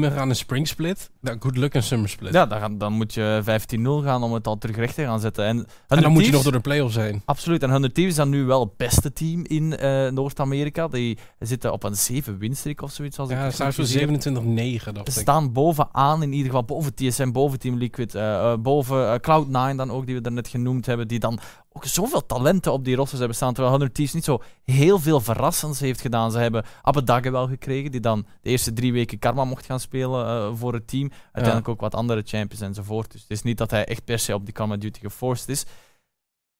bent 0.00 0.12
gaan 0.12 0.28
een 0.28 0.36
spring 0.36 0.68
split, 0.68 1.10
good 1.22 1.56
luck 1.56 1.74
een 1.74 1.82
summer 1.82 2.08
split. 2.08 2.32
Ja, 2.32 2.46
dan, 2.46 2.78
dan 2.78 2.92
moet 2.92 3.14
je 3.14 3.42
15-0 3.42 4.04
gaan 4.04 4.22
om 4.22 4.32
het 4.32 4.46
al 4.46 4.58
terug 4.58 4.76
recht 4.76 4.94
te 4.94 5.02
gaan 5.02 5.20
zetten. 5.20 5.44
En, 5.44 5.66
en 5.88 6.02
dan 6.02 6.12
moet 6.12 6.24
je 6.24 6.32
nog 6.32 6.42
door 6.42 6.52
de 6.52 6.60
playoffs 6.60 6.96
heen. 6.96 7.22
Absoluut. 7.24 7.62
En 7.62 7.70
100 7.70 7.94
Thieves 7.94 8.12
is 8.12 8.18
dan 8.18 8.28
nu 8.28 8.44
wel 8.44 8.60
het 8.60 8.76
beste 8.76 9.12
team 9.12 9.44
in 9.44 9.74
uh, 9.82 10.08
Noord-Amerika. 10.08 10.88
Die 10.88 11.18
zitten 11.38 11.72
op 11.72 11.82
een 11.82 11.94
7 11.94 12.38
winstreek 12.38 12.82
of 12.82 12.90
zoiets. 12.92 13.18
Als 13.18 13.30
ja, 13.30 13.50
staan 13.50 13.72
voor 13.72 13.84
27-9. 13.84 13.88
Ze 13.88 15.02
staan 15.04 15.52
bovenaan 15.52 16.22
in 16.22 16.32
ieder 16.32 16.46
geval, 16.46 16.64
boven 16.64 16.94
TSM, 16.94 17.30
boven 17.30 17.58
Team 17.58 17.76
Liquid, 17.76 18.14
uh, 18.14 18.54
boven 18.56 19.20
Cloud9 19.20 19.76
dan 19.76 19.90
ook, 19.90 20.06
die 20.06 20.14
we 20.14 20.20
daarnet 20.20 20.48
genoemd 20.48 20.86
hebben, 20.86 21.08
die 21.08 21.18
dan 21.18 21.38
ook 21.76 21.84
zoveel 21.84 22.26
talenten 22.26 22.72
op 22.72 22.84
die 22.84 22.96
rosters 22.96 23.18
hebben 23.18 23.36
staan. 23.36 23.52
Terwijl 23.52 23.70
100 23.70 23.94
Thieves 23.94 24.14
niet 24.14 24.24
zo 24.24 24.42
heel 24.64 24.98
veel 24.98 25.20
verrassends 25.20 25.80
heeft 25.80 26.00
gedaan. 26.00 26.30
Ze 26.30 26.38
hebben 26.38 26.64
Abedagge 26.82 27.30
wel 27.30 27.48
gekregen, 27.48 27.90
die 27.90 28.00
dan 28.00 28.26
de 28.40 28.50
eerste 28.50 28.72
drie 28.72 28.92
weken 28.92 29.18
Karma 29.18 29.44
mocht 29.44 29.66
gaan 29.66 29.80
spelen 29.80 30.26
uh, 30.26 30.58
voor 30.58 30.72
het 30.72 30.88
team. 30.88 31.10
Uiteindelijk 31.24 31.68
ook 31.68 31.80
wat 31.80 31.94
andere 31.94 32.22
champions 32.24 32.64
enzovoort. 32.64 33.12
Dus 33.12 33.20
het 33.20 33.30
is 33.30 33.42
niet 33.42 33.58
dat 33.58 33.70
hij 33.70 33.84
echt 33.84 34.04
per 34.04 34.18
se 34.18 34.34
op 34.34 34.44
die 34.44 34.54
Karma 34.54 34.76
Duty 34.76 35.00
geforced 35.00 35.48
is. 35.48 35.64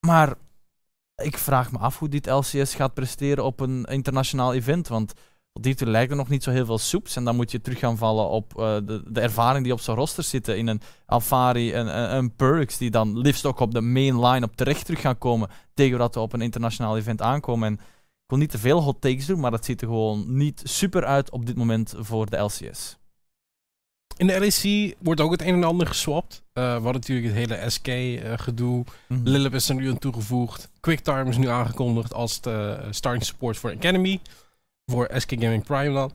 Maar 0.07 0.35
ik 1.15 1.39
vraag 1.39 1.73
me 1.73 1.79
af 1.79 1.99
hoe 1.99 2.09
dit 2.09 2.27
LCS 2.27 2.75
gaat 2.75 2.95
presteren 2.95 3.45
op 3.45 3.61
een 3.61 3.85
internationaal 3.85 4.55
event. 4.55 4.89
Want 4.89 5.13
tot 5.57 5.65
hiertoe 5.65 5.89
lijkt 5.89 6.11
er 6.11 6.17
nog 6.17 6.29
niet 6.29 6.43
zo 6.43 6.51
heel 6.51 6.65
veel 6.65 6.79
soeps. 6.79 7.17
En 7.17 7.25
dan 7.25 7.37
moet 7.37 7.51
je 7.51 7.61
terug 7.61 7.79
gaan 7.79 7.97
vallen 7.97 8.29
op 8.29 8.53
uh, 8.57 8.77
de, 8.85 9.03
de 9.07 9.21
ervaring 9.21 9.65
die 9.65 9.73
op 9.73 9.81
zijn 9.81 9.97
roster 9.97 10.25
zitten. 10.25 10.59
In 10.59 10.67
een 10.67 10.81
Alfari 11.07 11.73
en 11.73 12.17
een, 12.17 12.35
Perks, 12.35 12.79
die 12.79 12.91
dan 12.91 13.19
liefst 13.19 13.47
ook 13.47 13.61
op 13.61 13.75
de 13.75 13.81
main 13.81 14.21
line 14.27 14.47
op 14.47 14.57
terecht 14.57 14.85
terug 14.85 15.01
gaan 15.01 15.19
komen. 15.19 15.49
Tegen 15.75 15.99
dat 15.99 16.15
we 16.15 16.21
op 16.21 16.33
een 16.33 16.41
internationaal 16.41 16.97
event 16.97 17.23
aankomen. 17.23 17.69
En 17.69 17.75
ik 17.75 18.27
wil 18.27 18.39
niet 18.39 18.51
te 18.51 18.59
veel 18.59 18.83
hot 18.83 19.01
takes 19.01 19.27
doen, 19.27 19.41
maar 19.41 19.51
dat 19.51 19.65
ziet 19.65 19.81
er 19.81 19.87
gewoon 19.87 20.37
niet 20.37 20.61
super 20.65 21.05
uit 21.05 21.31
op 21.31 21.47
dit 21.47 21.57
moment 21.57 21.95
voor 21.99 22.31
de 22.31 22.37
LCS. 22.37 22.97
In 24.17 24.27
de 24.27 24.39
LEC 24.39 24.95
wordt 24.99 25.21
ook 25.21 25.31
het 25.31 25.43
een 25.43 25.55
en 25.55 25.65
ander 25.65 25.87
geswapt. 25.87 26.43
Uh, 26.55 26.65
we 26.65 26.71
hadden 26.71 26.93
natuurlijk 26.93 27.27
het 27.27 27.37
hele 27.37 27.71
SK-gedoe. 27.71 28.85
Uh, 29.09 29.19
mm 29.19 29.27
Lilip 29.27 29.55
is 29.55 29.69
er 29.69 29.75
nu 29.75 29.91
aan 29.91 29.99
toegevoegd. 29.99 30.71
QuickTime 30.81 31.29
is 31.29 31.37
nu 31.37 31.49
aangekondigd 31.49 32.15
als 32.15 32.41
de 32.41 32.87
starting 32.91 33.25
support 33.25 33.57
voor 33.57 33.71
Academy 33.71 34.21
voor 34.93 35.11
SK 35.17 35.31
Gaming 35.31 35.65
Prime 35.65 35.95
dan. 35.95 36.13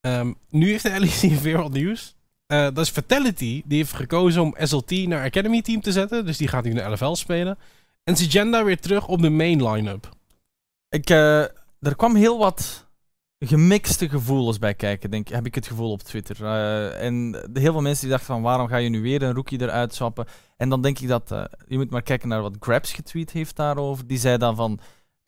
Um, 0.00 0.36
nu 0.48 0.70
heeft 0.70 0.82
de 0.82 1.00
LEC 1.20 1.40
weer 1.40 1.58
wat 1.58 1.72
nieuws. 1.72 2.14
Uh, 2.52 2.62
dat 2.62 2.78
is 2.78 2.90
Fatality. 2.90 3.62
Die 3.64 3.78
heeft 3.78 3.92
gekozen 3.92 4.42
om 4.42 4.54
SLT 4.58 4.90
naar 4.90 5.24
Academy 5.24 5.62
Team 5.62 5.80
te 5.80 5.92
zetten. 5.92 6.26
Dus 6.26 6.36
die 6.36 6.48
gaat 6.48 6.64
nu 6.64 6.72
de 6.72 6.82
LFL 6.82 7.14
spelen. 7.14 7.58
En 8.04 8.16
Sigenda 8.16 8.64
weer 8.64 8.80
terug 8.80 9.08
op 9.08 9.22
de 9.22 9.30
main 9.30 9.68
line-up. 9.68 10.08
Ik, 10.88 11.10
uh, 11.10 11.40
er 11.80 11.96
kwam 11.96 12.14
heel 12.14 12.38
wat 12.38 12.88
gemixte 13.38 14.08
gevoelens 14.08 14.58
bij 14.58 14.74
kijken, 14.74 15.10
denk, 15.10 15.28
heb 15.28 15.46
ik 15.46 15.54
het 15.54 15.66
gevoel 15.66 15.90
op 15.90 16.02
Twitter. 16.02 16.36
Uh, 16.40 17.02
en 17.02 17.44
heel 17.52 17.72
veel 17.72 17.80
mensen 17.80 18.02
die 18.02 18.10
dachten 18.10 18.34
van 18.34 18.42
waarom 18.42 18.68
ga 18.68 18.76
je 18.76 18.88
nu 18.88 19.02
weer 19.02 19.22
een 19.22 19.34
rookie 19.34 19.60
eruit 19.60 19.94
swappen? 19.94 20.26
En 20.56 20.68
dan 20.68 20.82
denk 20.82 20.98
ik 20.98 21.08
dat, 21.08 21.28
je 21.66 21.76
moet 21.76 21.90
maar 21.90 22.02
kijken 22.02 22.28
naar 22.28 22.42
wat 22.42 22.56
Grabs 22.60 22.92
getweet 22.92 23.30
heeft 23.30 23.56
daarover. 23.56 24.06
Die 24.06 24.18
zei 24.18 24.38
dan 24.38 24.56
van, 24.56 24.80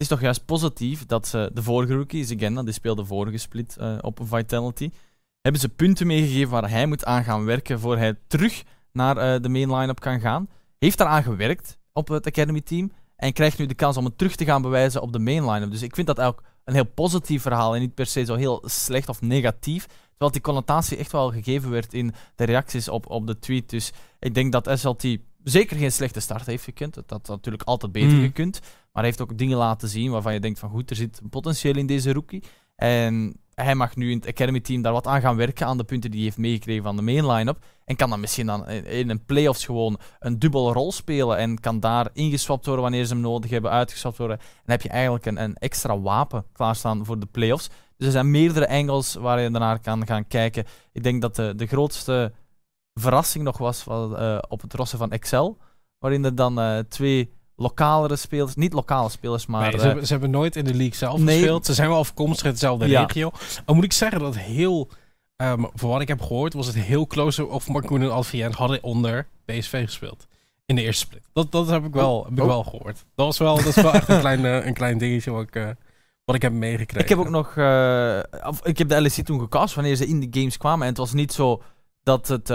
is 0.03 0.09
toch 0.09 0.21
juist 0.21 0.45
positief 0.45 1.07
dat 1.07 1.27
ze 1.27 1.51
de 1.55 1.63
vorige 1.63 1.95
rookie, 1.95 2.25
Zigenda, 2.25 2.63
die 2.63 2.73
speelde 2.73 3.05
vorige 3.05 3.39
split 3.39 3.77
uh, 3.81 3.99
op 4.01 4.21
Vitality, 4.23 4.91
hebben 5.41 5.61
ze 5.61 5.69
punten 5.69 6.07
meegegeven 6.07 6.51
waar 6.51 6.71
hij 6.71 6.87
moet 6.87 7.05
aan 7.05 7.25
gaan 7.25 7.45
werken 7.45 7.81
voor 7.81 7.97
hij 7.97 8.19
terug 8.27 8.63
naar 8.93 9.17
uh, 9.17 9.43
de 9.43 9.49
main 9.49 9.75
line-up 9.75 10.01
kan 10.01 10.21
gaan. 10.21 10.49
Heeft 10.79 10.99
daaraan 10.99 11.23
gewerkt 11.23 11.79
op 11.93 12.09
het 12.09 12.27
Academy 12.27 12.61
team 12.61 12.93
en 13.17 13.33
krijgt 13.33 13.59
nu 13.59 13.67
de 13.67 13.75
kans 13.75 13.97
om 13.97 14.05
het 14.05 14.19
terug 14.19 14.37
te 14.37 14.45
gaan 14.45 14.63
bewijzen 14.63 15.03
op 15.03 15.13
de 15.13 15.19
main 15.19 15.51
line-up. 15.51 15.71
Dus 15.71 15.83
ik 15.83 15.95
vind 15.95 16.07
dat 16.07 16.21
ook 16.21 16.43
een 16.65 16.75
heel 16.75 16.85
positief 16.85 17.43
verhaal 17.43 17.75
en 17.75 17.81
niet 17.81 17.95
per 17.95 18.07
se 18.07 18.25
zo 18.25 18.35
heel 18.35 18.63
slecht 18.67 19.09
of 19.09 19.21
negatief. 19.21 19.87
Terwijl 20.11 20.31
die 20.31 20.41
connotatie 20.41 20.97
echt 20.97 21.13
wel 21.13 21.31
gegeven 21.31 21.71
werd 21.71 21.95
in 21.95 22.15
de 22.35 22.45
reacties 22.45 22.89
op, 22.89 23.11
op 23.11 23.27
de 23.27 23.39
tweet. 23.39 23.71
Dus 23.71 23.93
ik 24.19 24.35
denk 24.35 24.53
dat 24.53 24.71
SLT 24.75 25.05
zeker 25.45 25.77
geen 25.77 25.93
slechte 25.93 26.21
start 26.21 26.47
heeft 26.47 26.65
gekund. 26.65 26.95
Dat 26.95 27.11
had 27.11 27.29
natuurlijk 27.29 27.63
altijd 27.63 27.93
beter 27.93 28.17
mm. 28.17 28.23
gekund. 28.23 28.61
Maar 28.61 29.03
hij 29.03 29.05
heeft 29.05 29.21
ook 29.21 29.39
dingen 29.39 29.59
laten 29.59 29.89
zien 29.89 30.11
waarvan 30.11 30.33
je 30.33 30.41
denkt 30.41 30.59
van 30.59 30.71
goed, 30.71 30.91
er 30.91 30.97
zit 30.97 31.21
potentieel 31.31 31.77
in 31.77 31.87
deze 31.87 32.13
rookie. 32.13 32.43
En 32.77 33.37
hij 33.55 33.75
mag 33.75 33.97
nu 33.97 34.11
in 34.11 34.17
het 34.17 34.27
Academy 34.27 34.61
team 34.61 34.83
daar 34.83 34.93
wat 34.93 35.07
aan 35.07 35.21
gaan 35.21 35.37
werken 35.37 35.67
aan 35.67 35.77
de 35.77 35.85
punten 35.85 36.11
die 36.11 36.19
hij 36.19 36.29
heeft 36.29 36.41
meegekregen 36.41 36.83
van 36.83 36.97
de 36.97 37.03
main 37.03 37.27
line-up. 37.27 37.65
En 37.85 37.97
kan 37.97 38.11
dan 38.11 38.21
misschien 38.21 38.47
dan 38.47 38.69
in 38.69 39.11
een 39.11 39.25
playoffs 39.25 39.65
gewoon 39.65 39.99
een 40.19 40.39
dubbele 40.39 40.73
rol 40.73 40.93
spelen. 40.93 41.37
En 41.37 41.61
kan 41.61 41.81
daar 41.81 42.09
ingeswapt 42.13 42.67
worden 42.67 42.83
wanneer 42.83 43.05
ze 43.05 43.13
hem 43.13 43.23
nodig 43.23 43.51
hebben, 43.51 43.71
uitgeswapt 43.71 44.19
worden. 44.19 44.39
En 44.39 44.45
dan 44.65 44.75
heb 44.75 44.83
je 44.83 44.89
eigenlijk 44.89 45.27
een, 45.27 45.43
een 45.43 45.57
extra 45.57 46.01
wapen 46.01 46.45
klaarstaan 46.53 47.05
voor 47.05 47.19
de 47.19 47.27
playoffs. 47.27 47.69
Dus 47.97 48.07
er 48.07 48.13
zijn 48.13 48.31
meerdere 48.31 48.69
angles 48.69 49.15
waar 49.15 49.41
je 49.41 49.51
daarnaar 49.51 49.81
kan 49.81 50.07
gaan 50.07 50.27
kijken. 50.27 50.65
Ik 50.93 51.03
denk 51.03 51.23
dat 51.23 51.37
de, 51.37 51.55
de 51.55 51.67
grootste 51.67 52.33
verrassing 52.95 53.45
nog 53.45 53.59
was 53.59 53.81
van, 53.81 54.23
uh, 54.23 54.39
op 54.49 54.61
het 54.61 54.75
rossen 54.75 54.99
van 54.99 55.11
Excel. 55.11 55.59
Waarin 55.99 56.25
er 56.25 56.35
dan 56.35 56.59
uh, 56.59 56.79
twee 56.79 57.33
lokalere 57.57 58.17
spelers, 58.17 58.55
niet 58.55 58.73
lokale 58.73 59.09
spelers, 59.09 59.47
maar... 59.47 59.71
Nee, 59.71 59.79
ze, 59.79 59.87
hebben, 59.87 60.07
ze, 60.07 60.13
hebben 60.13 60.31
nooit 60.31 60.57
in 60.57 60.65
de 60.65 60.75
league 60.75 60.95
zelf 60.95 61.21
nee. 61.21 61.39
gespeeld. 61.39 61.67
Ze 61.67 61.75
zijn 61.75 61.89
wel 61.89 61.99
afkomstig 61.99 62.45
uit 62.45 62.55
dezelfde 62.55 62.89
ja. 62.89 63.05
regio. 63.05 63.31
Dan 63.65 63.75
moet 63.75 63.85
ik 63.85 63.93
zeggen 63.93 64.21
dat 64.21 64.37
heel... 64.37 64.89
Um, 65.37 65.71
voor 65.75 65.91
wat 65.91 66.01
ik 66.01 66.09
heb 66.09 66.21
gehoord, 66.21 66.53
was 66.53 66.67
het 66.67 66.75
heel 66.75 67.07
close 67.07 67.47
of 67.47 67.69
Marcoen 67.69 68.03
en 68.03 68.13
Alvien 68.13 68.53
hadden 68.53 68.83
onder 68.83 69.29
PSV 69.45 69.85
gespeeld. 69.85 70.27
In 70.67 70.75
de 70.75 70.83
eerste 70.83 71.07
split. 71.07 71.29
Dat, 71.33 71.53
dat 71.53 71.69
heb 71.69 71.85
ik 71.85 71.95
wel, 71.95 72.25
heb 72.25 72.33
ik 72.33 72.41
oh. 72.41 72.47
wel 72.47 72.65
gehoord. 72.65 73.05
Dat 73.15 73.27
was 73.27 73.39
wel, 73.39 73.57
dat 73.57 73.67
is 73.67 73.75
wel 73.75 73.93
echt 73.93 74.09
een 74.09 74.21
klein, 74.21 74.45
uh, 74.45 74.67
een 74.67 74.75
klein 74.75 74.99
dingetje 74.99 75.31
wat 75.31 75.43
ik, 75.43 75.57
uh, 75.57 75.69
wat 76.25 76.35
ik 76.35 76.43
heb 76.43 76.53
meegekregen. 76.53 77.01
Ik 77.01 77.09
heb 77.09 77.19
ook 77.19 77.29
nog... 77.29 77.57
Uh, 77.57 78.19
ik 78.63 78.79
heb 78.79 78.89
de 78.89 79.01
LSC 79.01 79.25
toen 79.25 79.41
gecast 79.41 79.75
wanneer 79.75 79.97
ze 79.97 80.07
in 80.07 80.21
de 80.21 80.41
games 80.41 80.57
kwamen. 80.57 80.83
En 80.83 80.89
het 80.89 80.99
was 80.99 81.13
niet 81.13 81.33
zo 81.33 81.63
dat 82.03 82.29
het 82.29 82.49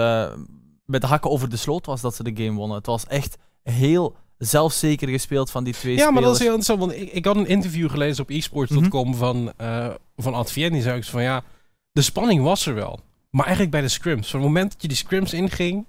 met 0.84 1.00
de 1.00 1.06
hakken 1.06 1.30
over 1.30 1.48
de 1.48 1.56
sloot 1.56 1.86
was 1.86 2.00
dat 2.00 2.14
ze 2.14 2.32
de 2.32 2.44
game 2.44 2.56
wonnen. 2.56 2.76
Het 2.76 2.86
was 2.86 3.06
echt 3.06 3.38
heel 3.62 4.16
zelfzeker 4.38 5.08
gespeeld 5.08 5.50
van 5.50 5.64
die 5.64 5.72
twee 5.72 5.92
ja, 5.92 5.98
spelers. 5.98 6.14
Ja, 6.16 6.20
maar 6.20 6.30
dat 6.30 6.40
is 6.40 6.46
heel 6.46 6.56
interessant, 6.56 6.80
want 6.80 7.08
ik, 7.08 7.12
ik 7.12 7.24
had 7.24 7.36
een 7.36 7.46
interview 7.46 7.90
gelezen 7.90 8.22
op 8.22 8.30
esports.com 8.30 9.06
mm 9.06 9.12
-hmm. 9.12 9.14
van, 9.14 9.52
uh, 9.60 9.88
van 10.16 10.34
Advien. 10.34 10.72
Die 10.72 10.82
zei 10.82 11.02
van 11.02 11.22
ja, 11.22 11.44
de 11.92 12.02
spanning 12.02 12.42
was 12.42 12.66
er 12.66 12.74
wel. 12.74 13.00
Maar 13.30 13.44
eigenlijk 13.44 13.74
bij 13.74 13.80
de 13.80 13.88
scrims. 13.88 14.30
Van 14.30 14.40
het 14.40 14.48
moment 14.48 14.72
dat 14.72 14.82
je 14.82 14.88
die 14.88 14.96
scrims 14.96 15.32
inging, 15.32 15.86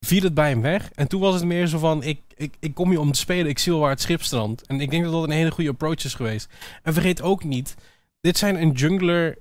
viel 0.00 0.22
het 0.22 0.34
bij 0.34 0.48
hem 0.48 0.60
weg. 0.60 0.90
En 0.94 1.08
toen 1.08 1.20
was 1.20 1.34
het 1.34 1.44
meer 1.44 1.66
zo 1.66 1.78
van, 1.78 2.02
ik, 2.02 2.20
ik, 2.36 2.54
ik 2.60 2.74
kom 2.74 2.90
hier 2.90 3.00
om 3.00 3.12
te 3.12 3.18
spelen, 3.18 3.46
ik 3.46 3.58
zie 3.58 3.72
wel 3.72 3.80
waar 3.80 3.90
het 3.90 4.00
schip 4.00 4.22
strandt. 4.22 4.66
En 4.66 4.80
ik 4.80 4.90
denk 4.90 5.04
dat 5.04 5.12
dat 5.12 5.22
een 5.22 5.30
hele 5.30 5.50
goede 5.50 5.70
approach 5.70 6.04
is 6.04 6.14
geweest. 6.14 6.48
En 6.82 6.92
vergeet 6.92 7.22
ook 7.22 7.44
niet, 7.44 7.74
dit 8.20 8.38
zijn 8.38 8.62
een 8.62 8.72
jungler 8.72 9.38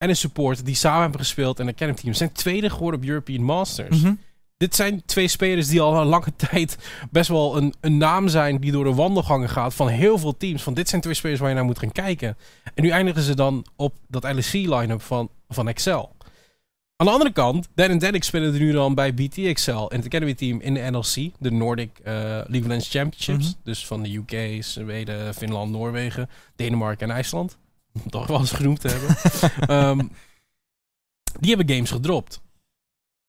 en 0.00 0.08
een 0.08 0.16
support 0.16 0.64
die 0.64 0.74
samen 0.74 1.00
hebben 1.00 1.20
gespeeld 1.20 1.58
en 1.58 1.66
een 1.66 1.74
Academy 1.74 1.96
team. 1.96 2.14
Zijn 2.14 2.32
tweede 2.32 2.70
geworden 2.70 3.00
op 3.00 3.06
European 3.06 3.42
Masters. 3.42 3.96
Mm 3.96 4.04
-hmm 4.04 4.18
dit 4.60 4.76
zijn 4.76 5.02
twee 5.04 5.28
spelers 5.28 5.68
die 5.68 5.80
al 5.80 6.00
een 6.00 6.06
lange 6.06 6.32
tijd 6.50 6.76
best 7.10 7.28
wel 7.28 7.56
een, 7.56 7.74
een 7.80 7.96
naam 7.96 8.28
zijn 8.28 8.58
die 8.58 8.72
door 8.72 8.84
de 8.84 8.94
wandelgangen 8.94 9.48
gaat 9.48 9.74
van 9.74 9.88
heel 9.88 10.18
veel 10.18 10.36
teams. 10.36 10.62
Van 10.62 10.74
dit 10.74 10.88
zijn 10.88 11.00
twee 11.00 11.14
spelers 11.14 11.40
waar 11.40 11.48
je 11.48 11.54
naar 11.54 11.64
moet 11.64 11.78
gaan 11.78 11.92
kijken. 11.92 12.36
En 12.74 12.82
nu 12.82 12.88
eindigen 12.88 13.22
ze 13.22 13.34
dan 13.34 13.66
op 13.76 13.94
dat 14.08 14.24
LSC-line-up 14.24 15.02
van, 15.02 15.30
van 15.48 15.68
Excel. 15.68 16.16
Aan 16.96 17.06
de 17.06 17.12
andere 17.12 17.32
kant, 17.32 17.68
Dan 17.74 17.90
en 17.90 17.98
Derek 17.98 18.24
spelen 18.24 18.54
er 18.54 18.60
nu 18.60 18.72
dan 18.72 18.94
bij 18.94 19.14
BT 19.14 19.38
Excel 19.38 19.90
en 19.90 19.96
het 19.96 20.06
Academy 20.06 20.34
Team 20.34 20.60
in 20.60 20.74
de 20.74 20.80
NLC, 20.80 21.30
de 21.38 21.50
Nordic 21.50 21.90
uh, 21.98 22.04
League 22.14 22.60
of 22.60 22.66
Legends 22.66 22.88
Championships. 22.88 23.44
Mm 23.46 23.52
-hmm. 23.52 23.60
Dus 23.64 23.86
van 23.86 24.02
de 24.02 24.14
UK, 24.16 24.64
Zweden, 24.64 25.34
Finland, 25.34 25.70
Noorwegen, 25.70 26.28
Denemarken 26.56 27.08
en 27.08 27.14
IJsland. 27.14 27.58
Om 28.04 28.10
toch 28.10 28.26
wel 28.26 28.38
eens 28.38 28.52
genoemd 28.52 28.80
te 28.80 28.88
hebben. 28.88 29.88
um, 29.88 30.10
die 31.40 31.54
hebben 31.54 31.74
games 31.74 31.90
gedropt. 31.90 32.40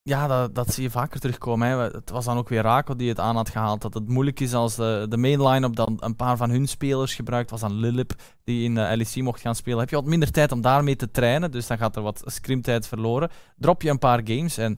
Ja, 0.04 0.28
dat, 0.28 0.56
dat 0.56 0.74
zie 0.74 0.84
je 0.84 0.90
vaker 0.90 1.20
terugkomen. 1.20 1.68
Hè. 1.68 1.78
Het 1.78 2.10
was 2.10 2.26
dan 2.26 2.38
ook 2.38 2.50
weer 2.50 2.62
Rako 2.62 2.96
die 2.96 3.10
het 3.10 3.20
aan 3.20 3.36
had 3.36 3.50
gehaald. 3.50 3.82
Dat 3.82 3.94
het 3.94 4.08
moeilijk 4.08 4.40
is 4.40 4.54
als 4.54 4.76
de, 4.76 5.06
de 5.10 5.18
main 5.18 5.48
line-up 5.48 5.76
dan 5.76 5.98
een 6.00 6.16
paar 6.16 6.38
van 6.38 6.50
hun 6.50 6.68
spelers 6.68 7.16
gebruikt. 7.16 7.50
was 7.50 7.60
dan 7.60 7.74
Lilip 7.74 8.14
die 8.44 8.64
in 8.64 8.76
de 8.76 8.94
LEC 8.96 9.16
mocht 9.16 9.42
gaan 9.42 9.56
spelen. 9.56 9.80
Heb 9.80 9.90
je 9.90 9.96
wat 9.96 10.06
minder 10.06 10.32
tijd 10.32 10.52
om 10.52 10.62
daarmee 10.62 10.96
te 10.96 11.12
trainen. 11.12 11.52
Dus 11.52 11.68
dan 11.68 11.78
gaat 11.78 11.96
er 11.96 12.02
wat 12.02 12.22
scrimtijd 12.26 12.88
verloren. 12.88 13.30
Drop 13.56 13.82
je 13.82 13.90
een 13.90 14.00
paar 14.00 14.22
games 14.24 14.58
en 14.58 14.78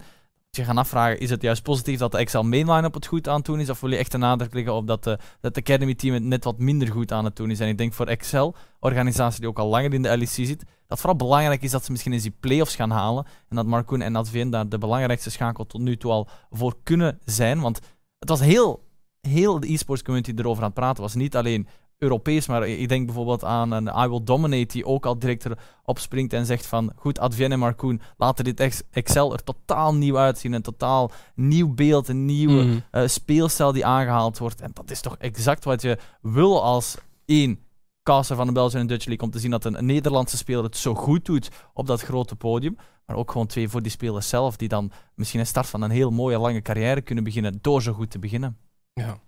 je 0.56 0.64
gaan 0.64 0.78
afvragen, 0.78 1.20
is 1.20 1.30
het 1.30 1.41
juist 1.41 1.64
positief 1.64 1.99
dat 1.99 2.12
de 2.12 2.18
Excel 2.18 2.43
mainline 2.43 2.88
op 2.88 2.93
het 2.93 3.06
goed 3.06 3.28
aan 3.28 3.36
het 3.36 3.45
doen 3.45 3.60
is? 3.60 3.70
Of 3.70 3.80
wil 3.80 3.89
je 3.89 3.97
echt 3.97 4.12
de 4.12 4.18
nadruk 4.18 4.54
leggen 4.54 4.74
op 4.74 4.88
dat 4.88 5.04
de, 5.04 5.20
dat 5.41 5.54
de 5.54 5.60
Academy 5.60 5.95
team 5.95 6.14
het 6.14 6.24
net 6.24 6.43
wat 6.43 6.60
minder 6.60 6.88
goed 6.88 7.12
aan 7.12 7.26
het 7.26 7.36
doen 7.36 7.51
is? 7.51 7.60
En 7.60 7.68
ik 7.68 7.78
denk 7.78 7.93
voor 7.93 8.08
Excel, 8.08 8.56
organisatie 8.80 9.39
die 9.39 9.49
ook 9.49 9.60
al 9.60 9.68
langer 9.68 9.93
in 9.93 10.01
de 10.01 10.18
LEC 10.18 10.28
zit, 10.28 10.64
dat 10.88 10.99
vooral 10.99 11.18
belangrijk 11.18 11.62
is 11.62 11.72
dat 11.72 11.86
ze 11.86 11.91
misschien 11.91 12.14
eens 12.14 12.24
die 12.24 12.36
playoffs 12.39 12.76
gaan 12.76 12.89
halen. 12.89 13.26
En 13.49 13.56
dat 13.56 13.66
Marcoen 13.66 14.01
en 14.01 14.16
Advien 14.16 14.49
daar 14.49 14.70
de 14.70 14.78
belangrijkste 14.78 15.32
schakel 15.32 15.66
tot 15.66 15.82
nu 15.82 15.97
toe 15.97 16.12
al 16.12 16.28
voor 16.49 16.76
kunnen 16.84 17.20
zijn. 17.26 17.60
Want 17.60 17.80
het 18.20 18.30
was 18.30 18.39
heel, 18.39 18.88
heel 19.22 19.60
de 19.60 19.72
e-sports 19.72 20.04
community 20.04 20.34
erover 20.36 20.64
aan 20.64 20.70
het 20.70 20.80
praten. 20.80 21.04
was 21.04 21.16
niet 21.16 21.36
alleen 21.36 21.68
Europees, 21.97 22.47
maar 22.47 22.67
ik 22.67 22.89
denk 22.89 23.05
bijvoorbeeld 23.05 23.43
aan 23.43 23.71
een 23.71 23.87
I 23.87 24.07
Will 24.07 24.23
Dominate, 24.23 24.73
die 24.73 24.85
ook 24.85 25.05
al 25.05 25.19
direct 25.19 25.45
erop 25.45 25.99
springt 25.99 26.33
en 26.33 26.45
zegt 26.45 26.65
van, 26.65 26.91
goed, 26.95 27.19
Advienne 27.19 27.53
en 27.53 27.59
Marcoon, 27.59 28.01
laten 28.17 28.43
dit 28.43 28.85
Excel 28.91 29.33
er 29.33 29.43
totaal 29.43 29.95
nieuw 29.95 30.17
uitzien, 30.17 30.53
een 30.53 30.61
totaal 30.61 31.11
nieuw 31.35 31.73
beeld, 31.73 32.07
een 32.07 32.25
nieuwe 32.25 32.63
mm. 32.63 33.07
speelstijl 33.07 33.71
die 33.71 33.85
aangehaald 33.85 34.37
wordt. 34.37 34.61
En 34.61 34.71
dat 34.73 34.91
is 34.91 35.01
toch 35.01 35.17
exact 35.17 35.63
wat 35.63 35.81
je 35.81 35.97
wil 36.21 36.63
als 36.63 36.97
één 37.25 37.59
caster 38.03 38.35
van 38.35 38.47
de 38.47 38.53
Belgische 38.53 38.79
en 38.79 38.87
Dutch 38.87 39.05
League, 39.05 39.25
om 39.25 39.31
te 39.31 39.39
zien 39.39 39.51
dat 39.51 39.65
een 39.65 39.85
Nederlandse 39.85 40.37
speler 40.37 40.63
het 40.63 40.77
zo 40.77 40.93
goed 40.95 41.25
doet 41.25 41.49
op 41.73 41.87
dat 41.87 42.01
grote 42.01 42.35
podium. 42.35 42.77
Maar 43.05 43.15
ook 43.15 43.31
gewoon 43.31 43.47
twee 43.47 43.69
voor 43.69 43.81
die 43.81 43.91
spelers 43.91 44.29
zelf, 44.29 44.57
die 44.57 44.67
dan 44.67 44.91
misschien 45.15 45.39
een 45.39 45.45
start 45.45 45.67
van 45.67 45.81
een 45.81 45.91
heel 45.91 46.11
mooie 46.11 46.37
lange 46.37 46.61
carrière 46.61 47.01
kunnen 47.01 47.23
beginnen 47.23 47.59
door 47.61 47.81
zo 47.81 47.93
goed 47.93 48.11
te 48.11 48.19
beginnen. 48.19 48.57
Ja. 48.93 49.19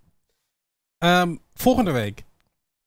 Ehm, 0.97 1.35
volgende 1.53 1.91
week 1.91 2.25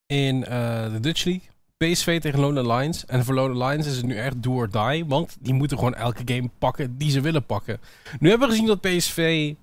in 0.09 0.37
uh, 0.37 0.93
de 0.93 1.01
Dutch 1.01 1.25
League. 1.25 1.49
PSV 1.77 2.21
tegen 2.21 2.41
Lone 2.41 2.75
Lions. 2.75 3.07
En 3.07 3.25
voor 3.25 3.35
Lone 3.35 3.67
Lions 3.67 3.87
is 3.87 3.97
het 3.97 4.07
nu 4.07 4.17
echt 4.17 4.43
do 4.43 4.53
or 4.53 4.71
die. 4.71 5.07
Want 5.07 5.37
die 5.41 5.55
moeten 5.55 5.77
gewoon 5.79 5.95
elke 5.95 6.23
game 6.25 6.51
pakken 6.59 6.99
die 6.99 7.11
ze 7.11 7.21
willen 7.21 7.45
pakken. 7.45 7.81
Nu 8.21 8.29
hebben 8.29 8.49
we 8.49 8.55
gezien 8.55 8.69
dat 8.69 8.81
PSV 8.81 9.55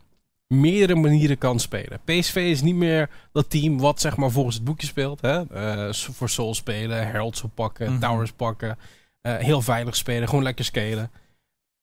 meerdere 0.48 1.00
manieren 1.00 1.38
kan 1.38 1.60
spelen. 1.60 2.00
PSV 2.04 2.36
is 2.36 2.62
niet 2.62 2.76
meer 2.76 3.10
dat 3.32 3.50
team 3.50 3.80
wat 3.80 4.02
zeg 4.02 4.18
maar 4.18 4.32
volgens 4.32 4.56
het 4.56 4.64
boekje 4.64 4.88
speelt. 4.88 5.22
Hè? 5.22 5.42
Uh, 5.88 5.94
voor 5.94 6.30
Soul 6.30 6.54
spelen, 6.54 7.08
Heralds 7.08 7.44
pakken, 7.54 7.92
mhm. 7.92 8.00
Towers 8.00 8.32
pakken. 8.32 8.78
Uh, 9.22 9.36
heel 9.36 9.62
veilig 9.62 9.96
spelen, 9.96 10.28
gewoon 10.28 10.44
lekker 10.44 10.66
scalen. 10.66 11.12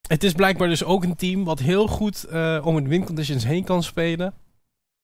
Het 0.08 0.24
is 0.24 0.32
blijkbaar 0.32 0.68
dus 0.68 0.84
ook 0.84 1.04
een 1.04 1.16
team 1.16 1.44
wat 1.44 1.58
heel 1.58 1.86
goed 1.86 2.26
om 2.62 2.76
in 2.76 2.88
win 2.88 3.04
conditions 3.04 3.44
heen 3.44 3.64
kan 3.64 3.82
spelen. 3.82 4.34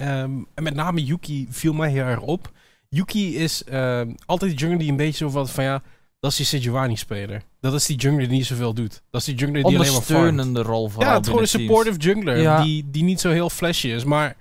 Um, 0.02 0.46
en 0.54 0.62
met 0.62 0.74
name 0.74 1.04
Yuki 1.04 1.46
viel 1.50 1.72
mij 1.72 1.90
heel 1.90 2.04
erg 2.04 2.20
op. 2.20 2.52
Yuki 2.89 3.36
is 3.36 3.62
uh, 3.70 4.01
altijd 4.26 4.51
die 4.51 4.61
jungler 4.61 4.78
die 4.78 4.91
een 4.91 4.97
beetje 4.97 5.24
zo 5.24 5.30
van, 5.30 5.49
van 5.49 5.64
ja, 5.64 5.82
dat 6.20 6.30
is 6.30 6.36
die 6.36 6.47
Sejuani-speler. 6.47 7.43
Dat 7.61 7.74
is 7.74 7.86
die 7.86 7.97
jungler 7.97 8.28
die 8.28 8.36
niet 8.36 8.47
zoveel 8.47 8.74
doet. 8.74 9.03
Dat 9.11 9.20
is 9.20 9.26
die 9.26 9.34
jungler 9.34 9.62
die 9.62 9.64
alleen 9.64 9.78
maar 9.78 9.89
Ondersteunende 9.89 10.62
rol 10.62 10.89
van 10.89 11.05
Ja, 11.05 11.12
het 11.12 11.20
is 11.20 11.26
gewoon 11.26 11.43
een 11.43 11.49
supportive 11.49 11.99
jungler 11.99 12.62
die, 12.62 12.91
die 12.91 13.03
niet 13.03 13.20
zo 13.20 13.30
heel 13.30 13.51
flashy 13.51 13.89
is. 13.89 14.05
Maar 14.05 14.36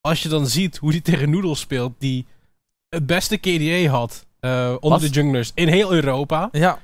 als 0.00 0.22
je 0.22 0.28
dan 0.28 0.46
ziet 0.46 0.76
hoe 0.76 0.90
die 0.90 1.02
tegen 1.02 1.30
Noodles 1.30 1.60
speelt, 1.60 1.92
die 1.98 2.26
het 2.88 3.06
beste 3.06 3.36
KDA 3.36 3.90
had 3.90 4.26
uh, 4.40 4.74
onder 4.80 5.00
de 5.00 5.08
junglers 5.08 5.50
in 5.54 5.68
heel 5.68 5.92
Europa. 5.92 6.48
Ja. 6.52 6.80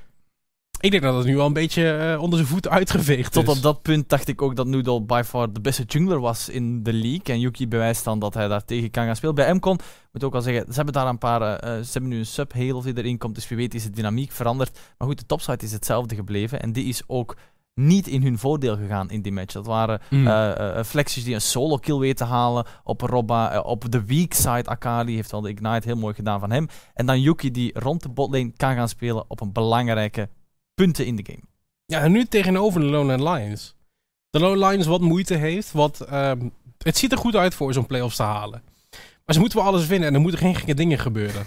Ik 0.80 0.90
denk 0.90 1.02
dat 1.02 1.16
het 1.16 1.26
nu 1.26 1.36
wel 1.36 1.46
een 1.46 1.52
beetje 1.52 2.12
uh, 2.14 2.22
onder 2.22 2.38
zijn 2.38 2.50
voeten 2.50 2.70
uitgeveegd 2.70 3.32
Tot 3.32 3.42
is. 3.42 3.48
Tot 3.48 3.56
op 3.56 3.62
dat 3.62 3.82
punt 3.82 4.08
dacht 4.08 4.28
ik 4.28 4.42
ook 4.42 4.56
dat 4.56 4.66
Noodle 4.66 5.02
by 5.02 5.22
far 5.24 5.52
de 5.52 5.60
beste 5.60 5.82
jungler 5.82 6.20
was 6.20 6.48
in 6.48 6.82
de 6.82 6.92
league. 6.92 7.34
En 7.34 7.40
Yuki 7.40 7.68
bewijst 7.68 8.04
dan 8.04 8.18
dat 8.18 8.34
hij 8.34 8.48
daar 8.48 8.64
tegen 8.64 8.90
kan 8.90 9.04
gaan 9.04 9.16
spelen. 9.16 9.34
Bij 9.34 9.54
MCON 9.54 9.78
moet 10.12 10.24
ook 10.24 10.34
al 10.34 10.42
zeggen, 10.42 10.64
ze 10.68 10.74
hebben 10.74 10.94
daar 10.94 11.06
een 11.06 11.18
paar... 11.18 11.40
Uh, 11.40 11.82
ze 11.82 11.92
hebben 11.92 12.10
nu 12.10 12.18
een 12.18 12.26
sub 12.26 12.52
heel 12.52 12.82
die 12.82 12.96
erin 12.96 13.18
komt, 13.18 13.34
dus 13.34 13.48
wie 13.48 13.56
weet 13.56 13.74
is 13.74 13.82
de 13.82 13.90
dynamiek 13.90 14.32
veranderd. 14.32 14.78
Maar 14.98 15.08
goed, 15.08 15.18
de 15.18 15.26
topside 15.26 15.64
is 15.64 15.72
hetzelfde 15.72 16.14
gebleven. 16.14 16.60
En 16.60 16.72
die 16.72 16.84
is 16.84 17.02
ook 17.06 17.36
niet 17.74 18.06
in 18.06 18.22
hun 18.22 18.38
voordeel 18.38 18.76
gegaan 18.76 19.10
in 19.10 19.22
die 19.22 19.32
match. 19.32 19.52
Dat 19.52 19.66
waren 19.66 20.00
mm. 20.10 20.26
uh, 20.26 20.82
flexies 20.84 21.24
die 21.24 21.34
een 21.34 21.40
solo 21.40 21.76
kill 21.76 21.98
weten 21.98 22.26
halen 22.26 22.66
op 22.84 23.00
Robba. 23.00 23.60
op 23.60 23.90
de 23.92 24.04
weak 24.04 24.32
side, 24.32 24.64
Akali 24.64 25.14
heeft 25.14 25.30
wel 25.30 25.40
de 25.40 25.50
Ignite 25.50 25.86
heel 25.88 25.96
mooi 25.96 26.14
gedaan 26.14 26.40
van 26.40 26.50
hem. 26.50 26.68
En 26.94 27.06
dan 27.06 27.20
Yuki 27.20 27.50
die 27.50 27.78
rond 27.78 28.02
de 28.02 28.08
botlane 28.08 28.52
kan 28.56 28.74
gaan 28.74 28.88
spelen 28.88 29.24
op 29.28 29.40
een 29.40 29.52
belangrijke 29.52 30.28
punten 30.78 31.06
in 31.06 31.16
de 31.16 31.24
game. 31.26 31.42
Ja, 31.84 32.00
en 32.00 32.12
nu 32.12 32.24
tegenover 32.24 32.80
de 32.80 32.86
Lone 32.86 33.30
Lions. 33.30 33.74
De 34.30 34.40
Lone 34.40 34.66
Lions 34.66 34.86
wat 34.86 35.00
moeite 35.00 35.34
heeft, 35.34 35.72
wat... 35.72 36.00
Ehm, 36.00 36.48
het 36.78 36.96
ziet 36.96 37.12
er 37.12 37.18
goed 37.18 37.36
uit 37.36 37.54
voor 37.54 37.72
zo'n 37.72 37.86
playoffs 37.86 38.16
te 38.16 38.22
halen. 38.22 38.62
Maar 39.24 39.34
ze 39.34 39.40
moeten 39.40 39.58
wel 39.58 39.66
alles 39.66 39.86
winnen 39.86 40.08
en 40.08 40.14
er 40.14 40.20
moeten 40.20 40.40
geen 40.40 40.54
gekke 40.54 40.74
dingen 40.74 40.98
gebeuren. 40.98 41.46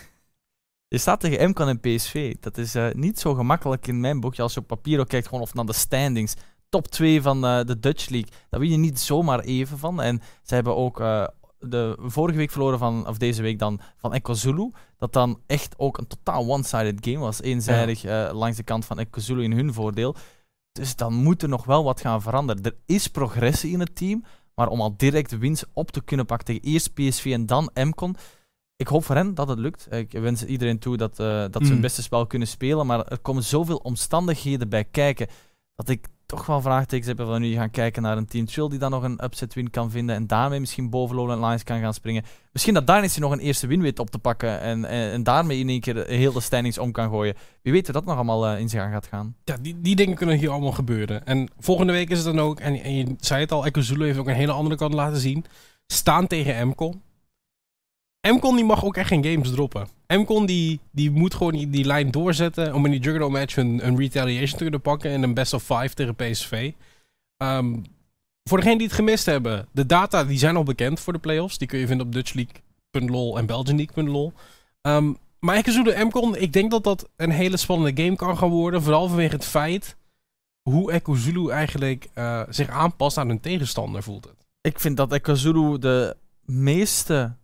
Je 0.88 0.98
staat 0.98 1.20
tegen 1.20 1.50
MCAN 1.50 1.68
en 1.68 1.80
PSV. 1.80 2.36
Dat 2.40 2.58
is 2.58 2.76
uh, 2.76 2.92
niet 2.94 3.20
zo 3.20 3.34
gemakkelijk 3.34 3.88
in 3.88 4.00
mijn 4.00 4.20
boekje 4.20 4.42
als 4.42 4.54
je 4.54 4.60
op 4.60 4.68
papier 4.68 5.00
ook 5.00 5.08
kijkt 5.08 5.28
gewoon 5.28 5.42
of 5.42 5.54
naar 5.54 5.66
de 5.66 5.74
standings. 5.74 6.34
Top 6.70 6.88
2 6.88 7.22
van 7.22 7.46
uh, 7.46 7.64
de 7.64 7.80
Dutch 7.80 8.10
League. 8.10 8.32
Daar 8.50 8.60
win 8.60 8.70
je 8.70 8.78
niet 8.78 9.00
zomaar 9.00 9.40
even 9.40 9.78
van. 9.78 10.02
En 10.02 10.22
ze 10.44 10.54
hebben 10.54 10.76
ook 10.76 11.00
uh, 11.00 11.28
de 11.60 11.98
vorige 12.00 12.38
week 12.38 12.52
verloren 12.52 12.80
van, 12.80 13.08
of 13.08 13.18
deze 13.18 13.42
week 13.42 13.60
dan, 13.60 13.80
van 13.98 14.14
Echo 14.14 14.34
Zulu. 14.34 14.72
Dat 15.02 15.14
dan 15.14 15.40
echt 15.48 15.74
ook 15.78 15.98
een 15.98 16.08
totaal 16.08 16.50
one-sided 16.50 17.06
game 17.06 17.18
was. 17.18 17.42
Eenzijdig 17.42 18.06
uh, 18.06 18.30
langs 18.34 18.58
de 18.58 18.64
kant 18.64 18.86
van 18.86 19.00
Echo 19.00 19.20
Zulu 19.20 19.44
in 19.44 19.52
hun 19.52 19.74
voordeel. 19.74 20.16
Dus 20.72 20.96
dan 20.96 21.14
moet 21.14 21.42
er 21.42 21.50
nog 21.50 21.66
wel 21.66 21.84
wat 21.84 22.02
gaan 22.02 22.22
veranderen. 22.22 22.64
Er 22.64 22.76
is 22.86 23.08
progressie 23.08 23.72
in 23.72 23.80
het 23.80 23.96
team. 23.96 24.24
Maar 24.56 24.68
om 24.68 24.82
al 24.82 24.98
direct 24.98 25.38
winst 25.38 25.68
op 25.74 25.92
te 25.92 26.04
kunnen 26.04 26.26
pakken 26.26 26.48
tegen 26.48 26.62
eerst 26.62 26.94
PSV 26.94 27.26
en 27.34 27.46
dan 27.46 27.70
MCON. 27.74 28.16
Ik 28.76 28.88
hoop 28.88 29.04
voor 29.04 29.16
hen 29.16 29.34
dat 29.34 29.48
het 29.48 29.60
lukt. 29.60 29.88
Ik 29.92 30.12
wens 30.12 30.46
iedereen 30.46 30.80
toe 30.80 30.98
dat, 30.98 31.20
uh, 31.20 31.28
dat 31.28 31.62
ze 31.62 31.68
hun 31.68 31.76
mm. 31.76 31.82
beste 31.82 32.02
spel 32.02 32.28
kunnen 32.28 32.48
spelen. 32.48 32.86
Maar 32.86 33.06
er 33.06 33.20
komen 33.20 33.44
zoveel 33.44 33.78
omstandigheden 33.78 34.70
bij 34.70 34.84
kijken. 34.84 35.28
Dat 35.76 35.90
ik 35.90 36.08
toch 36.32 36.46
wel 36.46 36.62
vraagtekens 36.62 37.08
hebben 37.08 37.28
van 37.28 37.42
nu 37.42 37.54
gaan 37.54 37.70
kijken 37.70 38.02
naar 38.02 38.18
een 38.18 38.26
Team 38.26 38.48
Chill 38.48 38.70
die 38.70 38.80
dan 38.80 38.92
nog 38.92 39.04
een 39.04 39.24
upset 39.24 39.54
win 39.54 39.70
kan 39.70 39.92
vinden 39.92 40.16
en 40.16 40.28
daarmee 40.28 40.60
misschien 40.60 40.90
boven 40.90 41.16
Lowland 41.16 41.42
Lines 41.42 41.64
kan 41.64 41.80
gaan 41.80 41.94
springen. 41.94 42.24
Misschien 42.52 42.74
dat 42.74 42.88
Dynasty 42.88 43.20
nog 43.20 43.32
een 43.32 43.40
eerste 43.40 43.68
win 43.68 43.82
weet 43.82 44.00
op 44.00 44.10
te 44.10 44.20
pakken 44.20 44.60
en, 44.60 44.86
en, 44.86 45.24
daarmee 45.24 45.60
in 45.60 45.70
één 45.70 45.80
keer 45.80 46.06
heel 46.08 46.32
de 46.32 46.40
standings 46.42 46.78
om 46.78 46.92
kan 46.92 47.10
gooien. 47.10 47.36
Wie 47.62 47.74
weet 47.74 47.94
dat 47.94 48.06
nog 48.06 48.16
allemaal 48.16 48.54
uh, 48.54 48.60
in 48.60 48.70
zijn 48.70 48.82
gang 48.82 48.94
gaat 48.94 49.08
gaan. 49.08 49.36
Ja, 49.44 49.58
die, 49.62 49.82
die 49.82 49.96
dingen 49.96 50.16
kunnen 50.16 50.38
hier 50.38 50.50
allemaal 50.50 50.72
gebeuren. 50.72 51.26
En 51.26 51.50
volgende 51.60 51.94
week 51.94 52.10
is 52.10 52.18
het 52.18 52.36
dan 52.36 52.40
ook, 52.40 52.60
en, 52.60 52.84
en 52.84 52.96
je 52.96 53.16
zei 53.20 53.42
het 53.42 53.52
al, 53.52 53.66
Echo 53.66 53.82
Zulu 53.82 54.06
heeft 54.06 54.20
ook 54.20 54.28
een 54.28 54.34
hele 54.34 54.52
andere 54.52 54.76
kant 54.76 54.94
laten 54.94 55.20
zien. 55.20 55.46
Staan 55.88 56.28
tegen 56.28 56.68
MCON. 56.68 57.02
MCON 58.28 58.56
die 58.56 58.66
mag 58.66 58.86
ook 58.86 58.98
echt 58.98 59.08
geen 59.08 59.26
games 59.26 59.52
droppen. 59.52 59.88
MCON 60.18 60.46
die, 60.46 60.80
die 60.92 61.12
moet 61.12 61.34
gewoon 61.34 61.54
die, 61.54 61.70
die 61.70 61.86
lijn 61.86 62.12
doorzetten 62.12 62.74
om 62.74 62.86
in 62.86 62.92
die 62.92 63.00
Juggernaut 63.00 63.32
match 63.32 63.58
een, 63.58 63.88
een 63.88 63.98
retaliation 63.98 64.58
te 64.58 64.64
kunnen 64.64 64.82
pakken 64.82 65.12
in 65.12 65.24
een 65.24 65.34
best 65.34 65.54
of 65.54 65.64
five 65.64 65.94
tegen 65.94 66.16
PSV. 66.16 66.72
Ehm, 67.38 67.78
voor 68.44 68.58
degenen 68.58 68.78
die 68.78 68.88
het 68.88 68.96
gemist 68.96 69.26
hebben, 69.26 69.68
de 69.72 69.86
data 69.86 70.24
die 70.24 70.38
zijn 70.38 70.56
al 70.56 70.64
bekend 70.64 71.00
voor 71.00 71.14
de 71.14 71.20
playoffs. 71.20 71.58
Die 71.58 71.68
kun 71.68 71.80
je 71.80 71.88
vinden 71.88 72.06
op 72.06 72.14
dutchleague.lol 72.14 73.38
en 73.38 73.46
belgianleague.lol. 73.46 74.26
Um, 74.26 74.34
ehm, 74.82 75.14
maar 75.40 75.56
Ekkezulu 75.56 76.04
MCON, 76.04 76.36
ik 76.36 76.54
denk 76.54 76.72
dat 76.72 76.84
dat 76.84 77.10
een 77.16 77.32
hele 77.32 77.58
spannende 77.58 78.04
game 78.04 78.16
kan 78.16 78.38
gaan 78.38 78.50
worden. 78.50 78.82
Vooral 78.82 79.08
vanwege 79.08 79.36
het 79.36 79.46
feit 79.46 79.96
hoe 80.62 80.92
Ekkozulu 80.92 81.50
eigenlijk 81.50 82.10
uh, 82.16 82.42
zich 82.50 82.70
aanpast 82.70 83.18
aan 83.18 83.28
hun 83.28 83.40
tegenstander, 83.40 84.04
voelt 84.04 84.24
het. 84.24 84.48
Ik 84.62 84.80
vind 84.80 84.98
dat 84.98 85.12
Ekkozulu 85.12 85.80
de 85.80 86.16
meeste 86.46 87.36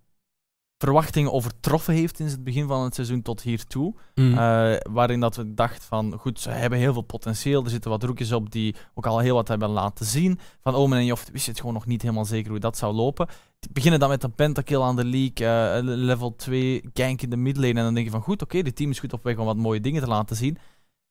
verwachtingen 0.78 1.34
overtroffen 1.34 1.93
heeft 1.93 2.17
sinds 2.17 2.32
het 2.32 2.43
begin 2.43 2.67
van 2.67 2.84
het 2.84 2.95
seizoen 2.95 3.21
tot 3.21 3.41
hiertoe. 3.41 3.95
Mm. 4.15 4.32
Uh, 4.32 4.75
waarin 4.89 5.19
dat 5.19 5.36
we 5.36 5.53
dachten 5.53 5.84
van, 5.88 6.13
goed, 6.19 6.39
ze 6.39 6.49
hebben 6.49 6.80
heel 6.80 6.93
veel 6.93 7.01
potentieel. 7.01 7.63
Er 7.63 7.69
zitten 7.69 7.91
wat 7.91 8.03
roekjes 8.03 8.32
op 8.32 8.51
die 8.51 8.75
ook 8.93 9.05
al 9.05 9.19
heel 9.19 9.36
wat 9.36 9.47
hebben 9.47 9.69
laten 9.69 10.05
zien. 10.05 10.39
Van 10.61 10.75
Omen 10.75 10.97
en 10.97 11.05
Joft 11.05 11.32
wist 11.32 11.47
het 11.47 11.59
gewoon 11.59 11.73
nog 11.73 11.86
niet 11.86 12.01
helemaal 12.01 12.25
zeker 12.25 12.51
hoe 12.51 12.59
dat 12.59 12.78
zou 12.78 12.93
lopen. 12.93 13.28
Die 13.59 13.71
beginnen 13.73 13.99
dan 13.99 14.09
met 14.09 14.23
een 14.23 14.36
pentakill 14.36 14.82
aan 14.82 14.95
de 14.95 15.05
league, 15.05 15.82
uh, 15.82 15.95
level 16.05 16.36
2, 16.36 16.84
gank 16.93 17.21
in 17.21 17.30
de 17.30 17.38
midlane. 17.38 17.73
En 17.80 17.84
dan 17.84 17.93
denk 17.93 18.05
je 18.05 18.11
van, 18.11 18.21
goed, 18.21 18.41
oké, 18.41 18.57
okay, 18.57 18.71
team 18.71 18.89
is 18.89 18.99
goed 18.99 19.13
op 19.13 19.23
weg 19.23 19.38
om 19.38 19.45
wat 19.45 19.57
mooie 19.57 19.82
dingen 19.82 20.01
te 20.01 20.07
laten 20.07 20.36
zien. 20.36 20.57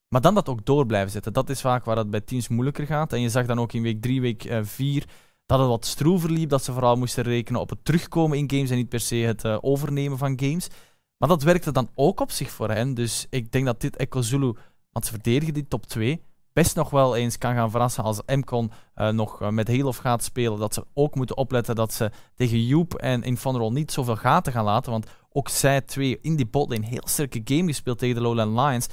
Maar 0.09 0.21
dan 0.21 0.35
dat 0.35 0.49
ook 0.49 0.67
door 0.67 0.87
blijven 0.87 1.11
zetten. 1.11 1.33
Dat 1.33 1.51
is 1.51 1.61
vaak 1.61 1.85
waar 1.85 1.97
het 1.97 2.11
bij 2.11 2.21
teams 2.21 2.49
moeilijker 2.49 2.87
gaat. 2.87 3.13
En 3.13 3.21
je 3.21 3.29
zag 3.29 3.47
dan 3.47 3.61
ook 3.61 3.73
in 3.73 3.83
week 3.83 4.03
3, 4.03 4.21
week 4.21 4.59
4 4.63 4.97
uh, 4.97 5.03
dat 5.47 5.59
het 5.59 5.69
wat 5.69 5.87
stroever 5.87 6.31
liep, 6.31 6.49
dat 6.49 6.65
ze 6.65 6.73
vooral 6.73 6.97
moesten 6.97 7.25
rekenen 7.25 7.61
op 7.61 7.71
het 7.71 7.85
terugkomen 7.85 8.39
in 8.39 8.51
games 8.51 8.71
en 8.71 8.77
niet 8.77 8.89
per 8.89 9.01
se 9.01 9.17
het 9.17 9.45
uh, 9.45 9.59
overnemen 9.61 10.19
van 10.19 10.41
games. 10.41 10.69
Maar 11.19 11.29
dat 11.29 11.43
werkte 11.43 11.73
dan 11.73 11.89
ook 11.95 12.21
op 12.21 12.31
zich 12.31 12.51
voor 12.51 12.71
hen. 12.71 12.95
Dus 12.95 13.27
ik 13.31 13.53
denk 13.53 13.67
dat 13.67 13.81
dit 13.81 13.97
Echo 13.97 14.21
Zulu, 14.21 14.55
want 14.91 15.05
ze 15.05 15.11
verdedigen 15.11 15.55
die 15.55 15.69
top 15.69 15.87
2, 15.87 16.23
best 16.53 16.77
nog 16.77 16.91
wel 16.91 17.17
eens 17.17 17.39
kan 17.39 17.55
gaan 17.55 17.71
verrassen 17.71 18.05
als 18.05 18.21
MCON 18.27 18.71
uh, 18.97 19.09
nog 19.09 19.43
uh, 19.43 19.49
met 19.49 19.83
of 19.83 19.97
gaat 19.97 20.25
spelen. 20.25 20.59
Dat 20.59 20.75
ze 20.75 20.87
ook 20.95 21.15
moeten 21.15 21.37
opletten 21.37 21.75
dat 21.75 21.93
ze 21.93 22.11
tegen 22.35 22.65
Joep 22.65 22.95
en 22.95 23.23
Infanrol 23.23 23.73
niet 23.73 23.93
zoveel 23.93 24.17
gaten 24.17 24.53
gaan 24.53 24.65
laten. 24.65 24.93
Want 24.93 25.07
ook 25.33 25.49
zij 25.49 25.81
twee 25.81 26.19
in 26.21 26.37
die 26.37 26.47
botlane 26.47 26.87
heel 26.87 27.09
sterke 27.09 27.41
game 27.45 27.67
gespeeld 27.67 27.99
tegen 27.99 28.15
de 28.15 28.21
Lowland 28.21 28.59
Lions. 28.59 28.87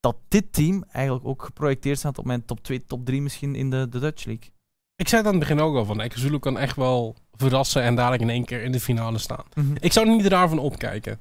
Dat 0.00 0.16
dit 0.28 0.52
team 0.52 0.84
eigenlijk 0.90 1.26
ook 1.26 1.42
geprojecteerd 1.42 1.98
staat 1.98 2.18
op 2.18 2.24
mijn 2.24 2.44
top 2.44 2.62
2, 2.62 2.84
top 2.84 3.04
3 3.04 3.22
misschien 3.22 3.54
in 3.54 3.70
de, 3.70 3.88
de 3.88 3.98
Dutch 3.98 4.24
League. 4.24 4.50
Ik 4.98 5.08
zei 5.08 5.20
het 5.22 5.30
aan 5.30 5.38
het 5.38 5.48
begin 5.48 5.64
ook 5.64 5.76
al 5.76 5.84
van, 5.84 6.10
Zulu 6.14 6.38
kan 6.38 6.58
echt 6.58 6.76
wel 6.76 7.14
verrassen 7.32 7.82
en 7.82 7.94
dadelijk 7.94 8.22
in 8.22 8.30
één 8.30 8.44
keer 8.44 8.62
in 8.62 8.72
de 8.72 8.80
finale 8.80 9.18
staan. 9.18 9.44
Mhm. 9.54 9.76
Ik 9.80 9.92
zou 9.92 10.08
er 10.08 10.16
niet 10.16 10.26
raar 10.26 10.48
van 10.48 10.58
opkijken. 10.58 11.20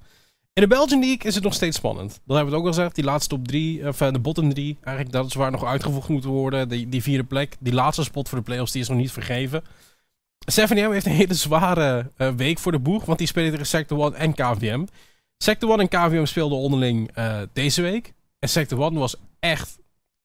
In 0.54 0.62
de 0.62 0.68
Belgian 0.68 1.00
League 1.00 1.28
is 1.28 1.36
het 1.36 1.44
nog 1.44 1.54
steeds 1.54 1.78
spannend. 1.78 2.10
Dat 2.10 2.36
hebben 2.36 2.46
we 2.46 2.52
het 2.52 2.60
ook 2.60 2.66
al 2.66 2.74
gezegd. 2.74 2.96
Die 2.96 3.04
laatste 3.04 3.36
top 3.36 3.48
3, 3.48 3.88
of 3.88 4.02
eh, 4.02 4.12
de 4.12 4.20
bottom 4.20 4.54
3, 4.54 4.78
eigenlijk 4.82 5.16
dat 5.16 5.26
is 5.26 5.34
waar 5.34 5.52
nog 5.52 5.66
uitgevoegd 5.66 6.10
moet 6.10 6.24
worden. 6.24 6.70
Die, 6.70 6.90
die 6.90 7.02
vierde 7.02 7.24
plek, 7.24 7.56
die 7.60 7.74
laatste 7.74 8.04
spot 8.04 8.30
voor 8.30 8.38
de 8.38 8.44
playoffs, 8.44 8.72
die 8.72 8.82
is 8.82 8.88
nog 8.88 8.98
niet 8.98 9.12
vergeven. 9.12 9.64
7M 10.52 10.92
heeft 10.92 11.06
een 11.06 11.12
hele 11.12 11.34
zware 11.34 12.12
uh, 12.18 12.30
week 12.30 12.60
voor 12.60 12.72
de 12.72 12.80
boeg, 12.80 13.06
want 13.06 13.18
die 13.18 13.28
spelen 13.28 13.52
tegen 13.52 13.66
Sector 13.66 14.14
1 14.14 14.14
en 14.14 14.34
KVM. 14.34 14.86
Sector 15.38 15.70
1 15.70 15.80
en 15.80 15.88
KVM 15.88 16.26
speelden 16.26 16.58
onderling 16.58 17.18
uh, 17.18 17.42
deze 17.54 17.82
week. 17.82 18.14
En 18.40 18.50
Sector 18.50 18.82
1 18.82 18.94
was 18.94 19.16
echt 19.40 19.80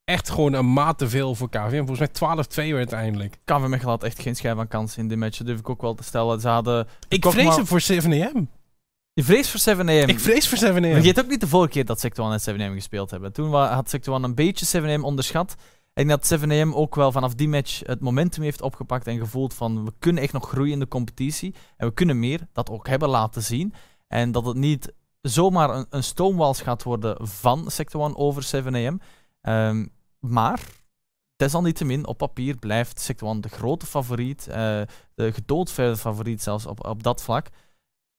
echt 0.04 0.30
gewoon 0.30 0.52
een 0.52 0.72
maat 0.72 0.98
te 0.98 1.08
veel 1.08 1.34
voor 1.34 1.48
KVM. 1.48 1.86
Volgens 1.86 2.20
mij 2.20 2.70
12-2 2.70 2.74
uiteindelijk. 2.74 3.38
KVM 3.44 3.84
had 3.84 4.02
echt 4.02 4.20
geen 4.20 4.36
schijn 4.36 4.56
van 4.56 4.68
kans 4.68 4.96
in 4.96 5.08
die 5.08 5.16
match. 5.16 5.38
durf 5.38 5.58
ik 5.58 5.68
ook 5.68 5.82
wel 5.82 5.94
te 5.94 6.02
stellen. 6.02 6.40
Ze 6.40 6.48
hadden... 6.48 6.88
Ik 7.08 7.26
vrees 7.26 7.56
maar... 7.56 7.66
voor 7.66 7.82
7AM. 7.82 8.60
Je 9.14 9.24
vreest 9.24 9.50
voor 9.50 9.76
7am. 9.76 10.06
Ik 10.06 10.20
vrees 10.20 10.48
voor 10.48 10.58
7am. 10.58 10.80
Vergeet 10.80 11.20
ook 11.20 11.28
niet 11.28 11.40
de 11.40 11.48
vorige 11.48 11.72
keer 11.72 11.84
dat 11.84 12.00
Sector 12.00 12.32
1 12.32 12.40
en 12.44 12.70
7am 12.70 12.74
gespeeld 12.74 13.10
hebben. 13.10 13.32
Toen 13.32 13.54
had 13.54 13.90
Sector 13.90 14.14
1 14.14 14.24
een 14.24 14.34
beetje 14.34 14.98
7am 14.98 15.00
onderschat. 15.00 15.54
En 15.92 16.08
dat 16.08 16.34
7am 16.34 16.74
ook 16.74 16.94
wel 16.94 17.12
vanaf 17.12 17.34
die 17.34 17.48
match 17.48 17.80
het 17.86 18.00
momentum 18.00 18.42
heeft 18.42 18.62
opgepakt 18.62 19.06
en 19.06 19.18
gevoeld 19.18 19.54
van 19.54 19.84
we 19.84 19.92
kunnen 19.98 20.22
echt 20.22 20.32
nog 20.32 20.48
groeien 20.48 20.72
in 20.72 20.78
de 20.78 20.88
competitie. 20.88 21.54
En 21.76 21.86
we 21.86 21.94
kunnen 21.94 22.18
meer, 22.18 22.40
dat 22.52 22.70
ook 22.70 22.88
hebben 22.88 23.08
laten 23.08 23.42
zien. 23.42 23.74
En 24.08 24.32
dat 24.32 24.46
het 24.46 24.56
niet 24.56 24.92
zomaar 25.20 25.70
een, 25.70 25.86
een 25.90 26.04
stoomwals 26.04 26.60
gaat 26.60 26.82
worden 26.82 27.28
van 27.28 27.70
Sector 27.70 28.02
1 28.02 28.16
over 28.16 28.62
7am. 28.62 29.04
Um, 29.48 29.92
maar 30.18 30.60
desalniettemin, 31.36 32.06
op 32.06 32.18
papier 32.18 32.56
blijft 32.56 33.14
1 33.22 33.40
de 33.40 33.48
grote 33.48 33.86
favoriet. 33.86 34.46
Uh, 34.48 34.54
de 35.14 35.32
gedoodverde 35.32 35.96
favoriet 35.96 36.42
zelfs 36.42 36.66
op, 36.66 36.86
op 36.86 37.02
dat 37.02 37.22
vlak. 37.22 37.48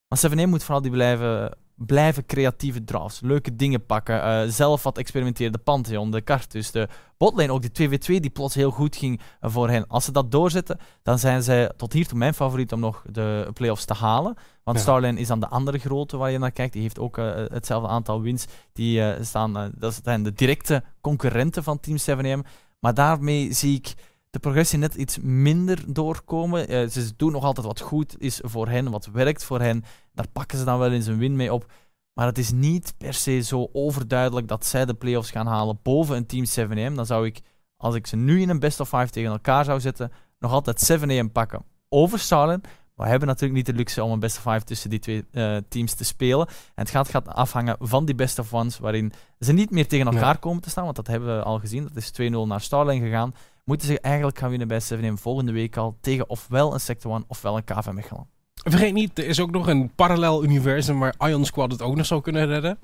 Maar 0.08 0.18
7 0.18 0.50
moet 0.50 0.64
vooral 0.64 0.82
die 0.82 0.92
blijven, 0.92 1.58
blijven 1.86 2.26
creatieve 2.26 2.84
drafts. 2.84 3.22
Leuke 3.22 3.56
dingen 3.56 3.86
pakken. 3.86 4.16
Uh, 4.16 4.52
zelf 4.52 4.84
wat 4.84 4.98
experimenteren. 4.98 5.52
De 5.52 5.58
Pantheon, 5.58 6.12
de 6.12 6.24
Cartus, 6.24 6.72
de 6.72 6.88
botlane. 7.18 7.52
Ook 7.52 7.74
die 7.74 7.90
2v2 7.90 8.06
die 8.06 8.30
plots 8.30 8.56
heel 8.56 8.72
goed 8.72 8.96
ging 8.96 9.22
voor 9.42 9.70
hen. 9.70 9.88
Als 9.88 10.06
ze 10.06 10.12
dat 10.12 10.32
doorzetten, 10.32 10.80
dan 11.04 11.20
zijn 11.20 11.44
zij 11.44 11.72
tot 11.78 11.94
hiertoe 11.94 12.18
mijn 12.18 12.34
favoriet 12.34 12.72
om 12.72 12.80
nog 12.80 13.04
de 13.12 13.50
playoffs 13.54 13.86
te 13.86 13.94
halen. 13.94 14.36
Want 14.64 14.78
ja. 14.78 14.84
Starline 14.84 15.20
is 15.20 15.28
dan 15.28 15.40
de 15.40 15.48
andere 15.48 15.78
grote 15.78 16.18
waar 16.18 16.32
je 16.32 16.38
naar 16.38 16.52
kijkt. 16.52 16.74
Die 16.74 16.82
heeft 16.82 17.00
ook 17.00 17.18
uh, 17.18 17.34
hetzelfde 17.36 17.88
aantal 17.88 18.22
wins. 18.22 18.46
Die 18.74 19.00
uh, 19.00 19.14
staan, 19.22 19.72
dat 19.78 20.00
zijn 20.04 20.24
de 20.24 20.34
directe 20.34 20.84
concurrenten 21.02 21.64
van 21.64 21.80
Team 21.80 21.98
7M. 21.98 22.48
Maar 22.80 22.94
daarmee 22.94 23.54
zie 23.54 23.76
ik 23.76 23.94
de 24.34 24.40
progressie 24.40 24.80
net 24.80 24.96
iets 24.96 25.18
minder 25.22 25.94
doorkomen. 25.94 26.72
Uh, 26.72 26.88
ze 26.88 27.14
doen 27.18 27.32
nog 27.32 27.44
altijd 27.44 27.66
wat 27.66 27.80
goed 27.80 28.16
is 28.20 28.40
voor 28.44 28.68
hen, 28.68 28.92
wat 28.92 29.06
werkt 29.06 29.44
voor 29.44 29.62
hen. 29.62 29.84
Daar 30.14 30.28
pakken 30.28 30.58
ze 30.58 30.64
dan 30.64 30.80
wel 30.80 30.92
eens 30.92 31.06
een 31.06 31.18
win 31.18 31.36
mee 31.36 31.54
op. 31.54 31.72
Maar 32.14 32.26
het 32.26 32.38
is 32.38 32.52
niet 32.52 32.94
per 32.98 33.14
se 33.14 33.40
zo 33.40 33.70
overduidelijk 33.74 34.48
dat 34.48 34.66
zij 34.66 34.86
de 34.86 34.94
playoffs 34.94 35.32
gaan 35.32 35.48
halen 35.48 35.80
boven 35.84 36.16
een 36.16 36.26
team 36.26 36.46
7AM. 36.46 36.96
Dan 36.96 37.06
zou 37.06 37.26
ik, 37.26 37.42
als 37.78 37.96
ik 37.96 38.08
ze 38.08 38.16
nu 38.16 38.42
in 38.42 38.50
een 38.50 38.60
best 38.60 38.80
of 38.80 38.90
5 38.90 39.10
tegen 39.10 39.32
elkaar 39.32 39.66
zou 39.66 39.80
zetten, 39.80 40.12
nog 40.40 40.52
altijd 40.52 40.92
7AM 40.92 41.32
pakken 41.32 41.66
over 41.90 42.20
Starland. 42.20 42.68
We 42.96 43.08
hebben 43.08 43.28
natuurlijk 43.28 43.56
niet 43.56 43.66
de 43.66 43.74
luxe 43.74 44.04
om 44.04 44.12
een 44.12 44.20
best 44.20 44.38
of 44.38 44.44
5 44.44 44.64
tussen 44.64 44.90
die 44.90 45.00
twee 45.00 45.26
uh, 45.32 45.58
teams 45.70 45.94
te 45.94 46.04
spelen. 46.04 46.48
En 46.48 46.54
het 46.74 46.90
gaat, 46.90 47.10
gaat 47.10 47.28
afhangen 47.28 47.76
van 47.80 48.06
die 48.06 48.16
best 48.16 48.40
of 48.40 48.54
ones, 48.54 48.80
waarin 48.80 49.14
ze 49.40 49.54
niet 49.54 49.72
meer 49.72 49.88
tegen 49.88 50.08
elkaar 50.08 50.38
komen 50.38 50.62
te 50.62 50.70
staan. 50.70 50.84
Want 50.84 50.96
dat 50.96 51.08
hebben 51.08 51.38
we 51.38 51.44
al 51.44 51.60
gezien. 51.60 51.84
Dat 51.84 51.96
is 51.96 52.12
2-0 52.22 52.48
naar 52.48 52.62
Starland 52.62 53.00
gegaan 53.00 53.34
moeten 53.64 53.88
ze 53.88 54.00
eigenlijk 54.00 54.38
gaan 54.38 54.50
winnen 54.50 54.68
bij 54.68 54.80
7 54.80 55.18
volgende 55.18 55.52
week 55.52 55.78
al 55.78 55.98
tegen 56.02 56.30
ofwel 56.30 56.74
een 56.74 56.80
Sector 56.80 57.12
1 57.12 57.24
ofwel 57.28 57.58
een 57.58 57.64
KV 57.64 57.92
Mechelen. 57.92 58.28
Vergeet 58.54 58.94
niet, 58.94 59.20
er 59.20 59.26
is 59.26 59.40
ook 59.40 59.52
nog 59.52 59.68
een 59.68 59.96
parallel 59.96 60.44
universum 60.44 61.00
waar 61.00 61.16
Ion 61.20 61.46
Squad 61.46 61.72
het 61.72 61.82
ook 61.82 61.96
nog 61.96 62.06
zou 62.06 62.22
kunnen 62.22 62.48
redden. 62.48 62.80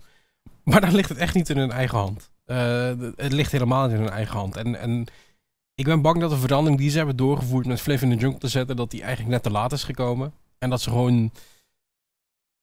Maar 0.63 0.81
dan 0.81 0.95
ligt 0.95 1.09
het 1.09 1.17
echt 1.17 1.33
niet 1.33 1.49
in 1.49 1.57
hun 1.57 1.71
eigen 1.71 1.97
hand. 1.97 2.31
Uh, 2.45 2.91
het 3.15 3.31
ligt 3.31 3.51
helemaal 3.51 3.87
niet 3.87 3.95
in 3.95 4.01
hun 4.01 4.11
eigen 4.11 4.37
hand. 4.37 4.55
En, 4.55 4.79
en 4.79 5.05
ik 5.75 5.85
ben 5.85 6.01
bang 6.01 6.19
dat 6.19 6.29
de 6.29 6.37
verandering 6.37 6.79
die 6.79 6.89
ze 6.89 6.97
hebben 6.97 7.15
doorgevoerd 7.15 7.65
met 7.65 7.81
Flav 7.81 8.01
in 8.01 8.09
de 8.09 8.15
Jungle 8.15 8.39
te 8.39 8.47
zetten, 8.47 8.75
dat 8.75 8.91
die 8.91 9.01
eigenlijk 9.01 9.31
net 9.31 9.43
te 9.43 9.51
laat 9.51 9.71
is 9.71 9.83
gekomen. 9.83 10.33
En 10.57 10.69
dat 10.69 10.81
ze 10.81 10.89
gewoon... 10.89 11.31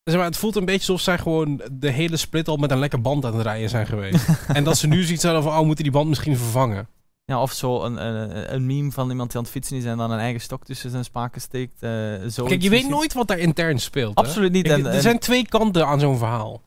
Zeg 0.03 0.15
maar, 0.15 0.25
het 0.25 0.37
voelt 0.37 0.55
een 0.55 0.65
beetje 0.65 0.91
alsof 0.91 1.01
zij 1.01 1.17
gewoon 1.17 1.61
de 1.71 1.89
hele 1.89 2.17
split 2.17 2.47
al 2.47 2.57
met 2.57 2.71
een 2.71 2.79
lekker 2.79 3.01
band 3.01 3.25
aan 3.25 3.33
het 3.33 3.41
rijden 3.41 3.69
zijn 3.69 3.87
geweest. 3.87 4.27
en 4.47 4.63
dat 4.63 4.77
ze 4.77 4.87
nu 4.87 5.03
zoiets 5.03 5.23
hadden 5.23 5.43
van, 5.43 5.57
oh, 5.57 5.65
moeten 5.65 5.83
die 5.83 5.93
band 5.93 6.09
misschien 6.09 6.37
vervangen. 6.37 6.87
Ja, 7.31 7.41
of 7.41 7.51
zo 7.51 7.83
een, 7.83 8.05
een, 8.05 8.53
een 8.53 8.65
meme 8.65 8.91
van 8.91 9.09
iemand 9.09 9.29
die 9.29 9.37
aan 9.37 9.43
het 9.43 9.53
fietsen 9.53 9.77
is 9.77 9.85
en 9.85 9.97
dan 9.97 10.11
een 10.11 10.19
eigen 10.19 10.41
stok 10.41 10.63
tussen 10.63 10.89
zijn 10.89 11.03
spaken 11.03 11.41
steekt. 11.41 11.83
Uh, 11.83 12.25
zo 12.29 12.45
Kijk, 12.45 12.61
je 12.61 12.69
weet 12.69 12.89
nooit 12.89 13.13
wat 13.13 13.27
daar 13.27 13.37
intern 13.37 13.79
speelt. 13.79 14.15
Absoluut 14.15 14.51
niet. 14.51 14.67
en, 14.67 14.85
er 14.85 15.01
zijn 15.01 15.19
twee 15.19 15.47
kanten 15.47 15.87
aan 15.87 15.99
zo'n 15.99 16.17
verhaal. 16.17 16.61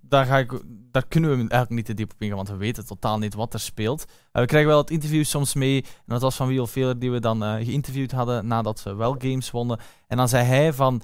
Daar, 0.00 0.26
ga 0.26 0.38
ik, 0.38 0.62
daar 0.66 1.06
kunnen 1.06 1.30
we 1.30 1.36
eigenlijk 1.36 1.70
niet 1.70 1.84
te 1.84 1.94
diep 1.94 2.12
op 2.12 2.22
ingaan, 2.22 2.36
want 2.36 2.48
we 2.48 2.56
weten 2.56 2.86
totaal 2.86 3.18
niet 3.18 3.34
wat 3.34 3.54
er 3.54 3.60
speelt. 3.60 4.04
Uh, 4.08 4.42
we 4.42 4.46
krijgen 4.46 4.70
wel 4.70 4.78
het 4.78 4.90
interview 4.90 5.24
soms 5.24 5.54
mee. 5.54 5.82
En 5.82 5.90
dat 6.06 6.20
was 6.20 6.36
van 6.36 6.46
Wheel 6.46 6.66
Veler 6.66 6.98
die 6.98 7.10
we 7.10 7.20
dan 7.20 7.42
uh, 7.42 7.54
geïnterviewd 7.54 8.12
hadden 8.12 8.46
nadat 8.46 8.78
ze 8.78 8.94
wel 8.94 9.16
games 9.18 9.50
wonnen. 9.50 9.78
En 10.06 10.16
dan 10.16 10.28
zei 10.28 10.44
hij 10.44 10.72
van... 10.72 11.02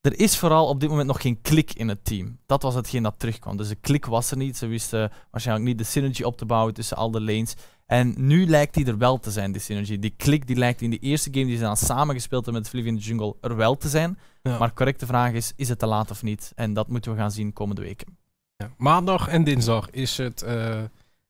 Er 0.00 0.18
is 0.18 0.38
vooral 0.38 0.68
op 0.68 0.80
dit 0.80 0.88
moment 0.88 1.06
nog 1.06 1.20
geen 1.20 1.40
klik 1.42 1.72
in 1.72 1.88
het 1.88 2.04
team. 2.04 2.38
Dat 2.46 2.62
was 2.62 2.74
hetgeen 2.74 3.02
dat 3.02 3.14
terugkwam. 3.16 3.56
Dus 3.56 3.68
de 3.68 3.74
klik 3.74 4.06
was 4.06 4.30
er 4.30 4.36
niet. 4.36 4.56
Ze 4.56 4.66
wisten 4.66 5.12
waarschijnlijk 5.30 5.68
niet 5.68 5.78
de 5.78 5.84
synergy 5.84 6.22
op 6.22 6.36
te 6.36 6.46
bouwen 6.46 6.74
tussen 6.74 6.96
al 6.96 7.10
de 7.10 7.20
lanes. 7.20 7.54
En 7.92 8.14
nu 8.16 8.46
lijkt 8.46 8.74
die 8.74 8.86
er 8.86 8.98
wel 8.98 9.18
te 9.18 9.30
zijn, 9.30 9.52
die 9.52 9.60
synergy. 9.60 9.98
Die 9.98 10.14
klik 10.16 10.46
die 10.46 10.56
lijkt 10.56 10.80
in 10.80 10.90
de 10.90 10.98
eerste 10.98 11.30
game 11.32 11.46
die 11.46 11.56
ze 11.56 11.62
dan 11.62 11.76
samen 11.76 12.14
gespeeld 12.14 12.44
hebben 12.44 12.62
met 12.62 12.70
Fliv 12.70 12.86
in 12.86 12.98
the 12.98 13.02
Jungle 13.02 13.36
er 13.40 13.56
wel 13.56 13.76
te 13.76 13.88
zijn. 13.88 14.18
Ja. 14.42 14.58
Maar 14.58 14.74
correcte 14.74 15.06
vraag 15.06 15.32
is, 15.32 15.52
is 15.56 15.68
het 15.68 15.78
te 15.78 15.86
laat 15.86 16.10
of 16.10 16.22
niet? 16.22 16.52
En 16.54 16.72
dat 16.72 16.88
moeten 16.88 17.12
we 17.12 17.18
gaan 17.18 17.30
zien 17.30 17.52
komende 17.52 17.82
weken. 17.82 18.18
Ja. 18.56 18.70
Maandag 18.76 19.28
en 19.28 19.44
dinsdag 19.44 19.90
is 19.90 20.16
het 20.16 20.44
uh, 20.46 20.80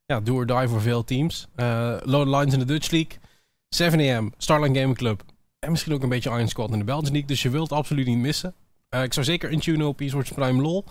ja, 0.07 0.21
do 0.21 0.35
or 0.35 0.47
die 0.47 0.69
voor 0.69 0.81
veel 0.81 1.05
teams. 1.05 1.49
Uh, 1.57 1.97
Lone 2.03 2.37
Lines 2.37 2.53
in 2.53 2.59
de 2.59 2.65
Dutch 2.65 2.91
League. 2.91 3.19
7am, 3.77 4.37
Starline 4.37 4.79
Gaming 4.79 4.97
Club. 4.97 5.23
En 5.59 5.71
misschien 5.71 5.93
ook 5.93 6.03
een 6.03 6.09
beetje 6.09 6.31
Iron 6.31 6.49
Squad 6.49 6.73
in 6.73 6.79
de 6.79 6.85
Belgian 6.85 7.13
League. 7.13 7.29
Dus 7.29 7.43
je 7.43 7.51
wilt 7.51 7.73
absoluut 7.73 8.07
niet 8.07 8.19
missen. 8.19 8.55
Uh, 8.91 9.03
ik 9.03 9.13
zou 9.13 9.27
zeker 9.27 9.51
intunen 9.51 9.87
op 9.87 10.01
eSports 10.01 10.31
Prime 10.31 10.63
LOL. 10.63 10.85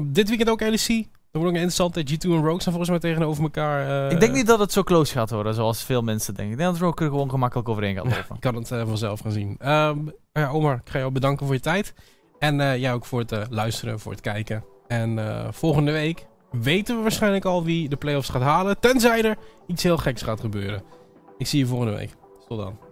dit 0.00 0.28
weekend 0.28 0.48
ook 0.48 0.60
LEC. 0.60 1.06
Dat 1.38 1.46
wordt 1.46 1.56
ook 1.56 1.68
interessant. 1.68 2.24
G2 2.24 2.30
en 2.30 2.44
Rogue 2.44 2.60
staan 2.60 2.72
volgens 2.72 2.88
mij 2.88 2.98
tegenover 2.98 3.42
elkaar. 3.42 4.06
Uh, 4.06 4.10
ik 4.10 4.20
denk 4.20 4.34
niet 4.34 4.46
dat 4.46 4.58
het 4.58 4.72
zo 4.72 4.82
close 4.82 5.12
gaat 5.12 5.30
worden, 5.30 5.54
zoals 5.54 5.82
veel 5.82 6.02
mensen 6.02 6.34
denken. 6.34 6.52
Ik 6.52 6.58
denk 6.58 6.70
dat 6.70 6.80
Rogue 6.80 7.06
er 7.06 7.12
gewoon 7.12 7.30
gemakkelijk 7.30 7.68
overheen 7.68 7.94
gaat 7.94 8.04
lopen. 8.04 8.34
ik 8.34 8.40
kan 8.50 8.54
het 8.54 8.70
uh, 8.70 8.86
vanzelf 8.86 9.20
gaan 9.20 9.32
zien. 9.32 9.68
Um, 9.68 10.12
ja, 10.32 10.48
Omar, 10.48 10.74
ik 10.74 10.90
ga 10.90 10.98
jou 10.98 11.12
bedanken 11.12 11.46
voor 11.46 11.54
je 11.54 11.60
tijd. 11.60 11.94
En 12.38 12.60
uh, 12.60 12.76
jij 12.76 12.92
ook 12.92 13.04
voor 13.04 13.18
het 13.18 13.46
luisteren, 13.50 14.00
voor 14.00 14.12
het 14.12 14.20
kijken. 14.20 14.64
En 14.86 15.18
volgende 15.50 15.92
week 15.92 16.26
weten 16.50 16.96
we 16.96 17.02
waarschijnlijk 17.02 17.44
al 17.44 17.64
wie 17.64 17.88
de 17.88 17.96
playoffs 17.96 18.28
gaat 18.28 18.42
halen. 18.42 18.80
Tenzij 18.80 19.22
er 19.22 19.36
iets 19.66 19.82
heel 19.82 19.96
geks 19.96 20.22
gaat 20.22 20.40
gebeuren. 20.40 20.82
Ik 21.38 21.46
zie 21.46 21.58
je 21.58 21.66
volgende 21.66 21.94
week. 21.94 22.10
Tot 22.48 22.58
dan. 22.58 22.87